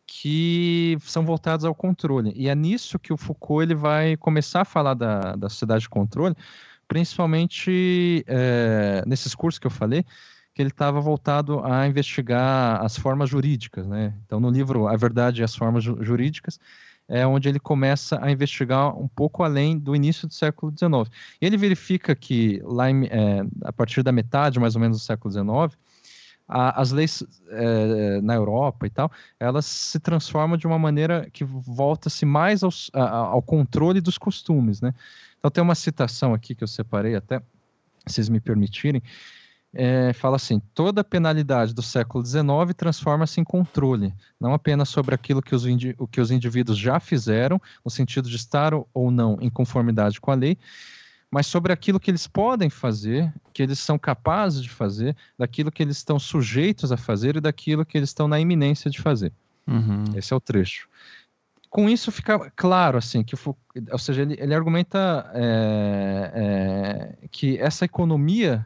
que 0.06 0.98
são 1.02 1.26
voltadas 1.26 1.66
ao 1.66 1.76
controle. 1.76 2.34
E 2.36 2.50
é 2.50 2.56
nisso 2.56 2.98
que 2.98 3.14
o 3.14 3.18
Foucault 3.18 3.64
ele 3.64 3.76
vai 3.76 4.18
começar 4.18 4.62
a 4.62 4.66
falar 4.66 4.94
da, 4.94 5.36
da 5.36 5.50
sociedade 5.50 5.84
de 5.84 5.90
controle, 5.90 6.36
principalmente 6.88 8.24
é, 8.28 9.04
nesses 9.06 9.36
cursos 9.36 9.60
que 9.60 9.68
eu 9.68 9.72
falei, 9.72 10.04
que 10.54 10.62
ele 10.62 10.72
estava 10.72 11.00
voltado 11.00 11.64
a 11.64 11.88
investigar 11.88 12.84
as 12.84 12.98
formas 12.98 13.30
jurídicas. 13.30 13.88
Né? 13.88 14.14
Então, 14.26 14.40
no 14.40 14.50
livro 14.50 14.88
A 14.88 14.98
Verdade 14.98 15.42
e 15.42 15.44
as 15.44 15.56
Formas 15.56 15.84
Jurídicas, 15.84 16.60
é 17.10 17.26
onde 17.26 17.50
ele 17.50 17.60
começa 17.60 18.24
a 18.24 18.32
investigar 18.32 18.96
um 18.96 19.08
pouco 19.08 19.44
além 19.44 19.78
do 19.78 19.96
início 19.96 20.28
do 20.28 20.34
século 20.34 20.72
XIX. 20.72 21.12
E 21.42 21.46
ele 21.46 21.58
verifica 21.58 22.16
que 22.16 22.62
lá 22.64 22.90
em, 22.90 23.06
é, 23.08 23.44
a 23.64 23.74
partir 23.74 24.04
da 24.04 24.12
metade, 24.12 24.60
mais 24.60 24.76
ou 24.76 24.82
menos, 24.82 25.00
do 25.00 25.04
século 25.04 25.32
XIX, 25.32 25.78
a, 26.48 26.80
as 26.80 26.92
leis 26.92 27.24
é, 27.50 28.22
na 28.22 28.36
Europa 28.36 28.86
e 28.86 28.90
tal, 28.92 29.12
elas 29.40 29.66
se 29.66 30.00
transformam 30.00 30.56
de 30.56 30.68
uma 30.68 30.78
maneira 30.78 31.28
que 31.34 31.44
volta-se 31.44 32.26
mais 32.26 32.64
aos, 32.64 32.92
a, 32.94 33.10
ao 33.10 33.42
controle 33.42 34.00
dos 34.00 34.18
costumes, 34.18 34.80
né? 34.80 34.94
Então 35.40 35.50
tem 35.50 35.64
uma 35.64 35.76
citação 35.76 36.34
aqui 36.34 36.54
que 36.54 36.64
eu 36.64 36.68
separei 36.68 37.16
até, 37.16 37.40
se 38.06 38.16
vocês 38.16 38.30
me 38.30 38.40
permitirem, 38.40 39.02
é, 39.74 40.14
fala 40.14 40.36
assim: 40.36 40.60
toda 40.74 41.04
penalidade 41.04 41.74
do 41.74 41.82
século 41.82 42.26
XIX 42.26 42.74
transforma-se 42.76 43.40
em 43.40 43.44
controle, 43.44 44.14
não 44.40 44.54
apenas 44.54 44.90
sobre 44.90 45.14
aquilo 45.14 45.42
que 45.42 45.54
os, 45.54 45.64
o 45.98 46.08
que 46.08 46.20
os 46.20 46.32
indivíduos 46.32 46.78
já 46.78 47.00
fizeram, 47.00 47.62
no 47.84 47.92
sentido 47.92 48.30
de 48.30 48.36
estar 48.36 48.74
ou 48.74 49.12
não 49.12 49.38
em 49.42 49.50
conformidade 49.50 50.20
com 50.20 50.32
a 50.32 50.36
lei, 50.36 50.58
mas 51.32 51.46
sobre 51.46 51.72
aquilo 51.72 52.00
que 52.00 52.10
eles 52.10 52.26
podem 52.26 52.70
fazer, 52.70 53.32
que 53.54 53.62
eles 53.62 53.80
são 53.80 54.00
capazes 54.00 54.64
de 54.64 54.70
fazer, 54.70 55.16
daquilo 55.38 55.72
que 55.72 55.84
eles 55.84 55.98
estão 55.98 56.18
sujeitos 56.18 56.92
a 56.92 56.98
fazer 56.98 57.36
e 57.36 57.42
daquilo 57.42 57.86
que 57.86 57.98
eles 57.98 58.10
estão 58.10 58.28
na 58.28 58.40
iminência 58.40 58.90
de 58.90 59.00
fazer. 59.00 59.32
Uhum. 59.68 60.06
Esse 60.16 60.34
é 60.34 60.36
o 60.36 60.40
trecho. 60.40 60.90
Com 61.70 61.88
isso 61.88 62.12
fica 62.12 62.52
claro, 62.56 62.98
assim, 62.98 63.24
que, 63.24 63.36
ou 63.92 64.00
seja, 64.00 64.24
ele, 64.24 64.36
ele 64.40 64.56
argumenta 64.56 65.30
é, 65.36 66.32
é, 67.22 67.28
que 67.30 67.60
essa 67.60 67.86
economia 67.86 68.66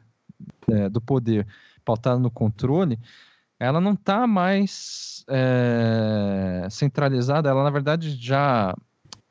é, 0.69 0.89
do 0.89 1.01
poder 1.01 1.47
pautada 1.83 2.19
no 2.19 2.31
controle, 2.31 2.99
ela 3.59 3.79
não 3.79 3.93
está 3.93 4.27
mais 4.27 5.25
é, 5.29 6.67
centralizada, 6.69 7.49
ela 7.49 7.63
na 7.63 7.69
verdade 7.69 8.11
já 8.15 8.75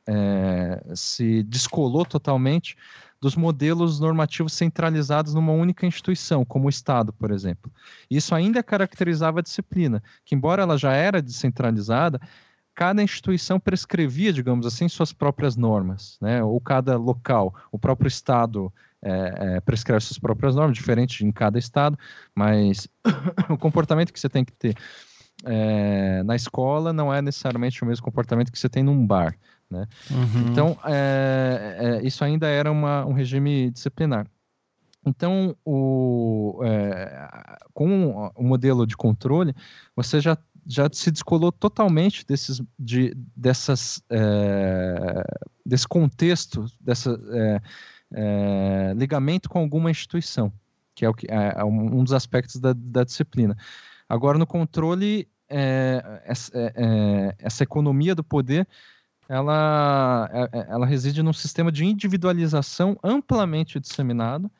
é, 0.06 0.82
se 0.94 1.42
descolou 1.42 2.04
totalmente 2.04 2.76
dos 3.20 3.36
modelos 3.36 4.00
normativos 4.00 4.52
centralizados 4.52 5.32
numa 5.32 5.52
única 5.52 5.86
instituição, 5.86 6.44
como 6.44 6.66
o 6.66 6.70
Estado, 6.70 7.12
por 7.12 7.30
exemplo. 7.30 7.70
Isso 8.10 8.34
ainda 8.34 8.64
caracterizava 8.64 9.38
a 9.38 9.42
disciplina, 9.42 10.02
que 10.24 10.34
embora 10.34 10.62
ela 10.62 10.76
já 10.76 10.92
era 10.92 11.22
descentralizada, 11.22 12.20
cada 12.74 13.00
instituição 13.00 13.60
prescrevia, 13.60 14.32
digamos 14.32 14.66
assim, 14.66 14.88
suas 14.88 15.12
próprias 15.12 15.56
normas, 15.56 16.18
né? 16.20 16.42
ou 16.42 16.60
cada 16.60 16.96
local, 16.96 17.54
o 17.70 17.78
próprio 17.78 18.08
Estado 18.08 18.72
é, 19.02 19.56
é, 19.56 19.60
prescreve 19.60 20.04
suas 20.04 20.18
próprias 20.18 20.54
normas, 20.54 20.76
diferente 20.76 21.24
em 21.24 21.32
cada 21.32 21.58
Estado, 21.58 21.98
mas 22.34 22.88
o 23.50 23.58
comportamento 23.58 24.12
que 24.12 24.20
você 24.20 24.28
tem 24.28 24.44
que 24.44 24.52
ter 24.52 24.76
é, 25.44 26.22
na 26.22 26.36
escola 26.36 26.92
não 26.92 27.12
é 27.12 27.20
necessariamente 27.20 27.82
o 27.82 27.86
mesmo 27.86 28.04
comportamento 28.04 28.52
que 28.52 28.58
você 28.58 28.68
tem 28.68 28.82
num 28.82 29.06
bar. 29.06 29.36
Né? 29.70 29.86
Uhum. 30.10 30.50
Então, 30.50 30.78
é, 30.84 32.00
é, 32.02 32.06
isso 32.06 32.22
ainda 32.22 32.46
era 32.46 32.70
uma, 32.70 33.04
um 33.06 33.12
regime 33.12 33.70
disciplinar. 33.70 34.26
Então, 35.04 35.56
o, 35.64 36.60
é, 36.62 37.58
com 37.74 38.30
o 38.36 38.44
modelo 38.44 38.86
de 38.86 38.96
controle, 38.96 39.54
você 39.96 40.20
já, 40.20 40.38
já 40.64 40.88
se 40.92 41.10
descolou 41.10 41.50
totalmente 41.50 42.24
desses, 42.24 42.62
de, 42.78 43.12
dessas, 43.36 44.00
é, 44.08 45.24
desse 45.66 45.88
contexto, 45.88 46.66
dessa 46.80 47.18
é, 47.32 47.60
é, 48.14 48.94
ligamento 48.96 49.48
com 49.48 49.58
alguma 49.58 49.90
instituição, 49.90 50.52
que 50.94 51.04
é, 51.04 51.08
o 51.08 51.14
que, 51.14 51.26
é 51.30 51.64
um 51.64 52.02
dos 52.02 52.12
aspectos 52.12 52.56
da, 52.56 52.72
da 52.76 53.04
disciplina. 53.04 53.56
Agora, 54.08 54.38
no 54.38 54.46
controle, 54.46 55.28
essa, 56.24 56.50
essa 57.38 57.62
economia 57.62 58.14
do 58.14 58.24
poder 58.24 58.66
ela, 59.32 60.28
é, 60.30 60.58
é, 60.58 60.66
ela 60.68 60.84
reside 60.84 61.22
num 61.22 61.32
sistema 61.32 61.72
de 61.72 61.86
individualização 61.86 62.98
amplamente 63.02 63.80
disseminado, 63.80 64.50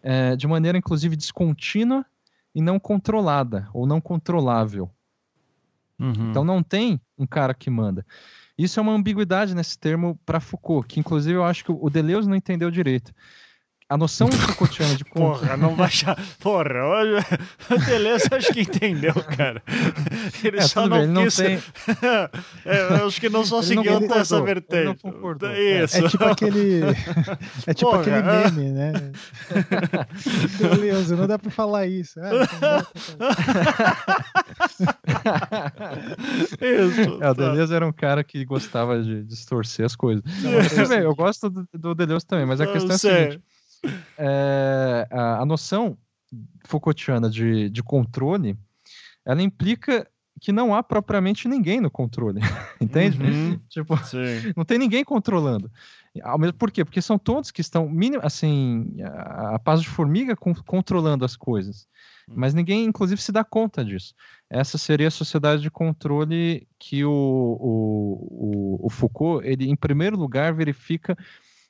é, 0.00 0.36
de 0.36 0.46
maneira 0.46 0.78
inclusive 0.78 1.16
descontínua 1.16 2.06
e 2.54 2.62
não 2.62 2.78
controlada 2.78 3.68
ou 3.74 3.84
não 3.84 4.00
controlável. 4.00 4.88
Uhum. 5.98 6.30
Então 6.30 6.44
não 6.44 6.62
tem 6.62 7.00
um 7.18 7.26
cara 7.26 7.52
que 7.52 7.68
manda. 7.68 8.06
Isso 8.56 8.78
é 8.78 8.82
uma 8.82 8.92
ambiguidade 8.92 9.54
nesse 9.54 9.78
termo 9.78 10.18
para 10.26 10.40
Foucault, 10.40 10.86
que 10.86 11.00
inclusive 11.00 11.36
eu 11.36 11.44
acho 11.44 11.64
que 11.64 11.72
o 11.72 11.90
Deleuze 11.90 12.28
não 12.28 12.36
entendeu 12.36 12.70
direito 12.70 13.12
a 13.92 13.96
noção 13.96 14.32
Foucaultiana 14.32 14.96
de 14.96 15.04
Porra, 15.12 15.56
não 15.56 15.76
vai 15.76 15.86
achar. 15.86 16.18
Porra, 16.40 16.64
o 17.70 17.78
Deleuze 17.84 18.26
acho 18.30 18.52
que 18.52 18.62
entendeu, 18.62 19.12
cara. 19.14 19.62
Ele 20.42 20.58
é, 20.58 20.62
só 20.62 20.88
não 20.88 21.12
bem, 21.12 21.24
quis. 21.24 21.38
Não 21.38 21.46
tem... 21.46 21.62
é, 22.64 23.00
eu 23.00 23.06
acho 23.06 23.20
que 23.20 23.28
não 23.28 23.44
só 23.44 23.60
seguiu 23.60 23.98
até 23.98 24.18
essa 24.18 24.40
vertente. 24.40 25.02
Isso. 25.84 25.96
É, 25.96 26.00
é, 26.00 26.08
tipo 26.08 26.24
aquele. 26.24 26.80
É 27.66 27.74
tipo 27.74 27.90
Porra, 27.90 28.00
aquele 28.00 28.22
meme, 28.22 28.72
né? 28.72 28.92
Deleuze, 30.58 31.14
não 31.14 31.26
dá 31.26 31.38
pra 31.38 31.50
falar 31.50 31.86
isso. 31.86 32.18
Ah, 32.20 32.84
isso. 36.60 37.18
É, 37.20 37.30
o 37.30 37.34
Deleuze 37.34 37.74
era 37.74 37.86
um 37.86 37.92
cara 37.92 38.24
que 38.24 38.44
gostava 38.44 39.00
de 39.02 39.22
distorcer 39.24 39.84
as 39.84 39.94
coisas. 39.94 40.22
Não, 40.42 40.96
eu 40.96 41.14
gosto 41.14 41.50
do, 41.50 41.68
do 41.72 41.94
Deleuze 41.94 42.26
também, 42.26 42.46
mas 42.46 42.60
a 42.60 42.66
questão 42.66 42.92
é 42.92 42.94
a 42.94 42.98
seguinte 42.98 43.42
é, 44.18 45.06
a, 45.10 45.40
a, 45.40 45.46
noção 45.46 45.96
Foucaultiana 46.64 47.28
de, 47.28 47.68
de 47.68 47.82
controle, 47.82 48.56
ela 49.24 49.42
implica 49.42 50.08
que 50.40 50.52
não 50.52 50.74
há 50.74 50.82
propriamente 50.82 51.46
ninguém 51.46 51.80
no 51.80 51.90
controle, 51.90 52.40
entende? 52.80 53.22
Uhum, 53.22 53.60
tipo, 53.68 53.96
sim. 54.04 54.52
não 54.56 54.64
tem 54.64 54.78
ninguém 54.78 55.04
controlando. 55.04 55.70
Ao 56.22 56.38
mesmo, 56.38 56.54
por 56.54 56.70
quê? 56.70 56.84
Porque 56.84 57.00
são 57.00 57.18
todos 57.18 57.50
que 57.50 57.60
estão, 57.60 57.90
assim, 58.20 58.96
a, 59.02 59.54
a 59.54 59.58
paz 59.58 59.80
de 59.80 59.88
formiga 59.88 60.36
com, 60.36 60.54
controlando 60.54 61.24
as 61.24 61.36
coisas. 61.36 61.86
Hum. 62.28 62.34
Mas 62.36 62.52
ninguém, 62.52 62.84
inclusive, 62.84 63.20
se 63.20 63.32
dá 63.32 63.42
conta 63.42 63.84
disso. 63.84 64.14
Essa 64.50 64.76
seria 64.76 65.08
a 65.08 65.12
sociedade 65.12 65.62
de 65.62 65.70
controle 65.70 66.66
que 66.78 67.04
o, 67.04 67.10
o, 67.10 68.78
o, 68.80 68.86
o 68.86 68.90
Foucault, 68.90 69.46
ele, 69.46 69.70
em 69.70 69.76
primeiro 69.76 70.16
lugar, 70.16 70.52
verifica 70.52 71.16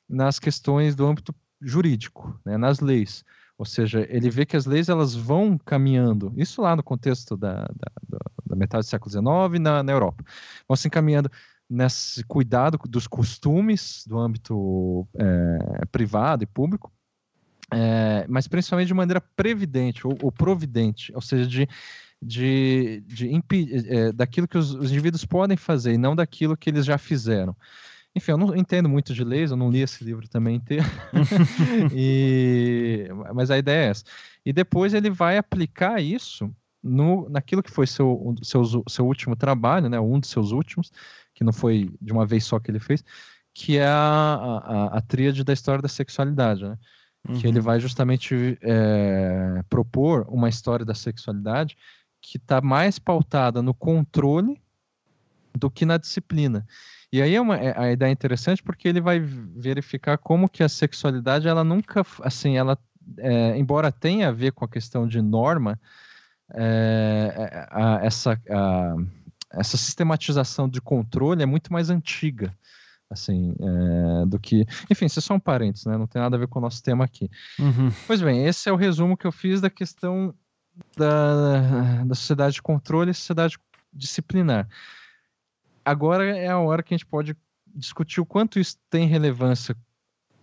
nas 0.09 0.39
questões 0.39 0.95
do 0.95 1.05
âmbito 1.05 1.33
jurídico, 1.63 2.39
né, 2.45 2.57
nas 2.57 2.79
leis. 2.79 3.23
Ou 3.57 3.65
seja, 3.65 4.05
ele 4.09 4.29
vê 4.29 4.45
que 4.45 4.57
as 4.57 4.65
leis 4.65 4.89
elas 4.89 5.13
vão 5.13 5.57
caminhando, 5.57 6.33
isso 6.35 6.61
lá 6.61 6.75
no 6.75 6.83
contexto 6.83 7.37
da, 7.37 7.61
da, 7.63 8.19
da 8.45 8.55
metade 8.55 8.85
do 8.85 8.89
século 8.89 9.11
XIX 9.11 9.61
na, 9.61 9.83
na 9.83 9.91
Europa, 9.91 10.23
vão 10.67 10.75
se 10.75 10.87
encaminhando 10.87 11.31
nesse 11.69 12.23
cuidado 12.23 12.77
dos 12.87 13.07
costumes 13.07 14.03
do 14.07 14.19
âmbito 14.19 15.07
é, 15.15 15.85
privado 15.91 16.43
e 16.43 16.47
público, 16.47 16.91
é, 17.71 18.25
mas 18.27 18.47
principalmente 18.47 18.87
de 18.87 18.93
maneira 18.93 19.21
previdente 19.21 20.05
ou, 20.05 20.17
ou 20.21 20.31
providente, 20.31 21.11
ou 21.15 21.21
seja, 21.21 21.47
de, 21.47 21.67
de, 22.21 23.03
de 23.07 23.43
é, 23.87 24.11
daquilo 24.11 24.47
que 24.47 24.57
os, 24.57 24.73
os 24.73 24.91
indivíduos 24.91 25.25
podem 25.25 25.57
fazer 25.57 25.93
e 25.93 25.97
não 25.97 26.15
daquilo 26.15 26.57
que 26.57 26.69
eles 26.69 26.85
já 26.85 26.97
fizeram. 26.97 27.55
Enfim, 28.15 28.31
eu 28.31 28.37
não 28.37 28.55
entendo 28.55 28.87
muito 28.87 29.13
de 29.13 29.23
leis, 29.23 29.49
eu 29.51 29.57
não 29.57 29.71
li 29.71 29.81
esse 29.81 30.03
livro 30.03 30.27
também 30.27 30.55
inteiro. 30.55 30.85
e, 31.91 33.07
mas 33.33 33.49
a 33.49 33.57
ideia 33.57 33.87
é 33.87 33.89
essa. 33.89 34.03
E 34.45 34.53
depois 34.53 34.93
ele 34.93 35.09
vai 35.09 35.37
aplicar 35.37 36.01
isso 36.01 36.53
no, 36.83 37.27
naquilo 37.29 37.63
que 37.63 37.71
foi 37.71 37.87
seu, 37.87 38.35
seu, 38.43 38.83
seu 38.87 39.07
último 39.07 39.35
trabalho, 39.35 39.89
né, 39.89 39.99
um 39.99 40.19
dos 40.19 40.29
seus 40.29 40.51
últimos, 40.51 40.91
que 41.33 41.43
não 41.43 41.53
foi 41.53 41.89
de 41.99 42.11
uma 42.11 42.25
vez 42.25 42.43
só 42.45 42.59
que 42.59 42.69
ele 42.69 42.79
fez, 42.79 43.03
que 43.53 43.77
é 43.77 43.87
a, 43.87 44.61
a, 44.93 44.97
a 44.97 45.01
tríade 45.01 45.43
da 45.43 45.53
história 45.53 45.81
da 45.81 45.87
sexualidade, 45.87 46.63
né? 46.63 46.77
Uhum. 47.27 47.39
Que 47.39 47.47
ele 47.47 47.59
uhum. 47.59 47.63
vai 47.63 47.79
justamente 47.79 48.57
é, 48.61 49.63
propor 49.69 50.25
uma 50.27 50.49
história 50.49 50.85
da 50.85 50.93
sexualidade 50.93 51.77
que 52.21 52.37
está 52.37 52.59
mais 52.61 52.99
pautada 52.99 53.61
no 53.61 53.73
controle 53.73 54.61
do 55.57 55.69
que 55.69 55.85
na 55.85 55.97
disciplina. 55.97 56.65
E 57.13 57.21
aí 57.21 57.35
é 57.35 57.39
uma, 57.39 57.55
é, 57.55 57.79
a 57.79 57.91
ideia 57.91 58.09
é 58.09 58.11
interessante 58.11 58.63
porque 58.63 58.87
ele 58.87 58.99
vai 58.99 59.19
verificar 59.19 60.17
como 60.17 60.49
que 60.49 60.63
a 60.63 60.67
sexualidade, 60.67 61.47
ela 61.47 61.63
nunca, 61.63 62.03
assim, 62.23 62.57
ela, 62.57 62.75
é, 63.19 63.55
embora 63.55 63.91
tenha 63.91 64.29
a 64.29 64.31
ver 64.31 64.51
com 64.51 64.65
a 64.65 64.67
questão 64.67 65.07
de 65.07 65.21
norma, 65.21 65.79
é, 66.51 67.31
é 67.37 67.67
a, 67.69 67.99
essa, 68.01 68.41
a, 68.49 68.95
essa 69.51 69.77
sistematização 69.77 70.67
de 70.67 70.81
controle 70.81 71.43
é 71.43 71.45
muito 71.45 71.71
mais 71.71 71.91
antiga 71.91 72.51
assim, 73.11 73.53
é, 73.59 74.25
do 74.25 74.39
que. 74.39 74.65
Enfim, 74.89 75.05
isso 75.05 75.19
é 75.19 75.21
só 75.21 75.35
um 75.35 75.39
parênteses, 75.39 75.85
né? 75.85 75.95
Não 75.95 76.07
tem 76.07 76.19
nada 76.19 76.35
a 76.35 76.39
ver 76.39 76.47
com 76.47 76.57
o 76.57 76.61
nosso 76.63 76.81
tema 76.81 77.05
aqui. 77.05 77.29
Uhum. 77.59 77.91
Pois 78.07 78.23
bem, 78.23 78.43
esse 78.47 78.67
é 78.67 78.71
o 78.71 78.75
resumo 78.75 79.15
que 79.15 79.27
eu 79.27 79.31
fiz 79.31 79.61
da 79.61 79.69
questão 79.69 80.33
da, 80.97 82.03
da 82.05 82.15
sociedade 82.15 82.55
de 82.55 82.61
controle 82.63 83.11
e 83.11 83.13
sociedade 83.13 83.59
disciplinar 83.93 84.67
agora 85.83 86.37
é 86.37 86.47
a 86.47 86.59
hora 86.59 86.83
que 86.83 86.93
a 86.93 86.97
gente 86.97 87.05
pode 87.05 87.35
discutir 87.75 88.21
o 88.21 88.25
quanto 88.25 88.59
isso 88.59 88.77
tem 88.89 89.07
relevância 89.07 89.75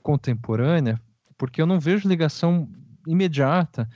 contemporânea, 0.02 1.00
porque 1.38 1.60
eu 1.60 1.66
não 1.66 1.78
vejo 1.78 2.08
ligação 2.08 2.68
imediata 3.06 3.88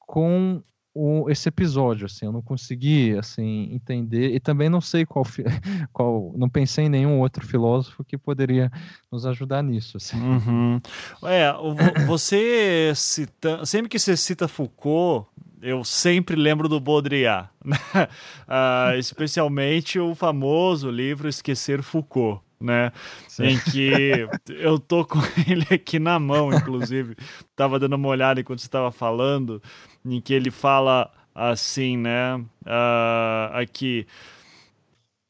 com 0.00 0.62
o, 0.94 1.30
esse 1.30 1.48
episódio, 1.48 2.04
assim, 2.04 2.26
eu 2.26 2.32
não 2.32 2.42
consegui, 2.42 3.16
assim, 3.16 3.70
entender, 3.72 4.34
e 4.34 4.38
também 4.38 4.68
não 4.68 4.80
sei 4.80 5.06
qual, 5.06 5.24
qual 5.92 6.34
não 6.36 6.48
pensei 6.50 6.84
em 6.84 6.90
nenhum 6.90 7.18
outro 7.20 7.46
filósofo 7.46 8.04
que 8.04 8.18
poderia 8.18 8.70
nos 9.10 9.24
ajudar 9.24 9.62
nisso, 9.62 9.96
assim. 9.96 10.20
Uhum. 10.20 10.78
É, 11.24 11.50
você 12.06 12.92
cita, 12.94 13.64
sempre 13.64 13.88
que 13.88 13.98
você 13.98 14.16
cita 14.16 14.46
Foucault, 14.46 15.28
eu 15.62 15.84
sempre 15.84 16.34
lembro 16.34 16.68
do 16.68 16.80
Baudrillard, 16.80 17.48
né? 17.64 17.78
uh, 18.48 18.96
especialmente 18.98 19.98
o 19.98 20.14
famoso 20.14 20.90
livro 20.90 21.28
Esquecer 21.28 21.82
Foucault, 21.82 22.42
né? 22.60 22.92
Sim. 23.28 23.44
Em 23.44 23.58
que 23.60 24.28
eu 24.48 24.78
tô 24.78 25.04
com 25.04 25.20
ele 25.48 25.66
aqui 25.70 26.00
na 26.00 26.18
mão, 26.18 26.52
inclusive, 26.52 27.16
tava 27.54 27.78
dando 27.78 27.94
uma 27.94 28.08
olhada 28.08 28.40
enquanto 28.40 28.58
você 28.58 28.66
estava 28.66 28.90
falando, 28.90 29.62
em 30.04 30.20
que 30.20 30.34
ele 30.34 30.50
fala 30.50 31.08
assim, 31.32 31.96
né? 31.96 32.36
Uh, 32.66 33.54
aqui 33.54 34.06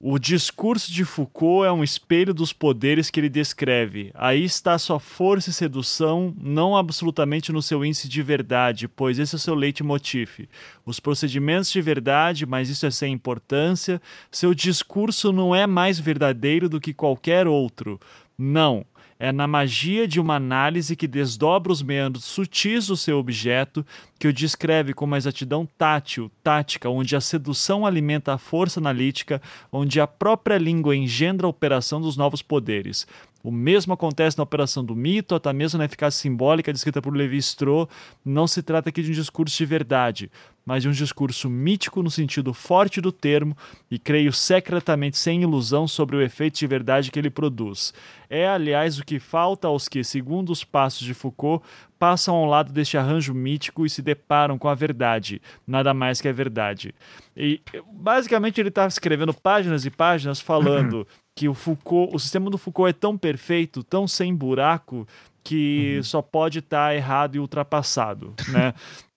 O 0.04 0.18
discurso 0.18 0.92
de 0.92 1.04
Foucault 1.04 1.64
é 1.64 1.70
um 1.70 1.84
espelho 1.84 2.34
dos 2.34 2.52
poderes 2.52 3.08
que 3.08 3.20
ele 3.20 3.28
descreve. 3.28 4.10
Aí 4.14 4.42
está 4.42 4.76
sua 4.76 4.98
força 4.98 5.50
e 5.50 5.52
sedução, 5.52 6.34
não 6.40 6.76
absolutamente 6.76 7.52
no 7.52 7.62
seu 7.62 7.84
índice 7.84 8.08
de 8.08 8.20
verdade, 8.20 8.88
pois 8.88 9.20
esse 9.20 9.36
é 9.36 9.36
o 9.36 9.38
seu 9.38 9.54
leitmotiv. 9.54 10.48
Os 10.84 10.98
procedimentos 10.98 11.70
de 11.70 11.80
verdade, 11.80 12.44
mas 12.44 12.68
isso 12.68 12.84
é 12.84 12.90
sem 12.90 13.12
importância. 13.12 14.02
Seu 14.28 14.52
discurso 14.52 15.30
não 15.30 15.54
é 15.54 15.68
mais 15.68 16.00
verdadeiro 16.00 16.68
do 16.68 16.80
que 16.80 16.92
qualquer 16.92 17.46
outro. 17.46 18.00
Não 18.36 18.84
é 19.22 19.30
na 19.30 19.46
magia 19.46 20.08
de 20.08 20.18
uma 20.18 20.34
análise 20.34 20.96
que 20.96 21.06
desdobra 21.06 21.70
os 21.70 21.80
meandros 21.80 22.24
sutis 22.24 22.88
do 22.88 22.96
seu 22.96 23.18
objeto, 23.18 23.86
que 24.18 24.26
o 24.26 24.32
descreve 24.32 24.92
com 24.92 25.04
uma 25.04 25.16
exatidão 25.16 25.64
tátil, 25.78 26.28
tática, 26.42 26.90
onde 26.90 27.14
a 27.14 27.20
sedução 27.20 27.86
alimenta 27.86 28.34
a 28.34 28.38
força 28.38 28.80
analítica, 28.80 29.40
onde 29.70 30.00
a 30.00 30.08
própria 30.08 30.58
língua 30.58 30.96
engendra 30.96 31.46
a 31.46 31.50
operação 31.50 32.00
dos 32.00 32.16
novos 32.16 32.42
poderes. 32.42 33.06
O 33.42 33.50
mesmo 33.50 33.92
acontece 33.92 34.38
na 34.38 34.44
operação 34.44 34.84
do 34.84 34.94
mito, 34.94 35.34
até 35.34 35.52
mesmo 35.52 35.78
na 35.78 35.84
eficácia 35.84 36.20
simbólica 36.20 36.72
descrita 36.72 37.02
por 37.02 37.14
Levi 37.14 37.38
Strauss. 37.38 37.88
Não 38.24 38.46
se 38.46 38.62
trata 38.62 38.88
aqui 38.88 39.02
de 39.02 39.10
um 39.10 39.14
discurso 39.14 39.56
de 39.56 39.66
verdade, 39.66 40.30
mas 40.64 40.82
de 40.82 40.88
um 40.88 40.92
discurso 40.92 41.50
mítico 41.50 42.02
no 42.02 42.10
sentido 42.10 42.54
forte 42.54 43.00
do 43.00 43.10
termo 43.10 43.56
e 43.90 43.98
creio 43.98 44.32
secretamente 44.32 45.18
sem 45.18 45.42
ilusão 45.42 45.88
sobre 45.88 46.16
o 46.16 46.22
efeito 46.22 46.58
de 46.58 46.66
verdade 46.66 47.10
que 47.10 47.18
ele 47.18 47.30
produz. 47.30 47.92
É, 48.30 48.48
aliás, 48.48 48.98
o 48.98 49.04
que 49.04 49.18
falta 49.18 49.66
aos 49.68 49.88
que, 49.88 50.04
segundo 50.04 50.50
os 50.50 50.62
passos 50.62 51.04
de 51.04 51.12
Foucault, 51.12 51.64
passam 51.98 52.34
ao 52.34 52.46
lado 52.46 52.72
deste 52.72 52.96
arranjo 52.96 53.34
mítico 53.34 53.84
e 53.84 53.90
se 53.90 54.02
deparam 54.02 54.58
com 54.58 54.68
a 54.68 54.74
verdade, 54.74 55.40
nada 55.66 55.92
mais 55.92 56.20
que 56.20 56.28
a 56.28 56.32
verdade. 56.32 56.94
E 57.36 57.60
basicamente 57.92 58.60
ele 58.60 58.70
está 58.70 58.86
escrevendo 58.86 59.34
páginas 59.34 59.84
e 59.84 59.90
páginas 59.90 60.40
falando 60.40 61.06
que 61.34 61.48
o 61.48 61.54
Foucault, 61.54 62.14
o 62.14 62.18
sistema 62.18 62.50
do 62.50 62.58
Foucault 62.58 62.90
é 62.90 62.92
tão 62.92 63.16
perfeito, 63.16 63.82
tão 63.82 64.06
sem 64.06 64.34
buraco, 64.34 65.06
que 65.42 65.94
uhum. 65.96 66.02
só 66.02 66.22
pode 66.22 66.60
estar 66.60 66.88
tá 66.88 66.94
errado 66.94 67.36
e 67.36 67.38
ultrapassado, 67.38 68.34
né? 68.48 68.74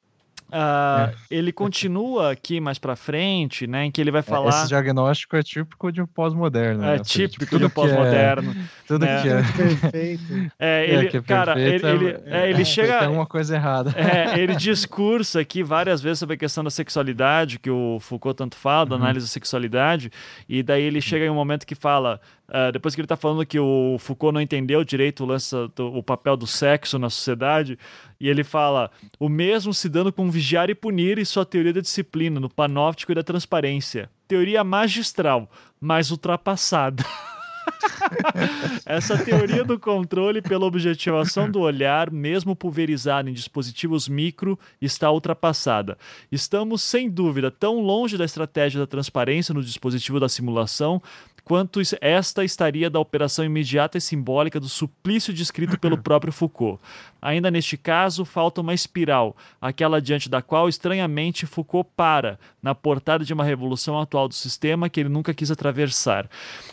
Uh, 0.49 1.09
é. 1.09 1.15
Ele 1.29 1.51
continua 1.51 2.31
aqui 2.31 2.59
mais 2.61 2.77
para 2.77 2.95
frente, 2.95 3.65
né, 3.65 3.85
em 3.85 3.91
que 3.91 3.99
ele 3.99 4.11
vai 4.11 4.19
é, 4.19 4.23
falar. 4.23 4.49
Esse 4.49 4.67
diagnóstico 4.67 5.35
é 5.35 5.43
típico 5.43 5.91
de 5.91 6.01
um 6.01 6.05
pós-moderno. 6.05 6.83
É 6.83 6.97
né? 6.97 6.99
típico 6.99 7.57
de 7.57 7.65
um 7.65 7.69
pós-moderno. 7.69 8.51
É, 8.51 8.55
tudo 8.87 9.05
né? 9.05 9.21
que 9.21 9.29
é 9.29 9.41
perfeito. 9.41 10.51
É, 10.59 10.85
ele, 10.89 11.07
é, 11.07 11.21
cara, 11.21 11.59
ele, 11.59 11.85
ele, 11.85 12.17
é, 12.25 12.49
ele 12.49 12.63
chega. 12.63 12.99
Tem 12.99 13.07
alguma 13.07 13.25
coisa 13.25 13.55
errada. 13.55 13.93
É, 13.97 14.39
ele 14.39 14.55
discursa 14.55 15.39
aqui 15.39 15.63
várias 15.63 16.01
vezes 16.01 16.19
sobre 16.19 16.35
a 16.35 16.37
questão 16.37 16.63
da 16.63 16.69
sexualidade, 16.69 17.59
que 17.59 17.69
o 17.69 17.99
Foucault 17.99 18.37
tanto 18.37 18.55
fala, 18.55 18.85
da 18.85 18.95
uhum. 18.95 19.01
análise 19.01 19.25
da 19.25 19.31
sexualidade, 19.31 20.11
e 20.47 20.61
daí 20.61 20.83
ele 20.83 21.01
chega 21.01 21.25
em 21.25 21.29
um 21.29 21.35
momento 21.35 21.65
que 21.65 21.75
fala 21.75 22.21
Uh, 22.47 22.71
depois 22.71 22.93
que 22.93 23.01
ele 23.01 23.05
está 23.05 23.15
falando 23.17 23.45
que 23.45 23.59
o 23.59 23.97
Foucault 23.99 24.33
não 24.33 24.41
entendeu 24.41 24.83
direito 24.83 25.23
o, 25.23 25.25
lance, 25.25 25.55
o 25.79 26.03
papel 26.03 26.37
do 26.37 26.45
sexo 26.45 26.99
na 26.99 27.09
sociedade, 27.09 27.77
e 28.19 28.29
ele 28.29 28.43
fala 28.43 28.91
o 29.19 29.27
mesmo 29.27 29.73
se 29.73 29.89
dando 29.89 30.13
com 30.13 30.29
vigiar 30.29 30.69
e 30.69 30.75
punir 30.75 31.17
e 31.17 31.25
sua 31.25 31.45
teoria 31.45 31.73
da 31.73 31.81
disciplina, 31.81 32.39
no 32.39 32.49
panóptico 32.49 33.11
e 33.11 33.15
da 33.15 33.23
transparência. 33.23 34.09
Teoria 34.27 34.63
magistral, 34.63 35.49
mas 35.81 36.11
ultrapassada. 36.11 37.03
Essa 38.85 39.17
teoria 39.17 39.63
do 39.63 39.79
controle 39.79 40.41
pela 40.41 40.65
objetivação 40.65 41.49
do 41.49 41.59
olhar, 41.59 42.11
mesmo 42.11 42.55
pulverizada 42.55 43.29
em 43.29 43.33
dispositivos 43.33 44.07
micro, 44.07 44.57
está 44.81 45.11
ultrapassada. 45.11 45.97
Estamos, 46.31 46.83
sem 46.83 47.09
dúvida, 47.09 47.49
tão 47.49 47.79
longe 47.79 48.17
da 48.17 48.25
estratégia 48.25 48.79
da 48.79 48.87
transparência 48.87 49.53
no 49.53 49.63
dispositivo 49.63 50.19
da 50.19 50.29
simulação 50.29 51.01
quanto 51.45 51.79
esta 52.01 52.43
estaria 52.43 52.89
da 52.89 52.99
operação 52.99 53.45
imediata 53.45 53.99
e 53.99 54.01
simbólica 54.01 54.59
do 54.59 54.67
suplício 54.67 55.31
descrito 55.31 55.79
pelo 55.79 55.95
próprio 56.01 56.33
Foucault. 56.33 56.81
Ainda 57.21 57.51
neste 57.51 57.77
caso, 57.77 58.25
falta 58.25 58.61
uma 58.61 58.73
espiral, 58.73 59.37
aquela 59.61 60.01
diante 60.01 60.27
da 60.27 60.41
qual, 60.41 60.67
estranhamente, 60.67 61.45
Foucault 61.45 61.87
para, 61.95 62.39
na 62.61 62.73
portada 62.73 63.23
de 63.23 63.31
uma 63.31 63.43
revolução 63.43 63.99
atual 64.01 64.27
do 64.27 64.33
sistema 64.33 64.89
que 64.89 64.99
ele 64.99 65.09
nunca 65.09 65.33
quis 65.35 65.51
atravessar. 65.51 66.25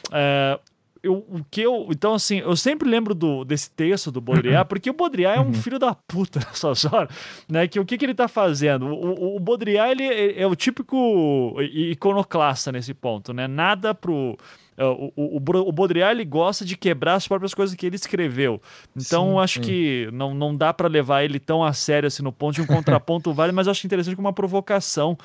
Uh, 0.09 0.59
eu, 1.03 1.15
o 1.15 1.45
que 1.51 1.61
eu. 1.61 1.89
Então, 1.91 2.15
assim, 2.15 2.39
eu 2.39 2.55
sempre 2.55 2.89
lembro 2.89 3.15
do, 3.15 3.45
desse 3.45 3.71
texto 3.71 4.11
do 4.11 4.21
Baudrillard, 4.21 4.69
porque 4.71 4.89
o 4.89 4.95
Baudrillard 4.95 5.39
é 5.39 5.43
um 5.43 5.47
uhum. 5.47 5.55
filho 5.55 5.79
da 5.79 5.95
puta 5.95 6.39
nessas 6.49 6.85
horas, 6.85 7.13
né? 7.49 7.67
Que 7.67 7.81
o 7.81 7.85
que, 7.85 7.99
que 7.99 8.05
ele 8.05 8.15
tá 8.15 8.29
fazendo? 8.29 8.87
O, 8.87 9.35
o, 9.35 9.37
o 9.37 9.41
Baudrillard, 9.41 10.01
ele 10.01 10.41
é 10.41 10.47
o 10.47 10.55
típico 10.55 11.57
iconoclasta 11.61 12.71
nesse 12.71 12.95
ponto, 12.95 13.33
né? 13.33 13.49
Nada 13.49 13.95
pro. 13.95 14.39
É, 14.77 14.85
o, 14.85 15.13
o, 15.17 15.37
o 15.37 15.73
Baudrillard 15.73 16.19
ele 16.19 16.25
gosta 16.25 16.65
de 16.65 16.77
quebrar 16.77 17.15
as 17.15 17.29
próprias 17.29 17.53
coisas 17.53 17.75
que 17.75 17.85
ele 17.87 17.97
escreveu. 17.97 18.61
Então, 18.97 19.33
sim, 19.33 19.39
acho 19.39 19.61
que 19.61 20.09
não, 20.13 20.35
não 20.35 20.57
dá 20.57 20.73
para 20.73 20.89
levar 20.89 21.25
ele 21.25 21.39
tão 21.39 21.63
a 21.63 21.73
sério 21.73 22.07
assim 22.07 22.23
no 22.23 22.33
ponto 22.33 22.55
de 22.55 22.63
um 22.63 22.67
contraponto 22.67 23.33
vale, 23.35 23.53
mas 23.53 23.69
acho 23.69 23.87
interessante 23.87 24.17
como 24.17 24.29
uma 24.29 24.33
provocação. 24.33 25.17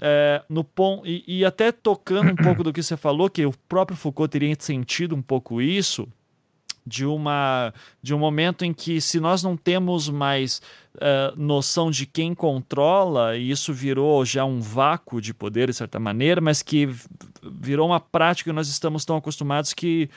É, 0.00 0.42
no 0.48 0.64
ponto 0.64 1.06
e, 1.06 1.22
e, 1.26 1.44
até 1.44 1.70
tocando 1.70 2.32
um 2.32 2.36
pouco 2.36 2.64
do 2.64 2.72
que 2.72 2.82
você 2.82 2.96
falou, 2.96 3.28
que 3.28 3.44
o 3.44 3.52
próprio 3.68 3.96
Foucault 3.96 4.32
teria 4.32 4.56
sentido 4.58 5.14
um 5.14 5.22
pouco 5.22 5.60
isso, 5.60 6.08
de 6.84 7.04
uma 7.06 7.72
de 8.02 8.14
um 8.14 8.18
momento 8.18 8.64
em 8.64 8.72
que 8.72 9.00
se 9.00 9.20
nós 9.20 9.42
não 9.42 9.56
temos 9.56 10.08
mais 10.08 10.60
uh, 10.96 11.36
noção 11.36 11.90
de 11.90 12.06
quem 12.06 12.34
controla 12.34 13.36
e 13.36 13.50
isso 13.50 13.72
virou 13.72 14.24
já 14.24 14.44
um 14.44 14.60
vácuo 14.60 15.20
de 15.20 15.32
poder 15.32 15.68
de 15.68 15.74
certa 15.74 15.98
maneira 15.98 16.40
mas 16.40 16.62
que 16.62 16.88
virou 17.42 17.88
uma 17.88 18.00
prática 18.00 18.50
que 18.50 18.54
nós 18.54 18.68
estamos 18.68 19.04
tão 19.04 19.16
acostumados 19.16 19.72
que 19.72 20.08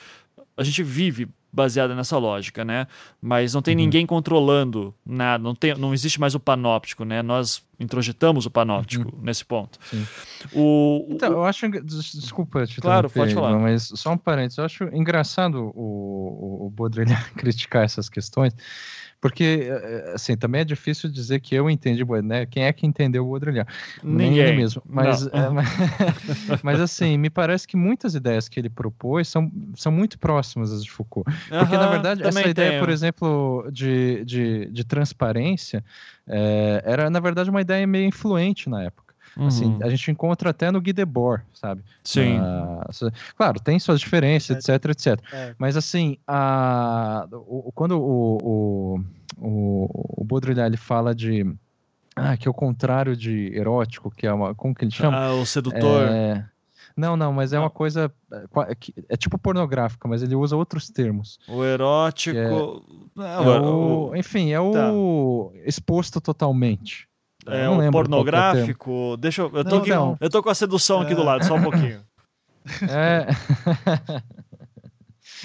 a 0.56 0.64
gente 0.64 0.82
vive 0.82 1.28
baseada 1.56 1.94
nessa 1.94 2.18
lógica, 2.18 2.66
né? 2.66 2.86
Mas 3.20 3.54
não 3.54 3.62
tem 3.62 3.74
uhum. 3.74 3.82
ninguém 3.82 4.04
controlando 4.04 4.94
nada, 5.04 5.42
não, 5.42 5.54
tem, 5.54 5.74
não 5.74 5.94
existe 5.94 6.20
mais 6.20 6.34
o 6.34 6.40
panóptico, 6.40 7.02
né? 7.02 7.22
Nós 7.22 7.64
introjetamos 7.80 8.44
o 8.44 8.50
panóptico 8.50 9.16
uhum. 9.16 9.22
nesse 9.22 9.42
ponto. 9.42 9.78
O, 10.52 11.06
então, 11.08 11.30
o... 11.30 11.32
eu 11.32 11.44
acho. 11.44 11.66
Desculpa, 11.82 12.66
te 12.66 12.78
Claro, 12.78 13.08
pode 13.08 13.32
falar. 13.32 13.58
Mas 13.58 13.90
só 13.94 14.12
um 14.12 14.18
parênteses. 14.18 14.58
Eu 14.58 14.64
acho 14.66 14.84
engraçado 14.92 15.72
o, 15.74 16.60
o, 16.62 16.66
o 16.66 16.70
Baudrillard 16.70 17.30
criticar 17.36 17.84
essas 17.84 18.10
questões, 18.10 18.54
porque, 19.20 19.68
eh, 19.68 19.68
eh, 19.68 20.12
assim, 20.14 20.36
também 20.36 20.60
é 20.60 20.64
difícil 20.64 21.10
dizer 21.10 21.40
que 21.40 21.54
eu 21.54 21.70
entendi, 21.70 22.04
né? 22.22 22.46
Quem 22.46 22.64
é 22.64 22.72
que 22.72 22.86
entendeu 22.86 23.26
o 23.26 23.30
Baudrillard? 23.30 23.70
Ninguém. 24.02 24.44
Nem 24.44 24.56
mesmo. 24.56 24.82
Mas, 24.86 25.26
é, 25.26 25.48
mas, 25.48 25.66
mas, 26.62 26.80
assim, 26.80 27.16
me 27.16 27.30
parece 27.30 27.66
que 27.66 27.76
muitas 27.76 28.14
ideias 28.14 28.48
que 28.48 28.60
ele 28.60 28.68
propôs 28.68 29.28
são, 29.28 29.50
são 29.74 29.90
muito 29.90 30.18
próximas 30.18 30.72
às 30.72 30.84
de 30.84 30.90
Foucault. 30.90 31.30
Porque, 31.48 31.76
na 31.76 31.88
verdade, 31.88 32.22
essa 32.22 32.40
tenho. 32.40 32.50
ideia, 32.50 32.78
por 32.78 32.88
exemplo, 32.88 33.68
de, 33.72 34.24
de, 34.24 34.66
de 34.66 34.84
transparência 34.84 35.84
é, 36.26 36.82
era, 36.84 37.08
na 37.08 37.20
verdade, 37.20 37.48
uma 37.48 37.60
ideia 37.60 37.86
meio 37.86 38.06
influente 38.06 38.68
na 38.68 38.82
época. 38.84 39.05
Assim, 39.38 39.66
uhum. 39.66 39.78
a 39.82 39.88
gente 39.90 40.10
encontra 40.10 40.50
até 40.50 40.70
no 40.70 40.80
Guy 40.80 40.92
Debord, 40.92 41.44
sabe? 41.52 41.82
Sim. 42.02 42.38
claro, 43.36 43.60
tem 43.60 43.78
suas 43.78 44.00
diferenças, 44.00 44.68
é. 44.68 44.74
etc, 44.74 44.90
etc. 44.90 45.20
É. 45.32 45.54
Mas 45.58 45.76
assim, 45.76 46.16
a, 46.26 47.26
o, 47.30 47.70
quando 47.74 48.00
o, 48.00 48.38
o, 48.42 49.00
o, 49.38 50.22
o 50.22 50.24
Baudrillard 50.24 50.70
ele 50.70 50.78
fala 50.78 51.14
de 51.14 51.44
ah, 52.16 52.34
que 52.34 52.48
é 52.48 52.50
o 52.50 52.54
contrário 52.54 53.14
de 53.14 53.54
erótico, 53.54 54.10
que 54.10 54.26
é 54.26 54.32
uma. 54.32 54.54
Como 54.54 54.74
que 54.74 54.84
ele 54.84 54.90
chama? 54.90 55.18
Ah, 55.18 55.34
o 55.34 55.44
sedutor. 55.44 56.08
É... 56.08 56.46
Não, 56.96 57.14
não, 57.14 57.30
mas 57.30 57.52
é 57.52 57.58
uma 57.58 57.68
coisa. 57.68 58.10
É, 58.32 58.76
é 59.10 59.16
tipo 59.18 59.36
pornográfica, 59.36 60.08
mas 60.08 60.22
ele 60.22 60.34
usa 60.34 60.56
outros 60.56 60.88
termos. 60.88 61.38
O 61.46 61.62
erótico. 61.62 62.38
É, 62.38 62.44
é 62.44 63.60
o, 63.60 64.08
o, 64.08 64.16
enfim, 64.16 64.50
é 64.50 64.58
o 64.58 64.72
tá. 65.52 65.60
exposto 65.66 66.22
totalmente. 66.22 67.06
É, 67.46 67.90
pornográfico. 67.90 69.14
É 69.14 69.16
Deixa 69.16 69.42
eu. 69.42 69.50
Eu 69.54 69.64
tô, 69.64 69.70
não, 69.70 69.78
aqui, 69.78 69.90
não. 69.90 70.16
eu 70.20 70.30
tô 70.30 70.42
com 70.42 70.50
a 70.50 70.54
sedução 70.54 71.00
aqui 71.00 71.14
do 71.14 71.22
lado, 71.22 71.44
só 71.44 71.54
um 71.54 71.62
pouquinho. 71.62 72.00
É. 72.90 73.28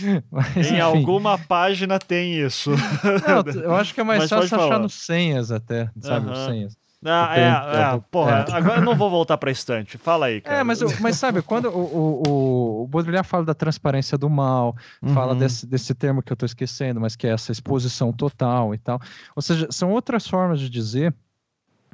Mas, 0.31 0.71
em 0.71 0.79
alguma 0.79 1.37
página 1.37 1.99
tem 1.99 2.33
isso. 2.33 2.71
Não, 2.71 3.61
eu 3.61 3.75
acho 3.77 3.93
que 3.93 4.01
é 4.01 4.03
mais 4.03 4.27
fácil 4.27 4.59
achar 4.59 4.79
nos 4.79 4.93
senhas 5.05 5.51
até, 5.51 5.89
sabe? 5.99 6.29
Uhum. 6.29 6.47
Senhas. 6.47 6.81
Ah, 7.03 7.33
é, 7.35 7.95
é, 7.95 8.01
porra, 8.11 8.45
é. 8.47 8.53
agora 8.53 8.79
eu 8.79 8.85
não 8.85 8.95
vou 8.95 9.09
voltar 9.09 9.35
para 9.35 9.49
estante. 9.49 9.97
Fala 9.97 10.27
aí, 10.27 10.39
cara. 10.39 10.59
É, 10.59 10.63
mas, 10.63 10.81
mas 10.99 11.15
sabe, 11.15 11.41
quando 11.41 11.67
o, 11.69 12.27
o, 12.27 12.83
o 12.83 12.87
Baudrillard 12.87 13.27
fala 13.27 13.43
da 13.43 13.55
transparência 13.55 14.19
do 14.19 14.29
mal, 14.29 14.75
uhum. 15.01 15.11
fala 15.11 15.33
desse, 15.33 15.65
desse 15.65 15.95
termo 15.95 16.21
que 16.21 16.31
eu 16.31 16.37
tô 16.37 16.45
esquecendo, 16.45 17.01
mas 17.01 17.15
que 17.15 17.25
é 17.25 17.31
essa 17.31 17.51
exposição 17.51 18.13
total 18.13 18.75
e 18.75 18.77
tal. 18.77 18.99
Ou 19.35 19.41
seja, 19.41 19.67
são 19.71 19.91
outras 19.91 20.27
formas 20.27 20.59
de 20.59 20.69
dizer 20.69 21.11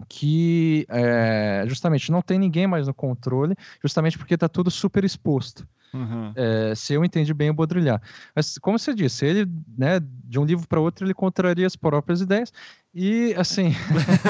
que 0.08 0.86
é, 0.90 1.64
justamente 1.68 2.12
não 2.12 2.22
tem 2.22 2.38
ninguém 2.38 2.68
mais 2.68 2.88
no 2.88 2.94
controle, 2.94 3.56
justamente 3.82 4.18
porque 4.18 4.36
está 4.36 4.48
tudo 4.48 4.70
super 4.70 5.04
exposto. 5.04 5.68
Uhum. 5.94 6.34
É, 6.36 6.76
se 6.76 6.94
eu 6.94 7.04
entendi 7.04 7.34
bem 7.34 7.50
o 7.50 7.54
Baudrillard. 7.54 8.04
Mas, 8.36 8.58
como 8.58 8.78
você 8.78 8.94
disse, 8.94 9.26
ele, 9.26 9.50
né, 9.78 10.00
de 10.24 10.38
um 10.38 10.46
livro 10.46 10.68
para 10.68 10.80
outro, 10.80 11.06
ele 11.06 11.14
contraria 11.14 11.66
as 11.66 11.76
próprias 11.76 12.22
ideias. 12.22 12.52
E 12.94 13.34
assim. 13.36 13.76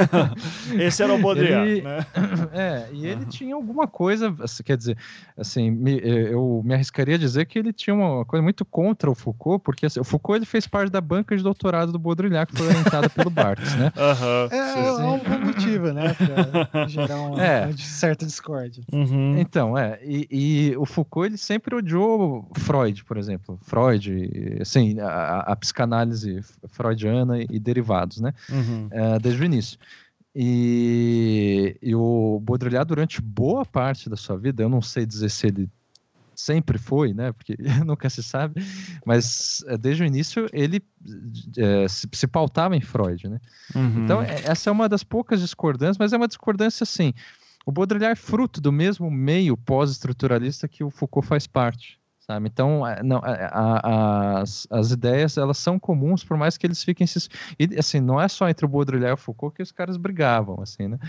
Esse 0.77 1.01
era 1.01 1.13
o 1.13 1.21
Baudrillard, 1.21 1.71
ele, 1.71 1.81
né? 1.81 2.05
É, 2.51 2.87
e 2.91 3.05
ele 3.05 3.23
uhum. 3.23 3.29
tinha 3.29 3.55
alguma 3.55 3.87
coisa, 3.87 4.35
assim, 4.41 4.63
quer 4.63 4.77
dizer, 4.77 4.97
assim, 5.37 5.69
me, 5.69 5.99
eu 6.03 6.61
me 6.65 6.73
arriscaria 6.73 7.15
a 7.15 7.17
dizer 7.17 7.45
que 7.45 7.57
ele 7.57 7.71
tinha 7.71 7.93
uma 7.93 8.25
coisa 8.25 8.41
muito 8.41 8.65
contra 8.65 9.09
o 9.09 9.15
Foucault, 9.15 9.63
porque 9.63 9.85
assim, 9.85 9.99
o 9.99 10.03
Foucault 10.03 10.39
ele 10.39 10.45
fez 10.45 10.67
parte 10.67 10.91
da 10.91 10.99
banca 10.99 11.35
de 11.35 11.43
doutorado 11.43 11.91
do 11.91 11.99
Baudrillard, 11.99 12.51
que 12.51 12.57
foi 12.57 12.67
orientada 12.67 13.09
pelo 13.09 13.29
Barthes, 13.29 13.75
né? 13.75 13.91
Uhum. 14.07 14.47
É, 14.51 14.87
é, 14.87 14.91
um 14.93 15.19
bom 15.19 15.45
motivo, 15.45 15.91
né? 15.91 16.15
Pra 16.71 16.87
gerar 16.87 17.17
uma, 17.17 17.43
é. 17.43 17.65
uma 17.65 17.77
certa 17.77 18.25
discórdia. 18.25 18.83
Uhum. 18.91 19.37
Então, 19.37 19.77
é. 19.77 19.99
E, 20.03 20.27
e, 20.71 20.77
o 20.77 20.85
Foucault 20.85 21.27
ele 21.27 21.37
sempre 21.37 21.75
odiou 21.75 22.49
Freud, 22.57 23.03
por 23.03 23.17
exemplo. 23.17 23.59
Freud, 23.63 24.57
assim, 24.61 24.99
a, 24.99 25.39
a 25.39 25.55
psicanálise 25.55 26.41
freudiana 26.69 27.39
e 27.41 27.59
derivados, 27.59 28.19
né? 28.19 28.33
Uhum. 28.49 28.87
é, 28.91 29.19
desde 29.19 29.41
o 29.41 29.45
início. 29.45 29.77
E, 30.35 31.77
e, 31.81 31.95
o 31.95 32.39
Baudrillard, 32.43 32.87
durante 32.87 33.21
boa 33.21 33.65
parte 33.65 34.09
da 34.09 34.15
sua 34.15 34.37
vida, 34.37 34.61
eu 34.61 34.69
não 34.69 34.81
sei 34.81 35.05
dizer 35.05 35.29
se 35.29 35.47
ele 35.47 35.69
sempre 36.35 36.77
foi, 36.77 37.13
né? 37.13 37.31
Porque 37.31 37.55
nunca 37.83 38.09
se 38.09 38.21
sabe, 38.21 38.63
mas 39.03 39.63
é, 39.67 39.77
desde 39.77 40.03
o 40.03 40.05
início 40.05 40.47
ele 40.53 40.79
é, 41.57 41.87
se, 41.87 42.07
se, 42.11 42.27
pautava 42.27 42.75
em 42.75 42.81
Freud, 42.81 43.27
né? 43.27 43.39
Uhum. 43.73 44.03
Então, 44.03 44.21
é, 44.21 44.43
essa 44.45 44.69
é 44.69 44.71
uma 44.71 44.87
das 44.87 45.03
poucas 45.03 45.41
discordâncias, 45.41 45.97
mas 45.97 46.13
é 46.13 46.17
uma 46.17 46.27
discordância 46.27 46.83
assim. 46.83 47.13
O 47.65 47.71
Baudrillard 47.71 48.13
é 48.13 48.15
fruto 48.15 48.61
do 48.61 48.71
mesmo 48.71 49.09
meio 49.09 49.57
pós-estruturalista 49.57 50.67
que 50.67 50.83
o 50.83 50.91
Foucault 50.91 51.27
faz 51.27 51.47
parte 51.47 51.99
sabe? 52.27 52.47
Então, 52.47 52.85
é, 52.85 53.01
não, 53.01 53.21
a, 53.23 53.31
é, 53.31 53.49
a, 53.51 54.39
as, 54.41 54.67
as 54.69 54.91
ideias, 54.91 55.37
elas 55.37 55.57
são 55.57 55.79
comuns, 55.79 56.23
por 56.23 56.35
mais 56.35 56.57
que 56.57 56.67
eles 56.67 56.83
fiquem 56.83 57.07
se... 57.07 57.29
E, 57.57 57.79
assim, 57.79 58.01
não 58.01 58.19
é 58.19 58.27
só 58.27 58.49
entre 58.49 58.65
o 58.65 58.69
Baudrillard 58.69 59.11
e 59.11 59.13
o 59.13 59.17
Foucault 59.17 59.55
que 59.55 59.63
os 59.63 59.71
caras 59.71 59.95
brigavam, 59.95 60.61
assim, 60.61 60.89
né? 60.89 60.99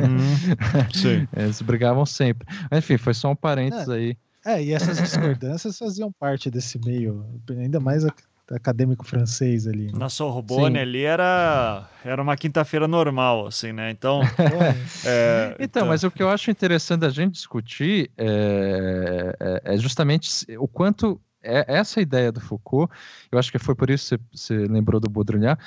Uhum. 0.00 0.86
Sim. 0.94 1.28
eles 1.36 1.60
brigavam 1.60 2.06
sempre. 2.06 2.46
Enfim, 2.70 2.96
foi 2.96 3.12
só 3.12 3.32
um 3.32 3.36
parênteses 3.36 3.88
é. 3.88 3.92
aí. 3.92 4.16
É, 4.44 4.62
e 4.62 4.72
essas 4.72 4.98
discordâncias 4.98 5.78
faziam 5.78 6.10
parte 6.10 6.50
desse 6.50 6.78
meio, 6.84 7.24
ainda 7.50 7.78
mais 7.78 8.04
acadêmico 8.52 9.04
francês 9.04 9.66
ali. 9.66 9.86
Né? 9.86 9.98
Na 9.98 10.08
Sorbonne 10.08 10.76
Sim. 10.76 10.82
ali 10.82 11.04
era, 11.04 11.88
era 12.04 12.22
uma 12.22 12.36
quinta-feira 12.36 12.86
normal, 12.86 13.46
assim, 13.46 13.72
né? 13.72 13.90
Então. 13.90 14.20
é, 15.04 15.52
então, 15.54 15.64
então, 15.64 15.86
mas 15.86 16.04
o 16.04 16.10
que 16.10 16.22
eu 16.22 16.28
acho 16.28 16.50
interessante 16.50 17.04
a 17.04 17.10
gente 17.10 17.32
discutir 17.32 18.10
é, 18.16 19.36
é, 19.40 19.74
é 19.74 19.76
justamente 19.76 20.46
o 20.58 20.68
quanto 20.68 21.20
é, 21.42 21.64
essa 21.68 22.00
ideia 22.00 22.30
do 22.30 22.40
Foucault, 22.40 22.92
eu 23.30 23.38
acho 23.38 23.50
que 23.50 23.58
foi 23.58 23.74
por 23.74 23.90
isso 23.90 24.16
que 24.16 24.24
você, 24.36 24.54
você 24.64 24.66
lembrou 24.66 25.00
do 25.00 25.10
Baudrillard, 25.10 25.60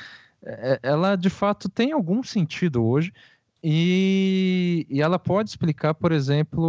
é, 0.44 0.80
ela 0.84 1.16
de 1.16 1.30
fato 1.30 1.68
tem 1.68 1.91
algum 1.91 2.24
sentido 2.24 2.86
hoje. 2.86 3.12
E, 3.68 4.86
e 4.91 5.02
ela 5.02 5.18
pode 5.18 5.49
explicar, 5.49 5.95
por 5.95 6.12
exemplo, 6.12 6.64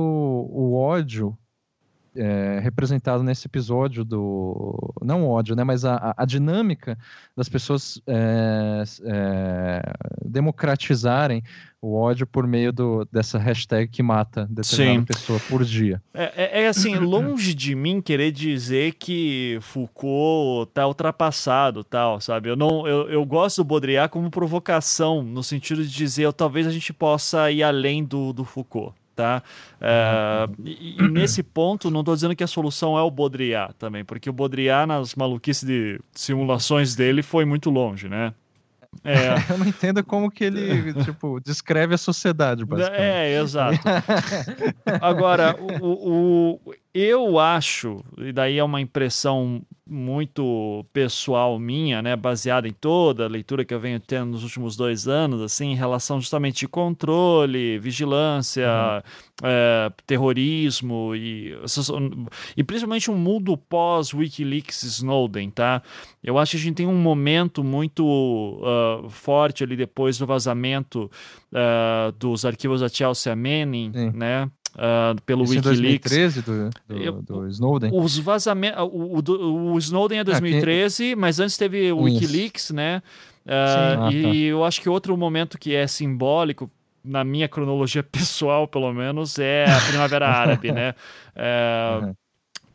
o 0.50 0.74
ódio 0.74 1.36
é, 2.16 2.60
representado 2.60 3.22
nesse 3.22 3.46
episódio 3.46 4.04
do. 4.04 4.94
Não 5.02 5.24
o 5.24 5.28
ódio, 5.28 5.54
né? 5.54 5.62
Mas 5.62 5.84
a, 5.84 6.14
a 6.16 6.24
dinâmica 6.24 6.98
das 7.36 7.48
pessoas 7.48 8.00
é, 8.06 8.82
é, 9.04 9.82
democratizarem 10.24 11.42
o 11.80 11.94
ódio 11.94 12.26
por 12.26 12.46
meio 12.46 12.72
do, 12.72 13.06
dessa 13.12 13.38
hashtag 13.38 13.88
que 13.88 14.02
mata 14.02 14.46
determinada 14.50 15.00
Sim. 15.00 15.04
pessoa 15.04 15.40
por 15.48 15.64
dia. 15.64 16.02
É, 16.12 16.32
é, 16.36 16.62
é, 16.62 16.68
assim, 16.68 16.96
longe 16.98 17.54
de 17.54 17.74
mim 17.74 18.00
querer 18.00 18.32
dizer 18.32 18.94
que 18.94 19.58
Foucault 19.60 20.70
tá 20.72 20.86
ultrapassado, 20.86 21.84
tal, 21.84 22.20
sabe? 22.20 22.48
Eu 22.48 22.56
não, 22.56 22.86
eu, 22.88 23.08
eu 23.08 23.24
gosto 23.24 23.58
do 23.58 23.64
Baudrillard 23.64 24.10
como 24.10 24.30
provocação, 24.30 25.22
no 25.22 25.42
sentido 25.42 25.84
de 25.84 25.90
dizer, 25.90 26.32
talvez 26.32 26.66
a 26.66 26.72
gente 26.72 26.92
possa 26.92 27.50
ir 27.50 27.62
além 27.62 28.04
do, 28.04 28.32
do 28.32 28.44
Foucault 28.44 28.94
tá? 29.16 29.42
É, 29.80 30.46
e, 30.62 30.96
e, 31.00 31.08
nesse 31.08 31.42
ponto, 31.42 31.90
não 31.90 32.00
estou 32.00 32.14
dizendo 32.14 32.36
que 32.36 32.44
a 32.44 32.46
solução 32.46 32.96
é 32.96 33.02
o 33.02 33.10
Baudrillard 33.10 33.74
também, 33.78 34.04
porque 34.04 34.28
o 34.28 34.32
Baudrillard, 34.32 34.86
nas 34.86 35.14
maluquices 35.14 35.64
de 35.64 35.98
simulações 36.12 36.94
dele, 36.94 37.22
foi 37.22 37.46
muito 37.46 37.70
longe, 37.70 38.08
né? 38.08 38.34
É. 39.02 39.34
Eu 39.50 39.58
não 39.58 39.66
entendo 39.66 40.04
como 40.04 40.30
que 40.30 40.44
ele, 40.44 40.92
tipo, 41.04 41.40
descreve 41.40 41.94
a 41.94 41.98
sociedade, 41.98 42.64
basicamente. 42.64 43.00
É, 43.00 43.40
exato. 43.40 43.80
Agora, 45.00 45.56
o, 45.80 46.60
o, 46.64 46.74
eu 46.98 47.38
acho, 47.38 48.02
e 48.18 48.32
daí 48.32 48.58
é 48.58 48.64
uma 48.64 48.80
impressão 48.80 49.62
muito 49.88 50.84
pessoal 50.92 51.60
minha, 51.60 52.02
né, 52.02 52.16
baseada 52.16 52.66
em 52.66 52.72
toda 52.72 53.24
a 53.24 53.28
leitura 53.28 53.64
que 53.64 53.72
eu 53.72 53.78
venho 53.78 54.00
tendo 54.00 54.32
nos 54.32 54.42
últimos 54.42 54.76
dois 54.76 55.06
anos, 55.06 55.40
assim, 55.40 55.66
em 55.66 55.74
relação 55.76 56.20
justamente 56.20 56.60
de 56.60 56.68
controle, 56.68 57.78
vigilância, 57.78 58.66
uhum. 58.66 59.48
é, 59.48 59.92
terrorismo 60.04 61.14
e, 61.14 61.56
e 62.56 62.64
principalmente 62.64 63.10
um 63.12 63.16
mundo 63.16 63.56
pós 63.56 64.12
WikiLeaks 64.12 64.82
Snowden, 64.82 65.50
tá? 65.50 65.80
Eu 66.22 66.36
acho 66.36 66.52
que 66.52 66.56
a 66.56 66.60
gente 66.60 66.76
tem 66.76 66.86
um 66.86 66.96
momento 66.96 67.62
muito 67.62 68.04
uh, 68.04 69.08
forte 69.08 69.62
ali 69.62 69.76
depois 69.76 70.18
do 70.18 70.26
vazamento 70.26 71.08
uh, 71.52 72.10
dos 72.18 72.44
arquivos 72.44 72.80
da 72.80 72.88
Chelsea 72.88 73.36
Manning, 73.36 73.92
Sim. 73.92 74.10
né? 74.10 74.50
Uh, 74.76 75.20
pelo 75.22 75.44
Isso 75.44 75.54
Wikileaks. 75.54 76.12
Em 76.12 76.42
2013 76.42 76.42
do, 76.42 76.70
do, 76.86 77.02
Eu, 77.02 77.22
do 77.22 77.48
Snowden? 77.48 77.90
Os 77.92 78.18
vazamentos. 78.18 78.80
O, 78.82 79.18
o, 79.18 79.72
o, 79.72 79.78
Snowden 79.78 80.20
é 80.20 80.24
2013, 80.24 81.12
ah, 81.12 81.16
mas 81.16 81.40
antes 81.40 81.56
teve 81.56 81.92
o 81.92 82.06
Isso. 82.06 82.20
Wikileaks, 82.20 82.70
né? 82.70 83.02
Uh, 83.44 83.50
ah, 83.50 84.12
e 84.12 84.22
tá. 84.22 84.28
eu 84.28 84.64
acho 84.64 84.80
que 84.80 84.88
outro 84.88 85.16
momento 85.16 85.58
que 85.58 85.74
é 85.74 85.86
simbólico, 85.86 86.70
na 87.04 87.24
minha 87.24 87.48
cronologia 87.48 88.02
pessoal, 88.04 88.68
pelo 88.68 88.92
menos, 88.92 89.38
é 89.38 89.64
a 89.64 89.80
Primavera 89.80 90.28
Árabe, 90.28 90.72
né? 90.72 90.94
Uh, 91.36 92.06
uhum 92.06 92.14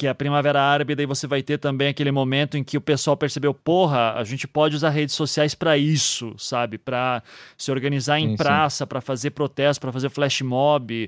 que 0.01 0.07
é 0.07 0.09
a 0.09 0.15
Primavera 0.15 0.59
Árabe, 0.59 0.95
daí 0.95 1.05
você 1.05 1.27
vai 1.27 1.43
ter 1.43 1.59
também 1.59 1.89
aquele 1.89 2.11
momento 2.11 2.57
em 2.57 2.63
que 2.63 2.75
o 2.75 2.81
pessoal 2.81 3.15
percebeu, 3.15 3.53
porra, 3.53 4.13
a 4.13 4.23
gente 4.23 4.47
pode 4.47 4.75
usar 4.75 4.89
redes 4.89 5.13
sociais 5.13 5.53
para 5.53 5.77
isso, 5.77 6.33
sabe? 6.39 6.79
Para 6.79 7.21
se 7.55 7.69
organizar 7.69 8.19
em 8.19 8.29
sim, 8.29 8.35
praça, 8.35 8.87
para 8.87 8.99
fazer 8.99 9.29
protesto, 9.29 9.79
para 9.79 9.91
fazer 9.91 10.09
flash 10.09 10.41
mob. 10.41 11.07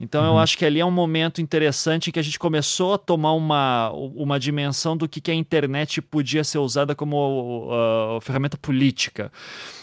Então 0.00 0.22
uhum. 0.22 0.30
eu 0.30 0.38
acho 0.40 0.58
que 0.58 0.64
ali 0.64 0.80
é 0.80 0.84
um 0.84 0.90
momento 0.90 1.40
interessante 1.40 2.10
em 2.10 2.12
que 2.12 2.18
a 2.18 2.22
gente 2.22 2.36
começou 2.36 2.94
a 2.94 2.98
tomar 2.98 3.32
uma, 3.34 3.92
uma 3.92 4.40
dimensão 4.40 4.96
do 4.96 5.08
que, 5.08 5.20
que 5.20 5.30
a 5.30 5.34
internet 5.34 6.02
podia 6.02 6.42
ser 6.42 6.58
usada 6.58 6.96
como 6.96 7.68
uh, 7.68 8.20
ferramenta 8.22 8.56
política. 8.56 9.30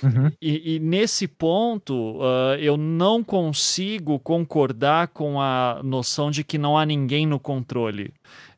Uhum. 0.03 0.29
E, 0.41 0.75
e, 0.75 0.79
nesse 0.79 1.29
ponto, 1.29 2.17
uh, 2.17 2.55
eu 2.59 2.75
não 2.75 3.23
consigo 3.23 4.19
concordar 4.19 5.07
com 5.07 5.39
a 5.39 5.79
noção 5.81 6.29
de 6.29 6.43
que 6.43 6.57
não 6.57 6.77
há 6.77 6.85
ninguém 6.85 7.25
no 7.25 7.39
controle. 7.39 8.11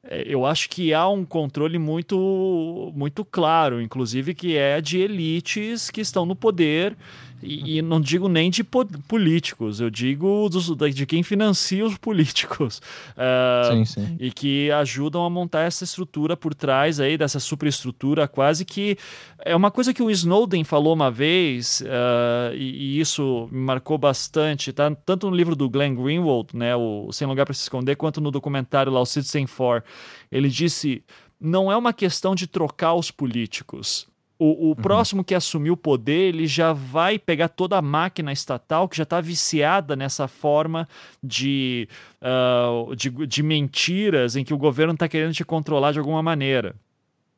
É, 0.03 0.23
eu 0.26 0.45
acho 0.45 0.68
que 0.69 0.94
há 0.94 1.07
um 1.07 1.23
controle 1.23 1.78
muito, 1.78 2.91
muito 2.95 3.23
claro, 3.23 3.82
inclusive 3.82 4.34
que 4.34 4.57
é 4.57 4.82
de 4.82 4.99
elites 4.99 5.91
que 5.91 6.02
estão 6.02 6.26
no 6.26 6.36
poder 6.36 6.98
e, 7.43 7.77
e, 7.77 7.81
não 7.81 7.99
digo 7.99 8.27
nem 8.27 8.49
de 8.49 8.63
políticos, 8.63 9.80
eu 9.80 9.89
digo 9.89 10.47
dos, 10.49 10.76
de 10.93 11.05
quem 11.05 11.23
financia 11.23 11.85
os 11.85 11.97
políticos. 11.97 12.81
Uh, 13.11 13.85
sim, 13.85 13.85
sim. 13.85 14.18
E 14.19 14.31
que 14.31 14.72
ajudam 14.72 15.26
a 15.26 15.30
montar 15.30 15.61
essa 15.61 15.84
estrutura 15.84 16.38
por 16.38 16.53
trás 16.53 16.99
aí, 16.99 17.18
dessa 17.18 17.39
superestrutura, 17.39 18.27
quase 18.27 18.65
que. 18.65 18.97
É 19.43 19.55
uma 19.55 19.72
coisa 19.72 19.93
que 19.93 20.03
o 20.03 20.11
Snowden 20.11 20.63
falou 20.63 20.93
uma 20.93 21.09
vez, 21.09 21.81
uh, 21.81 22.53
e, 22.53 22.97
e, 22.97 22.99
isso 22.99 23.49
me 23.51 23.59
marcou 23.59 23.97
bastante, 23.97 24.72
tá? 24.72 24.93
tanto 24.93 25.30
no 25.30 25.35
livro 25.35 25.55
do 25.55 25.69
Glenn 25.69 25.95
Greenwald, 25.95 26.55
né, 26.55 26.76
o 26.76 27.11
Sem 27.11 27.27
Lugar 27.27 27.45
para 27.45 27.53
Se 27.53 27.63
Esconder, 27.63 27.95
quanto 27.95 28.22
no 28.22 28.30
documentário 28.30 28.91
lá, 28.91 29.01
o 29.01 29.05
Citizen 29.05 29.47
Four. 29.47 29.84
Ele 30.31 30.47
disse: 30.47 31.03
não 31.39 31.72
é 31.72 31.76
uma 31.76 31.91
questão 31.91 32.35
de 32.35 32.45
trocar 32.45 32.93
os 32.93 33.09
políticos 33.09 34.10
o, 34.41 34.45
o 34.45 34.68
uhum. 34.69 34.76
próximo 34.76 35.23
que 35.23 35.35
assumir 35.35 35.69
o 35.69 35.77
poder, 35.77 36.30
ele 36.30 36.47
já 36.47 36.73
vai 36.73 37.19
pegar 37.19 37.47
toda 37.47 37.77
a 37.77 37.81
máquina 37.81 38.34
estatal 38.34 38.89
que 38.89 38.97
já 38.97 39.03
está 39.03 39.22
viciada 39.22 39.95
nessa 39.95 40.27
forma 40.27 40.89
de, 41.22 41.88
uh, 42.19 42.95
de, 42.95 43.11
de, 43.27 43.43
mentiras 43.43 44.35
em 44.35 44.43
que 44.43 44.51
o 44.51 44.57
governo 44.57 44.93
está 44.93 45.07
querendo 45.07 45.31
te 45.31 45.45
controlar 45.45 45.91
de 45.91 45.99
alguma 45.99 46.23
maneira. 46.23 46.76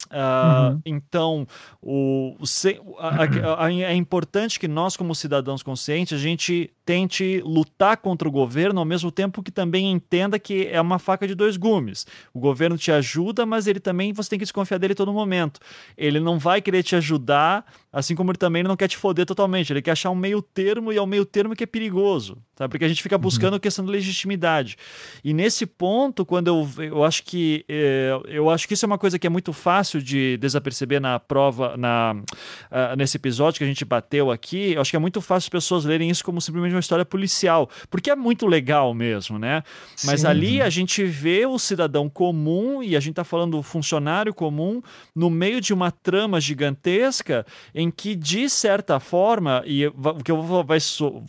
Uh, 0.05 0.71
uhum. 0.71 0.81
Então, 0.85 1.47
o, 1.81 2.37
o 2.39 2.97
a, 2.97 3.09
a, 3.09 3.65
a, 3.65 3.73
é 3.73 3.95
importante 3.95 4.57
que 4.57 4.67
nós, 4.69 4.95
como 4.95 5.13
cidadãos 5.13 5.61
conscientes, 5.61 6.17
a 6.17 6.21
gente 6.21 6.71
tente 6.85 7.41
lutar 7.45 7.97
contra 7.97 8.27
o 8.27 8.31
governo 8.31 8.79
ao 8.79 8.85
mesmo 8.85 9.11
tempo 9.11 9.41
que 9.41 9.51
também 9.51 9.91
entenda 9.91 10.37
que 10.37 10.67
é 10.67 10.79
uma 10.81 10.99
faca 10.99 11.27
de 11.27 11.33
dois 11.33 11.57
gumes. 11.57 12.05
O 12.33 12.39
governo 12.39 12.77
te 12.77 12.91
ajuda, 12.91 13.45
mas 13.45 13.67
ele 13.67 13.79
também 13.79 14.11
você 14.11 14.31
tem 14.31 14.39
que 14.39 14.45
desconfiar 14.45 14.77
dele 14.77 14.93
todo 14.93 15.13
momento. 15.13 15.59
Ele 15.97 16.19
não 16.19 16.37
vai 16.37 16.61
querer 16.61 16.83
te 16.83 16.95
ajudar, 16.95 17.65
assim 17.91 18.15
como 18.15 18.31
ele 18.31 18.37
também 18.37 18.63
não 18.63 18.75
quer 18.75 18.87
te 18.87 18.97
foder 18.97 19.25
totalmente. 19.25 19.71
Ele 19.71 19.81
quer 19.81 19.91
achar 19.91 20.09
um 20.09 20.15
meio 20.15 20.41
termo 20.41 20.91
e 20.91 20.97
é 20.97 21.01
o 21.01 21.07
meio 21.07 21.25
termo 21.25 21.55
que 21.55 21.63
é 21.63 21.67
perigoso, 21.67 22.37
tá? 22.55 22.67
Porque 22.67 22.83
a 22.83 22.87
gente 22.87 23.01
fica 23.01 23.15
uhum. 23.15 23.21
buscando 23.21 23.53
uhum. 23.53 23.59
questão 23.59 23.85
de 23.85 23.91
legitimidade. 23.91 24.75
E 25.23 25.33
nesse 25.33 25.65
ponto, 25.65 26.25
quando 26.25 26.47
eu, 26.47 26.69
eu 26.83 27.03
acho 27.03 27.23
que 27.23 27.63
é, 27.69 28.11
eu 28.27 28.49
acho 28.49 28.67
que 28.67 28.73
isso 28.73 28.85
é 28.85 28.87
uma 28.87 28.97
coisa 28.97 29.17
que 29.17 29.25
é 29.25 29.29
muito 29.29 29.53
fácil 29.53 30.01
de 30.01 30.37
desaperceber 30.37 30.99
na 30.99 31.19
prova, 31.19 31.77
na 31.77 32.13
uh, 32.13 32.95
nesse 32.97 33.15
episódio 33.17 33.57
que 33.59 33.63
a 33.63 33.67
gente 33.67 33.85
bateu 33.85 34.31
aqui. 34.31 34.73
Eu 34.73 34.81
acho 34.81 34.91
que 34.91 34.97
é 34.97 34.99
muito 34.99 35.21
fácil 35.21 35.45
as 35.45 35.49
pessoas 35.49 35.85
lerem 35.85 36.09
isso 36.09 36.23
como 36.23 36.41
simplesmente 36.41 36.72
de 36.73 36.75
uma 36.75 36.81
história 36.81 37.05
policial, 37.05 37.69
porque 37.89 38.09
é 38.09 38.15
muito 38.15 38.45
legal 38.45 38.93
mesmo, 38.93 39.37
né? 39.39 39.63
Mas 40.03 40.21
Sim. 40.21 40.27
ali 40.27 40.61
a 40.61 40.69
gente 40.69 41.03
vê 41.03 41.45
o 41.45 41.57
cidadão 41.59 42.09
comum, 42.09 42.81
e 42.81 42.95
a 42.95 42.99
gente 42.99 43.15
tá 43.15 43.23
falando 43.23 43.57
do 43.57 43.63
funcionário 43.63 44.33
comum, 44.33 44.81
no 45.15 45.29
meio 45.29 45.61
de 45.61 45.73
uma 45.73 45.91
trama 45.91 46.41
gigantesca 46.41 47.45
em 47.73 47.91
que, 47.91 48.15
de 48.15 48.49
certa 48.49 48.99
forma, 48.99 49.63
e 49.65 49.85
o 49.87 50.23
que 50.23 50.31
eu 50.31 50.41
vou, 50.41 50.63
vai, 50.63 50.79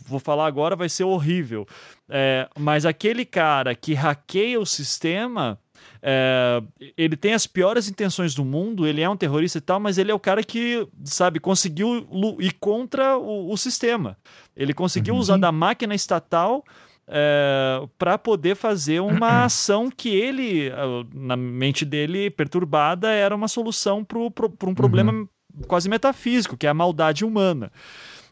vou 0.05 0.19
falar 0.19 0.47
agora 0.47 0.75
vai 0.75 0.89
ser 0.89 1.03
horrível, 1.03 1.67
é, 2.09 2.47
mas 2.57 2.85
aquele 2.85 3.25
cara 3.25 3.75
que 3.75 3.93
hackeia 3.93 4.59
o 4.59 4.65
sistema 4.65 5.59
é, 6.07 6.61
ele 6.95 7.17
tem 7.17 7.33
as 7.33 7.47
piores 7.47 7.89
intenções 7.89 8.35
do 8.35 8.45
mundo, 8.45 8.85
ele 8.85 9.01
é 9.01 9.09
um 9.09 9.17
terrorista 9.17 9.57
e 9.57 9.61
tal, 9.61 9.79
mas 9.79 9.97
ele 9.97 10.11
é 10.11 10.13
o 10.13 10.19
cara 10.19 10.43
que, 10.43 10.87
sabe, 11.03 11.39
conseguiu 11.39 12.07
ir 12.39 12.53
contra 12.59 13.17
o, 13.17 13.51
o 13.51 13.57
sistema. 13.57 14.15
Ele 14.55 14.71
conseguiu 14.71 15.15
uhum. 15.15 15.19
usar 15.19 15.37
da 15.37 15.51
máquina 15.51 15.95
estatal 15.95 16.63
é, 17.07 17.81
para 17.97 18.19
poder 18.19 18.55
fazer 18.55 18.99
uma 18.99 19.45
ação 19.45 19.89
que 19.89 20.09
ele, 20.09 20.71
na 21.11 21.35
mente 21.35 21.83
dele 21.83 22.29
perturbada, 22.29 23.09
era 23.09 23.35
uma 23.35 23.47
solução 23.47 24.03
para 24.03 24.19
um 24.19 24.75
problema 24.75 25.11
uhum. 25.11 25.27
quase 25.67 25.89
metafísico, 25.89 26.55
que 26.55 26.67
é 26.67 26.69
a 26.69 26.73
maldade 26.75 27.25
humana. 27.25 27.71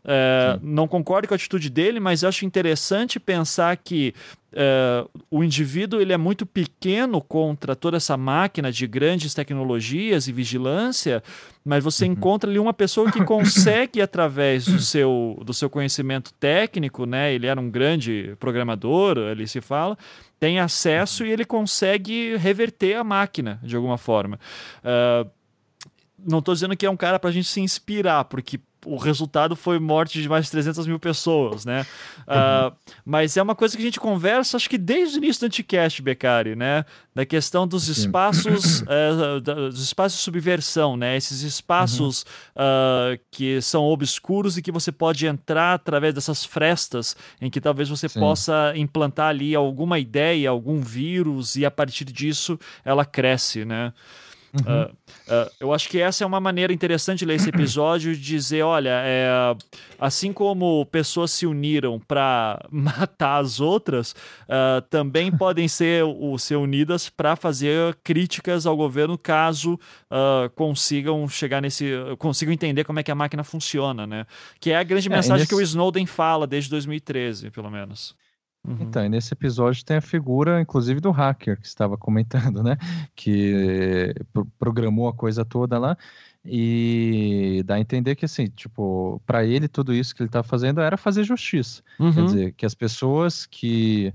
É, 0.06 0.60
não 0.62 0.88
concordo 0.88 1.28
com 1.28 1.34
a 1.34 1.36
atitude 1.36 1.70
dele, 1.70 2.00
mas 2.00 2.24
acho 2.24 2.46
interessante 2.46 3.20
pensar 3.20 3.76
que 3.78 4.14
é, 4.52 5.06
o 5.32 5.44
indivíduo 5.44 6.02
ele 6.02 6.12
é 6.12 6.18
muito 6.18 6.46
pequeno 6.46 7.22
contra 7.22 7.76
toda 7.76 7.98
essa 7.98 8.18
máquina 8.18 8.72
de 8.72 8.86
grandes 8.86 9.34
tecnologias 9.34 10.28
e 10.28 10.34
vigilância, 10.34 11.24
mas 11.64 11.84
você 11.84 12.06
uhum. 12.06 12.12
encontra 12.12 12.50
ali 12.50 12.60
uma 12.60 12.74
pessoa 12.74 13.10
que 13.12 13.24
consegue, 13.24 14.00
através 14.04 14.66
do 14.66 14.80
seu, 14.80 15.42
do 15.46 15.54
seu 15.54 15.70
conhecimento 15.70 16.34
técnico, 16.34 17.06
né? 17.06 17.34
Ele 17.34 17.48
era 17.48 17.60
um 17.60 17.70
grande 17.70 18.36
programador, 18.40 19.18
ali 19.18 19.48
se 19.48 19.62
fala, 19.62 19.98
tem 20.38 20.60
acesso 20.60 21.26
e 21.26 21.32
ele 21.32 21.46
consegue 21.46 22.36
reverter 22.36 22.98
a 22.98 23.04
máquina 23.04 23.60
de 23.64 23.76
alguma 23.76 23.98
forma. 23.98 24.38
Uh, 24.84 25.30
não 26.26 26.40
estou 26.40 26.54
dizendo 26.54 26.76
que 26.76 26.86
é 26.86 26.90
um 26.90 26.98
cara 26.98 27.18
para 27.18 27.30
a 27.30 27.34
gente 27.34 27.48
se 27.48 27.62
inspirar, 27.62 28.26
porque 28.26 28.60
o 28.86 28.98
resultado 28.98 29.56
foi 29.56 29.80
morte 29.80 30.22
de 30.22 30.30
mais 30.30 30.46
de 30.46 30.52
300 30.52 30.88
mil 30.88 31.00
pessoas, 31.00 31.66
né? 31.66 31.86
Uhum. 32.28 32.68
Uh, 32.68 32.76
mas 33.06 33.38
é 33.38 33.42
uma 33.42 33.56
coisa 33.56 33.76
que 33.76 33.82
a 33.82 33.86
gente 33.86 34.00
conversa, 34.00 34.58
acho 34.58 34.70
que 34.70 34.78
desde 34.78 35.18
o 35.18 35.20
início 35.20 35.42
do 35.42 35.46
Anticast, 35.46 36.02
Beccari, 36.02 36.56
né? 36.56 36.86
Da 37.14 37.26
questão 37.26 37.68
dos 37.68 37.88
espaços, 37.88 38.82
uh, 38.88 39.42
dos 39.42 39.84
espaços 39.84 40.18
de 40.20 40.24
subversão, 40.24 40.98
né? 40.98 41.16
Esses 41.18 41.42
espaços 41.42 42.26
uhum. 42.56 42.64
uh, 43.16 43.20
que 43.32 43.62
são 43.62 43.84
obscuros 43.84 44.58
e 44.58 44.62
que 44.62 44.72
você 44.72 44.92
pode 44.92 45.26
entrar 45.26 45.74
através 45.74 46.14
dessas 46.14 46.44
frestas 46.44 47.16
em 47.42 47.50
que 47.50 47.62
talvez 47.62 47.90
você 47.90 48.10
Sim. 48.10 48.20
possa 48.20 48.74
implantar 48.76 49.30
ali 49.30 49.56
alguma 49.56 50.00
ideia, 50.00 50.50
algum 50.50 50.82
vírus 50.82 51.56
e 51.56 51.66
a 51.66 51.72
partir 51.72 52.06
disso 52.06 52.60
ela 52.84 53.06
cresce, 53.06 53.66
né? 53.66 53.94
Uhum. 54.54 54.84
Uh, 54.84 54.86
uh, 54.86 55.52
eu 55.60 55.74
acho 55.74 55.90
que 55.90 56.00
essa 56.00 56.24
é 56.24 56.28
uma 56.28 56.40
maneira 56.40 56.72
interessante 56.72 57.20
de 57.20 57.26
ler 57.26 57.36
esse 57.36 57.50
episódio 57.50 58.16
de 58.16 58.22
dizer, 58.22 58.62
olha, 58.62 59.02
é, 59.04 59.28
assim 59.98 60.32
como 60.32 60.86
pessoas 60.86 61.32
se 61.32 61.48
uniram 61.48 62.00
para 62.00 62.64
matar 62.70 63.40
as 63.40 63.60
outras, 63.60 64.12
uh, 64.12 64.82
também 64.90 65.32
podem 65.32 65.68
ser, 65.68 66.04
o, 66.04 66.38
ser 66.38 66.58
unidas 66.58 67.10
para 67.10 67.36
fazer 67.36 67.98
críticas 68.04 68.68
ao 68.68 68.78
governo 68.78 69.18
caso 69.18 69.80
consigam 70.56 71.28
chegar 71.28 71.62
nesse, 71.62 71.92
consigam 72.20 72.54
entender 72.54 72.84
como 72.84 73.00
é 73.00 73.04
que 73.04 73.12
a 73.12 73.16
máquina 73.16 73.44
funciona, 73.44 74.06
né? 74.06 74.28
Que 74.60 74.72
é 74.72 74.78
a 74.78 74.84
grande 74.84 75.08
é, 75.08 75.10
mensagem 75.10 75.40
nesse... 75.40 75.50
que 75.50 75.56
o 75.56 75.62
Snowden 75.62 76.06
fala 76.06 76.46
desde 76.46 76.70
2013, 76.70 77.50
pelo 77.50 77.72
menos. 77.72 78.16
Uhum. 78.66 78.78
Então, 78.80 79.08
nesse 79.10 79.34
episódio 79.34 79.84
tem 79.84 79.98
a 79.98 80.02
figura, 80.02 80.62
inclusive, 80.62 81.02
do 81.02 81.12
hacker 81.12 81.60
que 81.60 81.68
estava 81.68 81.98
comentando, 81.98 82.64
né? 82.64 82.78
Que 83.16 84.16
programou 84.58 85.08
a 85.08 85.14
coisa 85.14 85.44
toda 85.44 85.78
lá 85.78 85.98
e 86.46 87.62
dá 87.66 87.76
a 87.76 87.80
entender 87.80 88.16
que, 88.16 88.26
assim, 88.26 88.48
tipo, 88.48 89.22
para 89.26 89.46
ele 89.46 89.68
tudo 89.68 89.94
isso 89.94 90.16
que 90.16 90.22
ele 90.22 90.30
estava 90.30 90.48
fazendo 90.48 90.82
era 90.82 90.98
fazer 90.98 91.24
justiça. 91.24 91.82
Uhum. 92.00 92.14
Quer 92.14 92.26
dizer, 92.26 92.54
que 92.54 92.66
as 92.66 92.74
pessoas 92.74 93.46
que 93.46 94.14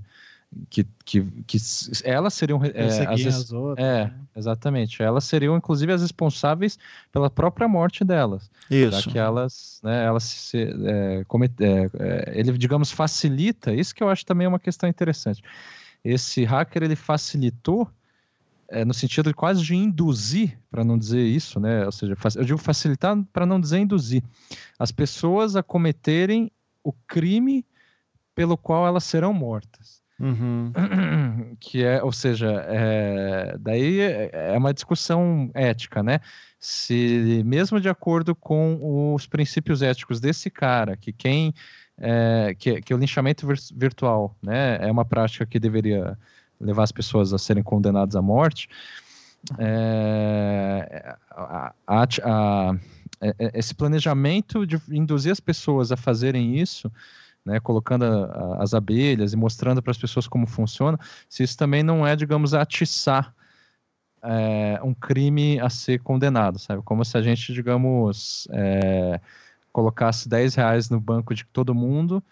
que, 0.69 0.85
que, 1.05 1.21
que 1.45 1.57
elas 2.03 2.33
seriam 2.33 2.59
é, 2.63 3.05
as, 3.07 3.25
as 3.25 3.51
outras, 3.51 3.85
é 3.85 4.05
né? 4.05 4.13
exatamente. 4.35 5.01
Elas 5.01 5.23
seriam 5.23 5.55
inclusive 5.55 5.91
as 5.91 6.01
responsáveis 6.01 6.77
pela 7.11 7.29
própria 7.29 7.67
morte 7.67 8.03
delas 8.03 8.49
isso. 8.69 9.01
já 9.01 9.11
que 9.11 9.17
elas 9.17 9.79
né 9.83 10.05
elas 10.05 10.23
se, 10.23 10.57
é, 10.57 11.23
comet, 11.27 11.53
é, 11.59 11.89
é, 11.99 12.39
ele 12.39 12.57
digamos 12.57 12.91
facilita 12.91 13.73
isso 13.73 13.93
que 13.93 14.01
eu 14.01 14.09
acho 14.09 14.25
também 14.25 14.47
uma 14.47 14.59
questão 14.59 14.89
interessante. 14.89 15.43
Esse 16.03 16.43
hacker 16.45 16.83
ele 16.83 16.95
facilitou 16.95 17.87
é, 18.67 18.83
no 18.85 18.93
sentido 18.93 19.29
de 19.29 19.33
quase 19.33 19.63
de 19.63 19.75
induzir 19.75 20.57
para 20.71 20.83
não 20.83 20.97
dizer 20.97 21.23
isso 21.23 21.59
né 21.59 21.85
ou 21.85 21.91
seja 21.91 22.15
eu 22.35 22.45
digo 22.45 22.57
facilitar 22.59 23.17
para 23.33 23.45
não 23.45 23.59
dizer 23.59 23.79
induzir 23.79 24.23
as 24.77 24.91
pessoas 24.91 25.55
a 25.55 25.63
cometerem 25.63 26.51
o 26.83 26.93
crime 26.93 27.65
pelo 28.33 28.55
qual 28.55 28.87
elas 28.87 29.03
serão 29.03 29.33
mortas 29.33 29.99
Uhum. 30.19 30.71
Que 31.59 31.83
é, 31.83 32.01
ou 32.03 32.11
seja, 32.11 32.65
é, 32.67 33.57
daí 33.59 33.99
é 33.99 34.55
uma 34.57 34.73
discussão 34.73 35.49
ética, 35.53 36.01
né? 36.01 36.19
Se 36.59 37.41
mesmo 37.45 37.79
de 37.79 37.89
acordo 37.89 38.35
com 38.35 39.13
os 39.13 39.25
princípios 39.25 39.81
éticos 39.81 40.19
desse 40.19 40.49
cara, 40.49 40.95
que 40.95 41.11
quem 41.11 41.53
é, 41.97 42.55
que, 42.57 42.81
que 42.81 42.93
o 42.93 42.97
linchamento 42.97 43.45
virtual, 43.75 44.35
né, 44.41 44.77
é 44.81 44.91
uma 44.91 45.03
prática 45.03 45.45
que 45.45 45.59
deveria 45.59 46.17
levar 46.59 46.83
as 46.83 46.91
pessoas 46.91 47.33
a 47.33 47.37
serem 47.37 47.63
condenadas 47.63 48.15
à 48.15 48.21
morte, 48.21 48.69
é, 49.57 51.15
a, 51.29 51.73
a, 51.87 52.03
a, 52.23 52.75
esse 53.53 53.73
planejamento 53.73 54.65
de 54.65 54.79
induzir 54.89 55.31
as 55.31 55.39
pessoas 55.39 55.91
a 55.91 55.97
fazerem 55.97 56.57
isso 56.57 56.91
né, 57.45 57.59
colocando 57.59 58.03
a, 58.03 58.63
as 58.63 58.73
abelhas 58.73 59.33
e 59.33 59.37
mostrando 59.37 59.81
para 59.81 59.91
as 59.91 59.97
pessoas 59.97 60.27
como 60.27 60.47
funciona, 60.47 60.97
se 61.27 61.43
isso 61.43 61.57
também 61.57 61.83
não 61.83 62.05
é, 62.05 62.15
digamos, 62.15 62.53
atiçar 62.53 63.33
é, 64.21 64.79
um 64.83 64.93
crime 64.93 65.59
a 65.59 65.69
ser 65.69 65.99
condenado, 65.99 66.59
sabe? 66.59 66.81
Como 66.83 67.03
se 67.05 67.17
a 67.17 67.21
gente, 67.21 67.53
digamos, 67.53 68.47
é, 68.51 69.19
colocasse 69.71 70.27
10 70.27 70.55
reais 70.55 70.89
no 70.89 70.99
banco 70.99 71.33
de 71.33 71.45
todo 71.45 71.73
mundo 71.73 72.23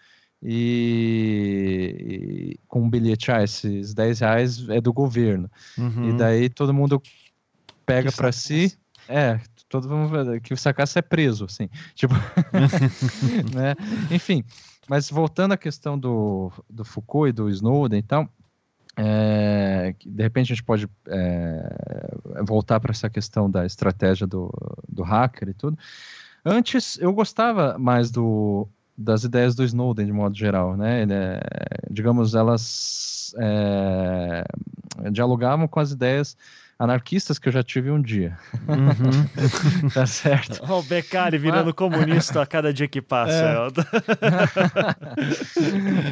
e, 0.42 1.96
e 1.98 2.60
com 2.68 2.82
um 2.82 2.90
bilhete, 2.90 3.30
ah, 3.32 3.42
esses 3.42 3.94
10 3.94 4.20
reais 4.20 4.68
é 4.68 4.80
do 4.80 4.92
governo. 4.92 5.50
Uhum. 5.76 6.10
E 6.10 6.12
daí 6.16 6.48
todo 6.48 6.74
mundo 6.74 7.02
pega 7.84 8.12
para 8.12 8.30
si. 8.32 8.76
É, 9.08 9.40
todo 9.68 9.88
mundo 9.88 10.40
que 10.42 10.52
o 10.52 10.56
sacasse 10.56 10.98
é 10.98 11.02
preso, 11.02 11.46
assim. 11.46 11.68
Tipo, 11.94 12.14
né? 13.54 13.74
Enfim, 14.10 14.44
mas 14.88 15.10
voltando 15.10 15.52
à 15.52 15.56
questão 15.56 15.98
do, 15.98 16.50
do 16.68 16.84
Foucault 16.84 17.28
e 17.28 17.32
do 17.32 17.50
Snowden, 17.50 17.98
então, 17.98 18.28
é, 18.96 19.94
de 20.04 20.22
repente 20.22 20.52
a 20.52 20.54
gente 20.54 20.64
pode 20.64 20.88
é, 21.06 22.12
voltar 22.44 22.80
para 22.80 22.90
essa 22.90 23.08
questão 23.08 23.50
da 23.50 23.64
estratégia 23.64 24.26
do, 24.26 24.50
do 24.88 25.02
hacker 25.02 25.50
e 25.50 25.54
tudo. 25.54 25.78
Antes 26.44 26.98
eu 26.98 27.12
gostava 27.12 27.78
mais 27.78 28.10
do, 28.10 28.66
das 28.96 29.22
ideias 29.24 29.54
do 29.54 29.62
Snowden 29.62 30.06
de 30.06 30.12
modo 30.12 30.36
geral, 30.36 30.76
né? 30.76 31.02
Ele 31.02 31.12
é, 31.12 31.40
digamos, 31.90 32.34
elas 32.34 33.34
é, 33.38 34.44
dialogavam 35.12 35.68
com 35.68 35.78
as 35.78 35.92
ideias 35.92 36.36
anarquistas 36.78 37.38
que 37.38 37.48
eu 37.48 37.52
já 37.52 37.62
tive 37.62 37.90
um 37.90 38.00
dia. 38.00 38.38
Uhum. 38.68 39.26
tá 39.90 40.06
certo? 40.06 40.62
O 40.70 40.82
Beccari 40.82 41.36
virando 41.36 41.74
comunista 41.74 42.40
a 42.40 42.46
cada 42.46 42.72
dia 42.72 42.86
que 42.86 43.02
passa. 43.02 43.34
É. 43.34 43.56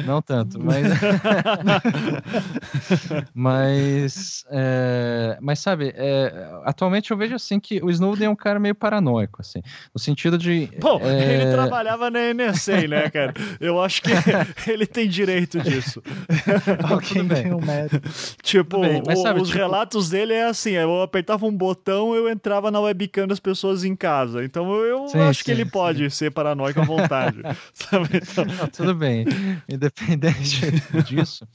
Não 0.05 0.21
tanto, 0.21 0.59
mas. 0.61 0.87
mas, 3.33 4.43
é... 4.49 5.37
mas 5.41 5.59
sabe, 5.59 5.93
é... 5.95 6.49
atualmente 6.65 7.11
eu 7.11 7.17
vejo 7.17 7.35
assim 7.35 7.59
que 7.59 7.81
o 7.81 7.89
Snowden 7.89 8.27
é 8.27 8.29
um 8.29 8.35
cara 8.35 8.59
meio 8.59 8.75
paranoico, 8.75 9.41
assim, 9.41 9.61
no 9.93 10.01
sentido 10.01 10.37
de. 10.37 10.69
Bom, 10.81 10.99
é, 11.01 11.35
ele 11.35 11.51
trabalhava 11.51 12.09
na 12.09 12.33
NSA, 12.33 12.87
né, 12.87 13.09
cara? 13.09 13.33
Eu 13.59 13.81
acho 13.81 14.01
que 14.01 14.11
ele 14.69 14.85
tem 14.85 15.07
direito 15.07 15.61
disso. 15.61 16.03
Alguém 16.89 17.27
tem 17.27 17.53
um 17.53 17.61
mérito. 17.61 18.01
Tipo, 18.41 18.81
bem, 18.81 19.01
o, 19.01 19.15
sabe, 19.15 19.39
os 19.39 19.47
tipo... 19.47 19.59
relatos 19.59 20.09
dele 20.09 20.33
é 20.33 20.51
assim: 20.57 20.71
eu 20.71 21.01
apertava 21.01 21.45
um 21.45 21.55
botão, 21.55 22.15
eu 22.15 22.29
entrava 22.29 22.71
na 22.71 22.79
webcam 22.79 23.27
das 23.27 23.39
pessoas 23.39 23.83
em 23.83 23.95
casa. 23.95 24.43
Então 24.43 24.73
eu 24.83 25.07
sim, 25.07 25.19
acho 25.19 25.39
sim, 25.39 25.45
que 25.45 25.51
ele 25.51 25.63
sim. 25.63 25.69
pode 25.69 26.09
ser 26.11 26.31
paranoico 26.31 26.81
à 26.81 26.83
vontade. 26.83 27.41
Então... 28.13 28.45
Não, 28.45 28.67
tudo 28.67 28.95
bem. 28.95 29.25
Independente 29.69 30.71
disso, 31.05 31.47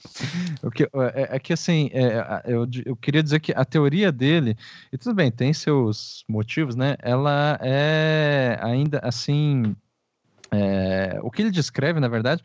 o 0.62 0.70
que, 0.70 0.84
é, 0.84 1.36
é 1.36 1.38
que 1.38 1.52
assim, 1.52 1.90
é, 1.92 2.42
eu, 2.46 2.66
eu 2.84 2.96
queria 2.96 3.22
dizer 3.22 3.40
que 3.40 3.52
a 3.52 3.64
teoria 3.64 4.10
dele, 4.10 4.56
e 4.92 4.98
tudo 4.98 5.14
bem, 5.14 5.30
tem 5.30 5.52
seus 5.52 6.24
motivos, 6.28 6.74
né? 6.74 6.96
Ela 7.00 7.58
é 7.60 8.58
ainda 8.62 9.00
assim. 9.02 9.74
É, 10.50 11.18
o 11.22 11.30
que 11.30 11.42
ele 11.42 11.50
descreve, 11.50 11.98
na 11.98 12.08
verdade, 12.08 12.42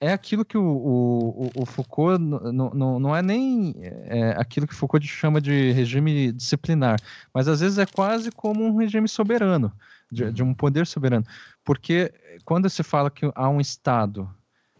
é 0.00 0.12
aquilo 0.12 0.44
que 0.44 0.56
o, 0.56 0.64
o, 0.64 1.50
o 1.54 1.66
Foucault 1.66 2.18
não, 2.18 3.14
é 3.14 3.20
nem 3.20 3.74
é, 3.82 4.30
aquilo 4.38 4.66
que 4.66 4.74
Foucault 4.74 5.06
chama 5.06 5.40
de 5.40 5.72
regime 5.72 6.32
disciplinar, 6.32 6.98
mas 7.34 7.46
às 7.46 7.60
vezes 7.60 7.76
é 7.76 7.84
quase 7.84 8.32
como 8.32 8.64
um 8.64 8.76
regime 8.76 9.06
soberano, 9.06 9.70
de, 10.10 10.32
de 10.32 10.42
um 10.42 10.54
poder 10.54 10.86
soberano. 10.86 11.26
Porque 11.62 12.12
quando 12.46 12.70
se 12.70 12.82
fala 12.82 13.10
que 13.10 13.30
há 13.34 13.48
um 13.48 13.60
Estado 13.60 14.28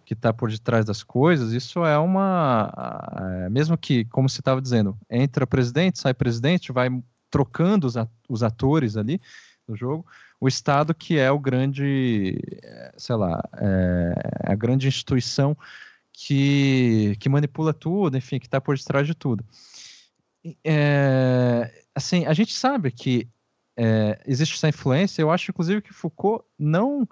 que 0.07 0.15
está 0.15 0.33
por 0.33 0.51
detrás 0.51 0.87
das 0.87 1.03
coisas, 1.03 1.53
isso 1.53 1.85
é 1.85 1.99
uma. 1.99 2.73
Mesmo 3.51 3.77
que, 3.77 4.07
como 4.07 4.29
você 4.29 4.41
estava 4.41 4.61
dizendo, 4.61 4.97
entra 5.09 5.47
presidente, 5.47 6.01
sai 6.01 6.15
presidente, 6.15 6.73
vai 6.73 6.89
trocando 7.31 7.87
os 8.29 8.43
atores 8.43 8.97
ali 8.97 9.21
no 9.69 9.77
jogo 9.77 10.05
o 10.41 10.49
Estado 10.49 10.95
que 10.95 11.19
é 11.19 11.31
o 11.31 11.39
grande, 11.39 12.41
sei 12.97 13.15
lá, 13.15 13.43
é, 13.59 14.15
a 14.45 14.55
grande 14.55 14.89
instituição 14.89 15.57
que, 16.13 17.15
que 17.21 17.29
manipula 17.29 17.75
tudo, 17.75 18.17
enfim, 18.17 18.39
que 18.39 18.47
está 18.47 18.61
por 18.61 18.77
detrás 18.77 19.07
de 19.07 19.15
tudo. 19.15 19.45
É, 20.65 21.85
assim, 21.95 22.25
a 22.25 22.33
gente 22.33 22.55
sabe 22.55 22.91
que 22.91 23.29
é, 23.77 24.21
existe 24.27 24.55
essa 24.55 24.69
influência, 24.69 25.23
eu 25.23 25.31
acho, 25.31 25.51
inclusive, 25.51 25.83
que 25.83 25.93
Foucault 25.93 26.45
não 26.59 27.07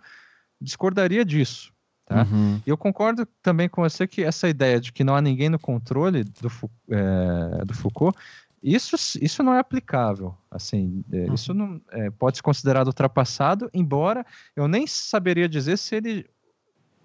discordaria 0.60 1.24
disso. 1.24 1.72
Tá? 2.06 2.22
Uhum. 2.22 2.60
E 2.66 2.70
eu 2.70 2.76
concordo 2.76 3.26
também 3.42 3.68
com 3.68 3.82
você 3.82 4.06
que 4.06 4.24
essa 4.24 4.48
ideia 4.48 4.80
de 4.80 4.90
que 4.92 5.04
não 5.04 5.14
há 5.14 5.20
ninguém 5.20 5.50
no 5.50 5.58
controle 5.58 6.24
do, 6.24 6.50
é, 6.90 7.64
do 7.66 7.74
Foucault 7.74 8.18
isso, 8.62 8.96
isso 9.20 9.42
não 9.42 9.54
é 9.54 9.58
aplicável. 9.58 10.34
Assim, 10.50 11.04
é, 11.12 11.16
uhum. 11.24 11.34
isso 11.34 11.54
não 11.54 11.80
é, 11.90 12.10
pode 12.10 12.38
ser 12.38 12.42
considerado 12.42 12.88
ultrapassado, 12.88 13.70
embora 13.72 14.24
eu 14.56 14.66
nem 14.66 14.86
saberia 14.86 15.48
dizer 15.48 15.76
se 15.76 15.96
ele 15.96 16.26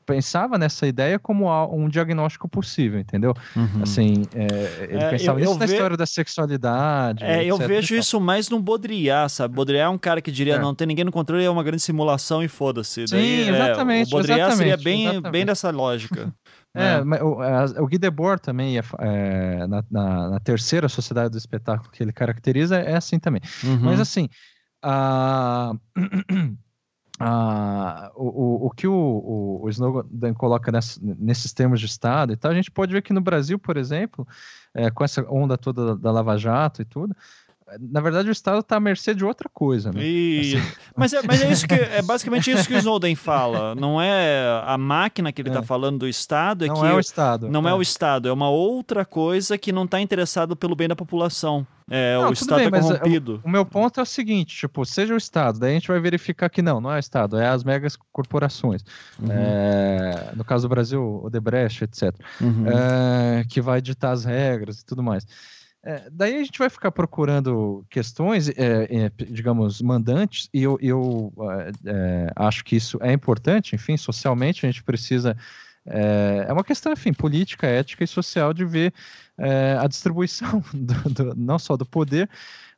pensava 0.05 0.57
nessa 0.57 0.85
ideia 0.85 1.17
como 1.17 1.49
um 1.73 1.87
diagnóstico 1.87 2.47
possível, 2.47 2.99
entendeu? 2.99 3.33
Uhum. 3.55 3.81
Assim, 3.81 4.23
é, 4.35 4.87
ele 4.89 5.03
é, 5.03 5.09
pensava 5.09 5.39
eu, 5.39 5.45
eu 5.45 5.57
na 5.57 5.65
ve... 5.65 5.73
história 5.73 5.97
da 5.97 6.05
sexualidade. 6.05 7.23
É, 7.23 7.45
eu 7.45 7.57
vejo 7.57 7.95
isso 7.95 8.19
mais 8.19 8.49
no 8.49 8.59
Baudrillard, 8.59 9.31
sabe? 9.31 9.55
Baudrillard 9.55 9.91
é 9.91 9.95
um 9.95 9.97
cara 9.97 10.21
que 10.21 10.31
diria, 10.31 10.55
é. 10.55 10.59
não 10.59 10.75
tem 10.75 10.87
ninguém 10.87 11.05
no 11.05 11.11
controle, 11.11 11.43
é 11.43 11.49
uma 11.49 11.63
grande 11.63 11.81
simulação 11.81 12.43
e 12.43 12.47
foda-se. 12.47 13.07
Sim, 13.07 13.15
Daí, 13.15 13.49
exatamente. 13.49 14.07
o 14.07 14.11
Baudrillard 14.11 14.53
exatamente, 14.53 14.69
seria 14.69 14.83
bem, 14.83 15.03
exatamente. 15.03 15.31
bem 15.31 15.45
dessa 15.45 15.69
lógica. 15.69 16.33
É, 16.75 16.95
é. 16.95 17.23
O, 17.23 17.41
a, 17.41 17.65
o 17.81 17.87
Guy 17.87 17.99
Debord 17.99 18.41
também, 18.41 18.77
é, 18.77 18.81
é, 18.99 19.67
na, 19.67 19.83
na, 19.89 20.29
na, 20.31 20.39
terceira 20.39 20.89
sociedade 20.89 21.31
do 21.31 21.37
espetáculo 21.37 21.91
que 21.91 22.01
ele 22.01 22.11
caracteriza, 22.11 22.77
é 22.77 22.95
assim 22.95 23.19
também. 23.19 23.41
Uhum. 23.63 23.79
Mas 23.81 23.99
assim, 23.99 24.27
a, 24.81 25.73
a, 27.19 28.11
o, 28.15 28.25
o, 28.25 28.67
o 28.67 28.69
que 28.71 28.87
o, 28.87 28.93
o, 28.93 29.65
o 29.65 29.69
Snowden 29.69 30.33
coloca 30.33 30.71
nessa, 30.71 30.99
nesses 31.01 31.53
termos 31.53 31.79
de 31.79 31.85
Estado 31.85 32.33
e 32.33 32.35
tal, 32.35 32.51
a 32.51 32.55
gente 32.55 32.71
pode 32.71 32.91
ver 32.91 33.03
que 33.03 33.13
no 33.13 33.21
Brasil, 33.21 33.59
por 33.59 33.77
exemplo, 33.77 34.27
é, 34.73 34.89
com 34.89 35.03
essa 35.03 35.23
onda 35.29 35.57
toda 35.57 35.95
da 35.95 36.11
Lava 36.11 36.37
Jato 36.37 36.81
e 36.81 36.85
tudo, 36.85 37.15
na 37.79 38.01
verdade, 38.01 38.29
o 38.29 38.31
Estado 38.31 38.59
está 38.59 38.77
à 38.77 38.79
mercê 38.79 39.13
de 39.13 39.23
outra 39.23 39.49
coisa, 39.49 39.91
né? 39.91 40.01
E... 40.03 40.55
Assim. 40.55 40.71
Mas, 40.95 41.13
é, 41.13 41.21
mas 41.23 41.41
é 41.41 41.51
isso 41.51 41.67
que 41.67 41.73
é 41.73 42.01
basicamente 42.01 42.51
isso 42.51 42.67
que 42.67 42.73
o 42.73 42.77
Snowden 42.77 43.15
fala. 43.15 43.75
Não 43.75 44.01
é 44.01 44.61
a 44.65 44.77
máquina 44.77 45.31
que 45.31 45.41
ele 45.41 45.49
está 45.49 45.61
é. 45.61 45.63
falando 45.63 45.99
do 45.99 46.07
Estado, 46.07 46.65
é 46.65 46.67
não 46.67 46.75
que 46.75 46.85
é 46.85 46.93
o 46.93 46.99
Estado. 46.99 47.49
Não 47.49 47.67
é. 47.67 47.71
é 47.71 47.73
o 47.73 47.81
Estado, 47.81 48.27
é 48.27 48.33
uma 48.33 48.49
outra 48.49 49.05
coisa 49.05 49.57
que 49.57 49.71
não 49.71 49.85
está 49.85 49.99
interessado 49.99 50.55
pelo 50.55 50.75
bem 50.75 50.87
da 50.87 50.95
população. 50.95 51.65
É, 51.89 52.17
não, 52.17 52.29
o 52.29 52.33
Estado 52.33 52.57
bem, 52.59 52.67
é 52.67 52.71
corrompido. 52.71 53.41
O, 53.43 53.47
o, 53.47 53.51
meu 53.51 53.65
ponto 53.65 53.99
é 53.99 54.03
o 54.03 54.05
seguinte, 54.05 54.55
tipo, 54.55 54.85
seja 54.85 55.13
o 55.13 55.17
Estado, 55.17 55.59
daí 55.59 55.71
a 55.71 55.73
gente 55.73 55.87
vai 55.87 55.99
verificar 55.99 56.49
que 56.49 56.61
não, 56.61 56.79
não 56.79 56.91
é 56.91 56.95
o 56.95 56.99
Estado, 56.99 57.37
é 57.37 57.47
as 57.47 57.63
megas 57.63 57.97
corporações. 58.11 58.83
Uhum. 59.19 59.27
É, 59.29 60.31
no 60.35 60.45
caso 60.45 60.67
do 60.67 60.69
Brasil, 60.69 61.21
o 61.23 61.29
Debrecht, 61.29 61.83
etc. 61.83 62.15
Uhum. 62.39 62.65
É, 62.67 63.43
que 63.49 63.61
vai 63.61 63.81
ditar 63.81 64.11
as 64.11 64.23
regras 64.23 64.79
e 64.79 64.85
tudo 64.85 65.03
mais. 65.03 65.25
É, 65.85 66.09
daí 66.09 66.35
a 66.35 66.43
gente 66.43 66.57
vai 66.57 66.69
ficar 66.69 66.91
procurando 66.91 67.85
questões, 67.89 68.47
é, 68.47 68.53
é, 68.55 69.11
digamos, 69.25 69.81
mandantes, 69.81 70.49
e 70.53 70.63
eu, 70.63 70.77
eu 70.81 71.33
é, 71.85 72.31
acho 72.37 72.63
que 72.63 72.77
isso 72.77 72.97
é 73.01 73.11
importante, 73.11 73.75
enfim, 73.75 73.97
socialmente 73.97 74.65
a 74.65 74.71
gente 74.71 74.81
precisa. 74.81 75.35
É, 75.85 76.45
é 76.47 76.53
uma 76.53 76.63
questão, 76.63 76.93
enfim, 76.93 77.11
política, 77.11 77.67
ética 77.67 78.05
e 78.05 78.07
social 78.07 78.53
de 78.53 78.63
ver 78.63 78.93
é, 79.37 79.77
a 79.77 79.85
distribuição, 79.85 80.63
do, 80.73 81.09
do, 81.09 81.35
não 81.35 81.59
só 81.59 81.75
do 81.75 81.85
poder, 81.85 82.29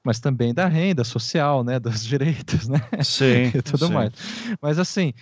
mas 0.03 0.19
também 0.19 0.51
da 0.51 0.67
renda 0.67 1.03
social, 1.03 1.63
né, 1.63 1.79
dos 1.79 2.01
direitos, 2.03 2.67
né? 2.67 2.81
Sim. 3.03 3.51
e 3.53 3.61
tudo 3.61 3.85
sim. 3.85 3.93
mais. 3.93 4.13
Mas, 4.59 4.79
assim, 4.79 5.13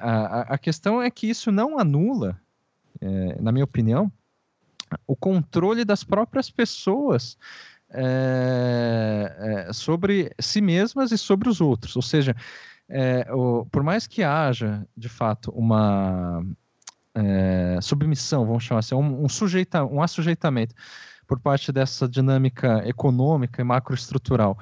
a, 0.00 0.54
a 0.54 0.58
questão 0.58 1.00
é 1.00 1.08
que 1.08 1.28
isso 1.28 1.52
não 1.52 1.78
anula, 1.78 2.36
na 3.40 3.52
minha 3.52 3.64
opinião, 3.64 4.10
o 5.06 5.16
controle 5.16 5.84
das 5.84 6.04
próprias 6.04 6.50
pessoas 6.50 7.36
é, 7.90 9.66
é, 9.68 9.72
sobre 9.72 10.32
si 10.38 10.60
mesmas 10.60 11.12
e 11.12 11.18
sobre 11.18 11.48
os 11.48 11.60
outros. 11.60 11.96
Ou 11.96 12.02
seja, 12.02 12.34
é, 12.88 13.26
o, 13.32 13.66
por 13.66 13.82
mais 13.82 14.06
que 14.06 14.22
haja, 14.22 14.86
de 14.96 15.08
fato, 15.08 15.50
uma 15.52 16.42
submissão, 17.80 18.44
vamos 18.44 18.62
chamar 18.62 18.80
assim, 18.80 18.94
um, 18.94 19.24
um, 19.24 19.28
sujeita, 19.28 19.82
um 19.86 20.02
assujeitamento 20.02 20.74
por 21.26 21.40
parte 21.40 21.72
dessa 21.72 22.06
dinâmica 22.06 22.86
econômica 22.86 23.62
e 23.62 23.64
macroestrutural, 23.64 24.58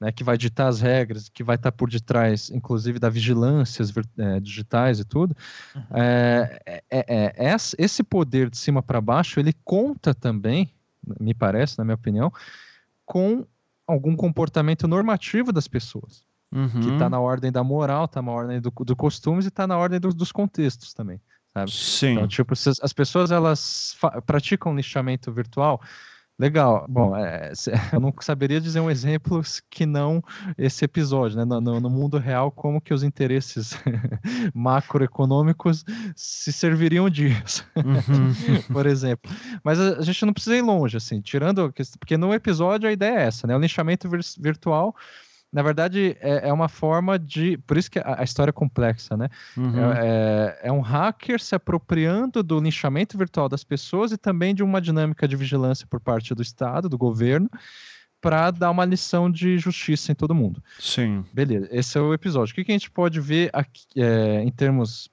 né, 0.00 0.12
que 0.12 0.22
vai 0.22 0.38
ditar 0.38 0.68
as 0.68 0.80
regras, 0.80 1.28
que 1.28 1.42
vai 1.42 1.56
estar 1.56 1.72
por 1.72 1.90
detrás, 1.90 2.50
inclusive, 2.50 2.98
da 2.98 3.08
vigilância 3.08 3.84
é, 4.18 4.40
digitais 4.40 5.00
e 5.00 5.04
tudo, 5.04 5.36
uhum. 5.74 5.82
é, 5.92 6.62
é, 6.66 6.82
é, 6.90 7.34
é 7.36 7.56
esse 7.78 8.02
poder 8.02 8.48
de 8.48 8.56
cima 8.56 8.82
para 8.82 9.00
baixo, 9.00 9.40
ele 9.40 9.52
conta 9.64 10.14
também, 10.14 10.72
me 11.20 11.34
parece, 11.34 11.78
na 11.78 11.84
minha 11.84 11.96
opinião, 11.96 12.32
com 13.04 13.44
algum 13.86 14.14
comportamento 14.14 14.86
normativo 14.86 15.52
das 15.52 15.66
pessoas. 15.66 16.26
Uhum. 16.50 16.80
Que 16.80 16.90
está 16.90 17.10
na 17.10 17.20
ordem 17.20 17.52
da 17.52 17.62
moral, 17.62 18.06
está 18.06 18.22
na 18.22 18.30
ordem 18.30 18.60
do, 18.60 18.70
do 18.70 18.96
costumes 18.96 19.44
e 19.44 19.48
está 19.48 19.66
na 19.66 19.76
ordem 19.76 20.00
do, 20.00 20.14
dos 20.14 20.32
contextos 20.32 20.94
também. 20.94 21.20
Sabe? 21.52 21.70
Sim. 21.70 22.12
Então, 22.12 22.28
tipo, 22.28 22.54
as 22.54 22.92
pessoas 22.92 23.30
elas 23.30 23.96
praticam 24.26 24.74
lixamento 24.74 25.30
virtual 25.32 25.80
Legal. 26.38 26.86
Bom, 26.88 27.16
é, 27.16 27.52
eu 27.92 27.98
não 27.98 28.14
saberia 28.20 28.60
dizer 28.60 28.78
um 28.78 28.90
exemplo 28.90 29.42
que 29.68 29.84
não 29.84 30.22
esse 30.56 30.84
episódio, 30.84 31.36
né? 31.36 31.44
No, 31.44 31.80
no 31.80 31.90
mundo 31.90 32.16
real, 32.16 32.50
como 32.52 32.80
que 32.80 32.94
os 32.94 33.02
interesses 33.02 33.76
macroeconômicos 34.54 35.84
se 36.14 36.52
serviriam 36.52 37.10
disso, 37.10 37.66
uhum. 37.76 38.62
por 38.72 38.86
exemplo. 38.86 39.30
Mas 39.64 39.80
a, 39.80 39.98
a, 39.98 40.02
gente 40.02 40.24
não 40.24 40.32
precisa 40.32 40.56
ir 40.56 40.62
longe, 40.62 40.96
assim, 40.96 41.20
tirando... 41.20 41.72
Porque 41.98 42.16
no 42.16 42.32
episódio 42.32 42.88
a 42.88 42.92
ideia 42.92 43.18
é 43.18 43.22
essa, 43.24 43.46
né? 43.46 43.56
O 43.56 43.60
linchamento 43.60 44.08
virtual 44.38 44.94
na 45.52 45.62
verdade, 45.62 46.16
é, 46.20 46.48
é, 46.48 46.52
uma 46.52 46.68
forma 46.68 47.18
de. 47.18 47.56
Por 47.58 47.78
isso 47.78 47.90
que 47.90 47.98
a, 47.98 48.20
a 48.20 48.22
história 48.22 48.50
é 48.50 48.52
complexa, 48.52 49.16
né? 49.16 49.28
Uhum. 49.56 49.92
É, 49.92 50.58
é, 50.62 50.68
é, 50.68 50.72
um 50.72 50.80
hacker 50.80 51.40
se 51.40 51.54
apropriando 51.54 52.42
do 52.42 52.60
linchamento 52.60 53.16
virtual 53.16 53.48
das 53.48 53.64
pessoas 53.64 54.12
e 54.12 54.18
também 54.18 54.54
de 54.54 54.62
uma 54.62 54.80
dinâmica 54.80 55.26
de 55.26 55.36
vigilância 55.36 55.86
por 55.86 56.00
parte 56.00 56.34
do 56.34 56.42
Estado, 56.42 56.88
do 56.88 56.98
governo, 56.98 57.48
para 58.20 58.50
dar 58.50 58.70
uma 58.70 58.84
lição 58.84 59.30
de 59.30 59.56
justiça 59.58 60.12
em 60.12 60.14
todo 60.14 60.34
mundo. 60.34 60.62
Sim. 60.78 61.24
Beleza, 61.32 61.66
esse 61.70 61.96
é 61.96 62.00
o 62.00 62.12
episódio. 62.12 62.52
O 62.52 62.54
que, 62.54 62.64
que 62.64 62.72
a 62.72 62.74
gente 62.74 62.90
pode 62.90 63.18
ver 63.18 63.48
aqui, 63.54 63.86
é, 63.96 64.42
em 64.42 64.50
termos 64.50 65.08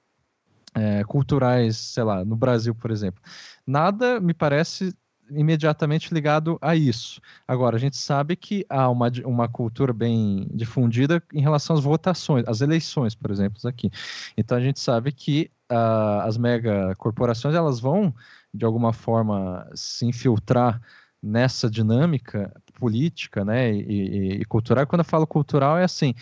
é, 0.74 1.02
culturais, 1.04 1.78
sei 1.78 2.02
lá, 2.02 2.24
no 2.26 2.36
Brasil, 2.36 2.74
por 2.74 2.90
exemplo? 2.90 3.22
Nada 3.66 4.20
me 4.20 4.34
parece 4.34 4.94
imediatamente 5.30 6.12
ligado 6.12 6.58
a 6.60 6.74
isso. 6.76 7.20
Agora, 7.46 7.76
a 7.76 7.78
gente 7.78 7.96
sabe 7.96 8.36
que 8.36 8.64
há 8.68 8.88
uma, 8.88 9.10
uma 9.24 9.48
cultura 9.48 9.92
bem 9.92 10.46
difundida 10.52 11.22
em 11.32 11.40
relação 11.40 11.76
às 11.76 11.82
votações, 11.82 12.44
às 12.46 12.60
eleições, 12.60 13.14
por 13.14 13.30
exemplo, 13.30 13.60
aqui. 13.68 13.90
Então, 14.36 14.56
a 14.56 14.60
gente 14.60 14.80
sabe 14.80 15.12
que 15.12 15.50
uh, 15.70 16.20
as 16.22 16.36
megacorporações 16.36 17.54
elas 17.54 17.80
vão, 17.80 18.14
de 18.52 18.64
alguma 18.64 18.92
forma, 18.92 19.68
se 19.74 20.06
infiltrar 20.06 20.80
nessa 21.22 21.68
dinâmica 21.68 22.52
política 22.74 23.44
né, 23.44 23.72
e, 23.72 23.80
e, 23.80 24.32
e 24.42 24.44
cultural. 24.44 24.86
Quando 24.86 25.00
eu 25.00 25.04
falo 25.04 25.26
cultural, 25.26 25.78
é 25.78 25.84
assim 25.84 26.14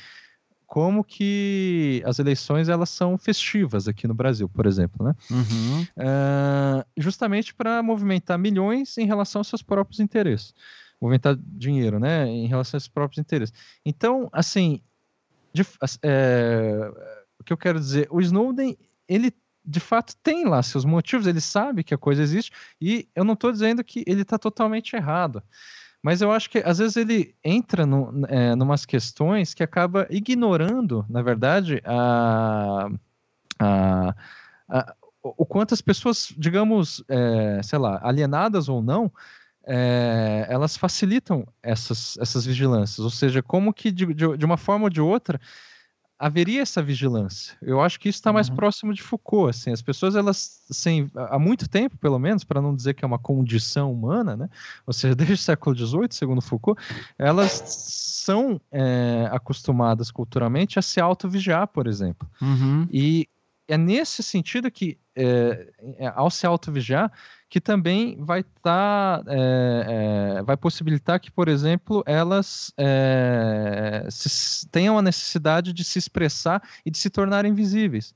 como 0.66 1.04
que 1.04 2.02
as 2.04 2.18
eleições 2.18 2.68
elas 2.68 2.90
são 2.90 3.16
festivas 3.18 3.86
aqui 3.86 4.06
no 4.06 4.14
Brasil, 4.14 4.48
por 4.48 4.66
exemplo, 4.66 5.06
né? 5.06 5.14
Uhum. 5.30 5.82
Uh, 5.82 6.84
justamente 6.96 7.54
para 7.54 7.82
movimentar 7.82 8.38
milhões 8.38 8.96
em 8.98 9.06
relação 9.06 9.40
aos 9.40 9.48
seus 9.48 9.62
próprios 9.62 10.00
interesses, 10.00 10.54
movimentar 11.00 11.36
dinheiro, 11.36 11.98
né? 11.98 12.26
Em 12.26 12.46
relação 12.46 12.78
aos 12.78 12.84
seus 12.84 12.92
próprios 12.92 13.18
interesses. 13.18 13.54
Então, 13.84 14.28
assim, 14.32 14.80
de, 15.52 15.64
é, 16.02 16.90
o 17.38 17.44
que 17.44 17.52
eu 17.52 17.56
quero 17.56 17.78
dizer, 17.78 18.08
o 18.10 18.20
Snowden 18.20 18.76
ele 19.08 19.32
de 19.64 19.80
fato 19.80 20.14
tem 20.22 20.44
lá 20.44 20.62
seus 20.62 20.84
motivos, 20.84 21.26
ele 21.26 21.40
sabe 21.40 21.82
que 21.82 21.94
a 21.94 21.98
coisa 21.98 22.22
existe 22.22 22.52
e 22.80 23.08
eu 23.14 23.24
não 23.24 23.32
estou 23.32 23.50
dizendo 23.50 23.82
que 23.82 24.04
ele 24.06 24.22
está 24.22 24.38
totalmente 24.38 24.94
errado. 24.94 25.42
Mas 26.04 26.20
eu 26.20 26.30
acho 26.30 26.50
que 26.50 26.58
às 26.58 26.76
vezes 26.76 26.98
ele 26.98 27.34
entra 27.42 27.86
no, 27.86 28.26
é, 28.28 28.54
numas 28.54 28.84
questões 28.84 29.54
que 29.54 29.62
acaba 29.62 30.06
ignorando, 30.10 31.02
na 31.08 31.22
verdade, 31.22 31.80
a, 31.82 32.90
a, 33.58 34.14
a 34.68 34.94
o 35.22 35.46
quanto 35.46 35.72
as 35.72 35.80
pessoas, 35.80 36.30
digamos, 36.36 37.02
é, 37.08 37.58
sei 37.62 37.78
lá, 37.78 37.98
alienadas 38.02 38.68
ou 38.68 38.82
não, 38.82 39.10
é, 39.66 40.46
elas 40.50 40.76
facilitam 40.76 41.46
essas, 41.62 42.18
essas 42.18 42.44
vigilâncias. 42.44 42.98
Ou 42.98 43.08
seja, 43.08 43.42
como 43.42 43.72
que 43.72 43.90
de, 43.90 44.04
de, 44.12 44.36
de 44.36 44.44
uma 44.44 44.58
forma 44.58 44.84
ou 44.84 44.90
de 44.90 45.00
outra 45.00 45.40
haveria 46.18 46.62
essa 46.62 46.82
vigilância. 46.82 47.56
Eu 47.60 47.80
acho 47.80 47.98
que 47.98 48.08
isso 48.08 48.18
está 48.18 48.32
mais 48.32 48.48
uhum. 48.48 48.56
próximo 48.56 48.94
de 48.94 49.02
Foucault. 49.02 49.50
Assim, 49.50 49.72
as 49.72 49.82
pessoas, 49.82 50.14
elas, 50.14 50.62
assim, 50.70 51.10
há 51.14 51.38
muito 51.38 51.68
tempo, 51.68 51.96
pelo 51.98 52.18
menos, 52.18 52.44
para 52.44 52.60
não 52.60 52.74
dizer 52.74 52.94
que 52.94 53.04
é 53.04 53.06
uma 53.06 53.18
condição 53.18 53.92
humana, 53.92 54.36
né? 54.36 54.48
ou 54.86 54.92
seja, 54.92 55.14
desde 55.16 55.34
o 55.34 55.38
século 55.38 55.76
XVIII, 55.76 56.08
segundo 56.10 56.40
Foucault, 56.40 56.80
elas 57.18 57.52
são 58.24 58.60
é, 58.72 59.28
acostumadas 59.30 60.10
culturalmente 60.10 60.78
a 60.78 60.82
se 60.82 61.00
auto-vigiar, 61.00 61.66
por 61.68 61.86
exemplo. 61.86 62.28
Uhum. 62.40 62.88
E 62.90 63.28
é 63.68 63.76
nesse 63.78 64.22
sentido 64.22 64.70
que, 64.70 64.98
é, 65.16 65.68
é 65.98 66.12
ao 66.14 66.30
se 66.30 66.46
auto-vigiar, 66.46 67.10
que 67.48 67.60
também 67.60 68.16
vai 68.18 68.40
estar, 68.40 69.22
tá, 69.22 69.24
é, 69.28 70.38
é, 70.38 70.42
vai 70.42 70.56
possibilitar 70.56 71.20
que, 71.20 71.30
por 71.30 71.48
exemplo, 71.48 72.02
elas 72.06 72.72
é, 72.76 74.06
se, 74.10 74.68
tenham 74.70 74.98
a 74.98 75.02
necessidade 75.02 75.72
de 75.72 75.84
se 75.84 75.98
expressar 75.98 76.62
e 76.84 76.90
de 76.90 76.98
se 76.98 77.08
tornarem 77.08 77.54
visíveis. 77.54 78.14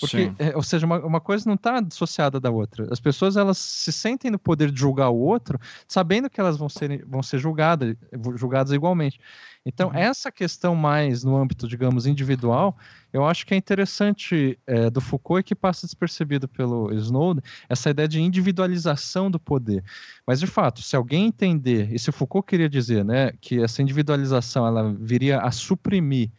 Porque, 0.00 0.32
é, 0.38 0.56
ou 0.56 0.62
seja, 0.62 0.86
uma, 0.86 0.98
uma 1.04 1.20
coisa 1.20 1.44
não 1.46 1.54
está 1.54 1.80
dissociada 1.80 2.38
da 2.38 2.50
outra. 2.50 2.86
As 2.90 3.00
pessoas 3.00 3.36
elas 3.36 3.58
se 3.58 3.92
sentem 3.92 4.30
no 4.30 4.38
poder 4.38 4.70
de 4.70 4.78
julgar 4.78 5.10
o 5.10 5.18
outro, 5.18 5.58
sabendo 5.86 6.30
que 6.30 6.40
elas 6.40 6.56
vão 6.56 6.68
ser, 6.68 7.04
vão 7.06 7.22
ser 7.22 7.38
julgadas, 7.38 7.96
julgadas 8.36 8.72
igualmente. 8.72 9.20
Então, 9.66 9.88
uhum. 9.88 9.96
essa 9.96 10.30
questão 10.32 10.74
mais 10.74 11.24
no 11.24 11.36
âmbito, 11.36 11.68
digamos, 11.68 12.06
individual, 12.06 12.76
eu 13.12 13.26
acho 13.26 13.44
que 13.44 13.52
é 13.52 13.56
interessante 13.56 14.58
é, 14.66 14.88
do 14.88 15.00
Foucault 15.00 15.40
e 15.40 15.44
que 15.44 15.54
passa 15.54 15.86
despercebido 15.86 16.48
pelo 16.48 16.92
Snowden, 16.94 17.42
essa 17.68 17.90
ideia 17.90 18.08
de 18.08 18.20
individualização 18.20 19.30
do 19.30 19.38
poder. 19.38 19.84
Mas, 20.26 20.40
de 20.40 20.46
fato, 20.46 20.80
se 20.80 20.96
alguém 20.96 21.26
entender, 21.26 21.92
e 21.92 21.98
se 21.98 22.08
o 22.08 22.12
Foucault 22.12 22.46
queria 22.46 22.68
dizer 22.68 23.04
né, 23.04 23.32
que 23.40 23.62
essa 23.62 23.82
individualização 23.82 24.66
ela 24.66 24.94
viria 24.98 25.40
a 25.40 25.50
suprimir 25.50 26.30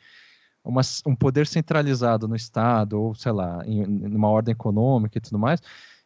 uma, 0.69 0.81
um 1.05 1.15
poder 1.15 1.47
centralizado 1.47 2.27
no 2.27 2.35
Estado, 2.35 3.01
ou 3.01 3.15
sei 3.15 3.31
lá, 3.31 3.61
em, 3.65 3.81
em 3.81 4.15
uma 4.15 4.29
ordem 4.29 4.51
econômica 4.53 5.17
e 5.17 5.21
tudo 5.21 5.39
mais, 5.39 5.59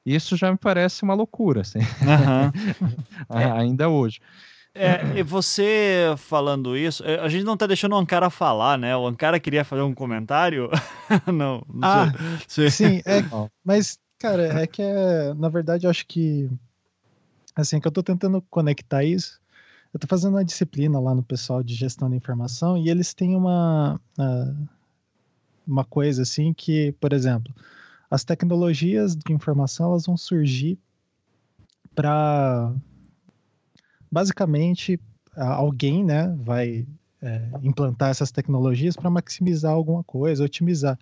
isso 0.05 0.35
já 0.35 0.51
me 0.51 0.57
parece 0.57 1.03
uma 1.03 1.13
loucura, 1.13 1.61
assim, 1.61 1.79
uhum. 1.79 3.29
ainda 3.57 3.89
hoje. 3.89 4.19
É, 4.75 5.19
e 5.19 5.23
você 5.23 6.15
falando 6.17 6.75
isso, 6.75 7.03
é, 7.05 7.19
a 7.19 7.29
gente 7.29 7.43
não 7.43 7.55
tá 7.55 7.67
deixando 7.67 7.93
o 7.93 7.97
Ankara 7.97 8.31
falar, 8.31 8.75
né? 8.75 8.97
O 8.97 9.05
Ankara 9.05 9.39
queria 9.39 9.63
fazer 9.63 9.83
um 9.83 9.93
comentário? 9.93 10.67
não, 11.27 11.63
não 11.71 11.87
ah, 11.87 12.11
sei. 12.47 12.71
Sim, 12.71 13.01
é, 13.05 13.23
mas, 13.63 13.99
cara, 14.17 14.61
é 14.61 14.65
que 14.65 14.81
é, 14.81 15.33
na 15.35 15.47
verdade 15.47 15.85
eu 15.85 15.91
acho 15.91 16.07
que 16.07 16.49
assim, 17.55 17.79
que 17.79 17.87
eu 17.87 17.91
tô 17.91 18.01
tentando 18.01 18.41
conectar 18.49 19.03
isso 19.03 19.42
eu 19.93 19.97
estou 19.97 20.07
fazendo 20.09 20.33
uma 20.33 20.43
disciplina 20.43 20.99
lá 20.99 21.13
no 21.13 21.21
pessoal 21.21 21.61
de 21.61 21.75
gestão 21.75 22.09
da 22.09 22.15
informação 22.15 22.75
e 22.75 22.89
eles 22.89 23.13
têm 23.13 23.35
uma, 23.35 24.01
ah, 24.17 24.53
uma 25.67 25.85
coisa 25.85 26.23
assim 26.23 26.51
que, 26.51 26.91
por 26.93 27.13
exemplo, 27.13 27.53
as 28.09 28.23
tecnologias 28.23 29.15
de 29.15 29.31
informação 29.31 29.91
elas 29.91 30.07
vão 30.07 30.17
surgir 30.17 30.79
para 31.93 32.73
basicamente 34.11 34.99
alguém 35.35 36.03
né, 36.03 36.35
vai 36.41 36.87
é, 37.21 37.49
implantar 37.61 38.09
essas 38.09 38.31
tecnologias 38.31 38.95
para 38.95 39.09
maximizar 39.09 39.71
alguma 39.71 40.03
coisa, 40.03 40.43
otimizar. 40.43 40.97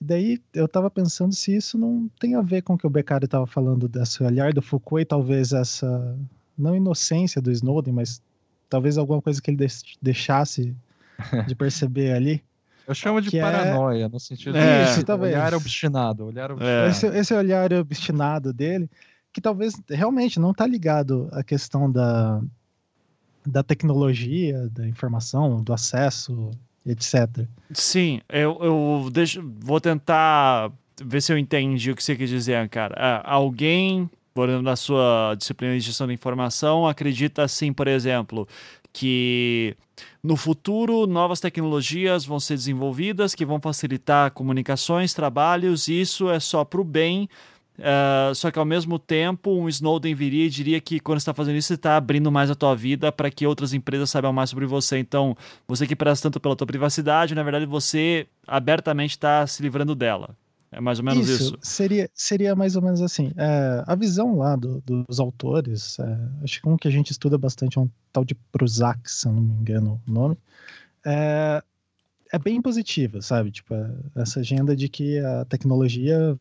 E 0.00 0.04
daí 0.04 0.42
eu 0.52 0.66
estava 0.66 0.90
pensando 0.90 1.34
se 1.34 1.56
isso 1.56 1.78
não 1.78 2.08
tem 2.20 2.34
a 2.34 2.42
ver 2.42 2.62
com 2.62 2.74
o 2.74 2.78
que 2.78 2.86
o 2.86 2.90
Beccari 2.90 3.24
estava 3.24 3.46
falando 3.46 3.88
desse 3.88 4.22
olhar 4.22 4.52
do 4.52 4.62
Foucault 4.62 5.02
e 5.02 5.06
talvez 5.06 5.52
essa 5.52 6.18
não 6.56 6.74
inocência 6.74 7.40
do 7.40 7.50
Snowden, 7.50 7.92
mas 7.92 8.20
talvez 8.68 8.98
alguma 8.98 9.20
coisa 9.20 9.40
que 9.40 9.50
ele 9.50 9.66
deixasse 10.00 10.74
de 11.46 11.54
perceber 11.56 12.12
ali. 12.12 12.42
Eu 12.86 12.94
chamo 12.94 13.20
de 13.20 13.36
é 13.36 13.40
paranoia, 13.40 14.04
é... 14.04 14.08
no 14.08 14.20
sentido 14.20 14.56
é, 14.56 14.84
de 14.84 14.90
Isso, 15.00 15.12
olhar 15.12 15.54
obstinado. 15.54 16.26
Olhar 16.26 16.52
obstinado. 16.52 16.86
É. 16.86 16.90
Esse, 16.90 17.06
esse 17.06 17.34
olhar 17.34 17.72
obstinado 17.72 18.52
dele, 18.52 18.88
que 19.32 19.40
talvez 19.40 19.74
realmente 19.88 20.38
não 20.38 20.52
está 20.52 20.66
ligado 20.66 21.28
à 21.32 21.42
questão 21.42 21.90
da, 21.90 22.40
da 23.44 23.62
tecnologia, 23.62 24.68
da 24.70 24.86
informação, 24.86 25.62
do 25.62 25.72
acesso, 25.72 26.50
etc. 26.84 27.46
Sim, 27.72 28.20
eu, 28.28 28.58
eu 28.62 29.10
deixo, 29.12 29.42
vou 29.58 29.80
tentar 29.80 30.70
ver 31.04 31.20
se 31.20 31.32
eu 31.32 31.38
entendi 31.38 31.90
o 31.90 31.96
que 31.96 32.02
você 32.02 32.16
quer 32.16 32.26
dizer, 32.26 32.68
cara. 32.68 32.94
É, 32.96 33.22
alguém 33.24 34.08
por 34.36 34.50
na 34.60 34.76
sua 34.76 35.34
disciplina 35.34 35.72
de 35.72 35.80
gestão 35.80 36.06
da 36.06 36.12
informação, 36.12 36.86
acredita 36.86 37.42
assim, 37.42 37.72
por 37.72 37.88
exemplo, 37.88 38.46
que 38.92 39.74
no 40.22 40.36
futuro 40.36 41.06
novas 41.06 41.40
tecnologias 41.40 42.26
vão 42.26 42.38
ser 42.38 42.52
desenvolvidas 42.52 43.34
que 43.34 43.46
vão 43.46 43.58
facilitar 43.58 44.30
comunicações, 44.32 45.14
trabalhos, 45.14 45.88
e 45.88 45.98
isso 46.02 46.28
é 46.28 46.38
só 46.38 46.66
para 46.66 46.82
o 46.82 46.84
bem. 46.84 47.30
Uh, 47.78 48.34
só 48.34 48.50
que 48.50 48.58
ao 48.58 48.64
mesmo 48.66 48.98
tempo, 48.98 49.52
um 49.52 49.70
Snowden 49.70 50.14
viria 50.14 50.44
e 50.44 50.50
diria 50.50 50.80
que 50.82 51.00
quando 51.00 51.18
está 51.18 51.32
fazendo 51.32 51.56
isso, 51.56 51.68
você 51.68 51.74
está 51.74 51.96
abrindo 51.96 52.30
mais 52.30 52.50
a 52.50 52.54
tua 52.54 52.74
vida 52.74 53.10
para 53.10 53.30
que 53.30 53.46
outras 53.46 53.72
empresas 53.72 54.10
saibam 54.10 54.34
mais 54.34 54.50
sobre 54.50 54.66
você. 54.66 54.98
Então, 54.98 55.34
você 55.66 55.86
que 55.86 55.96
presta 55.96 56.28
tanto 56.28 56.40
pela 56.40 56.56
tua 56.56 56.66
privacidade, 56.66 57.34
na 57.34 57.42
verdade, 57.42 57.64
você 57.64 58.26
abertamente 58.46 59.12
está 59.12 59.46
se 59.46 59.62
livrando 59.62 59.94
dela. 59.94 60.36
É 60.70 60.80
mais 60.80 60.98
ou 60.98 61.04
menos 61.04 61.28
isso. 61.28 61.42
isso. 61.42 61.58
Seria, 61.62 62.10
seria 62.14 62.54
mais 62.54 62.76
ou 62.76 62.82
menos 62.82 63.00
assim. 63.00 63.32
É, 63.36 63.84
a 63.86 63.94
visão 63.94 64.36
lá 64.36 64.56
do, 64.56 64.82
dos 64.82 65.20
autores, 65.20 65.98
é, 65.98 66.18
acho 66.42 66.60
que 66.60 66.68
um 66.68 66.76
que 66.76 66.88
a 66.88 66.90
gente 66.90 67.10
estuda 67.10 67.38
bastante 67.38 67.78
é 67.78 67.80
um 67.80 67.88
tal 68.12 68.24
de 68.24 68.34
Prozac, 68.34 69.00
se 69.10 69.26
eu 69.26 69.32
não 69.32 69.42
me 69.42 69.54
engano 69.54 70.00
o 70.06 70.10
nome, 70.10 70.36
é, 71.04 71.62
é 72.32 72.38
bem 72.38 72.60
positiva, 72.60 73.22
sabe? 73.22 73.50
Tipo, 73.50 73.74
é, 73.74 73.90
essa 74.16 74.40
agenda 74.40 74.74
de 74.74 74.88
que 74.88 75.18
a 75.18 75.44
tecnologia 75.44 76.36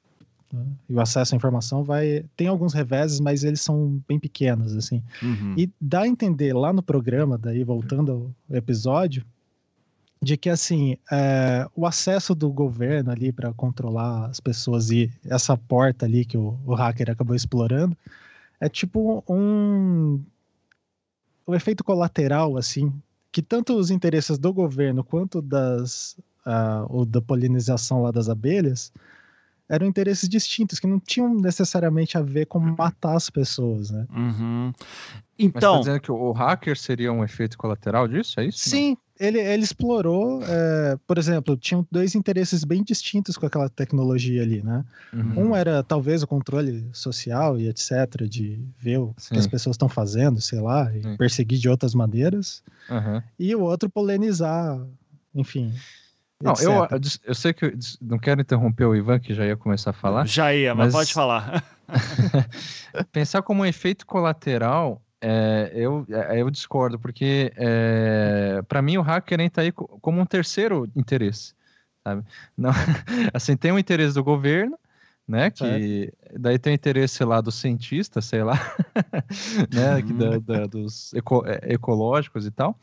né, 0.52 0.65
e 0.89 0.93
o 0.93 0.99
acesso 0.99 1.35
à 1.35 1.38
informação 1.38 1.84
vai 1.84 2.26
tem 2.35 2.47
alguns 2.47 2.73
reveses, 2.73 3.19
mas 3.19 3.43
eles 3.43 3.61
são 3.61 4.02
bem 4.07 4.19
pequenos, 4.19 4.76
assim. 4.76 5.03
Uhum. 5.22 5.53
E 5.57 5.69
dá 5.80 6.02
a 6.02 6.07
entender 6.07 6.53
lá 6.53 6.73
no 6.73 6.81
programa, 6.81 7.38
daí 7.38 7.64
voltando 7.64 8.34
ao 8.49 8.56
episódio, 8.57 9.26
de 10.26 10.38
que 10.38 10.49
assim 10.49 10.97
é, 11.11 11.68
o 11.76 11.85
acesso 11.85 12.34
do 12.34 12.49
governo 12.49 13.11
ali 13.11 13.31
para 13.31 13.53
controlar 13.53 14.26
as 14.26 14.39
pessoas 14.39 14.89
e 14.89 15.11
essa 15.23 15.56
porta 15.56 16.07
ali 16.07 16.26
que 16.26 16.35
o, 16.35 16.57
o, 16.65 16.73
hacker 16.73 17.11
acabou 17.11 17.35
explorando 17.35 17.95
é 18.60 18.68
tipo 18.68 19.23
um 19.30 20.19
o 21.45 21.52
um 21.52 21.53
efeito 21.53 21.84
colateral 21.84 22.57
assim 22.57 22.91
que 23.31 23.39
tanto 23.39 23.76
os 23.77 23.91
interesses 23.91 24.39
do 24.39 24.52
governo 24.52 25.03
quanto 25.03 25.43
das 25.43 26.18
uh, 26.43 26.88
o 26.89 27.06
da 27.06 27.22
polinização 27.22 28.02
lá 28.02 28.10
das 28.10 28.27
abelhas 28.27 28.91
eram 29.69 29.85
interesses 29.85 30.27
distintos 30.27 30.80
que 30.80 30.88
não 30.88 30.99
tinham 30.99 31.35
necessariamente 31.35 32.18
a 32.18 32.22
ver 32.22 32.45
com 32.45 32.60
matar 32.60 33.15
as 33.15 33.31
pessoas, 33.31 33.89
né? 33.89 34.06
Uhum. 34.15 34.72
Então, 35.39 35.73
Mas 35.73 35.85
tá 35.85 35.89
dizendo 35.89 36.02
que 36.02 36.11
o 36.11 36.31
hacker 36.31 36.77
seria 36.77 37.11
um 37.11 37.23
efeito 37.23 37.57
colateral 37.57 38.07
disso, 38.07 38.39
é 38.39 38.45
isso? 38.45 38.69
Sim, 38.69 38.95
ele, 39.19 39.39
ele 39.39 39.63
explorou, 39.63 40.41
é, 40.43 40.97
por 41.07 41.17
exemplo, 41.17 41.55
tinham 41.55 41.87
dois 41.89 42.15
interesses 42.15 42.63
bem 42.63 42.83
distintos 42.83 43.37
com 43.37 43.45
aquela 43.45 43.69
tecnologia 43.69 44.41
ali, 44.41 44.61
né? 44.61 44.83
Uhum. 45.13 45.49
Um 45.49 45.55
era 45.55 45.81
talvez 45.83 46.21
o 46.21 46.27
controle 46.27 46.87
social 46.91 47.57
e 47.57 47.69
etc, 47.69 48.27
de 48.29 48.59
ver 48.77 48.99
o 48.99 49.15
Sim. 49.17 49.35
que 49.35 49.39
as 49.39 49.47
pessoas 49.47 49.75
estão 49.75 49.87
fazendo, 49.87 50.41
sei 50.41 50.59
lá, 50.59 50.91
e 50.93 51.01
Sim. 51.01 51.17
perseguir 51.17 51.59
de 51.59 51.69
outras 51.69 51.95
maneiras. 51.95 52.61
Uhum. 52.89 53.21
E 53.39 53.55
o 53.55 53.61
outro 53.61 53.89
polenizar, 53.89 54.79
enfim. 55.33 55.73
Não, 56.41 56.53
eu, 56.59 56.87
eu 57.23 57.33
sei 57.33 57.53
que 57.53 57.65
eu 57.65 57.73
não 58.01 58.19
quero 58.19 58.41
interromper 58.41 58.85
o 58.85 58.95
Ivan, 58.95 59.19
que 59.19 59.33
já 59.33 59.45
ia 59.45 59.55
começar 59.55 59.91
a 59.91 59.93
falar. 59.93 60.27
Já 60.27 60.53
ia, 60.53 60.75
mas, 60.75 60.87
mas 60.87 60.93
pode 60.93 61.13
falar. 61.13 61.63
pensar 63.13 63.41
como 63.41 63.61
um 63.63 63.65
efeito 63.65 64.05
colateral 64.05 65.01
é, 65.27 65.72
eu, 65.73 66.06
é, 66.07 66.39
eu 66.39 66.52
discordo, 66.52 66.99
porque 66.99 67.52
é, 67.56 68.61
para 68.68 68.80
mim 68.80 68.97
o 68.97 69.02
hacker 69.02 69.41
entra 69.41 69.64
aí 69.64 69.72
como 69.72 70.22
um 70.22 70.26
terceiro 70.26 70.88
interesse, 70.95 71.56
sabe? 72.03 72.23
Não, 72.56 72.69
assim, 73.34 73.57
tem 73.57 73.72
o 73.72 73.80
interesse 73.80 74.14
do 74.14 74.23
governo, 74.23 74.77
né? 75.27 75.49
Que 75.49 76.14
é. 76.31 76.38
daí 76.38 76.60
tem 76.60 76.73
o 76.73 76.76
interesse 76.76 77.23
lá 77.23 77.41
do 77.41 77.52
cientista, 77.52 78.22
sei 78.22 78.43
lá, 78.43 78.53
né? 79.73 79.95
Uhum. 79.95 80.18
Da, 80.18 80.38
da, 80.38 80.68
dos 80.68 81.11
eco, 81.15 81.43
é, 81.47 81.73
ecológicos 81.73 82.45
e 82.45 82.52
tal. 82.52 82.80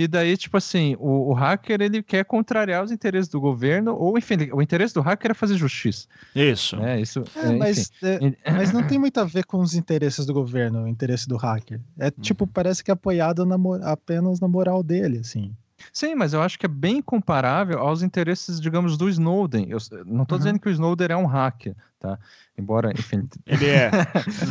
E 0.00 0.08
daí, 0.08 0.34
tipo 0.34 0.56
assim, 0.56 0.96
o, 0.98 1.28
o, 1.28 1.34
hacker 1.34 1.78
ele 1.82 2.02
quer 2.02 2.24
contrariar 2.24 2.82
os 2.82 2.90
interesses 2.90 3.28
do 3.28 3.38
governo, 3.38 3.94
ou 3.94 4.16
enfim, 4.16 4.48
o 4.50 4.62
interesse 4.62 4.94
do 4.94 5.02
hacker 5.02 5.32
é 5.32 5.34
fazer 5.34 5.56
justiça. 5.56 6.08
Isso. 6.34 6.74
Né? 6.78 7.02
Isso 7.02 7.22
é, 7.36 7.48
é 7.48 7.52
mas, 7.52 7.92
é, 8.02 8.18
mas 8.50 8.72
não 8.72 8.82
tem 8.86 8.98
muito 8.98 9.20
a 9.20 9.24
ver 9.24 9.44
com 9.44 9.58
os 9.58 9.74
interesses 9.74 10.24
do 10.24 10.32
governo, 10.32 10.84
o 10.84 10.88
interesse 10.88 11.28
do 11.28 11.36
hacker. 11.36 11.82
É 11.98 12.10
tipo, 12.10 12.46
parece 12.46 12.82
que 12.82 12.90
é 12.90 12.94
apoiado 12.94 13.44
na, 13.44 13.56
apenas 13.92 14.40
na 14.40 14.48
moral 14.48 14.82
dele, 14.82 15.18
assim. 15.18 15.54
Sim, 15.92 16.14
mas 16.14 16.32
eu 16.32 16.42
acho 16.42 16.58
que 16.58 16.66
é 16.66 16.68
bem 16.68 17.00
comparável 17.02 17.78
aos 17.78 18.02
interesses, 18.02 18.60
digamos, 18.60 18.96
do 18.96 19.08
Snowden. 19.08 19.68
Eu 19.68 19.78
não 20.06 20.22
estou 20.22 20.36
uhum. 20.36 20.44
dizendo 20.44 20.60
que 20.60 20.68
o 20.68 20.70
Snowden 20.70 21.08
é 21.10 21.16
um 21.16 21.26
hacker, 21.26 21.74
tá? 21.98 22.18
Embora, 22.56 22.92
enfim. 22.92 23.28
Ele 23.46 23.68
é. 23.68 23.90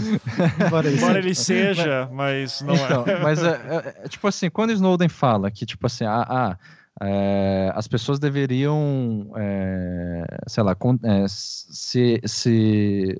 embora, 0.66 0.92
embora 0.92 1.20
ele 1.20 1.36
seja, 1.36 2.10
mas 2.12 2.62
não 2.62 2.76
então, 2.76 3.06
é. 3.06 3.20
Mas 3.22 3.44
é, 3.44 3.50
é, 3.50 4.04
é, 4.06 4.08
tipo 4.08 4.28
assim, 4.28 4.50
quando 4.50 4.72
o 4.72 4.74
Snowden 4.74 5.10
fala 5.10 5.52
que, 5.52 5.66
tipo 5.66 5.86
assim, 5.86 6.06
ah, 6.06 6.26
ah 6.28 6.58
é, 7.02 7.72
as 7.76 7.88
pessoas 7.88 8.20
deveriam, 8.20 9.32
é, 9.36 10.26
sei 10.48 10.64
lá, 10.64 10.76
é, 11.04 11.26
se, 11.28 12.20
se 12.26 13.18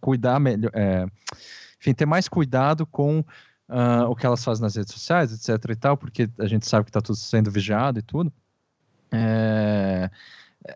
cuidar 0.00 0.40
melhor, 0.40 0.72
enfim, 1.80 1.94
ter 1.94 2.06
mais 2.06 2.28
cuidado 2.28 2.84
com 2.84 3.24
uh, 3.68 4.08
o 4.08 4.16
que 4.16 4.26
elas 4.26 4.42
fazem 4.42 4.62
nas 4.62 4.76
redes 4.76 4.92
sociais, 4.92 5.32
etc 5.32 5.70
e 5.70 5.76
tal, 5.76 5.96
porque 5.96 6.28
a 6.38 6.46
gente 6.46 6.66
sabe 6.66 6.84
que 6.84 6.90
está 6.90 7.00
tudo 7.00 7.16
sendo 7.16 7.50
vigiado 7.50 7.98
e 7.98 8.02
tudo. 8.02 8.32
É, 9.10 10.10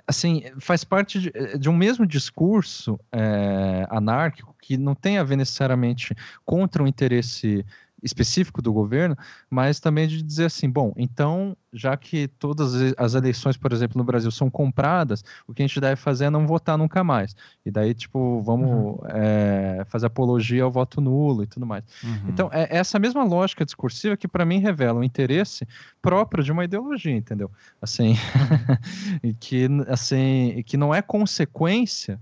assim, 0.07 0.43
faz 0.59 0.85
parte 0.85 1.21
de, 1.21 1.59
de 1.59 1.69
um 1.69 1.77
mesmo 1.77 2.07
discurso 2.07 2.99
é, 3.11 3.87
anárquico 3.91 4.55
que 4.61 4.77
não 4.77 4.95
tem 4.95 5.19
a 5.19 5.25
ver 5.25 5.37
necessariamente 5.37 6.15
contra 6.45 6.83
o 6.83 6.87
interesse 6.87 7.65
específico 8.03 8.61
do 8.61 8.73
governo, 8.73 9.17
mas 9.49 9.79
também 9.79 10.09
de 10.09 10.23
dizer 10.23 10.47
assim, 10.47 10.69
bom, 10.69 10.93
então, 10.97 11.57
já 11.73 11.97
que 11.97 12.27
todas 12.27 12.75
as 12.99 13.15
eleições, 13.15 13.57
por 13.57 13.73
exemplo, 13.73 13.97
no 13.97 14.05
Brasil 14.05 14.31
são 14.31 14.51
compradas, 14.51 15.25
o 15.47 15.55
que 15.55 15.63
a 15.63 15.67
gente 15.67 15.81
deve 15.81 15.97
fazer 15.97 16.27
é 16.27 16.31
não 16.31 16.47
votar 16.47 16.77
nunca 16.77 17.05
mais. 17.05 17.35
E 17.65 17.71
daí, 17.71 17.95
tipo, 17.95 18.43
vamos 18.43 18.69
uhum. 18.69 18.99
é, 19.09 19.85
fazer 19.87 20.07
apologia 20.07 20.65
ao 20.65 20.71
voto 20.71 21.01
nulo 21.01 21.45
e 21.45 21.47
tudo 21.47 21.65
mais. 21.65 21.85
Uhum. 22.03 22.29
Então, 22.29 22.51
é 22.53 22.67
essa 22.77 22.99
mesma 22.99 23.23
lógica 23.23 23.65
discursiva 23.65 24.17
que, 24.17 24.27
para 24.27 24.45
mim, 24.45 24.59
revela 24.59 24.99
um 24.99 25.05
interesse 25.05 25.67
próprio 26.01 26.43
de 26.43 26.51
uma 26.51 26.65
ideologia, 26.65 27.17
entendeu? 27.17 27.51
Assim, 27.81 28.17
e 29.23 29.33
que, 29.33 29.69
assim, 29.87 30.63
que 30.67 30.77
não 30.77 30.95
é 30.95 31.01
consequência, 31.01 32.21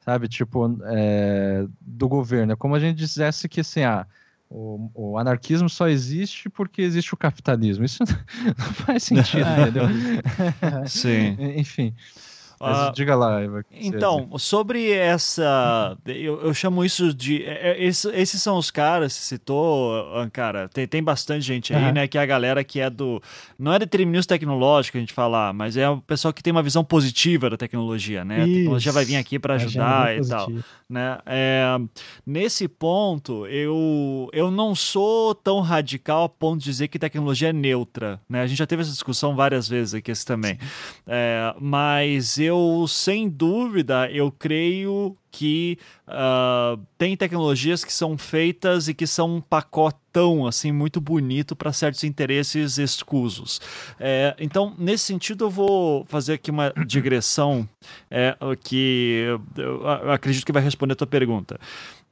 sabe, 0.00 0.28
tipo, 0.28 0.78
é, 0.84 1.66
do 1.80 2.08
governo. 2.08 2.52
É 2.52 2.56
como 2.56 2.74
a 2.74 2.80
gente 2.80 2.96
dissesse 2.96 3.48
que, 3.48 3.60
assim, 3.60 3.82
ah, 3.82 4.06
o, 4.54 4.90
o, 4.94 5.18
anarquismo 5.18 5.68
só 5.68 5.88
existe 5.88 6.48
porque 6.48 6.80
existe 6.80 7.12
o 7.12 7.16
capitalismo. 7.16 7.84
Isso 7.84 8.04
não 8.56 8.72
faz 8.72 9.02
sentido, 9.02 9.48
entendeu? 9.60 9.84
Sim. 10.86 11.36
Enfim. 11.58 11.92
Mas 12.64 12.88
uh, 12.88 12.92
diga 12.92 13.14
lá, 13.14 13.40
Eva. 13.40 13.64
Então, 13.70 14.30
sobre 14.38 14.90
essa. 14.90 15.96
Eu, 16.06 16.40
eu 16.40 16.54
chamo 16.54 16.84
isso 16.84 17.12
de. 17.12 17.44
É, 17.44 17.72
é, 17.72 17.84
esses, 17.84 18.04
esses 18.14 18.42
são 18.42 18.56
os 18.56 18.70
caras, 18.70 19.12
você 19.12 19.20
citou, 19.20 20.04
cara. 20.32 20.68
Tem, 20.68 20.86
tem 20.86 21.02
bastante 21.02 21.42
gente 21.42 21.74
aí, 21.74 21.84
uhum. 21.84 21.92
né? 21.92 22.08
Que 22.08 22.18
é 22.18 22.22
a 22.22 22.26
galera 22.26 22.64
que 22.64 22.80
é 22.80 22.88
do. 22.88 23.22
Não 23.58 23.72
é 23.72 23.78
determinismo 23.78 24.28
tecnológico 24.28 24.96
a 24.96 25.00
gente 25.00 25.12
falar, 25.12 25.52
mas 25.52 25.76
é 25.76 25.88
o 25.88 26.00
pessoal 26.00 26.32
que 26.32 26.42
tem 26.42 26.50
uma 26.50 26.62
visão 26.62 26.82
positiva 26.82 27.50
da 27.50 27.56
tecnologia, 27.56 28.24
né? 28.24 28.40
Isso. 28.40 28.50
A 28.50 28.54
tecnologia 28.54 28.92
vai 28.92 29.04
vir 29.04 29.16
aqui 29.16 29.38
para 29.38 29.54
ajudar 29.54 30.16
e 30.16 30.26
tal. 30.26 30.50
Né? 30.88 31.18
É, 31.26 31.64
nesse 32.26 32.68
ponto, 32.68 33.46
eu, 33.46 34.28
eu 34.32 34.50
não 34.50 34.74
sou 34.74 35.34
tão 35.34 35.60
radical 35.60 36.24
a 36.24 36.28
ponto 36.28 36.60
de 36.60 36.64
dizer 36.64 36.88
que 36.88 36.98
tecnologia 36.98 37.48
é 37.50 37.52
neutra, 37.52 38.20
né? 38.28 38.42
A 38.42 38.46
gente 38.46 38.58
já 38.58 38.66
teve 38.66 38.82
essa 38.82 38.90
discussão 38.90 39.34
várias 39.34 39.68
vezes 39.68 39.94
aqui 39.94 40.12
também. 40.24 40.58
É, 41.06 41.54
mas 41.60 42.38
eu, 42.38 42.53
sem 42.88 43.28
dúvida, 43.28 44.10
eu 44.10 44.30
creio 44.30 45.16
que 45.30 45.78
uh, 46.06 46.80
tem 46.96 47.16
tecnologias 47.16 47.84
que 47.84 47.92
são 47.92 48.16
feitas 48.16 48.86
e 48.86 48.94
que 48.94 49.06
são 49.06 49.36
um 49.36 49.40
pacotão 49.40 50.46
assim 50.46 50.70
muito 50.70 51.00
bonito 51.00 51.56
para 51.56 51.72
certos 51.72 52.04
interesses 52.04 52.78
escusos. 52.78 53.60
É, 53.98 54.36
então, 54.38 54.74
nesse 54.78 55.04
sentido, 55.04 55.46
eu 55.46 55.50
vou 55.50 56.04
fazer 56.06 56.34
aqui 56.34 56.50
uma 56.50 56.72
digressão 56.86 57.68
é, 58.10 58.36
que 58.62 59.24
eu 59.56 59.88
acredito 60.10 60.46
que 60.46 60.52
vai 60.52 60.62
responder 60.62 60.92
a 60.92 60.96
tua 60.96 61.06
pergunta. 61.06 61.58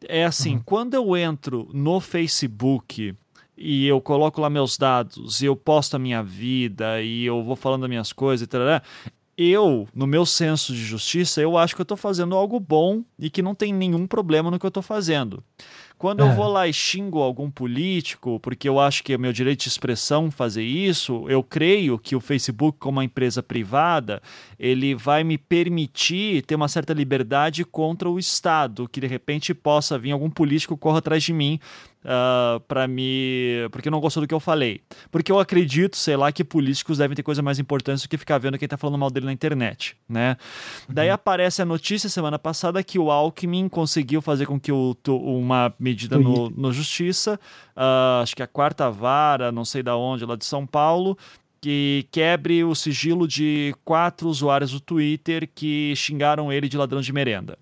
É 0.09 0.24
assim, 0.24 0.56
uhum. 0.56 0.62
quando 0.64 0.94
eu 0.94 1.16
entro 1.16 1.69
no 1.73 2.01
Facebook 2.01 3.14
e 3.56 3.86
eu 3.86 4.01
coloco 4.01 4.40
lá 4.40 4.51
meus 4.51 4.77
dados, 4.77 5.40
e 5.40 5.47
eu 5.47 5.55
posto 5.55 5.94
a 5.94 5.98
minha 5.98 6.23
vida, 6.23 7.01
e 7.01 7.24
eu 7.24 7.44
vou 7.44 7.55
falando 7.55 7.85
as 7.85 7.89
minhas 7.89 8.12
coisas, 8.12 8.48
etc 8.48 8.82
eu, 9.37 9.89
no 9.95 10.07
meu 10.07 10.27
senso 10.27 10.73
de 10.73 10.85
justiça, 10.85 11.41
eu 11.41 11.57
acho 11.57 11.75
que 11.75 11.81
eu 11.81 11.85
estou 11.85 11.97
fazendo 11.97 12.35
algo 12.35 12.61
bom 12.61 13.03
e 13.19 13.31
que 13.31 13.43
não 13.43 13.55
tem 13.55 13.73
nenhum 13.73 14.07
problema 14.07 14.51
no 14.51 14.59
que 14.59 14.67
eu 14.67 14.69
estou 14.69 14.83
fazendo. 14.83 15.43
Quando 15.97 16.25
é. 16.25 16.29
eu 16.29 16.35
vou 16.35 16.49
lá 16.49 16.67
e 16.67 16.73
xingo 16.73 17.21
algum 17.21 17.49
político, 17.49 18.41
porque 18.41 18.69
eu 18.69 18.81
acho 18.81 19.05
que 19.05 19.13
é 19.13 19.19
meu 19.19 19.33
direito 19.33 19.63
de 19.63 19.69
expressão 19.69 20.33
fazer 20.33 20.65
isso, 20.65 21.25
eu 21.29 21.45
creio 21.45 21.97
que 21.97 22.17
o 22.17 22.21
Facebook, 22.21 22.77
como 22.79 22.99
uma 22.99 23.05
empresa 23.05 23.41
privada, 23.41 24.21
ele 24.59 24.97
vai 24.97 25.23
me 25.23 25.39
permitir 25.39 26.43
ter 26.43 26.57
uma 26.57 26.67
certa 26.67 26.93
liberdade 26.93 27.65
contra 27.65 28.11
o 28.11 28.19
Estado, 28.19 28.89
que 28.89 29.01
de 29.01 29.07
repente 29.07 29.55
possa 29.55 29.97
vir 29.97 30.11
algum 30.11 30.29
político 30.29 30.77
corra 30.77 30.99
atrás 30.99 31.23
de 31.23 31.33
mim 31.33 31.61
uh, 32.05 32.09
ah, 32.09 32.61
para 32.66 32.87
me. 32.87 33.69
porque 33.70 33.91
não 33.91 34.01
gostou 34.01 34.23
do 34.23 34.27
que 34.27 34.35
eu 34.35 34.41
falei. 34.41 34.81
Porque 35.11 35.31
eu 35.31 35.39
acredito, 35.39 35.97
sei 35.97 36.16
lá, 36.16 36.31
que 36.33 36.45
políticos 36.45 36.99
devem 36.99 37.15
ter 37.15 37.23
coisa 37.23 37.43
mais 37.43 37.59
importante 37.59 38.03
do 38.03 38.09
que 38.09 38.19
ficar 38.19 38.39
vendo 38.39 38.59
quem 38.59 38.69
tá 38.69 38.77
falando 38.77 38.99
mal 38.99 39.11
dele 39.11 39.27
na 39.27 39.33
internet, 39.33 39.97
né? 40.09 40.37
Uhum. 40.89 40.95
Daí 40.95 41.11
aparece 41.11 41.62
a 41.62 41.65
notícia 41.65 42.09
semana 42.09 42.39
passada 42.39 42.83
que 42.83 42.99
o 42.99 43.11
Alckmin 43.11 43.69
conseguiu 43.69 44.20
fazer 44.20 44.47
com 44.47 44.59
que 44.59 44.73
o, 44.73 44.97
uma 45.09 45.74
medida 45.79 46.19
no, 46.19 46.51
no 46.51 46.73
Justiça, 46.73 47.39
uh, 47.77 48.23
acho 48.23 48.35
que 48.37 48.43
a 48.43 48.47
quarta 48.47 48.91
vara, 48.91 49.53
não 49.53 49.65
sei 49.65 49.83
da 49.83 49.97
onde, 49.97 50.24
lá 50.24 50.37
de 50.37 50.45
São 50.45 50.66
Paulo, 50.66 51.16
que 51.61 52.09
quebre 52.11 52.65
o 52.65 52.74
sigilo 52.74 53.27
de 53.27 53.73
quatro 53.85 54.29
usuários 54.29 54.73
do 54.73 54.81
Twitter 54.81 55.49
que 55.55 55.95
xingaram 55.95 56.53
ele 56.53 56.69
de 56.69 56.77
ladrão 56.77 57.01
de 57.01 57.12
merenda. 57.12 57.57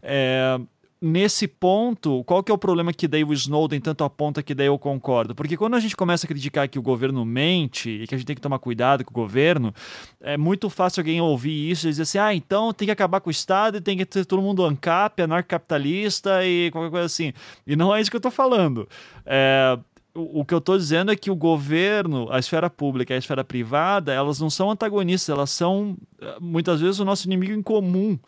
É, 0.00 0.58
nesse 1.02 1.48
ponto, 1.48 2.22
qual 2.22 2.44
que 2.44 2.52
é 2.52 2.54
o 2.54 2.58
problema 2.58 2.92
que 2.92 3.08
daí 3.08 3.24
o 3.24 3.32
Snowden 3.32 3.80
tanto 3.80 4.04
aponta 4.04 4.40
que 4.40 4.54
daí 4.54 4.68
eu 4.68 4.78
concordo? 4.78 5.34
Porque 5.34 5.56
quando 5.56 5.74
a 5.74 5.80
gente 5.80 5.96
começa 5.96 6.24
a 6.24 6.28
criticar 6.28 6.68
que 6.68 6.78
o 6.78 6.82
governo 6.82 7.24
mente 7.24 7.90
e 7.90 8.06
que 8.06 8.14
a 8.14 8.18
gente 8.18 8.26
tem 8.26 8.36
que 8.36 8.40
tomar 8.40 8.60
cuidado 8.60 9.04
com 9.04 9.10
o 9.10 9.14
governo, 9.14 9.74
é 10.20 10.36
muito 10.36 10.70
fácil 10.70 11.00
alguém 11.00 11.20
ouvir 11.20 11.70
isso 11.70 11.88
e 11.88 11.90
dizer 11.90 12.02
assim, 12.02 12.18
ah, 12.18 12.32
então 12.32 12.72
tem 12.72 12.86
que 12.86 12.92
acabar 12.92 13.20
com 13.20 13.28
o 13.28 13.32
Estado 13.32 13.78
e 13.78 13.80
tem 13.80 13.98
que 13.98 14.06
ter 14.06 14.24
todo 14.24 14.40
mundo 14.40 14.64
ANCAP, 14.64 15.22
anarcocapitalista 15.22 16.46
e 16.46 16.70
qualquer 16.70 16.90
coisa 16.90 17.06
assim. 17.06 17.32
E 17.66 17.74
não 17.74 17.92
é 17.92 18.00
isso 18.00 18.10
que 18.10 18.16
eu 18.16 18.20
tô 18.20 18.30
falando. 18.30 18.88
É, 19.26 19.76
o 20.14 20.44
que 20.44 20.54
eu 20.54 20.58
estou 20.58 20.76
dizendo 20.76 21.10
é 21.10 21.16
que 21.16 21.30
o 21.30 21.36
governo, 21.36 22.30
a 22.30 22.38
esfera 22.38 22.68
pública 22.68 23.12
e 23.12 23.16
a 23.16 23.18
esfera 23.18 23.42
privada, 23.42 24.12
elas 24.12 24.38
não 24.38 24.50
são 24.50 24.70
antagonistas, 24.70 25.34
elas 25.34 25.50
são 25.50 25.96
eh, 26.20 26.36
muitas 26.40 26.80
vezes 26.80 27.00
o 27.00 27.04
nosso 27.04 27.26
inimigo 27.26 27.52
em 27.52 27.62
comum. 27.62 28.18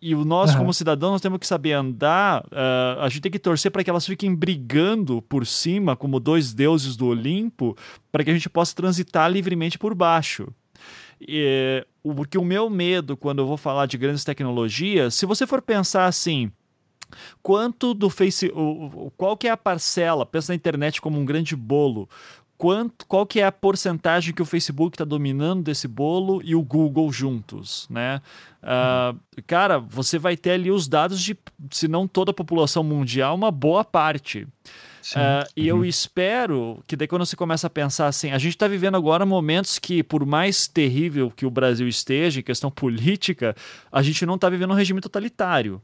E 0.00 0.14
o 0.14 0.24
nós, 0.24 0.52
uhum. 0.52 0.58
como 0.58 0.74
cidadãos, 0.74 1.12
nós 1.12 1.20
temos 1.20 1.38
que 1.38 1.46
saber 1.46 1.72
andar. 1.72 2.44
Uh, 2.46 3.00
a 3.00 3.08
gente 3.08 3.22
tem 3.22 3.32
que 3.32 3.38
torcer 3.38 3.70
para 3.70 3.82
que 3.82 3.90
elas 3.90 4.06
fiquem 4.06 4.34
brigando 4.34 5.22
por 5.22 5.46
cima, 5.46 5.96
como 5.96 6.20
dois 6.20 6.52
deuses 6.52 6.96
do 6.96 7.06
Olimpo, 7.06 7.76
para 8.12 8.22
que 8.22 8.30
a 8.30 8.34
gente 8.34 8.48
possa 8.48 8.74
transitar 8.74 9.30
livremente 9.30 9.78
por 9.78 9.94
baixo. 9.94 10.48
E, 11.20 11.84
porque 12.02 12.38
o 12.38 12.44
meu 12.44 12.68
medo, 12.68 13.16
quando 13.16 13.40
eu 13.40 13.46
vou 13.46 13.56
falar 13.56 13.86
de 13.86 13.96
grandes 13.96 14.24
tecnologias, 14.24 15.14
se 15.14 15.26
você 15.26 15.46
for 15.46 15.62
pensar 15.62 16.06
assim, 16.06 16.52
quanto 17.42 17.94
do 17.94 18.10
Face, 18.10 18.52
qual 19.16 19.36
que 19.36 19.48
é 19.48 19.50
a 19.50 19.56
parcela? 19.56 20.26
Pensa 20.26 20.52
na 20.52 20.56
internet 20.56 21.00
como 21.00 21.18
um 21.18 21.24
grande 21.24 21.56
bolo 21.56 22.08
quanto, 22.56 23.06
qual 23.06 23.26
que 23.26 23.40
é 23.40 23.44
a 23.44 23.52
porcentagem 23.52 24.34
que 24.34 24.42
o 24.42 24.46
Facebook 24.46 24.94
está 24.94 25.04
dominando 25.04 25.62
desse 25.62 25.86
bolo 25.86 26.40
e 26.44 26.54
o 26.54 26.62
Google 26.62 27.12
juntos, 27.12 27.86
né? 27.90 28.20
Uh, 28.62 29.18
cara, 29.46 29.78
você 29.78 30.18
vai 30.18 30.36
ter 30.36 30.52
ali 30.52 30.70
os 30.70 30.88
dados 30.88 31.22
de, 31.22 31.36
se 31.70 31.86
não 31.86 32.08
toda 32.08 32.30
a 32.30 32.34
população 32.34 32.82
mundial, 32.82 33.34
uma 33.34 33.50
boa 33.50 33.84
parte. 33.84 34.46
Uh, 35.12 35.46
e 35.56 35.68
eu 35.68 35.76
uhum. 35.76 35.84
espero 35.84 36.82
que 36.86 36.96
daí 36.96 37.06
quando 37.06 37.24
você 37.24 37.36
começa 37.36 37.68
a 37.68 37.70
pensar 37.70 38.08
assim, 38.08 38.32
a 38.32 38.38
gente 38.38 38.56
está 38.56 38.66
vivendo 38.66 38.96
agora 38.96 39.24
momentos 39.24 39.78
que, 39.78 40.02
por 40.02 40.26
mais 40.26 40.66
terrível 40.66 41.30
que 41.30 41.46
o 41.46 41.50
Brasil 41.50 41.86
esteja 41.86 42.40
em 42.40 42.42
questão 42.42 42.70
política, 42.72 43.54
a 43.92 44.02
gente 44.02 44.26
não 44.26 44.34
está 44.34 44.48
vivendo 44.48 44.72
um 44.72 44.74
regime 44.74 45.00
totalitário. 45.00 45.80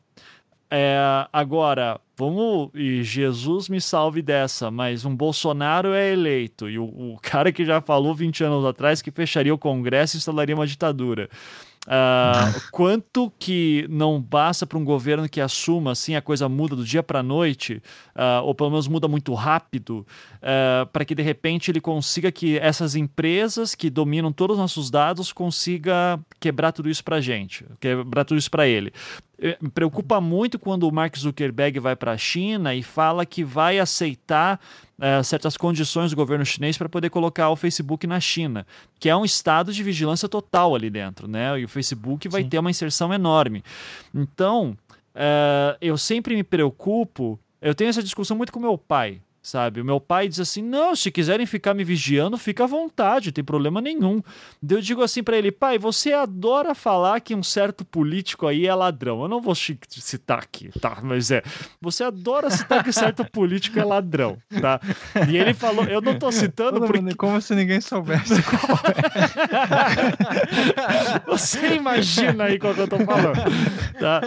É, 0.69 0.99
agora, 1.33 2.01
vamos. 2.23 2.71
E 2.75 3.03
Jesus 3.03 3.69
me 3.69 3.81
salve 3.81 4.23
dessa, 4.23 4.71
mas 4.71 5.05
um 5.05 5.15
Bolsonaro 5.15 5.93
é 5.93 6.13
eleito. 6.13 6.69
E 6.69 6.79
o, 6.79 6.85
o 6.85 7.19
cara 7.21 7.51
que 7.51 7.65
já 7.65 7.81
falou 7.81 8.15
20 8.15 8.45
anos 8.45 8.65
atrás 8.65 9.03
que 9.03 9.11
fecharia 9.11 9.53
o 9.53 9.59
Congresso 9.59 10.17
e 10.17 10.19
instalaria 10.19 10.55
uma 10.55 10.67
ditadura. 10.67 11.29
Uh, 11.85 12.61
quanto 12.71 13.33
que 13.39 13.87
não 13.91 14.21
basta 14.21 14.65
para 14.65 14.79
um 14.79 14.85
governo 14.85 15.29
que 15.29 15.41
assuma 15.41 15.93
assim 15.93 16.15
a 16.15 16.23
coisa 16.23 16.49
muda 16.49 16.77
do 16.77 16.85
dia 16.85 17.03
para 17.03 17.21
a 17.21 17.23
noite, 17.23 17.83
uh, 18.15 18.43
ou 18.45 18.55
pelo 18.55 18.71
menos 18.71 18.87
muda 18.87 19.09
muito 19.09 19.35
rápido, 19.35 20.07
uh, 20.37 20.87
para 20.93 21.05
que 21.05 21.15
de 21.15 21.23
repente 21.23 21.71
ele 21.71 21.81
consiga 21.81 22.31
que 22.31 22.57
essas 22.59 22.95
empresas 22.95 23.75
que 23.75 23.91
dominam 23.91 24.33
todos 24.33 24.55
os 24.55 24.61
nossos 24.61 24.91
dados 24.91 25.33
consiga 25.33 26.21
quebrar 26.39 26.73
tudo 26.73 26.89
isso 26.89 27.03
para 27.03 27.21
gente, 27.21 27.65
quebrar 27.81 28.25
tudo 28.25 28.39
isso 28.39 28.51
para 28.51 28.67
ele. 28.67 28.93
Me 29.61 29.71
preocupa 29.71 30.21
muito 30.21 30.57
quando 30.57 30.85
o 30.85 30.93
Mark 30.93 31.19
Zuckerberg 31.19 31.81
vai 31.81 31.97
para 31.97 32.13
a 32.13 32.17
China 32.17 32.77
e 32.77 32.83
fala 32.83 33.27
que 33.27 33.43
vai 33.43 33.81
aceitar 33.81 34.61
uh, 35.03 35.25
certas 35.25 35.57
condições 35.57 36.11
do 36.11 36.17
governo 36.17 36.47
chinês 36.47 36.79
para 36.79 36.89
poder 36.89 37.11
colocar 37.11 37.51
o 37.51 37.57
Facebook 37.57 38.07
na 38.07 38.21
China, 38.21 38.65
que 39.01 39.09
é 39.09 39.17
um 39.17 39.25
estado 39.25 39.73
de 39.73 39.83
vigilância 39.83 40.29
total 40.29 40.75
ali 40.77 40.89
dentro, 40.89 41.27
né? 41.27 41.59
E 41.61 41.65
o 41.65 41.69
Facebook 41.69 42.29
vai 42.29 42.43
Sim. 42.43 42.49
ter 42.49 42.59
uma 42.59 42.71
inserção 42.71 43.13
enorme. 43.13 43.65
Então, 44.15 44.77
uh, 45.15 45.77
eu 45.81 45.99
sempre 45.99 46.37
me 46.37 46.45
preocupo. 46.45 47.39
Eu 47.61 47.75
tenho 47.75 47.91
essa 47.91 48.03
discussão 48.03 48.37
muito 48.37 48.53
com 48.53 48.61
meu 48.61 48.79
pai 48.79 49.21
sabe? 49.43 49.81
O 49.81 49.85
meu 49.85 50.01
pai 50.01 50.29
diz 50.29 50.39
assim: 50.39 50.63
não, 50.63 50.95
se 50.95 51.11
quiserem 51.11 51.45
ficar 51.45 51.75
me 51.75 51.83
vigiando, 51.83 52.39
fica 52.39 52.63
à 52.65 52.67
vontade, 52.67 53.27
não 53.27 53.33
tem 53.33 53.43
problema 53.43 53.81
nenhum. 53.81 54.23
Eu 54.67 54.81
digo 54.81 55.03
assim 55.03 55.23
para 55.23 55.37
ele: 55.37 55.51
pai, 55.51 55.79
você 55.79 56.13
adora 56.13 56.75
falar 56.75 57.21
que 57.21 57.35
um 57.35 57.43
certo 57.43 57.85
político 57.85 58.47
aí 58.47 58.67
é 58.67 58.75
ladrão. 58.75 59.23
Eu 59.23 59.29
não 59.29 59.41
vou 59.41 59.55
citar 59.55 60.39
aqui, 60.39 60.71
tá? 60.81 60.99
Mas 61.03 61.33
é, 61.33 61.43
você 61.81 62.05
adora 62.05 62.51
citar 62.51 62.85
que 62.85 62.91
um 62.91 62.93
certo 62.93 63.25
político 63.25 63.79
é 63.79 63.85
ladrão, 63.85 64.39
tá? 64.61 64.81
E 65.29 65.37
ele 65.37 65.53
falou: 65.53 65.85
eu 65.85 66.01
não 66.01 66.19
tô 66.19 66.31
citando 66.31 66.81
porque. 66.81 67.03
Como 67.17 67.41
se 67.41 67.55
ninguém 67.55 67.81
soubesse 67.81 68.41
qual 68.43 68.79
é. 68.87 68.93
você 71.27 71.75
imagina 71.75 72.45
aí 72.45 72.59
qual 72.59 72.75
que 72.75 72.81
eu 72.81 72.89
tô 72.89 72.99
falando, 72.99 73.43
tá? 73.99 74.21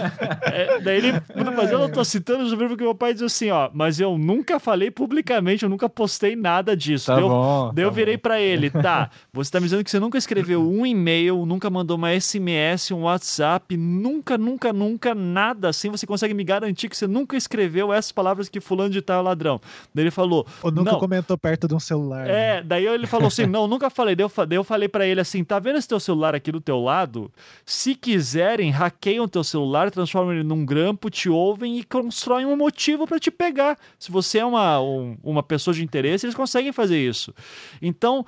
É, 0.43 0.79
daí 0.81 0.97
ele, 0.97 1.13
mas 1.55 1.71
eu 1.71 1.79
não 1.79 1.89
tô 1.89 2.03
citando 2.03 2.55
porque 2.57 2.83
meu 2.83 2.95
pai 2.95 3.13
diz 3.13 3.23
assim: 3.23 3.49
ó, 3.49 3.69
mas 3.73 3.99
eu 3.99 4.17
nunca 4.17 4.59
falei 4.59 4.91
por 4.91 5.04
publicamente, 5.05 5.63
eu 5.63 5.69
nunca 5.69 5.87
postei 5.87 6.35
nada 6.35 6.75
disso. 6.75 7.07
Tá 7.07 7.15
daí 7.15 7.23
bom, 7.23 7.71
daí 7.73 7.75
tá 7.75 7.81
eu 7.81 7.91
virei 7.91 8.17
para 8.17 8.41
ele, 8.41 8.71
tá, 8.71 9.09
você 9.31 9.51
tá 9.51 9.59
me 9.59 9.65
dizendo 9.65 9.83
que 9.83 9.91
você 9.91 9.99
nunca 9.99 10.17
escreveu 10.17 10.67
um 10.67 10.85
e-mail, 10.85 11.45
nunca 11.45 11.69
mandou 11.69 11.95
uma 11.95 12.19
SMS, 12.19 12.91
um 12.91 13.03
WhatsApp, 13.03 13.77
nunca, 13.77 14.37
nunca, 14.37 14.73
nunca, 14.73 15.13
nada 15.13 15.69
assim, 15.69 15.89
você 15.89 16.07
consegue 16.07 16.33
me 16.33 16.43
garantir 16.43 16.89
que 16.89 16.97
você 16.97 17.05
nunca 17.05 17.37
escreveu 17.37 17.93
essas 17.93 18.11
palavras 18.11 18.49
que 18.49 18.59
fulano 18.59 18.89
de 18.89 19.01
tal 19.01 19.19
é 19.19 19.23
ladrão. 19.23 19.61
Daí 19.93 20.05
ele 20.05 20.11
falou... 20.11 20.45
Ou 20.63 20.71
nunca 20.71 20.93
não. 20.93 20.99
comentou 20.99 21.37
perto 21.37 21.67
de 21.67 21.75
um 21.75 21.79
celular. 21.79 22.27
É, 22.27 22.55
né? 22.55 22.63
daí 22.63 22.85
ele 22.85 23.05
falou 23.07 23.27
assim, 23.27 23.45
não, 23.47 23.67
nunca 23.67 23.89
falei. 23.89 24.15
Daí 24.15 24.25
eu, 24.25 24.45
daí 24.45 24.57
eu 24.57 24.63
falei 24.63 24.87
para 24.87 25.05
ele 25.05 25.21
assim, 25.21 25.43
tá 25.43 25.59
vendo 25.59 25.77
esse 25.77 25.87
teu 25.87 25.99
celular 25.99 26.33
aqui 26.33 26.51
do 26.51 26.61
teu 26.61 26.81
lado? 26.81 27.31
Se 27.65 27.95
quiserem, 27.95 28.71
hackeiam 28.71 29.27
teu 29.27 29.43
celular, 29.43 29.91
transformam 29.91 30.33
ele 30.33 30.43
num 30.43 30.65
grampo, 30.65 31.09
te 31.09 31.29
ouvem 31.29 31.79
e 31.79 31.83
constroem 31.83 32.45
um 32.45 32.55
motivo 32.55 33.07
para 33.07 33.19
te 33.19 33.29
pegar. 33.29 33.77
Se 33.99 34.11
você 34.11 34.39
é 34.39 34.45
uma, 34.45 34.79
um, 34.95 35.17
uma 35.23 35.43
pessoa 35.43 35.73
de 35.73 35.83
interesse, 35.83 36.25
eles 36.25 36.35
conseguem 36.35 36.71
fazer 36.71 36.97
isso. 36.97 37.33
Então, 37.81 38.25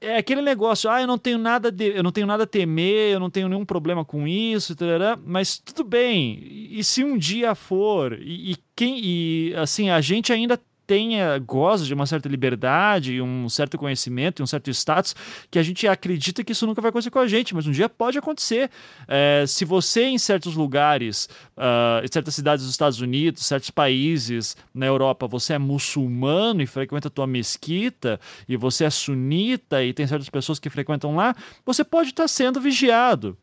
é 0.00 0.16
aquele 0.16 0.42
negócio, 0.42 0.90
ah, 0.90 1.00
eu 1.00 1.06
não 1.06 1.18
tenho 1.18 1.38
nada 1.38 1.70
de, 1.70 1.96
eu 1.96 2.02
não 2.02 2.10
tenho 2.12 2.26
nada 2.26 2.44
a 2.44 2.46
temer, 2.46 3.12
eu 3.12 3.20
não 3.20 3.30
tenho 3.30 3.48
nenhum 3.48 3.64
problema 3.64 4.04
com 4.04 4.26
isso, 4.26 4.74
tarará, 4.74 5.18
mas 5.24 5.58
tudo 5.58 5.84
bem. 5.84 6.38
E 6.70 6.82
se 6.82 7.04
um 7.04 7.16
dia 7.16 7.54
for 7.54 8.12
e, 8.20 8.52
e 8.52 8.56
quem 8.74 8.98
e 9.02 9.54
assim, 9.56 9.90
a 9.90 10.00
gente 10.00 10.32
ainda 10.32 10.60
tenha, 10.88 11.38
goza 11.38 11.84
de 11.84 11.92
uma 11.92 12.06
certa 12.06 12.30
liberdade, 12.30 13.20
um 13.20 13.46
certo 13.46 13.76
conhecimento, 13.76 14.42
um 14.42 14.46
certo 14.46 14.70
status, 14.70 15.14
que 15.50 15.58
a 15.58 15.62
gente 15.62 15.86
acredita 15.86 16.42
que 16.42 16.52
isso 16.52 16.66
nunca 16.66 16.80
vai 16.80 16.88
acontecer 16.88 17.10
com 17.10 17.18
a 17.18 17.28
gente, 17.28 17.54
mas 17.54 17.66
um 17.66 17.70
dia 17.70 17.90
pode 17.90 18.16
acontecer. 18.16 18.70
É, 19.06 19.44
se 19.46 19.66
você, 19.66 20.04
em 20.04 20.16
certos 20.16 20.54
lugares, 20.54 21.28
uh, 21.58 22.02
em 22.02 22.10
certas 22.10 22.34
cidades 22.34 22.64
dos 22.64 22.72
Estados 22.72 23.02
Unidos, 23.02 23.44
certos 23.44 23.70
países 23.70 24.56
na 24.72 24.86
Europa, 24.86 25.26
você 25.26 25.52
é 25.52 25.58
muçulmano 25.58 26.62
e 26.62 26.66
frequenta 26.66 27.08
a 27.08 27.10
tua 27.10 27.26
mesquita, 27.26 28.18
e 28.48 28.56
você 28.56 28.86
é 28.86 28.90
sunita 28.90 29.84
e 29.84 29.92
tem 29.92 30.06
certas 30.06 30.30
pessoas 30.30 30.58
que 30.58 30.70
frequentam 30.70 31.14
lá, 31.14 31.36
você 31.66 31.84
pode 31.84 32.08
estar 32.08 32.26
sendo 32.28 32.62
vigiado. 32.62 33.36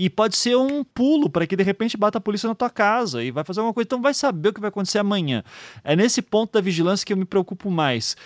E 0.00 0.08
pode 0.08 0.36
ser 0.36 0.56
um 0.56 0.84
pulo 0.84 1.28
para 1.28 1.44
que 1.44 1.56
de 1.56 1.64
repente 1.64 1.96
bata 1.96 2.18
a 2.18 2.20
polícia 2.20 2.48
na 2.48 2.54
tua 2.54 2.70
casa 2.70 3.20
e 3.24 3.32
vai 3.32 3.42
fazer 3.42 3.58
alguma 3.58 3.74
coisa. 3.74 3.84
Então 3.84 4.00
vai 4.00 4.14
saber 4.14 4.50
o 4.50 4.52
que 4.52 4.60
vai 4.60 4.68
acontecer 4.68 5.00
amanhã. 5.00 5.42
É 5.82 5.96
nesse 5.96 6.22
ponto 6.22 6.52
da 6.52 6.60
vigilância 6.60 7.04
que 7.04 7.12
eu 7.12 7.16
me 7.16 7.24
preocupo 7.24 7.68
mais. 7.68 8.16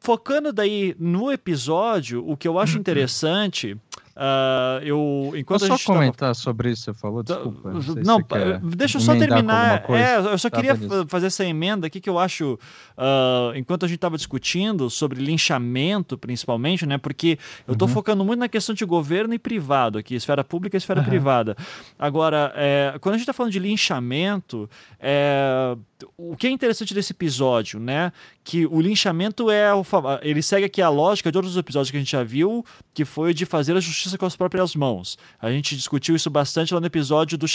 Focando 0.00 0.52
daí 0.52 0.96
no 0.98 1.30
episódio, 1.30 2.28
o 2.28 2.36
que 2.36 2.48
eu 2.48 2.58
acho 2.58 2.74
uhum. 2.74 2.80
interessante 2.80 3.78
Uh, 4.16 4.78
eu, 4.84 5.32
enquanto 5.34 5.64
a 5.64 5.76
só 5.76 5.92
comentar 5.92 6.28
tava... 6.28 6.34
sobre 6.34 6.70
isso, 6.70 6.84
você 6.84 6.94
falou? 6.94 7.22
Desculpa. 7.22 7.72
Não, 8.04 8.20
não 8.20 8.70
deixa 8.70 8.98
eu 8.98 9.00
só 9.00 9.16
terminar. 9.16 9.84
É, 9.90 10.18
eu 10.18 10.38
só 10.38 10.48
tá 10.48 10.56
queria 10.56 10.76
fazer 11.08 11.26
essa 11.26 11.44
emenda 11.44 11.88
aqui 11.88 12.00
que 12.00 12.08
eu 12.08 12.16
acho, 12.16 12.54
uh, 12.96 13.56
enquanto 13.56 13.84
a 13.84 13.88
gente 13.88 13.96
estava 13.96 14.16
discutindo 14.16 14.88
sobre 14.88 15.20
linchamento, 15.20 16.16
principalmente, 16.16 16.86
né? 16.86 16.96
Porque 16.96 17.38
eu 17.66 17.72
estou 17.72 17.88
uhum. 17.88 17.94
focando 17.94 18.24
muito 18.24 18.38
na 18.38 18.48
questão 18.48 18.72
de 18.72 18.84
governo 18.84 19.34
e 19.34 19.38
privado 19.38 19.98
aqui, 19.98 20.14
esfera 20.14 20.44
pública 20.44 20.76
e 20.76 20.78
esfera 20.78 21.00
uhum. 21.00 21.06
privada. 21.06 21.56
Agora, 21.98 22.52
é, 22.54 22.96
quando 23.00 23.14
a 23.14 23.18
gente 23.18 23.24
está 23.24 23.32
falando 23.32 23.52
de 23.52 23.58
linchamento, 23.58 24.70
é, 25.00 25.76
o 26.16 26.36
que 26.36 26.46
é 26.46 26.50
interessante 26.50 26.94
desse 26.94 27.12
episódio, 27.12 27.80
né? 27.80 28.12
Que 28.44 28.66
o 28.66 28.80
linchamento 28.80 29.50
é 29.50 29.74
o, 29.74 29.84
ele 30.22 30.42
segue 30.42 30.66
aqui 30.66 30.82
a 30.82 30.88
lógica 30.88 31.32
de 31.32 31.38
outros 31.38 31.56
episódios 31.56 31.90
que 31.90 31.96
a 31.96 32.00
gente 32.00 32.12
já 32.12 32.22
viu, 32.22 32.64
que 32.92 33.04
foi 33.04 33.34
de 33.34 33.44
fazer 33.44 33.76
a 33.76 33.80
justiça 33.80 34.03
justiça 34.04 34.18
com 34.18 34.26
as 34.26 34.36
próprias 34.36 34.76
mãos. 34.76 35.18
A 35.40 35.50
gente 35.50 35.74
discutiu 35.74 36.14
isso 36.14 36.28
bastante 36.30 36.72
lá 36.74 36.80
no 36.80 36.86
episódio 36.86 37.36
do 37.38 37.46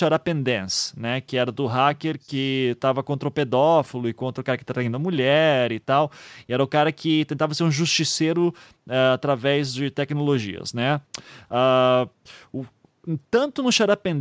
Dance, 0.43 0.99
né? 0.99 1.21
Que 1.21 1.37
era 1.37 1.51
do 1.51 1.67
hacker 1.67 2.19
que 2.19 2.71
estava 2.73 3.03
contra 3.03 3.29
o 3.29 3.31
pedófilo 3.31 4.09
e 4.09 4.13
contra 4.13 4.41
o 4.41 4.43
cara 4.43 4.57
que 4.57 4.63
está 4.63 4.73
traindo 4.73 4.97
a 4.97 4.99
mulher 4.99 5.71
e 5.71 5.79
tal. 5.79 6.11
E 6.47 6.53
era 6.53 6.63
o 6.63 6.67
cara 6.67 6.91
que 6.91 7.25
tentava 7.25 7.53
ser 7.53 7.63
um 7.63 7.71
justiceiro 7.71 8.53
uh, 8.87 9.13
através 9.13 9.73
de 9.73 9.89
tecnologias, 9.91 10.73
né? 10.73 10.99
Uh, 11.49 12.09
o 12.51 12.65
tanto 13.31 13.63
no 13.63 13.69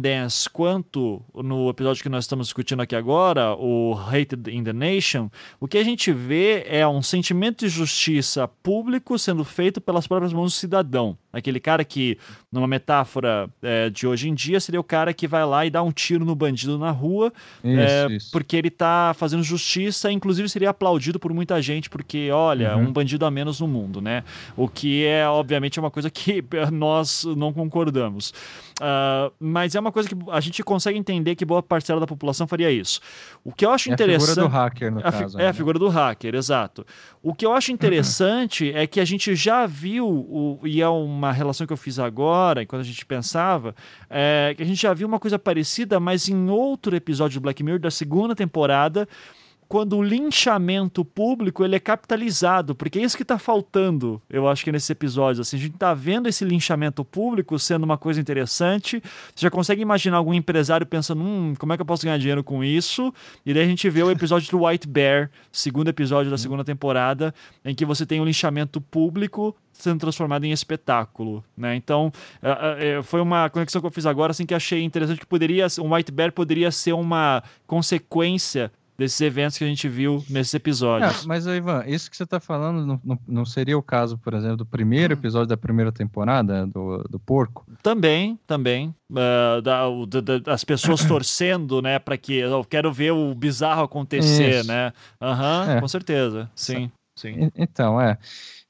Dance 0.00 0.48
quanto 0.48 1.22
no 1.34 1.68
episódio 1.68 2.02
que 2.02 2.08
nós 2.08 2.24
estamos 2.24 2.46
discutindo 2.46 2.80
aqui 2.80 2.94
agora, 2.94 3.54
o 3.54 3.94
Hated 3.94 4.50
in 4.50 4.64
the 4.64 4.72
Nation, 4.72 5.28
o 5.60 5.66
que 5.66 5.78
a 5.78 5.84
gente 5.84 6.12
vê 6.12 6.64
é 6.66 6.86
um 6.86 7.02
sentimento 7.02 7.60
de 7.60 7.68
justiça 7.68 8.48
público 8.62 9.18
sendo 9.18 9.44
feito 9.44 9.80
pelas 9.80 10.06
próprias 10.06 10.32
mãos 10.32 10.52
do 10.52 10.56
cidadão. 10.56 11.18
Aquele 11.38 11.60
cara 11.60 11.84
que, 11.84 12.18
numa 12.50 12.66
metáfora 12.66 13.48
é, 13.62 13.90
de 13.90 14.06
hoje 14.06 14.28
em 14.28 14.34
dia, 14.34 14.60
seria 14.60 14.80
o 14.80 14.84
cara 14.84 15.12
que 15.12 15.26
vai 15.26 15.44
lá 15.44 15.64
e 15.64 15.70
dá 15.70 15.82
um 15.82 15.92
tiro 15.92 16.24
no 16.24 16.34
bandido 16.34 16.78
na 16.78 16.90
rua, 16.90 17.32
isso, 17.62 17.80
é, 17.80 18.06
isso. 18.12 18.30
porque 18.30 18.56
ele 18.56 18.68
está 18.68 19.14
fazendo 19.14 19.42
justiça, 19.42 20.10
inclusive 20.10 20.48
seria 20.48 20.70
aplaudido 20.70 21.18
por 21.18 21.32
muita 21.32 21.60
gente, 21.62 21.88
porque, 21.88 22.30
olha, 22.30 22.76
uhum. 22.76 22.88
um 22.88 22.92
bandido 22.92 23.24
a 23.24 23.30
menos 23.30 23.60
no 23.60 23.68
mundo, 23.68 24.00
né? 24.00 24.24
O 24.56 24.68
que 24.68 25.04
é, 25.04 25.26
obviamente, 25.28 25.78
uma 25.80 25.90
coisa 25.90 26.10
que 26.10 26.44
nós 26.72 27.24
não 27.36 27.52
concordamos. 27.52 28.32
Uh, 28.78 29.32
mas 29.40 29.74
é 29.74 29.80
uma 29.80 29.90
coisa 29.90 30.08
que 30.08 30.14
a 30.30 30.40
gente 30.40 30.62
consegue 30.62 30.96
entender 30.96 31.34
que 31.34 31.44
boa 31.44 31.62
parcela 31.62 31.98
da 31.98 32.06
população 32.06 32.46
faria 32.46 32.70
isso. 32.70 33.00
O 33.44 33.52
que 33.52 33.66
eu 33.66 33.72
acho 33.72 33.90
é 33.90 33.92
interessante. 33.92 34.30
A 34.30 34.34
figura 34.34 34.48
do 34.48 34.52
hacker, 34.52 34.92
no 34.92 35.00
é 35.00 35.02
caso. 35.02 35.40
É 35.40 35.48
a 35.48 35.52
figura 35.52 35.78
do 35.78 35.88
hacker, 35.88 36.34
exato. 36.34 36.86
O 37.20 37.34
que 37.34 37.44
eu 37.44 37.52
acho 37.52 37.72
interessante 37.72 38.72
é 38.72 38.86
que 38.86 39.00
a 39.00 39.04
gente 39.04 39.34
já 39.34 39.66
viu, 39.66 40.06
o, 40.08 40.60
e 40.64 40.80
é 40.80 40.88
uma 40.88 41.27
relação 41.32 41.66
que 41.66 41.72
eu 41.72 41.76
fiz 41.76 41.98
agora, 41.98 42.62
enquanto 42.62 42.82
a 42.82 42.84
gente 42.84 43.04
pensava, 43.04 43.74
é, 44.08 44.54
que 44.56 44.62
a 44.62 44.66
gente 44.66 44.80
já 44.80 44.92
viu 44.94 45.06
uma 45.06 45.18
coisa 45.18 45.38
parecida, 45.38 45.98
mas 45.98 46.28
em 46.28 46.48
outro 46.48 46.94
episódio 46.94 47.40
do 47.40 47.42
Black 47.42 47.62
Mirror 47.62 47.80
da 47.80 47.90
segunda 47.90 48.34
temporada 48.34 49.08
quando 49.68 49.98
o 49.98 50.02
linchamento 50.02 51.04
público 51.04 51.62
ele 51.62 51.76
é 51.76 51.80
capitalizado, 51.80 52.74
porque 52.74 52.98
é 52.98 53.02
isso 53.02 53.16
que 53.16 53.22
está 53.22 53.38
faltando, 53.38 54.20
eu 54.30 54.48
acho 54.48 54.64
que 54.64 54.72
nesses 54.72 54.88
episódios. 54.88 55.46
Assim, 55.46 55.56
a 55.58 55.60
gente 55.60 55.74
está 55.74 55.92
vendo 55.92 56.28
esse 56.28 56.44
linchamento 56.44 57.04
público 57.04 57.58
sendo 57.58 57.84
uma 57.84 57.98
coisa 57.98 58.18
interessante. 58.18 59.02
Você 59.34 59.42
já 59.42 59.50
consegue 59.50 59.82
imaginar 59.82 60.16
algum 60.16 60.32
empresário 60.32 60.86
pensando, 60.86 61.22
hum, 61.22 61.54
como 61.58 61.72
é 61.72 61.76
que 61.76 61.82
eu 61.82 61.86
posso 61.86 62.04
ganhar 62.04 62.18
dinheiro 62.18 62.42
com 62.42 62.64
isso? 62.64 63.12
E 63.44 63.52
daí 63.52 63.64
a 63.64 63.66
gente 63.66 63.88
vê 63.90 64.02
o 64.02 64.10
episódio 64.10 64.50
do 64.50 64.64
White 64.64 64.88
Bear, 64.88 65.30
segundo 65.52 65.88
episódio 65.88 66.30
da 66.30 66.38
segunda 66.38 66.64
temporada, 66.64 67.34
em 67.62 67.74
que 67.74 67.84
você 67.84 68.06
tem 68.06 68.20
um 68.20 68.24
linchamento 68.24 68.80
público 68.80 69.54
sendo 69.78 70.00
transformado 70.00 70.44
em 70.44 70.50
espetáculo, 70.50 71.44
né? 71.56 71.76
Então, 71.76 72.12
uh, 72.42 72.98
uh, 72.98 73.02
foi 73.02 73.20
uma 73.20 73.48
conexão 73.48 73.80
que 73.80 73.86
eu 73.86 73.90
fiz 73.92 74.06
agora, 74.06 74.32
assim, 74.32 74.44
que 74.44 74.54
achei 74.54 74.82
interessante 74.82 75.20
que 75.20 75.26
poderia, 75.26 75.66
um 75.80 75.94
White 75.94 76.10
Bear 76.10 76.32
poderia 76.32 76.70
ser 76.72 76.94
uma 76.94 77.44
consequência 77.64 78.72
desses 78.98 79.20
eventos 79.20 79.56
que 79.56 79.62
a 79.62 79.66
gente 79.66 79.88
viu 79.88 80.24
nesses 80.28 80.52
episódios. 80.54 81.22
É, 81.22 81.26
mas, 81.26 81.46
Ivan, 81.46 81.84
isso 81.86 82.10
que 82.10 82.16
você 82.16 82.24
está 82.24 82.40
falando 82.40 82.84
não, 82.84 83.00
não, 83.04 83.18
não, 83.28 83.44
seria 83.44 83.78
o 83.78 83.82
caso, 83.82 84.18
por 84.18 84.34
exemplo, 84.34 84.56
do 84.56 84.66
primeiro 84.66 85.14
hum. 85.14 85.18
episódio 85.18 85.46
da 85.46 85.56
primeira 85.56 85.92
temporada, 85.92 86.66
do, 86.66 87.04
do 87.04 87.18
porco? 87.18 87.64
Também, 87.80 88.38
também. 88.46 88.92
Uh, 89.10 89.62
da, 89.62 89.84
da, 90.20 90.38
das 90.38 90.64
pessoas 90.64 91.04
torcendo, 91.06 91.80
né, 91.80 91.98
para 92.00 92.16
que 92.16 92.34
eu 92.34 92.64
quero 92.64 92.92
ver 92.92 93.12
o 93.12 93.32
bizarro 93.34 93.84
acontecer, 93.84 94.60
isso. 94.60 94.68
né? 94.68 94.92
Aham, 95.22 95.64
uhum, 95.64 95.70
é. 95.70 95.80
com 95.80 95.88
certeza. 95.88 96.50
Sim, 96.56 96.90
sim. 97.16 97.50
Então, 97.56 98.00
é. 98.00 98.18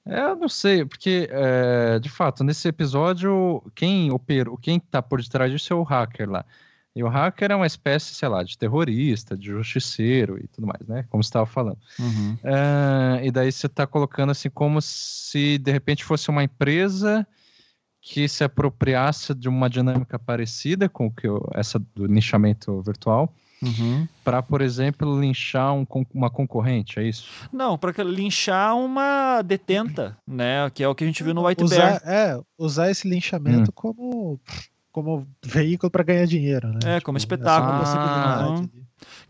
É, 0.06 0.20
eu 0.22 0.36
não 0.36 0.48
sei, 0.48 0.86
porque, 0.86 1.28
é, 1.30 1.98
de 1.98 2.08
fato, 2.08 2.42
nesse 2.42 2.66
episódio, 2.66 3.62
quem 3.74 4.10
opera, 4.10 4.50
quem 4.60 4.80
tá 4.80 5.02
por 5.02 5.20
detrás 5.20 5.52
disso 5.52 5.72
é 5.72 5.76
o 5.76 5.82
hacker 5.82 6.30
lá. 6.30 6.44
E 6.98 7.02
o 7.02 7.08
hacker 7.08 7.52
é 7.52 7.54
uma 7.56 7.66
espécie, 7.66 8.14
sei 8.14 8.28
lá, 8.28 8.42
de 8.42 8.58
terrorista, 8.58 9.36
de 9.36 9.46
justiceiro 9.46 10.38
e 10.38 10.48
tudo 10.48 10.66
mais, 10.66 10.86
né? 10.86 11.04
Como 11.08 11.22
você 11.22 11.28
estava 11.28 11.46
falando. 11.46 11.78
Uhum. 11.98 12.36
É, 12.42 13.26
e 13.26 13.30
daí 13.30 13.52
você 13.52 13.66
está 13.66 13.86
colocando 13.86 14.30
assim 14.30 14.50
como 14.50 14.82
se 14.82 15.58
de 15.58 15.70
repente 15.70 16.04
fosse 16.04 16.28
uma 16.28 16.42
empresa 16.42 17.26
que 18.00 18.28
se 18.28 18.42
apropriasse 18.42 19.34
de 19.34 19.48
uma 19.48 19.70
dinâmica 19.70 20.18
parecida 20.18 20.88
com 20.88 21.06
o 21.06 21.10
que 21.10 21.28
eu, 21.28 21.48
essa 21.54 21.78
do 21.78 22.06
nichamento 22.06 22.82
virtual 22.82 23.32
Uhum. 23.62 24.06
Para, 24.22 24.42
por 24.42 24.60
exemplo, 24.60 25.20
linchar 25.20 25.74
um, 25.74 25.86
uma 26.14 26.30
concorrente, 26.30 27.00
é 27.00 27.04
isso? 27.04 27.28
Não, 27.52 27.76
para 27.76 28.04
linchar 28.04 28.76
uma 28.76 29.42
detenta, 29.42 30.16
né? 30.26 30.70
Que 30.72 30.84
é 30.84 30.88
o 30.88 30.94
que 30.94 31.04
a 31.04 31.06
gente 31.06 31.22
viu 31.22 31.34
no 31.34 31.46
White 31.46 31.64
usar, 31.64 32.00
Bear. 32.00 32.02
É, 32.04 32.40
usar 32.56 32.90
esse 32.90 33.08
linchamento 33.08 33.70
hum. 33.70 33.74
como, 33.74 34.40
como 35.02 35.26
veículo 35.44 35.90
para 35.90 36.04
ganhar 36.04 36.26
dinheiro, 36.26 36.68
né? 36.68 36.78
É, 36.84 36.94
tipo, 36.94 37.06
como 37.06 37.18
espetáculo. 37.18 37.82
Ah, 37.84 38.62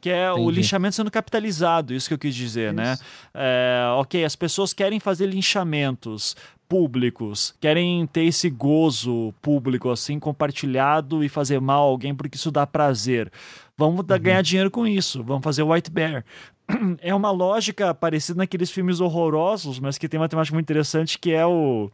que 0.01 0.11
é 0.11 0.31
Entendi. 0.31 0.47
o 0.47 0.51
linchamento 0.51 0.97
sendo 0.97 1.11
capitalizado, 1.11 1.93
isso 1.93 2.09
que 2.09 2.15
eu 2.15 2.19
quis 2.19 2.35
dizer, 2.35 2.73
né? 2.73 2.95
isso. 2.95 3.03
né? 3.03 3.09
É, 3.35 3.83
ok, 3.97 4.25
as 4.25 4.37
pessoas 4.37 4.73
querem 4.73 5.01
fazer 5.01 5.27
linchamentos 5.27 6.37
públicos, 6.69 7.55
querem 7.61 8.07
ter 8.07 8.25
esse 8.25 8.51
gozo 8.51 9.33
público 9.41 9.91
assim 9.91 10.19
compartilhado 10.19 11.25
e 11.25 11.29
fazer 11.29 11.61
mal 11.61 11.83
a 11.83 11.91
alguém 11.91 12.15
porque 12.15 12.37
isso 12.37 12.51
dá 12.51 12.67
prazer. 12.67 13.31
Vamos 13.77 14.01
uhum. 14.01 14.19
ganhar 14.21 14.43
dinheiro 14.43 14.71
com 14.71 14.87
isso, 14.87 15.23
vamos 15.23 15.43
fazer 15.43 15.63
White 15.63 15.91
Bear. 15.91 16.25
É 17.01 17.15
uma 17.15 17.31
lógica 17.31 17.95
parecida 17.95 18.39
naqueles 18.39 18.71
filmes 18.71 19.01
horrorosos, 19.01 19.79
mas 19.79 19.97
que 19.97 20.09
tem 20.09 20.21
uma 20.21 20.29
temática 20.29 20.55
muito 20.55 20.67
interessante 20.67 21.19
que 21.19 21.33
é 21.33 21.47
o 21.47 21.91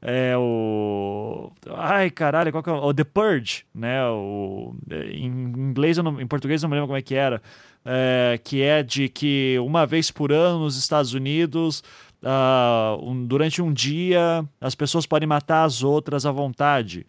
é 0.00 0.36
o 0.36 1.50
ai 1.74 2.08
caralho 2.08 2.52
qual 2.52 2.62
que 2.62 2.70
é 2.70 2.72
o, 2.72 2.94
The 2.94 3.02
Purge 3.02 3.64
né 3.74 4.06
o 4.08 4.72
em 5.12 5.26
inglês 5.26 5.96
não, 5.98 6.20
em 6.20 6.26
português 6.26 6.62
não 6.62 6.68
me 6.68 6.76
lembro 6.76 6.86
como 6.86 6.98
é 6.98 7.02
que 7.02 7.16
era 7.16 7.42
é, 7.84 8.38
que 8.42 8.62
é 8.62 8.80
de 8.82 9.08
que 9.08 9.56
uma 9.58 9.84
vez 9.86 10.12
por 10.12 10.30
ano 10.30 10.60
nos 10.60 10.76
Estados 10.76 11.14
Unidos 11.14 11.82
uh, 12.22 13.02
um, 13.02 13.26
durante 13.26 13.60
um 13.60 13.72
dia 13.72 14.44
as 14.60 14.76
pessoas 14.76 15.04
podem 15.04 15.26
matar 15.26 15.64
as 15.64 15.82
outras 15.82 16.24
à 16.24 16.30
vontade 16.30 17.04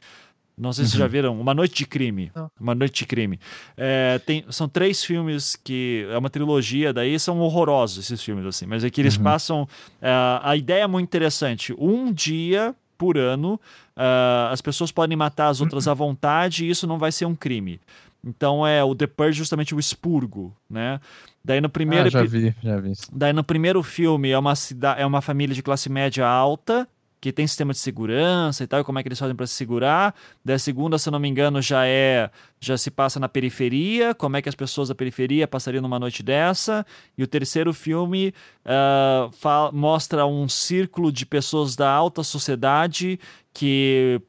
não 0.59 0.73
sei 0.73 0.85
se 0.85 0.93
uhum. 0.93 0.99
já 0.99 1.07
viram 1.07 1.39
Uma 1.39 1.53
Noite 1.53 1.75
de 1.75 1.85
Crime. 1.85 2.31
Não. 2.35 2.51
Uma 2.59 2.75
Noite 2.75 2.99
de 2.99 3.05
Crime. 3.05 3.39
É, 3.77 4.19
tem, 4.25 4.43
são 4.49 4.67
três 4.67 5.03
filmes 5.03 5.55
que 5.55 6.05
é 6.11 6.17
uma 6.17 6.29
trilogia, 6.29 6.91
daí 6.91 7.17
são 7.17 7.39
horrorosos 7.39 8.03
esses 8.03 8.21
filmes 8.21 8.45
assim, 8.45 8.65
mas 8.65 8.83
é 8.83 8.89
que 8.89 8.99
eles 8.99 9.15
uhum. 9.15 9.23
passam 9.23 9.67
é, 10.01 10.09
a 10.43 10.55
ideia 10.57 10.83
é 10.83 10.87
muito 10.87 11.07
interessante. 11.07 11.73
Um 11.79 12.11
dia 12.11 12.75
por 12.97 13.17
ano, 13.17 13.53
uh, 13.95 14.51
as 14.51 14.61
pessoas 14.61 14.91
podem 14.91 15.15
matar 15.15 15.47
as 15.47 15.61
outras 15.61 15.87
à 15.87 15.93
vontade 15.93 16.65
e 16.65 16.69
isso 16.69 16.85
não 16.85 16.99
vai 16.99 17.13
ser 17.13 17.25
um 17.25 17.33
crime. 17.33 17.79
Então 18.21 18.67
é 18.67 18.83
o 18.83 18.93
The 18.93 19.07
Purge 19.07 19.37
justamente 19.37 19.73
o 19.73 19.79
expurgo, 19.79 20.53
né? 20.69 20.99
Daí 21.43 21.61
no 21.61 21.69
primeiro 21.69 22.07
ah, 22.07 22.09
já 22.09 22.23
vi, 22.23 22.53
já 22.61 22.77
vi. 22.77 22.91
Daí 23.13 23.31
no 23.31 23.45
primeiro 23.45 23.81
filme 23.81 24.29
é 24.29 24.37
uma 24.37 24.53
cidade, 24.57 25.01
é 25.01 25.05
uma 25.05 25.21
família 25.21 25.55
de 25.55 25.63
classe 25.63 25.89
média 25.89 26.27
alta 26.27 26.85
que 27.21 27.31
tem 27.31 27.45
sistema 27.45 27.73
de 27.73 27.79
segurança 27.79 28.63
e 28.63 28.67
tal, 28.67 28.79
e 28.79 28.83
como 28.83 28.97
é 28.97 29.03
que 29.03 29.09
eles 29.09 29.19
fazem 29.19 29.35
para 29.35 29.45
se 29.45 29.53
segurar. 29.53 30.15
Da 30.43 30.57
segunda, 30.57 30.97
se 30.97 31.09
eu 31.09 31.11
não 31.11 31.19
me 31.19 31.27
engano, 31.27 31.61
já 31.61 31.85
é 31.85 32.29
já 32.59 32.77
se 32.77 32.91
passa 32.91 33.19
na 33.19 33.29
periferia, 33.29 34.13
como 34.13 34.37
é 34.37 34.41
que 34.41 34.49
as 34.49 34.55
pessoas 34.55 34.89
da 34.89 34.95
periferia 34.95 35.47
passariam 35.47 35.81
numa 35.81 35.99
noite 35.99 36.21
dessa. 36.21 36.85
E 37.17 37.23
o 37.23 37.27
terceiro 37.27 37.73
filme 37.73 38.33
uh, 38.65 39.31
fala, 39.33 39.71
mostra 39.71 40.25
um 40.25 40.47
círculo 40.47 41.11
de 41.11 41.25
pessoas 41.25 41.75
da 41.75 41.89
alta 41.89 42.23
sociedade 42.23 43.19
que 43.53 44.21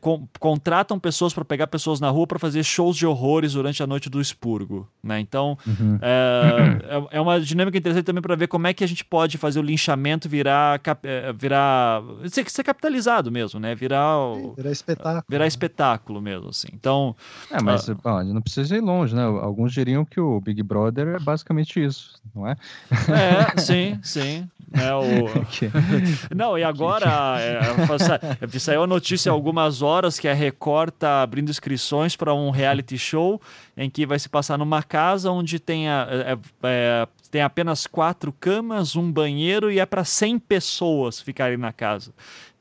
com, 0.00 0.26
contratam 0.38 0.98
pessoas 0.98 1.32
para 1.32 1.44
pegar 1.44 1.66
pessoas 1.66 2.00
na 2.00 2.10
rua 2.10 2.26
para 2.26 2.38
fazer 2.38 2.62
shows 2.62 2.96
de 2.96 3.06
horrores 3.06 3.54
durante 3.54 3.82
a 3.82 3.86
noite 3.86 4.10
do 4.10 4.20
expurgo, 4.20 4.88
né? 5.02 5.18
Então 5.20 5.56
uhum. 5.66 5.98
é, 6.00 6.78
é, 6.84 7.16
é, 7.16 7.20
uma 7.20 7.40
dinâmica 7.40 7.78
interessante 7.78 8.04
também 8.04 8.22
para 8.22 8.36
ver 8.36 8.48
como 8.48 8.66
é 8.66 8.74
que 8.74 8.84
a 8.84 8.86
gente 8.86 9.04
pode 9.04 9.38
fazer 9.38 9.60
o 9.60 9.62
linchamento 9.62 10.28
virar 10.28 10.80
é, 11.02 11.32
virar 11.32 12.02
ser, 12.28 12.48
ser 12.50 12.62
capitalizado 12.62 13.30
mesmo, 13.30 13.58
né? 13.58 13.74
Virar 13.74 14.16
virar 14.56 14.70
espetáculo, 14.70 15.24
virar 15.28 15.44
né? 15.44 15.48
espetáculo 15.48 16.20
mesmo, 16.20 16.48
assim. 16.50 16.68
Então 16.72 17.16
é, 17.50 17.62
mas 17.62 17.88
uh, 17.88 17.94
bom, 18.02 18.22
não 18.24 18.42
precisa 18.42 18.76
ir 18.76 18.80
longe, 18.80 19.14
né? 19.14 19.22
Alguns 19.22 19.72
diriam 19.72 20.04
que 20.04 20.20
o 20.20 20.40
Big 20.40 20.62
Brother 20.62 21.08
é 21.08 21.18
basicamente 21.18 21.82
isso, 21.82 22.20
não 22.34 22.46
é? 22.46 22.56
É, 22.90 23.60
sim, 23.60 23.98
sim. 24.02 24.48
É 24.74 24.94
o... 24.94 25.28
não, 26.34 26.58
e 26.58 26.64
agora 26.64 27.38
é, 27.40 28.58
saiu 28.58 28.82
a 28.82 28.86
notícia 28.86 29.30
alguma 29.30 29.61
algumas 29.62 29.82
horas 29.82 30.18
que 30.18 30.26
a 30.26 30.34
Record 30.34 30.90
está 30.90 31.22
abrindo 31.22 31.50
inscrições 31.50 32.16
para 32.16 32.34
um 32.34 32.50
reality 32.50 32.98
show 32.98 33.40
em 33.76 33.88
que 33.88 34.04
vai 34.04 34.18
se 34.18 34.28
passar 34.28 34.58
numa 34.58 34.82
casa 34.82 35.30
onde 35.30 35.58
tem, 35.58 35.88
a, 35.88 36.06
é, 36.10 36.38
é, 36.64 37.08
tem 37.30 37.42
apenas 37.42 37.86
quatro 37.86 38.32
camas, 38.32 38.96
um 38.96 39.10
banheiro 39.10 39.70
e 39.70 39.78
é 39.78 39.86
para 39.86 40.04
100 40.04 40.38
pessoas 40.40 41.20
ficarem 41.20 41.56
na 41.56 41.72
casa. 41.72 42.12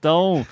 Então, 0.02 0.45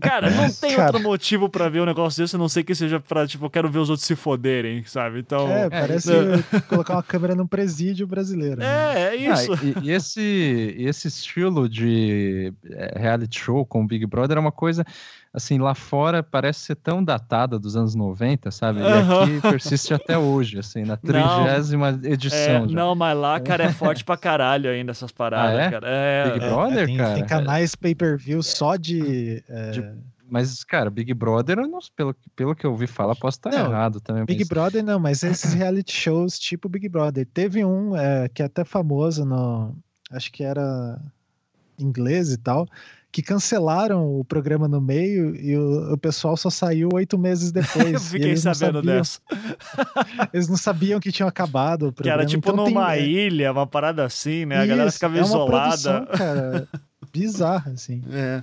cara, 0.00 0.28
não 0.34 0.50
tem 0.50 0.74
cara. 0.74 0.88
outro 0.88 1.00
motivo 1.00 1.48
para 1.48 1.68
ver 1.68 1.80
um 1.80 1.86
negócio 1.86 2.20
desse, 2.20 2.34
a 2.34 2.38
não 2.38 2.48
ser 2.48 2.64
que 2.64 2.74
seja 2.74 2.98
pra, 2.98 3.28
tipo, 3.28 3.44
eu 3.46 3.50
quero 3.50 3.70
ver 3.70 3.78
os 3.78 3.88
outros 3.88 4.04
se 4.04 4.16
foderem, 4.16 4.82
sabe? 4.84 5.20
Então. 5.20 5.48
É, 5.48 5.70
parece 5.70 6.10
é. 6.12 6.60
colocar 6.68 6.94
uma 6.94 7.02
câmera 7.02 7.36
num 7.36 7.46
presídio 7.46 8.08
brasileiro. 8.08 8.56
Né? 8.56 8.66
É, 8.66 9.14
é 9.14 9.16
isso. 9.16 9.52
Ah, 9.52 9.58
e, 9.62 9.86
e, 9.86 9.90
esse, 9.92 10.74
esse 10.76 11.06
estilo 11.06 11.68
de 11.68 12.52
é, 12.68 12.98
reality 12.98 13.38
show 13.38 13.64
com 13.64 13.84
o 13.84 13.86
Big 13.86 14.04
Brother 14.04 14.36
é 14.36 14.40
uma 14.40 14.50
coisa 14.50 14.84
assim, 15.32 15.58
lá 15.58 15.74
fora 15.74 16.22
parece 16.22 16.60
ser 16.60 16.76
tão 16.76 17.02
datada 17.02 17.58
dos 17.58 17.76
anos 17.76 17.94
90, 17.94 18.50
sabe? 18.50 18.80
E 18.80 18.84
aqui 18.84 19.40
persiste 19.40 19.92
até 19.92 20.16
hoje, 20.16 20.58
assim, 20.58 20.82
na 20.84 20.96
trigésima 20.96 21.98
edição. 22.02 22.64
É, 22.64 22.66
não, 22.66 22.94
mas 22.94 23.16
lá, 23.16 23.40
cara, 23.40 23.64
é 23.64 23.72
forte 23.72 24.04
pra 24.04 24.16
caralho 24.16 24.70
ainda 24.70 24.90
essas 24.90 25.12
paradas, 25.12 25.58
ah, 25.58 25.62
é? 25.62 25.70
cara. 25.70 25.86
É, 25.88 26.30
Big 26.30 26.46
Brother, 26.46 26.86
tem, 26.86 26.96
cara? 26.96 27.14
Tem 27.14 27.26
canais 27.26 27.74
pay-per-view 27.74 28.42
só 28.42 28.76
de... 28.76 29.42
É... 29.48 29.70
de... 29.70 30.18
Mas, 30.30 30.62
cara, 30.62 30.90
Big 30.90 31.12
Brother, 31.14 31.56
não, 31.56 31.78
pelo, 31.96 32.14
pelo 32.36 32.54
que 32.54 32.66
eu 32.66 32.72
ouvi 32.72 32.86
falar, 32.86 33.16
posso 33.16 33.38
estar 33.38 33.50
não, 33.50 33.70
errado 33.70 33.98
também. 33.98 34.26
Big 34.26 34.40
mas... 34.40 34.48
Brother 34.48 34.84
não, 34.84 35.00
mas 35.00 35.22
esses 35.22 35.54
reality 35.54 35.92
shows 35.92 36.38
tipo 36.38 36.68
Big 36.68 36.86
Brother. 36.86 37.26
Teve 37.32 37.64
um 37.64 37.96
é, 37.96 38.28
que 38.28 38.42
é 38.42 38.44
até 38.44 38.62
famoso 38.62 39.24
no. 39.24 39.74
Acho 40.10 40.30
que 40.30 40.44
era 40.44 41.00
inglês 41.78 42.32
e 42.32 42.36
tal, 42.36 42.66
que 43.10 43.22
cancelaram 43.22 44.18
o 44.18 44.24
programa 44.24 44.68
no 44.68 44.80
meio 44.80 45.34
e 45.34 45.56
o, 45.56 45.94
o 45.94 45.98
pessoal 45.98 46.36
só 46.36 46.50
saiu 46.50 46.90
oito 46.92 47.18
meses 47.18 47.50
depois. 47.50 47.88
Eu 47.92 48.00
fiquei 48.00 48.36
sabendo 48.36 48.78
sabiam, 48.78 48.82
dessa. 48.82 49.20
eles 50.32 50.48
não 50.48 50.56
sabiam 50.56 51.00
que 51.00 51.10
tinha 51.10 51.26
acabado 51.26 51.88
o 51.88 51.92
programa. 51.92 52.18
Que 52.18 52.22
era 52.22 52.28
tipo 52.28 52.50
então, 52.50 52.66
numa 52.66 52.94
tem, 52.94 53.10
ilha, 53.10 53.52
uma 53.52 53.66
parada 53.66 54.04
assim, 54.04 54.44
né? 54.44 54.56
Isso, 54.56 54.64
a 54.64 54.66
galera 54.66 54.92
ficava 54.92 55.18
é 55.18 55.20
isolada. 55.22 56.02
Produção, 56.02 56.06
cara, 56.18 56.68
bizarra, 57.12 57.72
assim. 57.72 58.02
É. 58.10 58.42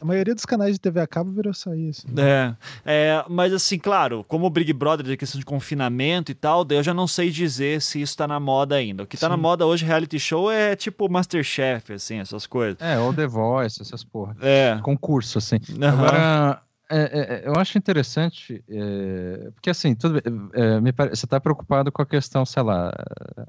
A 0.00 0.04
maioria 0.04 0.34
dos 0.34 0.44
canais 0.44 0.74
de 0.74 0.80
TV 0.80 1.00
a 1.00 1.06
cabo 1.06 1.30
virou 1.30 1.54
só 1.54 1.74
isso. 1.74 2.06
Né? 2.10 2.56
É, 2.84 3.14
é, 3.14 3.24
mas 3.28 3.52
assim, 3.52 3.78
claro, 3.78 4.24
como 4.26 4.46
o 4.46 4.50
Big 4.50 4.72
Brother 4.72 5.12
é 5.12 5.16
questão 5.16 5.38
de 5.38 5.44
confinamento 5.44 6.32
e 6.32 6.34
tal, 6.34 6.66
eu 6.70 6.82
já 6.82 6.92
não 6.92 7.06
sei 7.06 7.30
dizer 7.30 7.80
se 7.80 8.00
isso 8.00 8.16
tá 8.16 8.26
na 8.26 8.40
moda 8.40 8.74
ainda. 8.74 9.04
O 9.04 9.06
que 9.06 9.16
tá 9.16 9.26
Sim. 9.26 9.30
na 9.30 9.36
moda 9.36 9.64
hoje, 9.64 9.84
reality 9.84 10.18
show, 10.18 10.50
é 10.50 10.74
tipo 10.74 11.08
Masterchef, 11.08 11.92
assim, 11.92 12.18
essas 12.18 12.46
coisas. 12.46 12.80
É, 12.80 12.98
ou 12.98 13.14
The 13.14 13.26
Voice, 13.26 13.80
essas 13.80 14.02
porra. 14.02 14.34
É. 14.40 14.78
Concurso, 14.82 15.38
assim. 15.38 15.60
Uhum. 15.68 15.88
Agora, 15.88 16.62
é, 16.94 17.44
é, 17.44 17.48
eu 17.48 17.54
acho 17.56 17.78
interessante, 17.78 18.62
é, 18.68 19.50
porque 19.54 19.70
assim, 19.70 19.94
tudo, 19.94 20.20
é, 20.52 20.78
me 20.78 20.92
parece, 20.92 21.20
você 21.20 21.26
está 21.26 21.40
preocupado 21.40 21.90
com 21.90 22.02
a 22.02 22.06
questão, 22.06 22.44
sei 22.44 22.62
lá, 22.62 22.92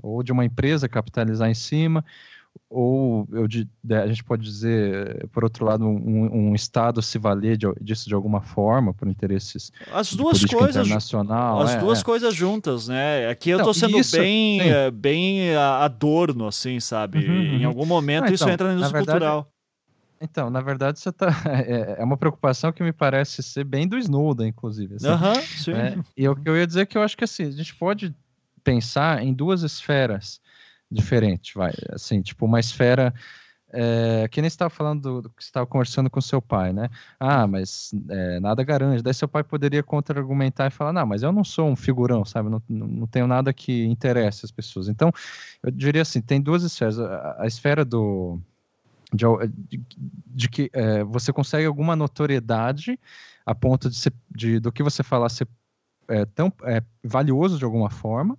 ou 0.01 0.23
de 0.23 0.31
uma 0.31 0.45
empresa 0.45 0.87
capitalizar 0.87 1.49
em 1.49 1.53
cima, 1.53 2.05
ou 2.73 3.27
eu, 3.31 3.47
a 4.01 4.07
gente 4.07 4.23
pode 4.23 4.43
dizer, 4.43 5.27
por 5.31 5.43
outro 5.43 5.63
lado, 5.63 5.85
um, 5.85 6.49
um 6.49 6.55
Estado 6.55 7.01
se 7.01 7.19
valer 7.19 7.55
de, 7.55 7.67
disso 7.79 8.07
de 8.09 8.15
alguma 8.15 8.41
forma, 8.41 8.93
por 8.93 9.07
interesses 9.07 9.71
as 9.91 10.13
duas 10.13 10.43
coisas 10.43 10.85
internacional. 10.85 11.61
As 11.61 11.75
é, 11.75 11.79
duas 11.79 11.99
é. 11.99 12.03
coisas 12.03 12.33
juntas, 12.33 12.87
né? 12.87 13.29
Aqui 13.29 13.51
eu 13.51 13.59
estou 13.59 13.73
sendo 13.73 13.97
isso, 13.99 14.17
bem, 14.17 14.59
sim. 14.59 14.91
bem 14.91 15.55
adorno, 15.55 16.47
assim, 16.47 16.79
sabe? 16.79 17.19
Uhum, 17.19 17.35
uhum. 17.35 17.55
Em 17.57 17.63
algum 17.63 17.85
momento 17.85 18.25
Não, 18.25 18.33
então, 18.33 18.35
isso 18.35 18.49
entra 18.49 18.73
no 18.73 18.81
uso 18.81 18.91
cultural. 18.91 19.47
Então, 20.19 20.49
na 20.49 20.61
verdade, 20.61 20.99
você 20.99 21.11
tá. 21.11 21.27
É, 21.45 21.97
é, 21.99 22.03
uma 22.03 22.17
preocupação 22.17 22.71
que 22.71 22.81
me 22.81 22.93
parece 22.93 23.43
ser 23.43 23.65
bem 23.65 23.87
do 23.87 23.97
Snowden, 23.97 24.47
inclusive. 24.47 24.95
Assim. 24.95 25.07
Uhum, 25.07 25.41
sim. 25.41 25.73
É, 25.73 25.97
e 26.17 26.23
eu, 26.23 26.35
eu 26.43 26.57
ia 26.57 26.65
dizer 26.65 26.87
que 26.87 26.97
eu 26.97 27.03
acho 27.03 27.15
que 27.15 27.23
assim, 27.23 27.43
a 27.43 27.51
gente 27.51 27.75
pode 27.75 28.15
pensar 28.63 29.21
em 29.21 29.33
duas 29.33 29.61
esferas 29.61 30.41
diferentes, 30.93 31.53
vai. 31.53 31.73
Assim, 31.91 32.21
tipo, 32.21 32.45
uma 32.45 32.59
esfera. 32.59 33.13
É, 33.75 34.27
que 34.27 34.39
nem 34.39 34.47
estava 34.47 34.69
falando 34.69 35.23
do, 35.23 35.29
que 35.31 35.41
estava 35.41 35.65
conversando 35.65 36.07
com 36.07 36.21
seu 36.21 36.39
pai, 36.39 36.71
né? 36.71 36.91
Ah, 37.19 37.47
mas 37.47 37.91
é, 38.07 38.39
nada 38.39 38.63
garante. 38.63 39.01
Daí 39.01 39.15
seu 39.15 39.27
pai 39.27 39.43
poderia 39.43 39.81
contra-argumentar 39.81 40.67
e 40.67 40.69
falar: 40.69 40.93
não, 40.93 41.07
mas 41.07 41.23
eu 41.23 41.31
não 41.31 41.43
sou 41.43 41.67
um 41.67 41.75
figurão, 41.75 42.23
sabe? 42.23 42.49
Não, 42.51 42.61
não, 42.69 42.85
não 42.87 43.07
tenho 43.07 43.25
nada 43.25 43.51
que 43.51 43.85
interesse 43.85 44.45
as 44.45 44.51
pessoas. 44.51 44.87
Então, 44.89 45.11
eu 45.63 45.71
diria 45.71 46.03
assim: 46.03 46.21
tem 46.21 46.39
duas 46.39 46.61
esferas. 46.61 46.99
a, 46.99 47.37
a 47.39 47.47
esfera 47.47 47.83
do, 47.83 48.39
de, 49.13 49.25
de, 49.69 49.81
de 50.27 50.49
que 50.49 50.69
é, 50.73 51.03
você 51.03 51.31
consegue 51.31 51.65
alguma 51.65 51.95
notoriedade 51.95 52.99
a 53.45 53.53
ponto 53.53 53.89
de, 53.89 53.95
ser, 53.95 54.13
de 54.29 54.59
do 54.59 54.71
que 54.71 54.83
você 54.83 55.03
falar 55.03 55.29
ser 55.29 55.47
é, 56.07 56.25
tão 56.25 56.51
é, 56.63 56.81
valioso 57.03 57.57
de 57.57 57.65
alguma 57.65 57.89
forma 57.89 58.37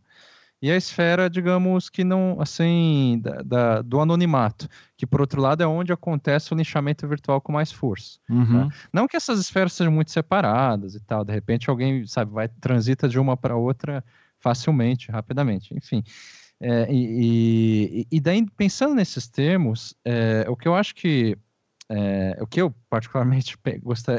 e 0.65 0.71
a 0.71 0.77
esfera, 0.79 1.29
digamos 1.29 1.91
que 1.91 2.03
não, 2.03 2.41
assim, 2.41 3.21
da, 3.23 3.43
da, 3.43 3.83
do 3.83 4.01
anonimato, 4.01 4.67
que 4.97 5.07
por 5.07 5.21
outro 5.21 5.39
lado 5.39 5.63
é 5.63 5.67
onde 5.67 5.93
acontece 5.93 6.55
o 6.55 6.57
linchamento 6.57 7.07
virtual 7.07 7.39
com 7.39 7.53
mais 7.53 7.71
força. 7.71 8.19
Uhum. 8.31 8.71
Tá? 8.71 8.77
Não 8.91 9.07
que 9.07 9.15
essas 9.15 9.39
esferas 9.39 9.75
sejam 9.75 9.93
muito 9.93 10.11
separadas 10.11 10.95
e 10.95 11.01
tal, 11.01 11.23
de 11.23 11.35
repente 11.35 11.69
alguém, 11.69 12.07
sabe, 12.07 12.33
vai 12.33 12.49
transita 12.49 13.07
de 13.07 13.19
uma 13.19 13.37
para 13.37 13.55
outra 13.55 14.03
facilmente, 14.39 15.13
rapidamente, 15.13 15.75
enfim. 15.77 16.03
É, 16.59 16.91
e, 16.91 18.07
e, 18.11 18.17
e, 18.17 18.19
daí, 18.19 18.47
pensando 18.57 18.95
nesses 18.95 19.29
termos, 19.29 19.95
é, 20.03 20.47
o 20.49 20.57
que 20.57 20.67
eu 20.67 20.75
acho 20.75 20.95
que 20.95 21.37
é, 21.91 22.39
o 22.41 22.47
que 22.47 22.63
eu 22.63 22.75
particularmente 22.89 23.59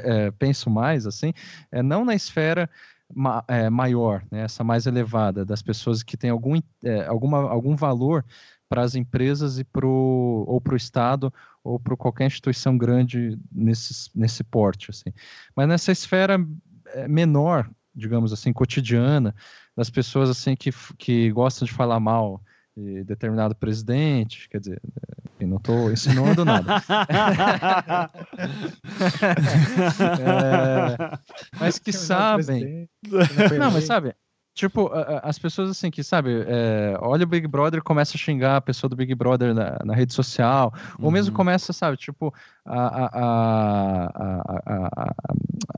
é, 0.04 0.30
penso 0.30 0.70
mais 0.70 1.08
assim 1.08 1.34
é 1.72 1.82
não 1.82 2.06
na 2.06 2.14
esfera 2.14 2.70
ma, 3.14 3.44
é, 3.48 3.70
maior, 3.70 4.24
né, 4.32 4.42
essa 4.42 4.64
mais 4.64 4.86
elevada 4.86 5.46
das 5.46 5.62
pessoas 5.62 6.04
que 6.04 6.18
têm 6.18 6.30
algum, 6.30 6.60
é, 6.84 7.06
alguma, 7.06 7.50
algum 7.50 7.76
valor 7.76 8.26
para 8.68 8.82
as 8.82 8.96
empresas 8.96 9.60
e 9.60 9.64
pro, 9.64 10.44
ou 10.48 10.60
para 10.60 10.74
o 10.74 10.78
Estado 10.78 11.34
ou 11.64 11.80
para 11.80 11.96
qualquer 11.96 12.26
instituição 12.28 12.78
grande 12.78 13.40
nesse, 13.52 14.10
nesse 14.16 14.44
porte, 14.44 14.92
assim. 14.92 15.12
Mas 15.56 15.68
nessa 15.68 15.92
esfera 15.92 16.38
menor, 17.08 17.70
digamos 17.94 18.32
assim, 18.34 18.54
cotidiana, 18.54 19.36
das 19.76 19.90
pessoas 19.90 20.30
assim 20.30 20.56
que, 20.56 20.72
que 20.98 21.32
gostam 21.32 21.66
de 21.66 21.74
falar 21.74 22.00
mal 22.00 22.42
de 22.76 23.04
determinado 23.04 23.56
presidente, 23.56 24.50
quer 24.50 24.60
dizer, 24.60 24.82
eu 25.40 25.48
não 25.48 25.58
estou 25.58 25.92
insinuando 25.92 26.44
nada. 26.44 26.82
é, 30.20 31.18
mas 31.60 31.80
que 31.80 31.94
sabem. 31.94 32.90
Não, 33.58 33.72
mas 33.72 33.86
sabe, 33.86 34.14
tipo, 34.54 34.92
as 35.24 35.40
pessoas 35.40 35.70
assim 35.70 35.90
que, 35.90 36.04
sabe, 36.04 36.46
é, 36.48 36.98
olha 37.00 37.24
o 37.24 37.28
Big 37.28 37.48
Brother 37.48 37.82
começa 37.82 38.18
a 38.18 38.20
xingar 38.20 38.58
a 38.58 38.62
pessoa 38.62 38.90
do 38.90 38.96
Big 38.96 39.16
Brother 39.16 39.54
na, 39.54 39.78
na 39.86 39.96
rede 39.96 40.14
social, 40.14 40.74
uhum. 41.00 41.06
ou 41.06 41.12
mesmo 41.12 41.32
uhum. 41.32 41.38
começa, 41.38 41.72
sabe, 41.72 41.96
tipo, 41.96 42.34
a, 42.66 43.06
a, 43.06 43.10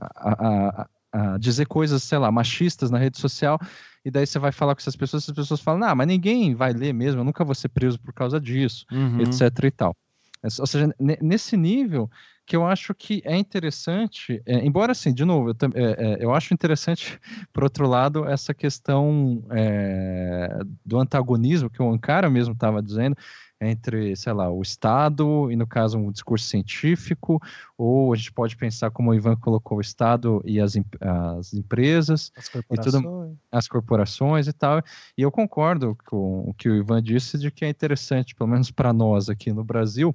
a, 0.08 0.82
a 0.82 0.88
a 1.12 1.38
dizer 1.38 1.66
coisas, 1.66 2.02
sei 2.02 2.18
lá, 2.18 2.30
machistas 2.30 2.90
na 2.90 2.98
rede 2.98 3.18
social, 3.18 3.58
e 4.04 4.10
daí 4.10 4.26
você 4.26 4.38
vai 4.38 4.52
falar 4.52 4.74
com 4.74 4.80
essas 4.80 4.96
pessoas, 4.96 5.24
essas 5.24 5.34
pessoas 5.34 5.60
falam, 5.60 5.88
ah, 5.88 5.94
mas 5.94 6.06
ninguém 6.06 6.54
vai 6.54 6.72
ler 6.72 6.92
mesmo, 6.92 7.20
eu 7.20 7.24
nunca 7.24 7.44
vou 7.44 7.54
ser 7.54 7.68
preso 7.68 7.98
por 8.00 8.12
causa 8.12 8.40
disso, 8.40 8.86
uhum. 8.90 9.20
etc 9.20 9.64
e 9.64 9.70
tal. 9.70 9.96
Ou 10.42 10.66
seja, 10.66 10.94
nesse 11.20 11.56
nível 11.56 12.08
que 12.46 12.56
eu 12.56 12.64
acho 12.64 12.94
que 12.94 13.20
é 13.26 13.36
interessante, 13.36 14.40
é, 14.46 14.64
embora 14.64 14.92
assim, 14.92 15.12
de 15.12 15.22
novo, 15.22 15.50
eu, 15.50 15.54
é, 15.74 15.82
é, 15.82 16.24
eu, 16.24 16.32
acho 16.32 16.54
interessante, 16.54 17.20
por 17.52 17.62
outro 17.62 17.86
lado, 17.86 18.24
essa 18.24 18.54
questão 18.54 19.44
é, 19.50 20.58
do 20.84 20.98
antagonismo 20.98 21.68
que 21.68 21.82
o 21.82 21.92
Ankara 21.92 22.30
mesmo 22.30 22.54
estava 22.54 22.82
dizendo, 22.82 23.16
entre, 23.60 24.14
sei 24.14 24.32
lá, 24.32 24.50
o 24.50 24.62
Estado 24.62 25.50
e, 25.50 25.56
no 25.56 25.66
caso, 25.66 25.98
um 25.98 26.12
discurso 26.12 26.46
científico, 26.46 27.40
ou 27.76 28.12
a 28.12 28.16
gente 28.16 28.32
pode 28.32 28.56
pensar 28.56 28.90
como 28.90 29.10
o 29.10 29.14
Ivan 29.14 29.36
colocou 29.36 29.78
o 29.78 29.80
Estado 29.80 30.40
e 30.44 30.60
as, 30.60 30.74
as 31.00 31.52
empresas, 31.52 32.32
as 32.36 32.48
corporações. 32.48 32.94
E 32.94 33.02
tudo, 33.02 33.38
as 33.50 33.68
corporações 33.68 34.46
e 34.46 34.52
tal. 34.52 34.82
E 35.16 35.22
eu 35.22 35.30
concordo 35.30 35.96
com 36.06 36.48
o 36.48 36.54
que 36.54 36.68
o 36.68 36.76
Ivan 36.76 37.02
disse 37.02 37.38
de 37.38 37.50
que 37.50 37.64
é 37.64 37.68
interessante, 37.68 38.34
pelo 38.34 38.50
menos 38.50 38.70
para 38.70 38.92
nós 38.92 39.28
aqui 39.28 39.52
no 39.52 39.64
Brasil, 39.64 40.14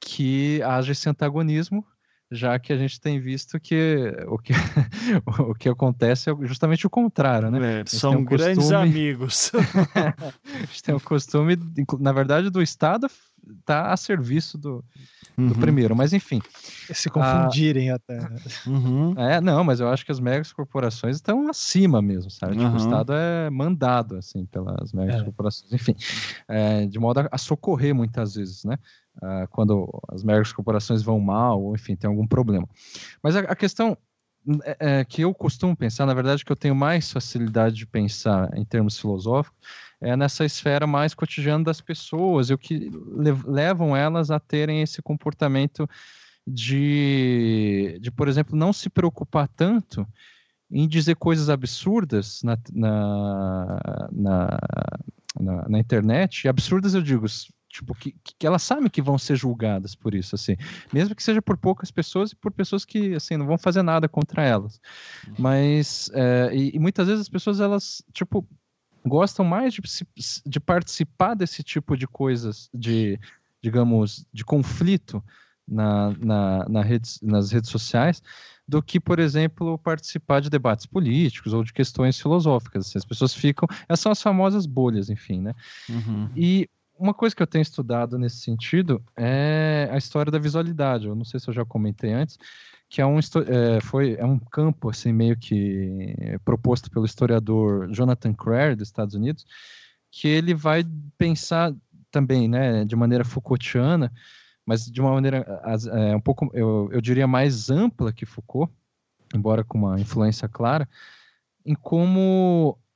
que 0.00 0.62
haja 0.62 0.92
esse 0.92 1.08
antagonismo 1.08 1.84
já 2.30 2.58
que 2.58 2.72
a 2.72 2.76
gente 2.76 3.00
tem 3.00 3.18
visto 3.18 3.58
que 3.58 4.14
o 4.26 4.38
que, 4.38 4.52
o 5.40 5.54
que 5.54 5.68
acontece 5.68 6.30
é 6.30 6.36
justamente 6.42 6.86
o 6.86 6.90
contrário, 6.90 7.50
né? 7.50 7.80
É, 7.80 7.84
são 7.86 8.18
um 8.18 8.24
grandes 8.24 8.56
costume... 8.56 8.76
amigos. 8.88 9.52
a 9.94 10.58
gente 10.66 10.82
tem 10.82 10.94
o 10.94 11.00
costume, 11.00 11.58
na 11.98 12.12
verdade, 12.12 12.50
do 12.50 12.62
Estado 12.62 13.08
estar 13.60 13.84
tá 13.84 13.92
a 13.92 13.96
serviço 13.96 14.58
do, 14.58 14.84
uhum. 15.36 15.48
do 15.48 15.54
primeiro, 15.54 15.96
mas 15.96 16.12
enfim. 16.12 16.40
Se 16.92 17.08
confundirem 17.08 17.90
ah, 17.90 17.94
até. 17.96 18.18
Uhum. 18.66 19.14
É, 19.16 19.40
não, 19.40 19.64
mas 19.64 19.80
eu 19.80 19.88
acho 19.88 20.04
que 20.04 20.12
as 20.12 20.20
megas 20.20 20.52
corporações 20.52 21.16
estão 21.16 21.48
acima 21.48 22.02
mesmo, 22.02 22.30
sabe? 22.30 22.56
Tipo, 22.56 22.70
o 22.70 22.76
Estado 22.76 23.12
é 23.14 23.48
mandado, 23.50 24.16
assim, 24.16 24.44
pelas 24.46 24.92
megas 24.92 25.20
é. 25.20 25.24
corporações, 25.24 25.72
enfim, 25.72 25.94
é, 26.46 26.86
de 26.86 26.98
modo 26.98 27.26
a 27.30 27.38
socorrer 27.38 27.94
muitas 27.94 28.34
vezes, 28.34 28.64
né? 28.64 28.78
Uh, 29.22 29.48
quando 29.50 29.88
as 30.08 30.22
médias 30.22 30.52
corporações 30.52 31.02
vão 31.02 31.20
mal, 31.20 31.62
ou 31.62 31.74
enfim, 31.74 31.96
tem 31.96 32.08
algum 32.08 32.26
problema. 32.26 32.68
Mas 33.22 33.36
a, 33.36 33.40
a 33.40 33.56
questão 33.56 33.96
é, 34.64 35.00
é, 35.00 35.04
que 35.04 35.22
eu 35.22 35.34
costumo 35.34 35.76
pensar, 35.76 36.06
na 36.06 36.14
verdade, 36.14 36.44
que 36.44 36.50
eu 36.50 36.56
tenho 36.56 36.74
mais 36.74 37.12
facilidade 37.12 37.76
de 37.76 37.86
pensar 37.86 38.56
em 38.56 38.64
termos 38.64 38.98
filosóficos, 38.98 39.58
é 40.00 40.16
nessa 40.16 40.44
esfera 40.44 40.86
mais 40.86 41.12
cotidiana 41.12 41.64
das 41.64 41.80
pessoas 41.80 42.48
e 42.48 42.54
o 42.54 42.58
que 42.58 42.90
levam 43.44 43.96
elas 43.96 44.30
a 44.30 44.38
terem 44.38 44.80
esse 44.80 45.02
comportamento 45.02 45.88
de, 46.46 47.98
de, 48.00 48.10
por 48.10 48.28
exemplo, 48.28 48.56
não 48.56 48.72
se 48.72 48.88
preocupar 48.88 49.48
tanto 49.48 50.06
em 50.70 50.86
dizer 50.86 51.16
coisas 51.16 51.50
absurdas 51.50 52.42
na, 52.42 52.56
na, 52.72 54.08
na, 54.12 54.58
na, 55.40 55.68
na 55.68 55.78
internet. 55.78 56.48
Absurdas, 56.48 56.94
eu 56.94 57.02
digo, 57.02 57.26
tipo, 57.68 57.94
que, 57.94 58.14
que 58.22 58.46
elas 58.46 58.62
sabem 58.62 58.88
que 58.88 59.02
vão 59.02 59.18
ser 59.18 59.36
julgadas 59.36 59.94
por 59.94 60.14
isso, 60.14 60.34
assim, 60.34 60.56
mesmo 60.92 61.14
que 61.14 61.22
seja 61.22 61.42
por 61.42 61.56
poucas 61.56 61.90
pessoas 61.90 62.32
e 62.32 62.36
por 62.36 62.52
pessoas 62.52 62.84
que, 62.84 63.14
assim, 63.14 63.36
não 63.36 63.46
vão 63.46 63.58
fazer 63.58 63.82
nada 63.82 64.08
contra 64.08 64.42
elas, 64.42 64.80
uhum. 65.26 65.34
mas, 65.38 66.10
é, 66.14 66.50
e, 66.52 66.74
e, 66.74 66.78
muitas 66.78 67.06
vezes 67.06 67.22
as 67.22 67.28
pessoas, 67.28 67.60
elas, 67.60 68.02
tipo, 68.12 68.46
gostam 69.06 69.44
mais 69.44 69.74
de, 69.74 69.82
de 70.46 70.60
participar 70.60 71.34
desse 71.34 71.62
tipo 71.62 71.96
de 71.96 72.06
coisas, 72.06 72.68
de, 72.72 73.18
digamos, 73.62 74.26
de 74.32 74.44
conflito 74.44 75.22
na, 75.66 76.14
na, 76.18 76.68
na 76.68 76.82
redes, 76.82 77.20
nas 77.22 77.52
redes 77.52 77.70
sociais, 77.70 78.22
do 78.66 78.82
que, 78.82 79.00
por 79.00 79.18
exemplo, 79.18 79.78
participar 79.78 80.40
de 80.40 80.50
debates 80.50 80.86
políticos 80.86 81.52
ou 81.52 81.62
de 81.62 81.72
questões 81.72 82.20
filosóficas. 82.20 82.86
Assim, 82.86 82.98
as 82.98 83.04
pessoas 83.04 83.34
ficam. 83.34 83.68
Essas 83.88 84.00
são 84.00 84.12
as 84.12 84.22
famosas 84.22 84.66
bolhas, 84.66 85.08
enfim, 85.08 85.40
né? 85.40 85.54
Uhum. 85.88 86.28
E 86.36 86.68
uma 86.98 87.14
coisa 87.14 87.34
que 87.34 87.42
eu 87.42 87.46
tenho 87.46 87.62
estudado 87.62 88.18
nesse 88.18 88.38
sentido 88.38 89.02
é 89.16 89.88
a 89.90 89.96
história 89.96 90.32
da 90.32 90.38
visualidade. 90.38 91.06
Eu 91.06 91.14
não 91.14 91.24
sei 91.24 91.38
se 91.38 91.48
eu 91.48 91.54
já 91.54 91.64
comentei 91.64 92.12
antes, 92.12 92.38
que 92.88 93.00
é 93.00 93.06
um, 93.06 93.18
é, 93.18 93.80
foi, 93.80 94.14
é 94.14 94.24
um 94.24 94.38
campo 94.38 94.90
assim 94.90 95.12
meio 95.12 95.36
que 95.36 96.14
proposto 96.44 96.90
pelo 96.90 97.06
historiador 97.06 97.88
Jonathan 97.92 98.34
Crare 98.34 98.74
dos 98.74 98.88
Estados 98.88 99.14
Unidos, 99.14 99.46
que 100.10 100.26
ele 100.26 100.54
vai 100.54 100.84
pensar 101.16 101.74
também, 102.10 102.48
né, 102.48 102.84
de 102.84 102.96
maneira 102.96 103.24
Foucaultiana, 103.24 104.12
mas 104.66 104.84
de 104.86 105.00
uma 105.00 105.12
maneira 105.12 105.46
é, 105.92 106.16
um 106.16 106.20
pouco, 106.20 106.50
eu, 106.52 106.88
eu 106.92 107.00
diria 107.00 107.26
mais 107.26 107.70
ampla 107.70 108.12
que 108.12 108.26
Foucault, 108.26 108.72
embora 109.34 109.62
com 109.62 109.78
uma 109.78 110.00
influência 110.00 110.48
clara, 110.48 110.88
em 111.64 111.74
como 111.74 112.78
é, 112.78 112.87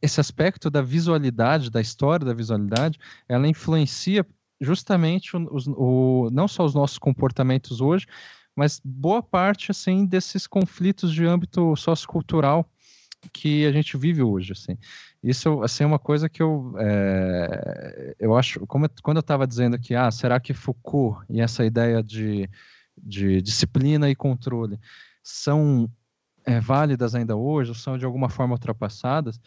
esse 0.00 0.20
aspecto 0.20 0.70
da 0.70 0.82
visualidade, 0.82 1.70
da 1.70 1.80
história 1.80 2.24
da 2.24 2.34
visualidade, 2.34 2.98
ela 3.28 3.48
influencia 3.48 4.24
justamente 4.60 5.36
o, 5.36 5.48
o, 5.76 6.30
não 6.30 6.48
só 6.48 6.64
os 6.64 6.74
nossos 6.74 6.98
comportamentos 6.98 7.80
hoje, 7.80 8.06
mas 8.54 8.80
boa 8.84 9.22
parte 9.22 9.70
assim 9.70 10.04
desses 10.04 10.46
conflitos 10.46 11.12
de 11.12 11.24
âmbito 11.24 11.76
sociocultural 11.76 12.68
que 13.32 13.66
a 13.66 13.72
gente 13.72 13.96
vive 13.96 14.22
hoje, 14.22 14.52
assim. 14.52 14.76
Isso, 15.22 15.62
assim, 15.62 15.84
é 15.84 15.86
uma 15.86 15.98
coisa 15.98 16.28
que 16.28 16.42
eu, 16.42 16.74
é, 16.78 18.14
eu 18.18 18.36
acho, 18.36 18.64
como, 18.66 18.88
quando 19.02 19.16
eu 19.16 19.22
estava 19.22 19.46
dizendo 19.46 19.78
que, 19.78 19.94
ah, 19.94 20.10
será 20.10 20.38
que 20.38 20.54
Foucault 20.54 21.24
e 21.28 21.40
essa 21.40 21.64
ideia 21.64 22.02
de, 22.02 22.48
de 22.96 23.42
disciplina 23.42 24.08
e 24.08 24.14
controle 24.14 24.78
são 25.22 25.90
é, 26.48 26.60
válidas 26.60 27.14
ainda 27.14 27.36
hoje, 27.36 27.70
ou 27.70 27.74
são 27.74 27.98
de 27.98 28.06
alguma 28.06 28.30
forma 28.30 28.54
ultrapassadas, 28.54 29.38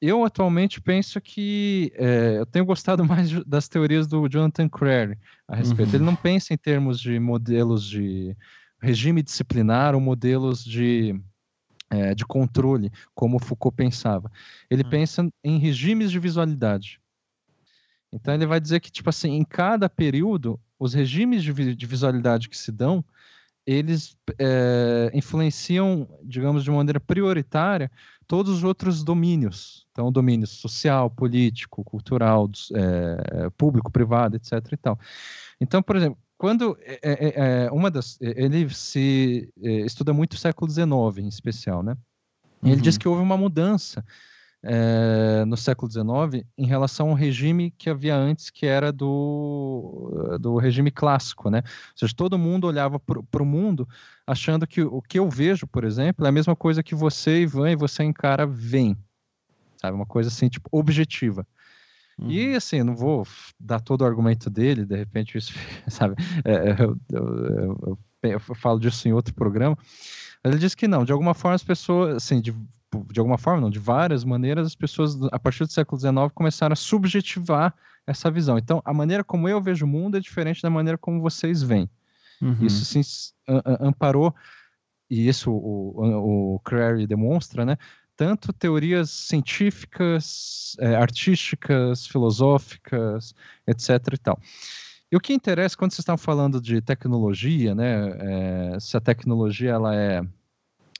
eu 0.00 0.24
atualmente 0.24 0.80
penso 0.80 1.20
que 1.20 1.92
é, 1.96 2.38
eu 2.38 2.46
tenho 2.46 2.64
gostado 2.64 3.04
mais 3.04 3.44
das 3.44 3.68
teorias 3.68 4.06
do 4.06 4.28
Jonathan 4.28 4.68
Crary 4.68 5.18
a 5.48 5.56
respeito. 5.56 5.90
Uhum. 5.90 5.96
Ele 5.96 6.04
não 6.04 6.14
pensa 6.14 6.54
em 6.54 6.56
termos 6.56 7.00
de 7.00 7.18
modelos 7.18 7.84
de 7.84 8.36
regime 8.80 9.20
disciplinar 9.20 9.96
ou 9.96 10.00
modelos 10.00 10.64
de, 10.64 11.20
é, 11.90 12.14
de 12.14 12.24
controle, 12.24 12.92
como 13.16 13.40
Foucault 13.40 13.76
pensava. 13.76 14.30
Ele 14.70 14.84
uhum. 14.84 14.90
pensa 14.90 15.28
em 15.42 15.58
regimes 15.58 16.12
de 16.12 16.20
visualidade. 16.20 17.00
Então 18.12 18.32
ele 18.32 18.46
vai 18.46 18.60
dizer 18.60 18.78
que, 18.78 18.92
tipo 18.92 19.10
assim, 19.10 19.32
em 19.32 19.44
cada 19.44 19.88
período, 19.88 20.58
os 20.78 20.94
regimes 20.94 21.42
de, 21.42 21.74
de 21.74 21.86
visualidade 21.86 22.48
que 22.48 22.56
se 22.56 22.70
dão, 22.70 23.04
eles 23.70 24.16
é, 24.38 25.10
influenciam, 25.12 26.08
digamos, 26.22 26.64
de 26.64 26.70
maneira 26.70 26.98
prioritária 26.98 27.90
todos 28.26 28.50
os 28.56 28.64
outros 28.64 29.04
domínios. 29.04 29.86
Então, 29.92 30.08
o 30.08 30.10
domínio 30.10 30.46
social, 30.46 31.10
político, 31.10 31.84
cultural, 31.84 32.50
é, 32.72 33.50
público, 33.58 33.92
privado, 33.92 34.36
etc. 34.36 34.52
E 34.72 34.76
tal. 34.78 34.98
Então, 35.60 35.82
por 35.82 35.96
exemplo, 35.96 36.18
quando 36.38 36.78
é, 36.80 37.68
uma 37.70 37.90
das, 37.90 38.16
ele 38.22 38.70
se 38.70 39.52
estuda 39.60 40.14
muito 40.14 40.32
o 40.32 40.38
século 40.38 40.70
XIX, 40.70 41.18
em 41.18 41.28
especial, 41.28 41.82
né? 41.82 41.94
E 42.62 42.68
ele 42.68 42.76
uhum. 42.76 42.82
diz 42.82 42.96
que 42.96 43.06
houve 43.06 43.20
uma 43.20 43.36
mudança 43.36 44.02
é, 44.62 45.44
no 45.44 45.56
século 45.56 45.90
XIX 45.90 46.44
em 46.56 46.66
relação 46.66 47.10
ao 47.10 47.14
regime 47.14 47.70
que 47.70 47.88
havia 47.88 48.16
antes, 48.16 48.50
que 48.50 48.66
era 48.66 48.92
do, 48.92 50.38
do 50.40 50.56
regime 50.56 50.90
clássico, 50.90 51.48
né? 51.50 51.62
Ou 51.64 51.98
seja, 51.98 52.14
todo 52.16 52.38
mundo 52.38 52.66
olhava 52.66 52.98
para 52.98 53.42
o 53.42 53.46
mundo 53.46 53.88
achando 54.26 54.66
que 54.66 54.82
o 54.82 55.00
que 55.00 55.18
eu 55.18 55.28
vejo, 55.28 55.66
por 55.66 55.84
exemplo, 55.84 56.24
é 56.26 56.28
a 56.28 56.32
mesma 56.32 56.56
coisa 56.56 56.82
que 56.82 56.94
você, 56.94 57.42
Ivan, 57.42 57.70
e 57.70 57.76
você 57.76 58.02
encara 58.02 58.46
vem. 58.46 58.96
Sabe? 59.80 59.94
Uma 59.94 60.06
coisa 60.06 60.28
assim, 60.28 60.48
tipo, 60.48 60.68
objetiva. 60.72 61.46
Uhum. 62.18 62.30
E 62.30 62.54
assim, 62.56 62.82
não 62.82 62.96
vou 62.96 63.24
dar 63.60 63.80
todo 63.80 64.02
o 64.02 64.04
argumento 64.04 64.50
dele, 64.50 64.84
de 64.84 64.96
repente, 64.96 65.38
isso, 65.38 65.52
sabe? 65.88 66.16
É, 66.44 66.82
eu, 66.82 66.98
eu, 67.12 67.98
eu, 68.22 68.30
eu, 68.32 68.40
falo 68.40 68.80
disso 68.80 69.06
em 69.06 69.12
outro 69.12 69.32
programa. 69.32 69.78
Ele 70.44 70.58
diz 70.58 70.74
que 70.74 70.88
não, 70.88 71.04
de 71.04 71.12
alguma 71.12 71.32
forma 71.32 71.54
as 71.54 71.62
pessoas, 71.62 72.16
assim, 72.16 72.40
de 72.40 72.52
de 73.10 73.20
alguma 73.20 73.38
forma, 73.38 73.60
não, 73.60 73.70
de 73.70 73.78
várias 73.78 74.24
maneiras, 74.24 74.66
as 74.66 74.74
pessoas, 74.74 75.20
a 75.30 75.38
partir 75.38 75.64
do 75.64 75.72
século 75.72 76.00
XIX, 76.00 76.14
começaram 76.34 76.72
a 76.72 76.76
subjetivar 76.76 77.74
essa 78.06 78.30
visão. 78.30 78.56
Então, 78.56 78.80
a 78.84 78.94
maneira 78.94 79.22
como 79.22 79.48
eu 79.48 79.60
vejo 79.60 79.84
o 79.84 79.88
mundo 79.88 80.16
é 80.16 80.20
diferente 80.20 80.62
da 80.62 80.70
maneira 80.70 80.96
como 80.96 81.20
vocês 81.20 81.62
veem. 81.62 81.88
Uhum. 82.40 82.56
Isso 82.64 82.84
sim 82.84 83.02
amparou, 83.80 84.34
e 85.10 85.28
isso 85.28 85.50
o, 85.50 86.54
o 86.54 86.60
Crary 86.60 87.06
demonstra, 87.06 87.64
né? 87.64 87.76
Tanto 88.16 88.52
teorias 88.52 89.10
científicas, 89.10 90.76
é, 90.80 90.94
artísticas, 90.96 92.06
filosóficas, 92.06 93.34
etc. 93.66 93.90
e 94.12 94.18
tal. 94.18 94.38
E 95.10 95.16
o 95.16 95.20
que 95.20 95.32
interessa 95.32 95.76
quando 95.76 95.92
vocês 95.92 96.00
estão 96.00 96.18
falando 96.18 96.60
de 96.60 96.80
tecnologia, 96.80 97.74
né? 97.74 98.74
É, 98.74 98.80
se 98.80 98.96
a 98.96 99.00
tecnologia 99.00 99.70
ela 99.70 99.94
é 99.94 100.22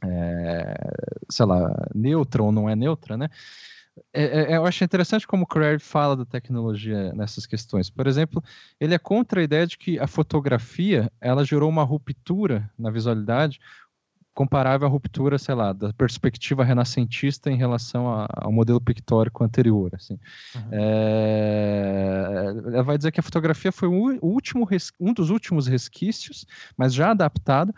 é, 0.04 0.74
sei 1.30 1.46
lá, 1.46 1.70
neutra 1.94 2.42
ou 2.42 2.52
não 2.52 2.68
é 2.68 2.76
neutra, 2.76 3.16
né? 3.16 3.28
É, 4.12 4.52
é, 4.52 4.56
eu 4.56 4.64
acho 4.64 4.84
interessante 4.84 5.26
como 5.26 5.42
o 5.42 5.46
Crary 5.46 5.78
fala 5.78 6.16
da 6.16 6.24
tecnologia 6.24 7.12
nessas 7.14 7.46
questões. 7.46 7.90
Por 7.90 8.06
exemplo, 8.06 8.42
ele 8.78 8.94
é 8.94 8.98
contra 8.98 9.40
a 9.40 9.44
ideia 9.44 9.66
de 9.66 9.76
que 9.76 9.98
a 9.98 10.06
fotografia 10.06 11.10
ela 11.20 11.44
gerou 11.44 11.68
uma 11.68 11.82
ruptura 11.82 12.70
na 12.78 12.90
visualidade 12.90 13.58
comparável 14.38 14.86
à 14.86 14.90
ruptura, 14.90 15.36
sei 15.36 15.52
lá, 15.52 15.72
da 15.72 15.92
perspectiva 15.92 16.62
renascentista 16.62 17.50
em 17.50 17.56
relação 17.56 18.08
a, 18.08 18.28
ao 18.36 18.52
modelo 18.52 18.80
pictórico 18.80 19.42
anterior. 19.42 19.90
Assim. 19.94 20.16
Uhum. 20.54 20.68
É, 20.70 22.44
ela 22.72 22.84
vai 22.84 22.96
dizer 22.96 23.10
que 23.10 23.18
a 23.18 23.22
fotografia 23.22 23.72
foi 23.72 23.88
o 23.88 24.16
último, 24.22 24.68
um 25.00 25.12
dos 25.12 25.30
últimos 25.30 25.66
resquícios, 25.66 26.46
mas 26.76 26.94
já 26.94 27.10
adaptado, 27.10 27.74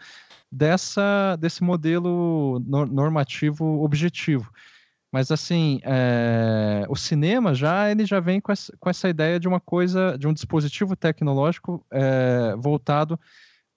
dessa, 0.51 1.37
desse 1.37 1.63
modelo 1.63 2.61
normativo 2.67 3.83
objetivo. 3.83 4.51
Mas 5.13 5.31
assim, 5.31 5.81
é, 5.83 6.87
o 6.89 6.95
cinema 6.95 7.55
já 7.55 7.91
ele 7.91 8.07
já 8.07 8.21
vem 8.21 8.41
com 8.41 8.53
essa, 8.53 8.73
com 8.79 8.89
essa 8.89 9.09
ideia 9.09 9.41
de 9.41 9.49
uma 9.49 9.61
coisa, 9.61 10.17
de 10.17 10.29
um 10.29 10.33
dispositivo 10.33 10.95
tecnológico 10.95 11.85
é, 11.91 12.55
voltado 12.57 13.19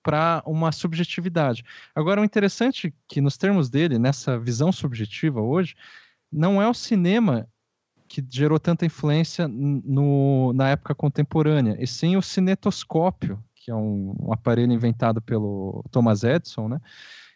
para 0.03 0.43
uma 0.45 0.71
subjetividade. 0.71 1.63
Agora, 1.95 2.21
o 2.21 2.25
interessante 2.25 2.87
é 2.87 2.93
que 3.07 3.21
nos 3.21 3.37
termos 3.37 3.69
dele, 3.69 3.97
nessa 3.97 4.37
visão 4.37 4.71
subjetiva 4.71 5.41
hoje, 5.41 5.75
não 6.31 6.61
é 6.61 6.67
o 6.67 6.73
cinema 6.73 7.47
que 8.07 8.23
gerou 8.29 8.59
tanta 8.59 8.85
influência 8.85 9.47
no, 9.47 10.53
na 10.53 10.69
época 10.69 10.93
contemporânea, 10.93 11.77
e 11.79 11.87
sim 11.87 12.15
o 12.15 12.21
cinetoscópio, 12.21 13.43
que 13.63 13.71
é 13.71 13.75
um, 13.75 14.13
um, 14.19 14.33
aparelho 14.33 14.73
inventado 14.73 15.21
pelo 15.21 15.83
Thomas 15.89 16.23
Edison, 16.23 16.67
né? 16.67 16.81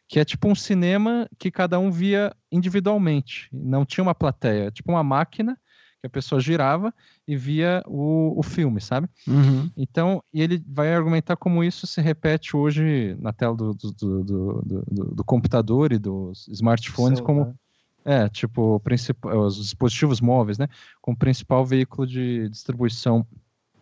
Que 0.08 0.20
é 0.20 0.26
tipo 0.26 0.48
um 0.48 0.56
cinema 0.56 1.28
que 1.38 1.50
cada 1.50 1.80
um 1.80 1.90
via 1.90 2.36
individualmente, 2.52 3.48
não 3.52 3.86
tinha 3.86 4.04
uma 4.04 4.16
plateia, 4.16 4.70
tipo 4.70 4.92
uma 4.92 5.04
máquina 5.04 5.58
que 6.02 6.08
a 6.08 6.10
pessoa 6.10 6.40
girava 6.40 6.94
e 7.28 7.36
via 7.36 7.82
o, 7.88 8.38
o 8.38 8.44
filme, 8.44 8.80
sabe? 8.80 9.08
Uhum. 9.28 9.72
Então, 9.76 10.24
e 10.34 10.42
ele 10.42 10.64
vai 10.68 10.94
argumentar 10.94 11.36
como 11.38 11.64
isso 11.64 11.88
se 11.88 12.02
repete 12.02 12.56
hoje 12.56 13.18
na 13.20 13.34
tela 13.34 13.56
do, 13.56 13.74
do, 13.74 13.92
do, 13.92 14.24
do, 14.24 15.16
do 15.16 15.24
computador 15.24 15.92
e 15.92 15.98
dos 15.98 16.48
smartphones, 16.50 17.20
como 17.20 17.58
é, 18.06 18.30
tipo, 18.30 18.82
os 19.24 19.56
dispositivos 19.56 20.22
móveis, 20.22 20.58
né? 20.58 20.68
Como 21.02 21.18
principal 21.18 21.66
veículo 21.66 22.06
de 22.06 22.48
distribuição 22.50 23.26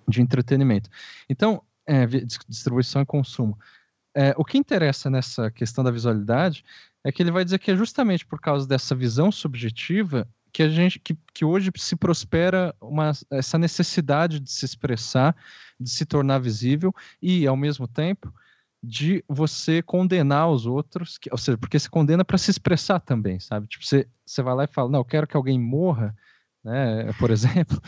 de 0.07 0.21
entretenimento. 0.21 0.89
Então, 1.29 1.61
é, 1.87 2.05
distribuição 2.05 3.01
e 3.01 3.05
consumo. 3.05 3.57
É, 4.15 4.33
o 4.37 4.45
que 4.45 4.57
interessa 4.57 5.09
nessa 5.09 5.51
questão 5.51 5.83
da 5.83 5.91
visualidade 5.91 6.63
é 7.03 7.11
que 7.11 7.21
ele 7.21 7.31
vai 7.31 7.43
dizer 7.43 7.59
que 7.59 7.71
é 7.71 7.75
justamente 7.75 8.25
por 8.25 8.39
causa 8.39 8.67
dessa 8.67 8.95
visão 8.95 9.31
subjetiva 9.31 10.27
que 10.51 10.63
a 10.63 10.69
gente 10.69 10.99
que, 10.99 11.17
que 11.33 11.43
hoje 11.43 11.69
se 11.75 11.97
prospera 11.97 12.73
uma, 12.79 13.11
essa 13.29 13.57
necessidade 13.57 14.39
de 14.39 14.49
se 14.49 14.63
expressar, 14.63 15.35
de 15.77 15.89
se 15.89 16.05
tornar 16.05 16.39
visível 16.39 16.95
e 17.21 17.45
ao 17.45 17.57
mesmo 17.57 17.89
tempo 17.89 18.33
de 18.81 19.23
você 19.27 19.81
condenar 19.81 20.49
os 20.49 20.65
outros, 20.65 21.17
que, 21.17 21.29
ou 21.31 21.37
seja, 21.37 21.57
porque 21.57 21.77
se 21.77 21.89
condena 21.89 22.23
para 22.23 22.37
se 22.37 22.51
expressar 22.51 22.99
também, 22.99 23.39
sabe? 23.39 23.67
Tipo, 23.67 23.83
você, 23.83 24.07
você 24.25 24.41
vai 24.41 24.55
lá 24.55 24.63
e 24.63 24.67
fala, 24.67 24.89
não, 24.89 24.99
eu 24.99 25.05
quero 25.05 25.27
que 25.27 25.35
alguém 25.35 25.59
morra, 25.59 26.15
né, 26.65 27.13
por 27.19 27.29
exemplo, 27.29 27.79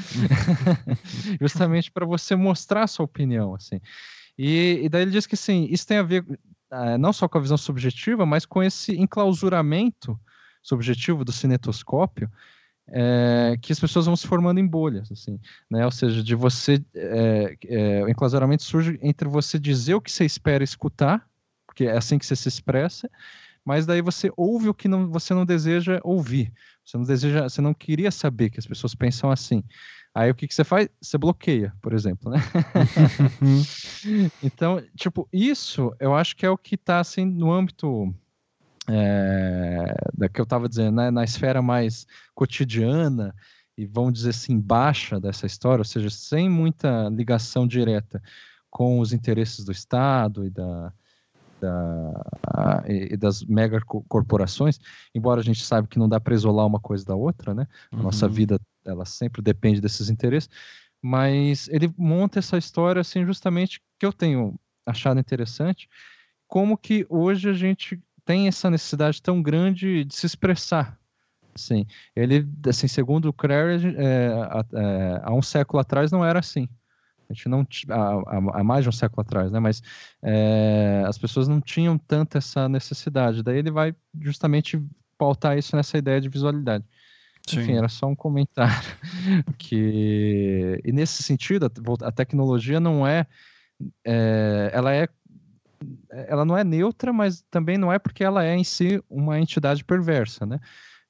justamente 1.42 1.92
para 1.92 2.06
você 2.06 2.36
mostrar 2.36 2.84
a 2.84 2.88
sua 2.88 3.06
opinião, 3.06 3.56
assim. 3.56 3.82
E, 4.38 4.82
e, 4.84 4.90
daí 4.90 5.02
ele 5.02 5.10
diz 5.10 5.26
que, 5.26 5.36
sim, 5.36 5.68
isso 5.72 5.88
tem 5.88 5.98
a 5.98 6.04
ver 6.04 6.22
uh, 6.22 6.98
não 7.00 7.12
só 7.12 7.28
com 7.28 7.40
a 7.40 7.42
visão 7.42 7.58
subjetiva, 7.58 8.24
mas 8.24 8.46
com 8.46 8.62
esse 8.62 8.96
enclausuramento 8.96 10.18
subjetivo 10.62 11.26
do 11.26 11.32
cinetoscópio, 11.32 12.30
é, 12.90 13.58
que 13.60 13.74
as 13.74 13.80
pessoas 13.80 14.06
vão 14.06 14.16
se 14.16 14.28
formando 14.28 14.60
em 14.60 14.68
bolhas, 14.68 15.12
assim, 15.12 15.40
né? 15.70 15.84
Ou 15.84 15.92
seja, 15.92 16.24
de 16.24 16.36
você, 16.36 16.80
é, 16.96 17.58
é, 17.66 18.04
o 18.04 18.10
enclausuramento 18.10 18.64
surge 18.64 19.00
entre 19.02 19.28
você 19.28 19.58
dizer 19.58 19.96
o 19.96 20.02
que 20.02 20.12
você 20.12 20.24
espera 20.24 20.64
escutar, 20.64 21.28
porque 21.66 21.86
é 21.86 21.98
assim 21.98 22.18
que 22.20 22.26
você 22.26 22.36
se 22.36 22.48
expressa, 22.48 23.10
mas 23.66 23.86
daí 23.86 24.02
você 24.02 24.32
ouve 24.38 24.70
o 24.70 24.74
que 24.74 24.88
não, 24.88 25.10
você 25.10 25.34
não 25.34 25.46
deseja 25.46 26.00
ouvir. 26.04 26.54
Você 26.88 26.98
não 26.98 27.04
deseja, 27.04 27.44
você 27.44 27.60
não 27.60 27.74
queria 27.74 28.10
saber 28.10 28.50
que 28.50 28.60
as 28.60 28.66
pessoas 28.66 28.96
pensam 28.96 29.30
assim. 29.30 29.62
Aí 30.16 30.32
o 30.32 30.36
que, 30.36 30.48
que 30.48 30.56
você 30.56 30.64
faz? 30.64 30.88
Você 31.02 31.18
bloqueia, 31.18 31.74
por 31.82 31.94
exemplo, 31.94 32.32
né? 32.32 32.40
então, 34.42 34.82
tipo, 34.96 35.28
isso 35.34 35.94
eu 36.00 36.16
acho 36.16 36.34
que 36.34 36.46
é 36.46 36.50
o 36.50 36.58
que 36.58 36.76
está 36.76 37.02
assim 37.02 37.26
no 37.26 37.52
âmbito 37.52 38.16
é, 38.90 39.96
da 40.18 40.30
que 40.30 40.40
eu 40.40 40.46
estava 40.46 40.70
dizendo, 40.70 40.96
né? 40.96 41.12
na 41.12 41.26
esfera 41.26 41.62
mais 41.62 42.08
cotidiana 42.34 43.36
e 43.78 43.86
vamos 43.86 44.14
dizer 44.14 44.30
assim 44.30 44.58
baixa 44.58 45.20
dessa 45.20 45.46
história, 45.46 45.82
ou 45.82 45.86
seja, 45.86 46.10
sem 46.10 46.50
muita 46.50 47.10
ligação 47.10 47.68
direta 47.68 48.24
com 48.70 49.02
os 49.02 49.12
interesses 49.12 49.66
do 49.66 49.74
Estado 49.74 50.46
e 50.46 50.50
da, 50.50 50.94
da, 51.60 52.84
e, 52.88 53.16
das 53.18 53.44
mega 53.44 53.80
corporações, 54.08 54.80
embora 55.14 55.42
a 55.42 55.44
gente 55.44 55.64
saiba 55.64 55.88
que 55.88 56.00
não 56.00 56.10
dá 56.10 56.20
para 56.20 56.36
isolar 56.36 56.66
uma 56.66 56.80
coisa 56.80 57.06
da 57.06 57.16
outra, 57.16 57.54
né? 57.54 57.68
A 57.92 57.96
uhum. 57.96 58.04
nossa 58.04 58.28
vida 58.28 58.60
ela 58.86 59.06
sempre 59.06 59.42
depende 59.42 59.82
desses 59.82 60.10
interesses, 60.10 60.50
mas 61.02 61.68
ele 61.70 61.94
monta 61.98 62.40
essa 62.40 62.58
história 62.58 63.02
assim 63.02 63.26
justamente 63.26 63.82
que 64.00 64.06
eu 64.06 64.14
tenho 64.14 64.58
achado 64.86 65.20
interessante, 65.20 65.90
como 66.48 66.78
que 66.78 67.06
hoje 67.10 67.50
a 67.50 67.54
gente 67.54 68.02
tem 68.24 68.48
essa 68.48 68.70
necessidade 68.70 69.22
tão 69.22 69.42
grande 69.42 70.04
de 70.04 70.16
se 70.16 70.26
expressar. 70.26 70.98
Assim, 71.56 71.88
ele, 72.16 72.48
assim, 72.68 72.88
segundo 72.88 73.30
o 73.30 73.34
Crary, 73.34 73.96
é, 73.98 74.32
é, 74.74 75.22
há 75.24 75.34
um 75.34 75.42
século 75.42 75.80
atrás 75.80 76.12
não 76.12 76.24
era 76.24 76.40
assim. 76.40 76.70
A 77.30 77.34
gente 77.34 77.50
não 77.50 77.68
há, 77.90 78.60
há 78.60 78.64
mais 78.64 78.84
de 78.84 78.90
um 78.90 78.92
século 78.92 79.22
atrás, 79.22 79.52
né? 79.52 79.60
Mas 79.60 79.82
é, 80.24 81.04
as 81.06 81.18
pessoas 81.18 81.48
não 81.48 81.60
tinham 81.60 81.98
tanto 81.98 82.38
essa 82.38 82.70
necessidade. 82.70 83.44
Daí 83.44 83.58
ele 83.58 83.72
vai 83.72 83.94
justamente 84.20 84.82
pautar 85.18 85.58
isso 85.58 85.76
nessa 85.76 85.98
ideia 85.98 86.22
de 86.22 86.30
visualidade. 86.30 86.86
Sim. 87.48 87.62
Enfim, 87.62 87.78
era 87.78 87.88
só 87.88 88.08
um 88.08 88.16
comentário 88.16 88.90
que 89.58 90.82
e 90.84 90.92
nesse 90.92 91.24
sentido 91.24 91.66
a, 91.66 92.08
a 92.08 92.12
tecnologia 92.12 92.80
não 92.80 93.08
é, 93.08 93.26
é, 94.06 94.70
ela 94.74 94.94
é 94.94 95.08
ela 96.10 96.44
não 96.44 96.58
é 96.58 96.64
neutra, 96.64 97.14
mas 97.14 97.44
também 97.52 97.78
não 97.78 97.94
é 97.94 98.00
porque 98.00 98.24
ela 98.24 98.44
é 98.44 98.56
em 98.56 98.64
si 98.64 99.02
uma 99.10 99.40
entidade 99.40 99.84
perversa, 99.86 100.46
né? 100.46 100.60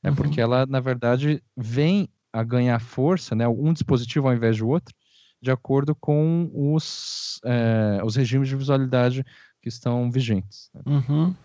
É 0.03 0.09
uhum. 0.09 0.15
porque 0.15 0.41
ela 0.41 0.65
na 0.65 0.79
verdade 0.79 1.41
vem 1.55 2.09
a 2.31 2.43
ganhar 2.43 2.79
força, 2.79 3.33
né? 3.33 3.47
Um 3.47 3.73
dispositivo 3.73 4.27
ao 4.27 4.33
invés 4.33 4.57
do 4.57 4.67
outro, 4.67 4.93
de 5.41 5.51
acordo 5.51 5.95
com 5.95 6.49
os, 6.53 7.39
é, 7.45 8.01
os 8.03 8.15
regimes 8.15 8.49
de 8.49 8.55
visualidade 8.55 9.25
que 9.61 9.69
estão 9.69 10.09
vigentes. 10.09 10.69
Né? 10.73 10.81
Uhum. 10.85 11.35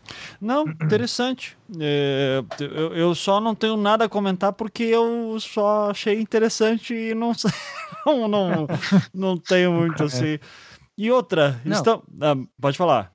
Não, 0.40 0.68
interessante. 0.82 1.56
É, 1.78 2.42
eu, 2.60 2.94
eu, 2.94 3.14
só 3.14 3.40
não 3.40 3.54
tenho 3.54 3.76
nada 3.76 4.04
a 4.04 4.08
comentar 4.08 4.52
porque 4.52 4.84
eu 4.84 5.36
só 5.40 5.90
achei 5.90 6.20
interessante 6.20 6.94
e 6.94 7.14
não 7.14 7.32
não, 8.06 8.28
não, 8.28 8.66
não 9.12 9.38
tenho 9.38 9.72
muito 9.72 10.02
é. 10.02 10.06
assim. 10.06 10.38
E 10.96 11.10
outra, 11.10 11.60
estão... 11.64 12.02
Ah, 12.20 12.36
pode 12.60 12.76
falar. 12.76 13.12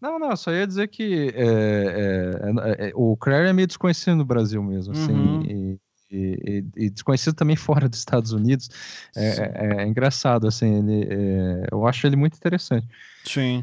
Não, 0.00 0.18
não, 0.18 0.34
só 0.34 0.50
ia 0.50 0.66
dizer 0.66 0.88
que 0.88 1.30
é, 1.34 2.38
é, 2.78 2.88
é, 2.88 2.92
o 2.94 3.16
Crary 3.16 3.48
é 3.48 3.52
meio 3.52 3.68
desconhecido 3.68 4.16
no 4.16 4.24
Brasil 4.24 4.62
mesmo, 4.62 4.94
assim, 4.94 5.12
uhum. 5.12 5.42
e, 5.42 5.78
e, 6.10 6.64
e, 6.76 6.90
desconhecido 6.90 7.34
também 7.34 7.56
fora 7.56 7.88
dos 7.88 7.98
Estados 7.98 8.32
Unidos. 8.32 8.70
É, 9.16 9.26
é, 9.26 9.82
é 9.82 9.86
engraçado, 9.86 10.46
assim, 10.46 10.78
ele, 10.78 11.06
é, 11.10 11.66
eu 11.70 11.86
acho 11.86 12.06
ele 12.06 12.16
muito 12.16 12.36
interessante. 12.36 12.86
Sim. 13.24 13.62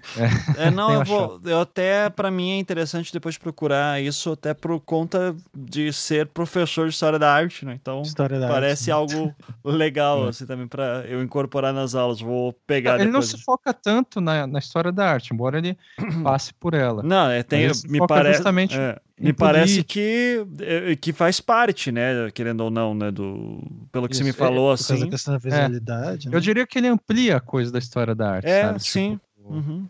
É, 0.58 0.68
é 0.68 0.72
não, 0.72 0.92
eu, 0.94 1.04
vou, 1.04 1.42
eu 1.46 1.62
até, 1.62 2.10
para 2.10 2.30
mim 2.30 2.52
é 2.52 2.60
interessante 2.60 3.12
depois 3.12 3.38
procurar 3.38 4.02
isso, 4.02 4.32
até 4.32 4.54
por 4.54 4.80
conta 4.80 5.36
de 5.56 5.92
ser 5.92 6.28
professor 6.28 6.88
de 6.88 6.94
História 6.94 7.20
da 7.20 7.32
Arte, 7.32 7.66
né? 7.66 7.78
Então, 7.80 8.02
parece 8.16 8.92
arte, 8.92 9.14
algo 9.14 9.36
legal, 9.64 10.26
é. 10.28 10.30
assim, 10.30 10.46
também 10.46 10.68
para 10.68 11.06
eu 11.08 11.22
incorporar 11.22 11.74
nas 11.74 11.96
aulas. 11.96 12.22
Vou 12.22 12.54
pegar 12.66 12.96
Ele 12.96 13.06
depois. 13.06 13.14
não 13.14 13.22
se 13.22 13.44
foca 13.44 13.74
tanto 13.74 14.22
na, 14.22 14.46
na 14.48 14.60
História 14.60 14.92
da 14.92 15.10
Arte, 15.10 15.34
embora 15.34 15.58
ele 15.58 15.78
passe 16.24 16.54
por 16.54 16.74
ela. 16.74 17.02
Não, 17.04 17.30
é, 17.30 17.44
tem, 17.44 17.70
me 17.88 18.06
parece... 18.06 18.38
Justamente 18.38 18.78
é, 18.78 19.00
me 19.20 19.34
parece 19.34 19.84
que, 19.84 20.46
é, 20.60 20.96
que 20.96 21.12
faz 21.12 21.42
parte, 21.42 21.92
né, 21.92 22.30
querendo 22.32 22.62
ou 22.62 22.70
não, 22.70 22.94
né, 22.94 23.10
do... 23.10 23.64
Pelo 23.92 24.08
que 24.08 24.14
isso, 24.14 24.24
você 24.24 24.30
me 24.30 24.34
falou, 24.34 24.72
assim... 24.72 25.00
Da 25.00 25.08
questão 25.08 25.34
da 25.34 25.40
visualidade, 25.40 26.30
né? 26.30 26.36
Eu 26.36 26.40
diria 26.40 26.68
que 26.68 26.78
ele 26.78 26.88
amplia 26.88 27.38
a 27.38 27.40
coisa 27.40 27.72
da 27.72 27.80
História 27.80 28.14
da 28.14 28.30
Arte, 28.34 28.48
É, 28.48 28.62
sabe? 28.62 28.84
sim. 28.84 29.12
Tipo, 29.14 29.27
Uhum. 29.50 29.88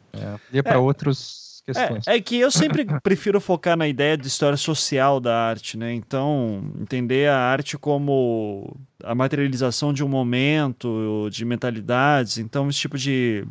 É, 0.54 0.62
para 0.62 0.76
é, 0.76 0.78
outras 0.78 1.62
questões. 1.66 2.08
É, 2.08 2.16
é, 2.16 2.22
que 2.22 2.38
eu 2.38 2.50
sempre 2.50 2.86
prefiro 3.02 3.42
focar 3.42 3.76
na 3.76 3.88
ideia 3.88 4.18
de 4.18 4.28
história 4.28 4.58
social 4.58 5.20
da 5.20 5.38
arte, 5.38 5.78
né? 5.78 5.94
Então, 5.94 6.72
entender 6.80 7.30
a 7.30 7.38
arte 7.38 7.78
como 7.78 8.76
a 9.04 9.14
materialização 9.14 9.94
de 9.94 10.04
um 10.04 10.08
momento, 10.08 11.30
de 11.30 11.44
mentalidades. 11.44 12.38
Então, 12.38 12.70
esse 12.70 12.80
tipo 12.80 12.98
de 12.98 13.46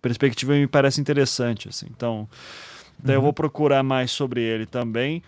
perspectiva 0.00 0.54
me 0.54 0.66
parece 0.66 1.00
interessante, 1.00 1.68
assim. 1.68 1.86
Então, 1.90 2.28
uhum. 3.04 3.12
eu 3.12 3.20
vou 3.20 3.32
procurar 3.32 3.82
mais 3.82 4.10
sobre 4.10 4.40
ele 4.40 4.64
também. 4.64 5.22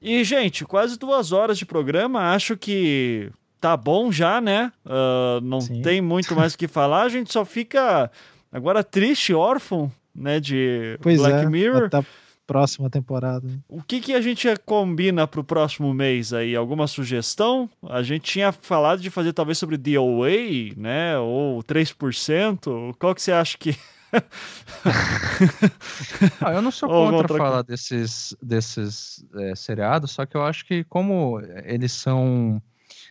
E, 0.00 0.24
gente, 0.24 0.64
quase 0.64 0.98
duas 0.98 1.32
horas 1.32 1.58
de 1.58 1.64
programa. 1.64 2.32
Acho 2.32 2.56
que 2.56 3.30
tá 3.60 3.76
bom 3.76 4.10
já, 4.10 4.40
né? 4.40 4.72
Uh, 4.84 5.40
não 5.40 5.60
Sim. 5.60 5.82
tem 5.82 6.00
muito 6.00 6.34
mais 6.34 6.54
o 6.54 6.58
que 6.58 6.66
falar. 6.66 7.02
A 7.02 7.08
gente 7.08 7.32
só 7.32 7.44
fica 7.44 8.10
Agora, 8.52 8.84
triste, 8.84 9.32
órfão, 9.32 9.90
né, 10.14 10.38
de 10.38 10.98
pois 11.00 11.18
Black 11.18 11.46
é, 11.46 11.48
Mirror. 11.48 11.84
Até 11.84 11.96
a 11.96 12.04
próxima 12.46 12.90
temporada. 12.90 13.48
O 13.66 13.82
que, 13.82 13.98
que 13.98 14.12
a 14.12 14.20
gente 14.20 14.46
combina 14.66 15.26
pro 15.26 15.42
próximo 15.42 15.94
mês 15.94 16.34
aí? 16.34 16.54
Alguma 16.54 16.86
sugestão? 16.86 17.70
A 17.88 18.02
gente 18.02 18.30
tinha 18.30 18.52
falado 18.52 19.00
de 19.00 19.08
fazer 19.08 19.32
talvez 19.32 19.56
sobre 19.56 19.78
DOA, 19.78 20.74
né, 20.76 21.16
ou 21.18 21.62
3%. 21.62 22.94
Qual 22.98 23.14
que 23.14 23.22
você 23.22 23.32
acha 23.32 23.56
que... 23.56 23.74
ah, 26.42 26.52
eu 26.52 26.60
não 26.60 26.70
sou 26.70 26.86
contra 26.86 27.38
falar 27.38 27.62
desses, 27.62 28.36
desses 28.42 29.24
é, 29.36 29.54
seriados, 29.54 30.10
só 30.10 30.26
que 30.26 30.36
eu 30.36 30.44
acho 30.44 30.66
que 30.66 30.84
como 30.84 31.40
eles 31.64 31.92
são 31.92 32.60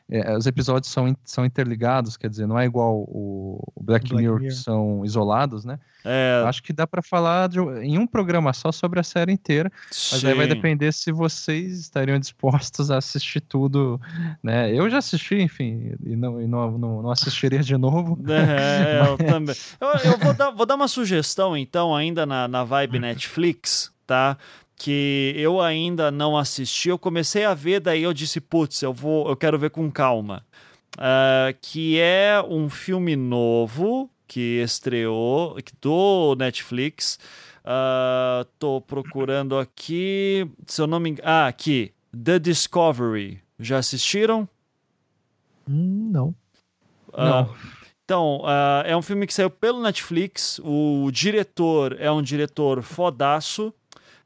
é, 0.10 0.36
os 0.36 0.45
episódios 0.45 0.91
são, 0.91 1.15
são 1.23 1.45
interligados, 1.45 2.18
quer 2.18 2.30
dizer, 2.30 2.48
não 2.48 2.60
é 2.60 2.65
igual 2.65 2.98
o, 2.98 3.64
o 3.76 3.84
Black, 3.84 4.10
Black 4.10 4.15
Mirror, 4.15 4.40
Mirror, 4.40 4.56
que 4.56 4.64
são 4.64 5.06
isolados, 5.06 5.64
né? 5.64 5.80
É... 6.03 6.44
Acho 6.45 6.64
que 6.64 6.73
dá 6.73 6.88
para 6.88 7.02
falar 7.02 7.48
de, 7.48 7.60
em 7.60 7.98
um 7.98 8.07
programa 8.07 8.53
só 8.53 8.72
sobre 8.72 8.99
a 8.99 9.03
série 9.03 9.32
inteira, 9.32 9.72
Sim. 9.91 10.15
mas 10.15 10.26
aí 10.26 10.34
vai 10.34 10.48
depender 10.48 10.91
se 10.91 11.11
vocês 11.11 11.80
estariam 11.80 12.19
dispostos 12.19 12.90
a 12.90 12.98
assistir 12.98 13.41
tudo, 13.41 13.99
né? 14.44 14.73
Eu 14.73 14.90
já 14.90 14.98
assisti, 14.98 15.36
enfim, 15.36 15.94
e 16.03 16.15
não, 16.15 16.41
e 16.41 16.48
não, 16.48 16.78
não, 16.78 17.02
não 17.03 17.11
assistiria 17.11 17.60
de 17.60 17.78
novo. 17.78 18.19
É, 18.41 19.02
eu 19.07 19.18
também. 19.18 19.56
Eu, 19.80 20.11
eu 20.11 20.18
vou, 20.18 20.34
dar, 20.34 20.52
vou 20.52 20.65
dar 20.65 20.76
uma 20.76 20.88
sugestão, 20.88 21.56
então, 21.56 21.95
ainda 21.95 22.26
na, 22.26 22.48
na 22.48 22.64
vibe 22.64 22.98
Netflix, 22.99 23.91
tá? 24.07 24.38
Que 24.82 25.32
eu 25.38 25.62
ainda 25.62 26.10
não 26.10 26.36
assisti. 26.36 26.90
Eu 26.90 26.98
comecei 26.98 27.45
a 27.45 27.53
ver, 27.53 27.80
daí 27.80 28.02
eu 28.02 28.12
disse, 28.12 28.41
putz, 28.41 28.82
eu 28.82 28.91
vou, 28.91 29.30
eu 29.30 29.36
quero 29.36 29.60
ver 29.60 29.70
com 29.70 29.91
calma. 29.91 30.44
Uh, 30.98 31.56
que 31.62 31.99
é 31.99 32.44
um 32.49 32.68
filme 32.68 33.16
novo 33.16 34.10
que 34.28 34.60
estreou 34.60 35.56
do 35.80 36.36
Netflix. 36.36 37.20
Uh, 37.60 38.44
tô 38.58 38.82
procurando 38.82 39.56
aqui, 39.56 40.49
se 40.66 40.82
eu 40.82 40.88
não 40.88 40.99
me 40.99 41.12
engano, 41.12 41.30
ah, 41.30 41.45
aqui, 41.45 41.94
The 42.12 42.40
Discovery. 42.40 43.40
Já 43.60 43.78
assistiram? 43.78 44.49
Hum, 45.70 46.10
não. 46.12 46.30
Uh, 47.10 47.18
não. 47.18 47.56
Então, 48.03 48.41
uh, 48.41 48.82
é 48.84 48.98
um 48.98 49.02
filme 49.03 49.28
que 49.28 49.34
saiu 49.34 49.52
pelo 49.52 49.80
Netflix. 49.80 50.60
O 50.64 51.12
diretor 51.12 51.95
é 51.99 52.12
um 52.12 52.24
diretor 52.24 52.82
fodaço. 52.82 53.72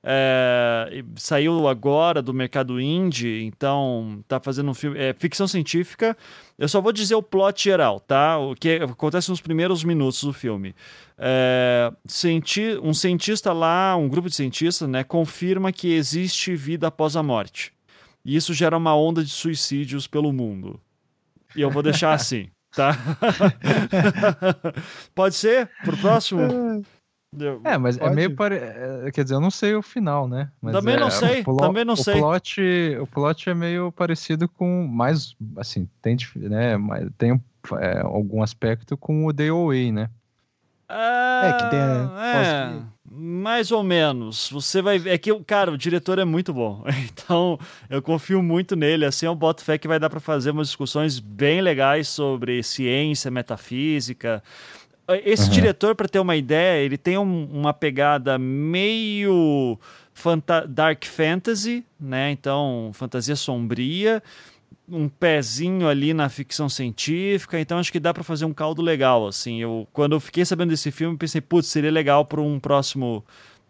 É, 0.07 1.03
saiu 1.15 1.67
agora 1.67 2.21
do 2.21 2.31
mercado 2.31 2.79
indie, 2.79 3.41
então 3.43 4.23
tá 4.27 4.39
fazendo 4.39 4.69
um 4.69 4.73
filme. 4.75 4.99
É 4.99 5.13
ficção 5.13 5.47
científica. 5.47 6.15
Eu 6.59 6.69
só 6.69 6.79
vou 6.79 6.93
dizer 6.93 7.15
o 7.15 7.23
plot 7.23 7.63
geral, 7.63 7.99
tá? 7.99 8.37
O 8.37 8.53
que 8.53 8.75
acontece 8.75 9.31
nos 9.31 9.41
primeiros 9.41 9.83
minutos 9.83 10.23
do 10.23 10.31
filme. 10.31 10.75
É, 11.17 11.91
cienti 12.05 12.77
um 12.83 12.93
cientista 12.93 13.51
lá, 13.51 13.95
um 13.95 14.07
grupo 14.07 14.29
de 14.29 14.35
cientistas, 14.35 14.87
né, 14.87 15.03
confirma 15.03 15.71
que 15.71 15.91
existe 15.91 16.55
vida 16.55 16.85
após 16.85 17.15
a 17.15 17.23
morte. 17.23 17.73
E 18.23 18.35
isso 18.35 18.53
gera 18.53 18.77
uma 18.77 18.95
onda 18.95 19.23
de 19.23 19.31
suicídios 19.31 20.05
pelo 20.05 20.31
mundo. 20.31 20.79
E 21.55 21.61
eu 21.61 21.71
vou 21.71 21.81
deixar 21.81 22.13
assim, 22.15 22.47
tá? 22.71 22.95
Pode 25.15 25.33
ser? 25.33 25.67
Pro 25.83 25.97
próximo? 25.97 26.83
É, 27.63 27.77
mas 27.77 27.97
é 27.97 27.99
Pode. 27.99 28.11
é 28.11 28.15
meio 28.15 28.35
pare... 28.35 28.55
É, 28.55 29.11
quer 29.13 29.23
dizer, 29.23 29.35
eu 29.35 29.41
não 29.41 29.51
sei 29.51 29.75
o 29.75 29.81
final, 29.81 30.27
né? 30.27 30.49
Mas 30.61 30.73
também 30.73 30.95
é, 30.95 30.99
não 30.99 31.11
sei, 31.11 31.43
também 31.43 31.85
não 31.85 31.93
o 31.93 31.97
sei. 31.97 32.15
Plot, 32.15 32.61
o 33.01 33.07
plot 33.07 33.49
é 33.49 33.53
meio 33.53 33.91
parecido 33.91 34.47
com 34.47 34.87
mais, 34.87 35.35
assim, 35.57 35.87
tem, 36.01 36.17
né, 36.35 36.77
tem 37.17 37.41
é, 37.79 38.01
algum 38.01 38.41
aspecto 38.41 38.95
com 38.97 39.25
o 39.25 39.33
DOA, 39.33 39.91
né? 39.91 40.09
É, 40.87 41.53
que 41.53 41.69
tem. 41.71 41.79
É, 41.79 42.81
mais 43.11 43.71
ou 43.71 43.83
menos. 43.83 44.49
Você 44.51 44.81
vai 44.81 44.99
ver. 44.99 45.11
É 45.11 45.17
que, 45.17 45.33
cara, 45.43 45.71
o 45.71 45.77
diretor 45.77 46.19
é 46.19 46.25
muito 46.25 46.53
bom. 46.53 46.83
Então, 47.25 47.57
eu 47.89 48.01
confio 48.01 48.43
muito 48.43 48.75
nele. 48.75 49.03
Assim, 49.03 49.25
eu 49.25 49.33
boto 49.33 49.63
fé 49.63 49.79
que 49.79 49.87
vai 49.87 49.99
dar 49.99 50.11
para 50.11 50.19
fazer 50.19 50.51
umas 50.51 50.67
discussões 50.67 51.19
bem 51.19 51.59
legais 51.59 52.07
sobre 52.07 52.61
ciência, 52.61 53.31
metafísica. 53.31 54.43
Esse 55.23 55.43
uhum. 55.43 55.49
diretor, 55.49 55.95
para 55.95 56.07
ter 56.07 56.19
uma 56.19 56.35
ideia, 56.35 56.83
ele 56.83 56.97
tem 56.97 57.17
um, 57.17 57.45
uma 57.51 57.73
pegada 57.73 58.39
meio 58.39 59.77
fanta 60.13 60.65
dark 60.65 61.05
fantasy, 61.05 61.85
né? 61.99 62.31
Então, 62.31 62.89
fantasia 62.93 63.35
sombria, 63.35 64.23
um 64.89 65.07
pezinho 65.07 65.87
ali 65.87 66.13
na 66.13 66.29
ficção 66.29 66.69
científica. 66.69 67.59
Então, 67.59 67.77
acho 67.77 67.91
que 67.91 67.99
dá 67.99 68.13
para 68.13 68.23
fazer 68.23 68.45
um 68.45 68.53
caldo 68.53 68.81
legal, 68.81 69.27
assim. 69.27 69.61
Eu, 69.61 69.87
quando 69.93 70.13
eu 70.13 70.19
fiquei 70.19 70.45
sabendo 70.45 70.69
desse 70.69 70.89
filme, 70.89 71.17
pensei, 71.17 71.41
putz, 71.41 71.67
seria 71.67 71.91
legal 71.91 72.25
para 72.25 72.41
um 72.41 72.59
próximo 72.59 73.23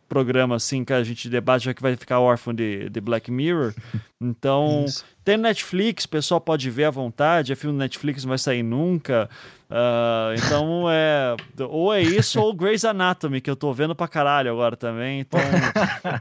programa, 0.07 0.55
assim, 0.55 0.85
que 0.85 0.93
a 0.93 1.03
gente 1.03 1.27
debate, 1.27 1.65
já 1.65 1.73
que 1.73 1.81
vai 1.81 1.95
ficar 1.95 2.19
órfão 2.19 2.53
de, 2.53 2.89
de 2.89 3.01
Black 3.01 3.29
Mirror. 3.31 3.73
Então, 4.21 4.85
Isso. 4.87 5.05
tem 5.25 5.37
Netflix, 5.37 6.05
o 6.05 6.09
pessoal 6.09 6.39
pode 6.41 6.67
ver 6.71 6.85
à 6.85 6.89
vontade, 6.89 7.51
é 7.51 7.55
filme 7.55 7.75
do 7.75 7.79
Netflix, 7.79 8.23
não 8.23 8.29
vai 8.29 8.37
sair 8.37 8.63
nunca. 8.63 9.29
Ah, 9.77 10.33
então 10.37 10.89
é. 10.89 11.35
Ou 11.67 11.93
é 11.93 12.01
isso, 12.01 12.39
ou 12.39 12.53
Grey's 12.53 12.85
Anatomy, 12.85 13.41
que 13.41 13.49
eu 13.49 13.57
tô 13.57 13.73
vendo 13.73 13.93
pra 13.93 14.07
caralho 14.07 14.49
agora 14.49 14.77
também. 14.77 15.19
Então, 15.19 15.37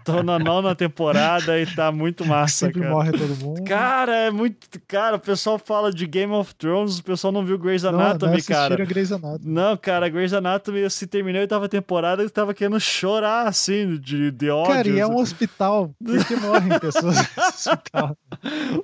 tô 0.04 0.24
na 0.24 0.40
nona 0.40 0.74
temporada 0.74 1.60
e 1.60 1.64
tá 1.64 1.92
muito 1.92 2.26
massa, 2.26 2.66
Sempre 2.66 2.80
cara. 2.80 2.92
morre 2.92 3.12
todo 3.12 3.36
mundo. 3.36 3.62
Cara, 3.62 4.16
é 4.16 4.30
muito. 4.32 4.66
Cara, 4.88 5.16
o 5.16 5.20
pessoal 5.20 5.56
fala 5.56 5.92
de 5.92 6.04
Game 6.04 6.32
of 6.32 6.52
Thrones, 6.56 6.98
o 6.98 7.04
pessoal 7.04 7.32
não 7.32 7.44
viu 7.44 7.56
Grey's 7.56 7.84
não, 7.84 7.90
Anatomy, 7.90 8.32
não 8.32 8.38
assistiram 8.38 8.68
cara. 8.70 8.84
Grey's 8.84 9.12
Anatomy. 9.12 9.40
Não, 9.44 9.76
cara, 9.76 10.08
Grey's 10.08 10.32
Anatomy, 10.32 10.90
se 10.90 11.06
terminei 11.06 11.42
a 11.42 11.44
oitava 11.44 11.68
temporada, 11.68 12.24
eu 12.24 12.30
tava 12.30 12.52
querendo 12.54 12.80
chorar, 12.80 13.46
assim, 13.46 13.96
de, 13.98 14.32
de 14.32 14.50
ódio. 14.50 14.74
Cara, 14.74 14.88
e 14.88 14.98
é 14.98 15.06
um 15.06 15.16
hospital. 15.16 15.94
Por 16.04 16.24
que 16.24 16.34
morrem 16.34 16.76
pessoas 16.80 17.18
hospital? 17.38 18.16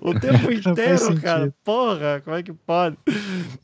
O 0.00 0.14
tempo 0.14 0.44
Não 0.44 0.52
inteiro, 0.52 1.20
cara. 1.20 1.52
Porra, 1.64 2.22
como 2.24 2.36
é 2.36 2.42
que 2.44 2.52
pode? 2.52 2.96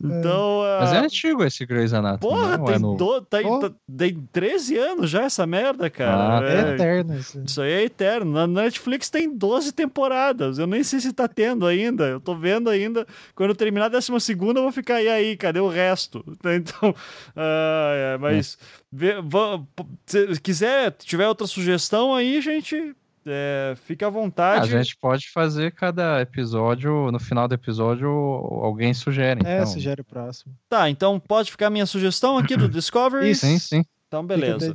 Então. 0.03 0.63
Mas 0.81 0.96
é 0.97 1.05
antigo 1.05 1.45
esse 1.45 1.65
Grey's 1.67 1.93
Anatomy. 1.93 2.21
Porra, 2.35 2.57
não 2.59 2.65
é 2.69 2.73
tem, 2.73 2.79
novo. 2.81 2.97
do, 2.97 3.21
tem, 3.23 3.43
Porra. 3.43 3.75
tem 3.97 4.29
13 4.33 4.77
anos 4.79 5.11
já 5.11 5.23
essa 5.25 5.47
merda, 5.47 5.89
cara. 5.91 6.39
Ah, 6.39 6.45
É 6.51 6.75
eterno 6.75 7.19
isso. 7.19 7.43
Isso 7.47 7.61
aí 7.63 7.73
é 7.73 7.83
eterno. 7.85 8.33
Na 8.33 8.47
Netflix 8.47 9.09
tem 9.11 9.35
12 9.37 9.73
temporadas. 9.73 10.59
Eu 10.59 10.67
nem 10.67 10.83
sei 10.83 11.01
se 11.01 11.13
tá 11.13 11.27
tendo 11.29 11.67
ainda. 11.67 12.05
Eu 12.09 12.21
tô 12.21 12.35
vendo 12.35 12.69
ainda. 12.71 13.07
Quando 13.35 13.51
eu 13.51 13.57
terminar 13.57 13.87
a 13.87 13.89
12 13.89 14.21
segunda, 14.21 14.59
eu 14.61 14.65
vou 14.65 14.73
ficar 14.73 15.03
e 15.03 15.09
aí, 15.09 15.37
cadê 15.37 15.61
o 15.61 15.69
resto? 15.69 16.25
Então, 16.47 16.95
ah, 17.37 17.93
é, 18.15 18.19
mas 18.19 18.57
vê- 18.91 19.21
va- 19.23 19.61
se 20.07 20.41
quiser, 20.41 20.93
tiver 20.93 21.27
outra 21.29 21.47
sugestão 21.47 22.15
aí, 22.15 22.41
gente, 22.41 22.95
é, 23.27 23.75
fica 23.77 24.07
à 24.07 24.11
vontade. 24.11 24.75
a 24.75 24.83
gente 24.83 24.97
pode 24.97 25.31
fazer 25.31 25.73
cada 25.73 26.21
episódio, 26.21 27.11
no 27.11 27.19
final 27.19 27.49
do 27.49 27.55
episódio, 27.55 28.09
alguém 28.09 28.95
sugere. 28.95 29.41
É, 29.45 29.57
então. 29.57 29.67
sugere 29.67 30.01
o 30.01 30.05
próximo. 30.05 30.55
Tá, 30.69 30.89
então 30.89 31.19
pode 31.19 31.51
ficar 31.51 31.67
a 31.67 31.71
minha 31.71 31.87
sugestão 31.87 32.39
aqui 32.39 32.57
do 32.57 32.69
Discovery. 32.71 33.31
Isso. 33.31 33.45
Sim, 33.47 33.59
sim. 33.59 33.85
Então, 34.09 34.25
beleza. 34.25 34.73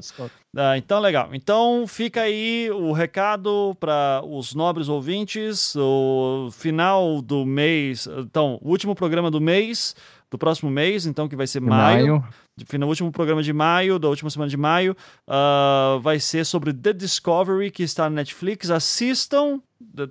Ah, 0.56 0.78
então, 0.78 1.00
legal. 1.00 1.30
Então, 1.34 1.86
fica 1.88 2.22
aí 2.22 2.70
o 2.70 2.92
recado 2.92 3.76
para 3.80 4.22
os 4.26 4.54
nobres 4.54 4.90
ouvintes. 4.90 5.74
O 5.78 6.50
final 6.52 7.22
do 7.22 7.46
mês. 7.46 8.08
Então, 8.08 8.60
o 8.62 8.70
último 8.70 8.94
programa 8.94 9.32
do 9.32 9.40
mês, 9.40 9.96
do 10.32 10.38
próximo 10.38 10.72
mês, 10.72 11.06
então, 11.06 11.28
que 11.28 11.36
vai 11.36 11.46
ser 11.46 11.60
maio. 11.60 12.22
Maio. 12.22 12.80
No 12.80 12.88
último 12.88 13.12
programa 13.12 13.44
de 13.44 13.52
maio, 13.52 14.00
da 14.00 14.08
última 14.08 14.30
semana 14.30 14.50
de 14.50 14.56
maio, 14.56 14.96
ah, 15.28 16.00
vai 16.02 16.20
ser 16.20 16.46
sobre 16.46 16.74
The 16.74 16.94
Discovery, 16.94 17.70
que 17.70 17.84
está 17.84 18.10
na 18.10 18.18
Netflix. 18.18 18.72
Assistam. 18.72 19.60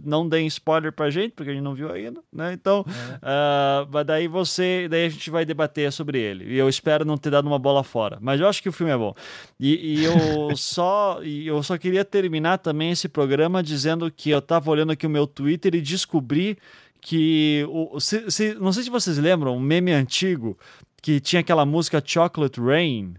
Não 0.04 0.28
deem 0.28 0.48
spoiler 0.48 0.92
pra 0.92 1.10
gente, 1.10 1.32
porque 1.32 1.50
a 1.50 1.54
gente 1.54 1.62
não 1.62 1.76
viu 1.76 1.92
ainda, 1.92 2.20
né? 2.32 2.52
Então, 2.52 2.84
ah, 3.22 3.86
mas 3.90 4.04
daí 4.04 4.26
você, 4.26 4.88
daí 4.90 5.06
a 5.06 5.08
gente 5.08 5.30
vai 5.30 5.44
debater 5.44 5.90
sobre 5.92 6.18
ele. 6.18 6.52
E 6.52 6.58
eu 6.58 6.68
espero 6.68 7.04
não 7.04 7.16
ter 7.16 7.30
dado 7.30 7.46
uma 7.46 7.58
bola 7.58 7.84
fora, 7.84 8.18
mas 8.20 8.40
eu 8.40 8.48
acho 8.48 8.60
que 8.60 8.68
o 8.68 8.72
filme 8.72 8.92
é 8.92 8.98
bom. 8.98 9.14
E, 9.58 10.00
e 10.00 10.04
eu 10.04 10.14
só, 10.56 11.20
e 11.22 11.46
eu 11.46 11.62
só 11.62 11.78
queria 11.78 12.04
terminar 12.04 12.58
também 12.58 12.90
esse 12.90 13.08
programa 13.08 13.62
dizendo 13.62 14.10
que 14.10 14.30
eu 14.30 14.42
tava 14.42 14.70
olhando 14.70 14.90
aqui 14.90 15.06
o 15.06 15.10
meu 15.10 15.26
Twitter 15.26 15.74
e 15.76 15.80
descobri 15.80 16.58
que 17.00 17.64
o, 17.68 17.98
se- 18.00 18.30
se- 18.30 18.54
não 18.54 18.72
sei 18.72 18.82
se 18.84 18.90
vocês 18.90 19.18
lembram, 19.18 19.56
um 19.56 19.60
meme 19.60 19.92
antigo 19.92 20.58
que 21.02 21.18
tinha 21.20 21.40
aquela 21.40 21.64
música 21.64 22.02
Chocolate 22.04 22.60
Rain. 22.60 23.14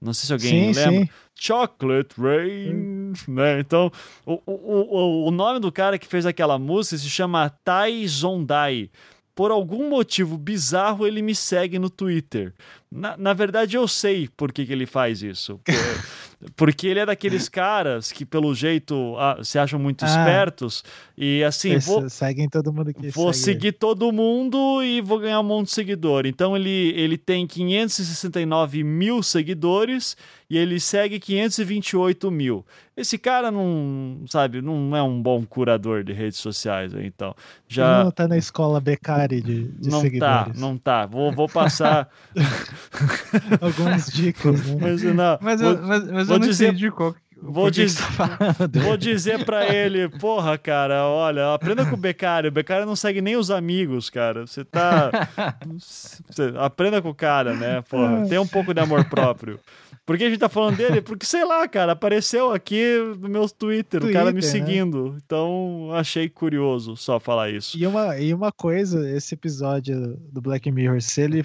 Não 0.00 0.14
sei 0.14 0.26
se 0.28 0.32
alguém 0.32 0.72
Sim, 0.72 0.80
lembra. 0.80 1.00
sim. 1.06 1.08
Chocolate 1.34 2.14
Rain, 2.20 3.12
né? 3.26 3.60
Então, 3.60 3.90
o, 4.24 4.40
o, 4.46 5.26
o, 5.28 5.30
nome 5.30 5.58
do 5.60 5.70
cara 5.72 5.98
que 5.98 6.06
fez 6.06 6.24
aquela 6.26 6.58
música 6.58 6.96
se 6.98 7.10
chama 7.10 7.50
Tai 7.64 8.06
Zondai. 8.06 8.90
Por 9.34 9.50
algum 9.52 9.88
motivo 9.88 10.36
bizarro, 10.36 11.06
ele 11.06 11.22
me 11.22 11.32
segue 11.34 11.78
no 11.78 11.88
Twitter. 11.88 12.52
Na, 12.90 13.16
na 13.16 13.32
verdade, 13.32 13.76
eu 13.76 13.86
sei 13.86 14.28
por 14.36 14.52
que, 14.52 14.66
que 14.66 14.72
ele 14.72 14.86
faz 14.86 15.22
isso. 15.22 15.60
Por- 15.64 15.74
Porque 16.54 16.86
ele 16.86 17.00
é 17.00 17.06
daqueles 17.06 17.48
caras 17.50 18.12
que, 18.12 18.24
pelo 18.24 18.54
jeito, 18.54 19.16
ah, 19.18 19.38
se 19.42 19.58
acham 19.58 19.78
muito 19.78 20.04
Ah. 20.04 20.08
espertos. 20.08 20.84
E 21.16 21.42
assim, 21.42 21.70
Eles 21.70 21.86
vou, 21.86 22.08
Seguem 22.08 22.48
todo 22.48 22.72
mundo 22.72 22.94
que 22.94 23.08
Vou 23.10 23.32
segue. 23.32 23.44
seguir 23.44 23.72
todo 23.72 24.12
mundo 24.12 24.80
e 24.82 25.00
vou 25.00 25.18
ganhar 25.18 25.40
um 25.40 25.44
monte 25.44 25.66
de 25.66 25.72
seguidor. 25.72 26.26
Então 26.26 26.56
ele, 26.56 26.92
ele 26.96 27.18
tem 27.18 27.44
569 27.46 28.84
mil 28.84 29.20
seguidores 29.22 30.16
e 30.48 30.56
ele 30.56 30.78
segue 30.78 31.18
528 31.18 32.30
mil. 32.30 32.64
Esse 32.96 33.16
cara 33.18 33.50
não, 33.50 34.22
sabe, 34.28 34.60
não 34.62 34.96
é 34.96 35.02
um 35.02 35.20
bom 35.22 35.44
curador 35.44 36.02
de 36.02 36.12
redes 36.12 36.38
sociais, 36.38 36.92
então. 36.94 37.28
Ele 37.30 37.36
Já 37.68 38.02
não 38.04 38.10
tá 38.10 38.26
na 38.26 38.36
escola 38.36 38.80
Becari 38.80 39.40
de, 39.40 39.64
de 39.68 39.88
não 39.88 39.98
tá, 39.98 40.04
seguidores. 40.04 40.60
não 40.60 40.76
tá. 40.78 41.06
Vou, 41.06 41.32
vou 41.32 41.48
passar. 41.48 42.08
Algumas 43.60 44.06
dicas, 44.06 44.64
né? 44.66 44.76
mas 44.80 45.02
não, 45.02 45.38
Mas, 45.40 45.60
vou, 45.60 45.72
eu, 45.72 45.82
mas, 45.86 46.27
mas 46.28 46.28
vou 46.28 46.36
eu 46.36 46.40
não 46.40 46.48
dizer- 46.48 46.66
entendi 46.68 46.90
qual, 46.90 47.14
vou 47.40 47.72
você 47.72 47.86
tá. 48.16 48.38
Vou 48.82 48.96
dizer 48.96 49.44
pra 49.44 49.72
ele, 49.74 50.08
porra, 50.08 50.58
cara, 50.58 51.06
olha, 51.06 51.54
aprenda 51.54 51.84
com 51.86 51.94
o 51.94 51.98
Becário. 51.98 52.48
O 52.48 52.52
Becário 52.52 52.84
não 52.86 52.96
segue 52.96 53.20
nem 53.20 53.36
os 53.36 53.50
amigos, 53.50 54.10
cara. 54.10 54.46
Você 54.46 54.64
tá. 54.64 55.10
Você- 55.78 56.52
aprenda 56.56 57.00
com 57.02 57.10
o 57.10 57.14
cara, 57.14 57.54
né? 57.54 57.82
Porra, 57.88 58.26
tem 58.28 58.38
um 58.38 58.46
pouco 58.46 58.72
de 58.74 58.80
amor 58.80 59.04
próprio. 59.04 59.58
Por 60.04 60.16
que 60.16 60.24
a 60.24 60.30
gente 60.30 60.38
tá 60.38 60.48
falando 60.48 60.76
dele? 60.78 61.02
Porque, 61.02 61.26
sei 61.26 61.44
lá, 61.44 61.68
cara, 61.68 61.92
apareceu 61.92 62.50
aqui 62.50 62.82
no 63.20 63.28
meu 63.28 63.46
Twitter, 63.46 64.02
o 64.02 64.10
cara 64.10 64.32
me 64.32 64.40
Twitter, 64.40 64.60
né? 64.60 64.66
seguindo. 64.66 65.16
Então, 65.24 65.90
achei 65.92 66.30
curioso 66.30 66.96
só 66.96 67.20
falar 67.20 67.50
isso. 67.50 67.76
E 67.78 67.86
uma, 67.86 68.18
e 68.18 68.32
uma 68.32 68.50
coisa, 68.50 69.06
esse 69.10 69.34
episódio 69.34 70.16
do 70.32 70.40
Black 70.40 70.70
Mirror, 70.70 71.02
se 71.02 71.20
ele 71.20 71.44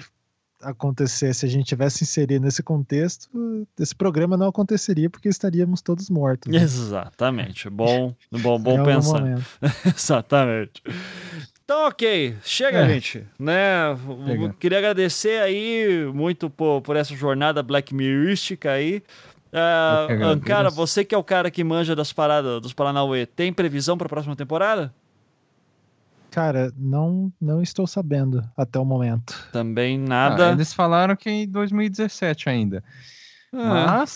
acontecesse, 0.64 1.40
se 1.40 1.46
a 1.46 1.48
gente 1.48 1.66
tivesse 1.66 2.04
inserido 2.04 2.44
nesse 2.44 2.62
contexto, 2.62 3.28
esse 3.78 3.94
programa 3.94 4.36
não 4.36 4.48
aconteceria 4.48 5.08
porque 5.10 5.28
estaríamos 5.28 5.80
todos 5.82 6.10
mortos. 6.10 6.52
né? 6.52 6.60
Exatamente. 6.62 7.68
Bom, 7.70 8.14
bom, 8.30 8.58
bom 8.58 8.70
algum 8.72 8.84
pensar. 8.84 9.22
Exatamente. 9.96 10.82
Então, 11.64 11.86
ok, 11.88 12.36
chega, 12.42 12.78
É. 12.80 12.88
gente. 12.88 13.24
Né? 13.38 13.96
Chega. 14.26 14.54
Queria 14.60 14.78
agradecer 14.78 15.40
aí 15.40 16.10
muito 16.14 16.50
por, 16.50 16.82
por 16.82 16.94
essa 16.96 17.14
jornada 17.14 17.62
Black 17.62 17.94
Mirrorística 17.94 18.70
aí. 18.70 19.02
Ancara, 20.22 20.68
você 20.68 21.04
que 21.04 21.14
é 21.14 21.18
o 21.18 21.22
cara 21.24 21.50
que 21.50 21.62
manja 21.62 21.94
das 21.94 22.12
paradas 22.12 22.60
dos 22.60 22.72
Paranauê, 22.72 23.24
tem 23.24 23.52
previsão 23.52 23.96
para 23.96 24.06
a 24.06 24.08
próxima 24.08 24.34
temporada? 24.36 24.92
Cara, 26.34 26.72
não, 26.76 27.32
não 27.40 27.62
estou 27.62 27.86
sabendo 27.86 28.42
até 28.56 28.76
o 28.78 28.84
momento. 28.84 29.48
Também 29.52 30.02
Ah, 30.04 30.08
nada. 30.08 30.50
eles 30.50 30.72
falaram 30.72 31.14
que 31.14 31.30
em 31.30 31.48
2017 31.48 32.48
ainda. 32.48 32.82
Ah, 33.52 33.98
Mas 34.02 34.10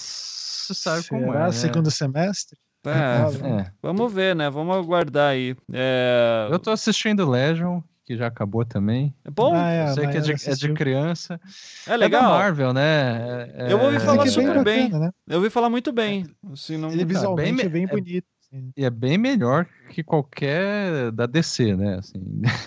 você 0.67 0.75
sabe 0.75 1.03
Será 1.03 1.21
como 1.21 1.33
é. 1.35 1.39
né? 1.45 1.53
segundo 1.53 1.91
semestre? 1.93 2.59
é, 2.87 2.91
É. 3.61 3.71
vamos 3.83 4.13
ver, 4.13 4.35
né? 4.35 4.51
Vamos 4.51 4.75
aguardar 4.77 5.31
aí. 5.33 5.55
É, 5.73 6.49
Eu 6.51 6.59
tô 6.59 6.71
assistindo 6.73 7.29
Legion, 7.29 7.81
que 8.05 8.17
já 8.17 8.27
acabou 8.27 8.65
também. 8.65 9.15
é 9.25 9.31
bom? 9.31 9.55
Ah, 9.55 9.71
é, 9.71 9.87
sei 9.93 10.07
que 10.09 10.17
é 10.17 10.21
de, 10.21 10.33
é 10.33 10.55
de 10.55 10.73
criança. 10.73 11.41
é 11.87 11.91
É 11.91 11.91
da 11.93 11.97
legal. 11.97 12.31
Marvel, 12.33 12.73
né? 12.73 13.49
É- 13.55 13.73
Eu 13.73 13.81
ouvi 13.81 13.97
é- 13.97 14.01
falar 14.01 14.25
é 14.27 14.31
super 14.31 14.65
bem. 14.65 14.85
bacana, 14.87 15.07
né? 15.07 15.13
Eu 15.29 15.37
ouvi 15.37 15.51
falar 15.51 15.71
muito 15.71 15.93
bem. 15.93 16.27
Assim, 16.53 16.77
não... 16.77 16.91
Ele 16.91 17.05
visualmente 17.05 17.57
bem- 17.57 17.67
é 17.67 17.69
bem 17.69 17.85
é- 17.85 17.87
bonito. 17.87 18.27
Assim. 18.53 18.71
E 18.77 18.85
é 18.85 18.91
bem 18.91 19.17
melhor 19.19 19.67
que 19.91 20.03
qualquer 20.03 21.11
da 21.13 21.27
DC, 21.27 21.75
né? 21.77 21.97
Assim, 21.99 22.21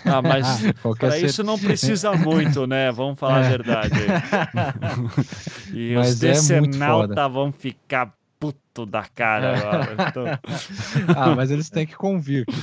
Ah, 0.04 0.20
mas 0.22 0.46
Para 0.98 1.10
ser- 1.12 1.26
isso 1.26 1.42
não 1.42 1.58
precisa 1.58 2.12
muito, 2.12 2.66
né? 2.66 2.90
Vamos 2.92 3.18
falar 3.18 3.42
a 3.42 3.44
É. 3.44 3.48
verdade. 3.48 3.94
aí. 3.94 5.72
E 5.74 5.94
Mas 5.94 6.14
os 6.16 6.22
é 6.22 6.60
muito 6.60 6.72
decenalta 6.72 7.08
foda. 7.08 7.28
vão 7.28 7.50
ficar 7.52 8.12
puto 8.72 8.86
da 8.86 9.04
cara 9.04 9.58
agora. 9.58 9.96
Então, 10.08 10.24
ah, 11.16 11.34
mas 11.36 11.50
eles 11.50 11.68
têm 11.68 11.86
que 11.86 11.94
convir. 11.94 12.44
Que. 12.46 12.54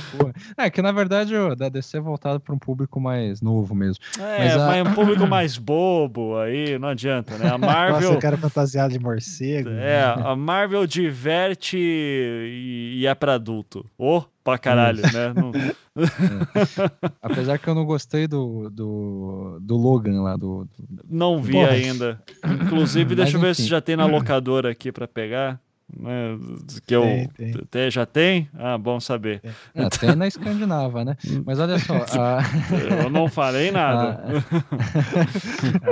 É 0.56 0.68
que 0.70 0.82
na 0.82 0.90
verdade 0.92 1.34
o 1.36 1.54
da 1.54 1.68
DC 1.68 1.96
é 1.98 2.00
voltado 2.00 2.40
para 2.40 2.54
um 2.54 2.58
público 2.58 3.00
mais 3.00 3.40
novo 3.40 3.74
mesmo. 3.74 4.02
é, 4.18 4.38
Mas 4.38 4.56
mas, 4.56 4.86
a- 4.86 4.90
um 4.90 4.94
público 4.94 5.26
mais 5.28 5.56
bobo 5.56 6.36
aí, 6.38 6.78
não 6.78 6.88
adianta, 6.88 7.38
né? 7.38 7.46
A 7.48 7.58
Nossa, 7.58 7.72
Marvel. 7.74 8.12
eu 8.14 8.18
quero 8.18 8.36
fantasiado 8.36 8.92
de 8.92 8.98
morcego. 8.98 9.70
É, 9.70 10.02
a 10.02 10.34
Marvel 10.34 10.86
diverte 10.86 11.76
e, 11.78 12.98
e 13.00 13.06
é 13.06 13.14
pra 13.14 13.34
adulto. 13.34 13.86
Ô, 13.96 14.22
pra 14.42 14.58
caralho, 14.58 15.02
né? 15.02 15.32
Não- 15.34 15.52
Apesar 17.22 17.58
que 17.58 17.68
eu 17.68 17.74
não 17.74 17.84
gostei 17.84 18.26
do, 18.26 18.70
do, 18.70 19.58
do 19.60 19.76
Logan 19.76 20.22
lá, 20.22 20.36
do, 20.36 20.64
do- 20.78 21.04
não 21.08 21.40
vi 21.42 21.52
Porra. 21.52 21.70
ainda. 21.70 22.20
Inclusive, 22.44 23.14
Mas 23.14 23.16
deixa 23.24 23.36
eu 23.36 23.40
ver 23.40 23.50
enfim. 23.50 23.62
se 23.62 23.68
já 23.68 23.80
tem 23.80 23.96
na 23.96 24.06
locadora 24.06 24.70
aqui 24.70 24.90
pra 24.92 25.06
pegar. 25.06 25.60
Né? 25.98 26.38
Que 26.86 26.94
eu 26.94 27.02
Tem, 27.36 27.52
tem. 27.70 27.90
já 27.90 28.04
tem? 28.06 28.48
Ah, 28.54 28.76
bom 28.78 29.00
saber. 29.00 29.40
É, 29.74 29.88
tem 29.88 30.14
na 30.14 30.26
Escandinava, 30.26 31.04
né? 31.04 31.16
Mas 31.44 31.58
olha 31.58 31.78
só. 31.78 31.94
a- 32.18 32.40
Eu 33.02 33.10
não 33.10 33.28
falei 33.28 33.70
nada. 33.72 34.22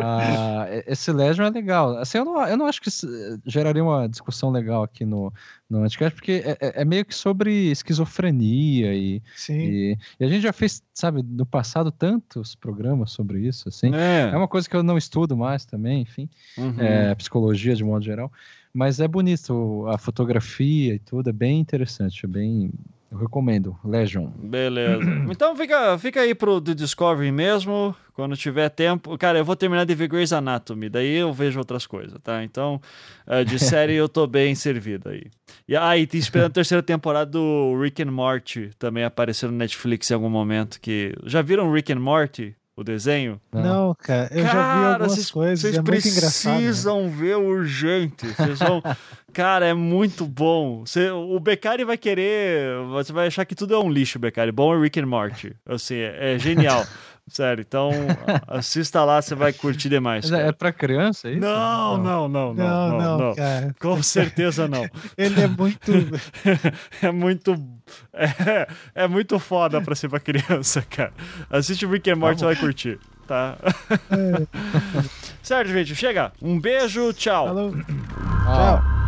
Ah, 0.02 0.66
esse 0.86 1.12
Legion 1.12 1.46
é 1.46 1.50
legal. 1.50 1.96
Assim, 1.98 2.18
eu 2.18 2.24
não, 2.24 2.46
eu 2.46 2.56
não 2.56 2.66
acho 2.66 2.80
que 2.80 2.88
isso 2.88 3.06
geraria 3.46 3.82
uma 3.82 4.08
discussão 4.08 4.50
legal 4.50 4.82
aqui 4.82 5.04
no, 5.04 5.32
no 5.68 5.82
Anticast, 5.82 6.14
porque 6.14 6.42
é, 6.44 6.50
é- 6.60 6.82
é 6.82 6.84
meio 6.84 7.04
que 7.04 7.14
sobre 7.14 7.70
esquizofrenia 7.70 8.94
e, 8.94 9.22
Sim. 9.36 9.58
e, 9.58 9.98
e 10.20 10.24
a 10.24 10.28
gente 10.28 10.42
já 10.42 10.52
fez, 10.52 10.82
sabe, 10.94 11.22
no 11.22 11.46
passado 11.46 11.90
tantos 11.90 12.54
programas 12.54 13.10
sobre 13.10 13.40
isso, 13.46 13.68
assim. 13.68 13.94
É. 13.94 14.30
É 14.32 14.36
uma 14.36 14.48
coisa 14.48 14.68
que 14.68 14.76
eu 14.76 14.82
não 14.82 14.96
estudo 14.98 15.36
mais 15.36 15.64
também, 15.64 16.02
enfim, 16.02 16.28
Uhum. 16.56 16.74
é, 16.78 17.14
psicologia 17.14 17.74
de 17.74 17.84
modo 17.84 18.04
geral, 18.04 18.32
mas 18.78 19.00
é 19.00 19.09
bonito, 19.09 19.86
a 19.88 19.98
fotografia 19.98 20.94
e 20.94 21.00
tudo, 21.00 21.28
é 21.28 21.32
bem 21.32 21.59
interessante, 21.59 22.24
é 22.24 22.28
bem, 22.28 22.70
eu 23.10 23.18
recomendo, 23.18 23.76
Legion. 23.84 24.28
Beleza. 24.38 25.02
Então 25.28 25.56
fica, 25.56 25.98
fica 25.98 26.20
aí 26.20 26.32
pro 26.32 26.60
The 26.60 26.74
Discovery 26.74 27.32
mesmo, 27.32 27.92
quando 28.14 28.36
tiver 28.36 28.68
tempo. 28.68 29.18
Cara, 29.18 29.38
eu 29.38 29.44
vou 29.44 29.56
terminar 29.56 29.84
de 29.84 29.96
ver 29.96 30.06
Grey's 30.06 30.32
Anatomy, 30.32 30.88
daí 30.88 31.16
eu 31.16 31.32
vejo 31.32 31.59
outras 31.59 31.88
coisas, 31.88 32.16
tá? 32.22 32.44
Então, 32.44 32.80
eh, 33.26 33.42
de 33.42 33.59
série 33.59 33.94
eu 33.94 34.09
tô 34.09 34.28
bem 34.28 34.55
servido 34.55 35.09
aí. 35.09 35.24
E 35.66 35.74
aí, 35.76 36.06
ah, 36.06 36.14
e 36.14 36.16
esperando 36.16 36.46
a 36.46 36.55
terceira 36.55 36.80
temporada 36.80 37.32
do 37.32 37.76
Rick 37.82 38.00
and 38.00 38.12
Morty 38.12 38.70
também 38.78 39.02
aparecer 39.02 39.50
no 39.50 39.56
Netflix 39.56 40.09
em 40.09 40.14
algum 40.14 40.30
momento. 40.30 40.80
Que 40.80 41.16
Já 41.24 41.42
viram 41.42 41.72
Rick 41.72 41.92
and 41.92 41.98
Morty? 42.00 42.55
O 42.78 42.84
desenho? 42.84 43.40
Não, 43.52 43.92
cara, 43.98 44.28
eu 44.30 44.42
já 44.44 44.48
vi 44.50 44.52
Cara, 44.55 44.92
algumas 44.92 45.12
vocês- 45.12 45.30
coisas, 45.32 45.60
Vocês 45.60 45.74
é 45.74 45.82
muito 45.82 46.06
engraçado. 46.09 46.52
né? 46.52 46.59
precisam 46.59 47.10
ver 47.10 47.36
urgente. 47.36 48.24
Vocês 48.28 48.59
vão. 48.60 48.80
Cara, 49.34 49.66
é 49.66 49.74
muito 49.74 50.24
bom. 50.24 50.84
Você- 50.86 51.10
o 51.10 51.40
Beccari 51.40 51.82
vai 51.84 51.96
querer. 51.98 52.70
Você 52.92 53.12
vai 53.12 53.26
achar 53.26 53.44
que 53.44 53.56
tudo 53.56 53.74
é 53.74 53.78
um 53.78 53.90
lixo, 53.90 54.20
Beccari. 54.20 54.52
Bom 54.52 54.72
é 54.72 54.80
Rick 54.80 55.00
and 55.00 55.06
Morty. 55.06 55.56
Assim, 55.68 55.96
é, 55.96 56.34
é 56.34 56.38
genial. 56.38 56.86
Sério. 57.26 57.60
Então, 57.66 57.90
assista 58.46 59.05
lá, 59.05 59.20
você 59.20 59.34
vai 59.34 59.52
curtir 59.52 59.88
demais. 59.90 60.30
É, 60.30 60.34
é 60.34 60.38
cara. 60.38 60.52
pra 60.55 60.72
criança, 60.72 61.28
é 61.28 61.32
isso? 61.32 61.40
Não, 61.40 61.98
não, 61.98 62.28
não, 62.28 62.55
não, 62.55 62.55
Não, 62.55 62.88
não, 62.88 62.98
não, 62.98 63.18
não. 63.28 63.34
cara. 63.34 63.74
Com 63.80 64.02
certeza 64.02 64.66
não. 64.68 64.88
Ele 65.18 65.40
é 65.42 65.46
muito. 65.46 65.92
é 67.02 67.10
muito. 67.12 67.55
É, 68.12 68.69
é 68.94 69.09
muito 69.09 69.39
foda 69.39 69.81
pra 69.81 69.94
ser 69.94 70.09
pra 70.09 70.20
criança, 70.20 70.82
cara. 70.89 71.12
Assiste 71.51 71.86
o 71.86 71.90
Rick 71.90 72.10
and 72.10 72.16
Morty, 72.16 72.40
você 72.40 72.44
vai 72.47 72.56
curtir, 72.56 72.98
tá? 73.27 73.56
certo, 75.43 75.69
gente. 75.69 75.94
Chega. 75.94 76.32
Um 76.43 76.59
beijo, 76.59 77.12
tchau. 77.12 77.47
Falou. 77.47 77.74
Ah. 78.47 79.07